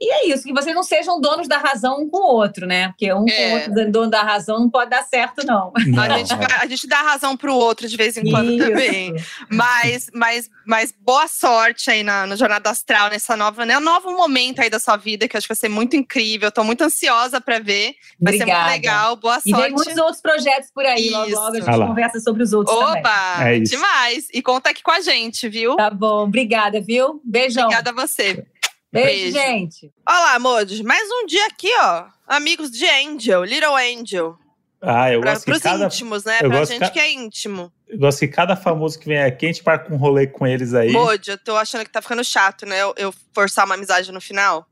e 0.02 0.12
é 0.12 0.28
isso, 0.28 0.44
que 0.44 0.54
vocês 0.54 0.74
não 0.76 0.84
sejam 0.84 1.20
donos 1.20 1.48
da 1.48 1.58
razão 1.58 2.02
um 2.02 2.10
com 2.10 2.18
o 2.18 2.36
outro, 2.36 2.66
né? 2.66 2.88
Porque 2.90 3.12
um 3.14 3.26
É. 3.28 3.32
com 3.32 3.42
o 3.50 3.54
outro 3.56 3.74
sendo 3.74 3.92
dono 3.92 4.10
da 4.10 4.22
razão 4.22 4.60
não 4.60 4.70
pode 4.70 4.90
dar 4.90 5.04
certo, 5.04 5.46
não. 5.46 5.72
Não, 5.88 6.04
a, 6.04 6.18
gente, 6.18 6.34
a 6.34 6.66
gente 6.68 6.88
dá 6.88 7.02
razão 7.02 7.36
pro 7.36 7.54
outro 7.54 7.88
de 7.88 7.98
vez 7.98 8.16
em 8.18 8.30
quando 8.30 8.52
Isso. 8.52 8.66
também. 8.68 9.14
Mas, 9.50 10.10
mas, 10.14 10.50
mas 10.66 10.94
boa 11.00 11.28
sorte 11.28 11.90
aí 11.90 12.04
na, 12.04 12.26
no 12.28 12.36
Jornada 12.36 12.70
Astral, 12.70 13.10
nessa 13.10 13.36
nova, 13.36 13.66
né? 13.66 13.80
Novo 13.80 14.12
momento 14.12 14.62
aí 14.62 14.70
da 14.70 14.80
sua 14.80 14.96
vida, 14.98 15.28
que 15.28 15.36
eu 15.36 15.38
acho 15.38 15.48
que 15.48 15.54
vai 15.54 15.60
ser 15.60 15.70
muito 15.70 15.96
incrível. 15.96 16.52
Tô 16.52 16.64
muito 16.64 16.84
ansiosa 16.84 17.42
pra 17.42 17.60
ver. 17.60 17.96
Vai 18.20 18.34
ser 18.34 18.44
Obrigada. 18.44 18.64
muito 18.70 18.72
legal. 18.74 19.16
Boa 19.16 19.40
E 19.46 19.50
sorte. 19.50 19.64
vem 19.64 19.72
muitos 19.74 19.98
outros 19.98 20.22
projetos 20.22 20.70
por 20.74 20.86
aí. 20.86 21.10
Logo, 21.10 21.26
Isso. 21.28 21.36
logo 21.36 21.52
a 21.56 21.60
gente 21.60 21.70
Ah 21.70 21.76
lá. 21.76 21.88
conversa 21.88 22.20
sobre 22.20 22.44
os 22.44 22.54
outros 22.54 22.78
também. 22.78 23.00
Oba! 23.02 23.48
É 23.50 23.58
isso. 23.58 23.72
demais. 23.74 24.28
E 24.34 24.42
conta 24.42 24.70
aqui 24.70 24.82
com 24.84 24.92
a 24.92 25.02
gente, 25.02 25.50
viu? 25.50 25.76
Tá 25.76 25.90
bom, 25.90 26.24
obrigada, 26.24 26.80
viu? 26.80 27.22
Beijão. 27.24 27.64
Obrigada 27.66 27.90
a 27.90 27.94
você. 27.94 28.46
Beijo, 28.92 29.34
Beijo. 29.34 29.38
gente. 29.38 29.92
Olá, 30.08 30.40
Modes. 30.40 30.82
Mais 30.82 31.08
um 31.12 31.26
dia 31.26 31.46
aqui, 31.46 31.70
ó. 31.80 32.06
Amigos 32.28 32.72
de 32.72 32.86
Angel, 32.90 33.44
Little 33.44 33.76
Angel. 33.76 34.38
Ah, 34.82 35.12
eu 35.12 35.20
Pra, 35.22 35.34
gosto 35.34 35.46
que 35.46 35.52
pros 35.52 35.62
cada, 35.64 35.86
íntimos, 35.86 36.24
né? 36.24 36.40
eu 36.42 36.50
pra 36.50 36.64
gente 36.66 36.80
ca- 36.80 36.90
que 36.90 37.00
é 37.00 37.12
íntimo. 37.12 37.72
eu 37.88 38.00
gosto 38.00 38.20
que 38.20 38.28
cada 38.30 38.56
famoso 38.56 38.98
que 38.98 39.06
vem 39.08 39.22
aqui, 39.22 39.46
a 39.46 39.52
gente 39.52 39.64
marca 39.64 39.94
um 39.94 39.98
rolê 39.98 40.26
com 40.26 40.48
eles 40.48 40.74
aí. 40.74 40.92
Mode, 40.92 41.30
eu 41.30 41.38
tô 41.38 41.56
achando 41.58 41.84
que 41.84 41.92
tá 41.92 42.02
ficando 42.02 42.24
chato, 42.24 42.66
né? 42.66 42.82
Eu, 42.82 42.94
eu 42.98 43.14
forçar 43.34 43.66
uma 43.66 43.76
amizade 43.76 44.12
no 44.12 44.22
final. 44.22 44.66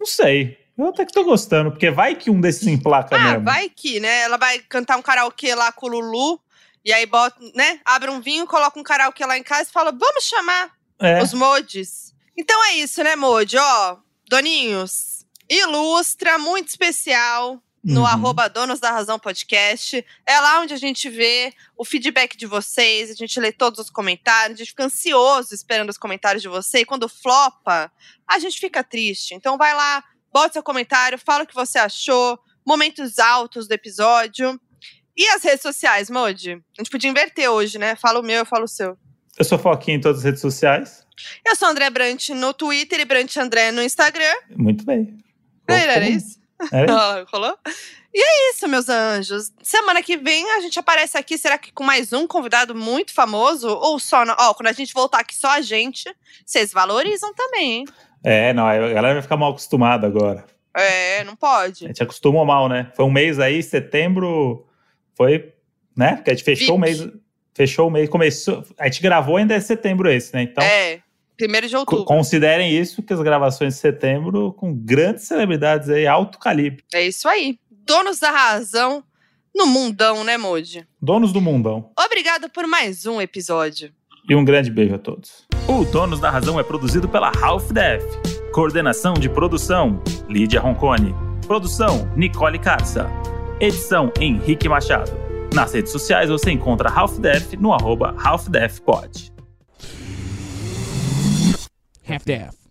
Não 0.00 0.06
sei. 0.06 0.58
Eu 0.76 0.88
até 0.88 1.04
que 1.06 1.12
tô 1.12 1.22
gostando, 1.22 1.70
porque 1.70 1.90
vai 1.90 2.14
que 2.16 2.30
um 2.30 2.40
desses 2.40 2.66
emplaca 2.66 3.14
Ah, 3.16 3.18
mesmo. 3.32 3.44
vai 3.44 3.68
que, 3.68 4.00
né? 4.00 4.20
Ela 4.22 4.36
vai 4.38 4.58
cantar 4.60 4.96
um 4.96 5.02
karaokê 5.02 5.54
lá 5.54 5.70
com 5.70 5.86
o 5.86 5.90
Lulu. 5.90 6.40
E 6.84 6.92
aí 6.92 7.04
bota, 7.06 7.36
né? 7.54 7.78
Abre 7.84 8.10
um 8.10 8.20
vinho, 8.20 8.46
coloca 8.46 8.78
um 8.78 8.82
karaokê 8.82 9.24
lá 9.24 9.36
em 9.38 9.42
casa 9.42 9.68
e 9.68 9.72
fala: 9.72 9.92
vamos 9.92 10.24
chamar 10.24 10.70
É. 10.98 11.22
os 11.22 11.32
modes. 11.34 12.05
Então 12.36 12.64
é 12.66 12.74
isso, 12.74 13.02
né, 13.02 13.16
Mode? 13.16 13.56
Ó, 13.56 13.96
Doninhos, 14.28 15.24
ilustra, 15.48 16.38
muito 16.38 16.68
especial. 16.68 17.62
No 17.88 18.00
Uhum. 18.00 18.06
arroba 18.06 18.48
Donos 18.48 18.80
da 18.80 18.90
Razão 18.90 19.16
Podcast. 19.16 20.04
É 20.26 20.40
lá 20.40 20.58
onde 20.60 20.74
a 20.74 20.76
gente 20.76 21.08
vê 21.08 21.54
o 21.76 21.84
feedback 21.84 22.36
de 22.36 22.44
vocês, 22.44 23.12
a 23.12 23.14
gente 23.14 23.38
lê 23.38 23.52
todos 23.52 23.78
os 23.78 23.90
comentários, 23.90 24.56
a 24.56 24.58
gente 24.58 24.70
fica 24.70 24.86
ansioso 24.86 25.54
esperando 25.54 25.90
os 25.90 25.96
comentários 25.96 26.42
de 26.42 26.48
vocês. 26.48 26.82
E 26.82 26.84
quando 26.84 27.08
flopa, 27.08 27.92
a 28.26 28.38
gente 28.40 28.58
fica 28.58 28.82
triste. 28.82 29.34
Então 29.34 29.56
vai 29.56 29.72
lá, 29.72 30.02
bota 30.32 30.54
seu 30.54 30.64
comentário, 30.64 31.16
fala 31.16 31.44
o 31.44 31.46
que 31.46 31.54
você 31.54 31.78
achou, 31.78 32.36
momentos 32.66 33.20
altos 33.20 33.68
do 33.68 33.72
episódio. 33.72 34.60
E 35.16 35.24
as 35.28 35.44
redes 35.44 35.62
sociais, 35.62 36.10
Modi? 36.10 36.54
A 36.54 36.82
gente 36.82 36.90
podia 36.90 37.08
inverter 37.08 37.48
hoje, 37.48 37.78
né? 37.78 37.94
Fala 37.94 38.18
o 38.18 38.22
meu, 38.24 38.38
eu 38.38 38.46
falo 38.46 38.64
o 38.64 38.68
seu. 38.68 38.98
Eu 39.38 39.44
sou 39.44 39.58
Foquinha 39.58 39.96
em 39.96 40.00
todas 40.00 40.18
as 40.18 40.24
redes 40.24 40.40
sociais. 40.40 41.06
Eu 41.44 41.54
sou 41.56 41.68
André 41.68 41.88
Brant 41.90 42.30
no 42.30 42.52
Twitter 42.54 43.00
e 43.00 43.04
Brant 43.04 43.36
André 43.36 43.70
no 43.70 43.82
Instagram. 43.82 44.34
Muito 44.56 44.84
bem. 44.84 45.18
Era 45.68 46.06
isso? 46.08 46.38
Era 46.72 46.84
isso? 46.86 46.94
Ah, 46.94 47.24
Rolou? 47.32 47.56
E 48.14 48.18
é 48.22 48.50
isso, 48.50 48.66
meus 48.66 48.88
anjos. 48.88 49.52
Semana 49.62 50.02
que 50.02 50.16
vem 50.16 50.50
a 50.52 50.60
gente 50.60 50.78
aparece 50.78 51.18
aqui, 51.18 51.36
será 51.36 51.58
que 51.58 51.70
com 51.70 51.84
mais 51.84 52.12
um 52.14 52.26
convidado 52.26 52.74
muito 52.74 53.12
famoso? 53.12 53.68
Ou 53.68 53.98
só. 53.98 54.24
no- 54.24 54.34
Ó, 54.38 54.54
quando 54.54 54.68
a 54.68 54.72
gente 54.72 54.94
voltar 54.94 55.20
aqui 55.20 55.34
só 55.34 55.48
a 55.50 55.60
gente, 55.60 56.10
vocês 56.44 56.72
valorizam 56.72 57.34
também, 57.34 57.72
hein? 57.80 57.84
É, 58.24 58.54
não, 58.54 58.66
a 58.66 58.74
galera 58.76 59.14
vai 59.14 59.22
ficar 59.22 59.36
mal 59.36 59.50
acostumada 59.50 60.06
agora. 60.06 60.46
É, 60.74 61.24
não 61.24 61.34
A 61.34 61.36
pode. 61.36 61.80
gente 61.86 62.02
acostumou 62.02 62.44
mal, 62.46 62.68
né? 62.70 62.90
Foi 62.96 63.04
um 63.04 63.10
mês 63.10 63.38
aí, 63.38 63.62
setembro, 63.62 64.66
foi, 65.14 65.52
né? 65.94 66.16
Porque 66.16 66.30
a 66.30 66.34
gente 66.34 66.44
fechou 66.44 66.76
o 66.76 66.78
mês, 66.78 67.06
fechou 67.56 67.88
o 67.88 67.90
mês, 67.90 68.06
começou, 68.06 68.62
a 68.78 68.84
gente 68.84 69.00
gravou 69.00 69.38
ainda 69.38 69.54
é 69.54 69.60
setembro 69.60 70.10
esse, 70.10 70.34
né? 70.34 70.42
Então, 70.42 70.62
é, 70.62 71.00
primeiro 71.38 71.66
de 71.66 71.74
outubro. 71.74 72.04
considerem 72.04 72.70
isso, 72.76 73.02
que 73.02 73.14
as 73.14 73.20
gravações 73.22 73.74
de 73.74 73.80
setembro 73.80 74.52
com 74.52 74.74
grandes 74.74 75.24
celebridades 75.24 75.88
aí, 75.88 76.06
alto 76.06 76.38
calibre. 76.38 76.84
É 76.92 77.06
isso 77.06 77.26
aí. 77.26 77.58
Donos 77.70 78.18
da 78.18 78.30
razão 78.30 79.02
no 79.54 79.64
mundão, 79.64 80.22
né, 80.22 80.36
Moji? 80.36 80.86
Donos 81.00 81.32
do 81.32 81.40
mundão. 81.40 81.90
Obrigada 81.98 82.46
por 82.46 82.66
mais 82.66 83.06
um 83.06 83.22
episódio. 83.22 83.90
E 84.28 84.34
um 84.34 84.44
grande 84.44 84.70
beijo 84.70 84.94
a 84.94 84.98
todos. 84.98 85.46
O 85.66 85.84
Donos 85.84 86.20
da 86.20 86.28
Razão 86.28 86.60
é 86.60 86.62
produzido 86.62 87.08
pela 87.08 87.32
Half 87.40 87.70
Def. 87.70 88.02
Coordenação 88.52 89.14
de 89.14 89.28
produção, 89.28 90.02
Lídia 90.28 90.60
Roncone. 90.60 91.14
Produção, 91.46 92.12
Nicole 92.16 92.58
Carça. 92.58 93.08
Edição, 93.60 94.12
Henrique 94.20 94.68
Machado. 94.68 95.25
Nas 95.56 95.72
redes 95.72 95.90
sociais 95.90 96.28
você 96.28 96.50
encontra 96.50 96.90
Half 96.90 97.18
Def 97.18 97.54
no 97.54 97.72
arroba 97.72 98.14
Half 98.22 98.50
Def 98.50 98.78
Pod. 98.82 99.32
Half-Death. 102.06 102.65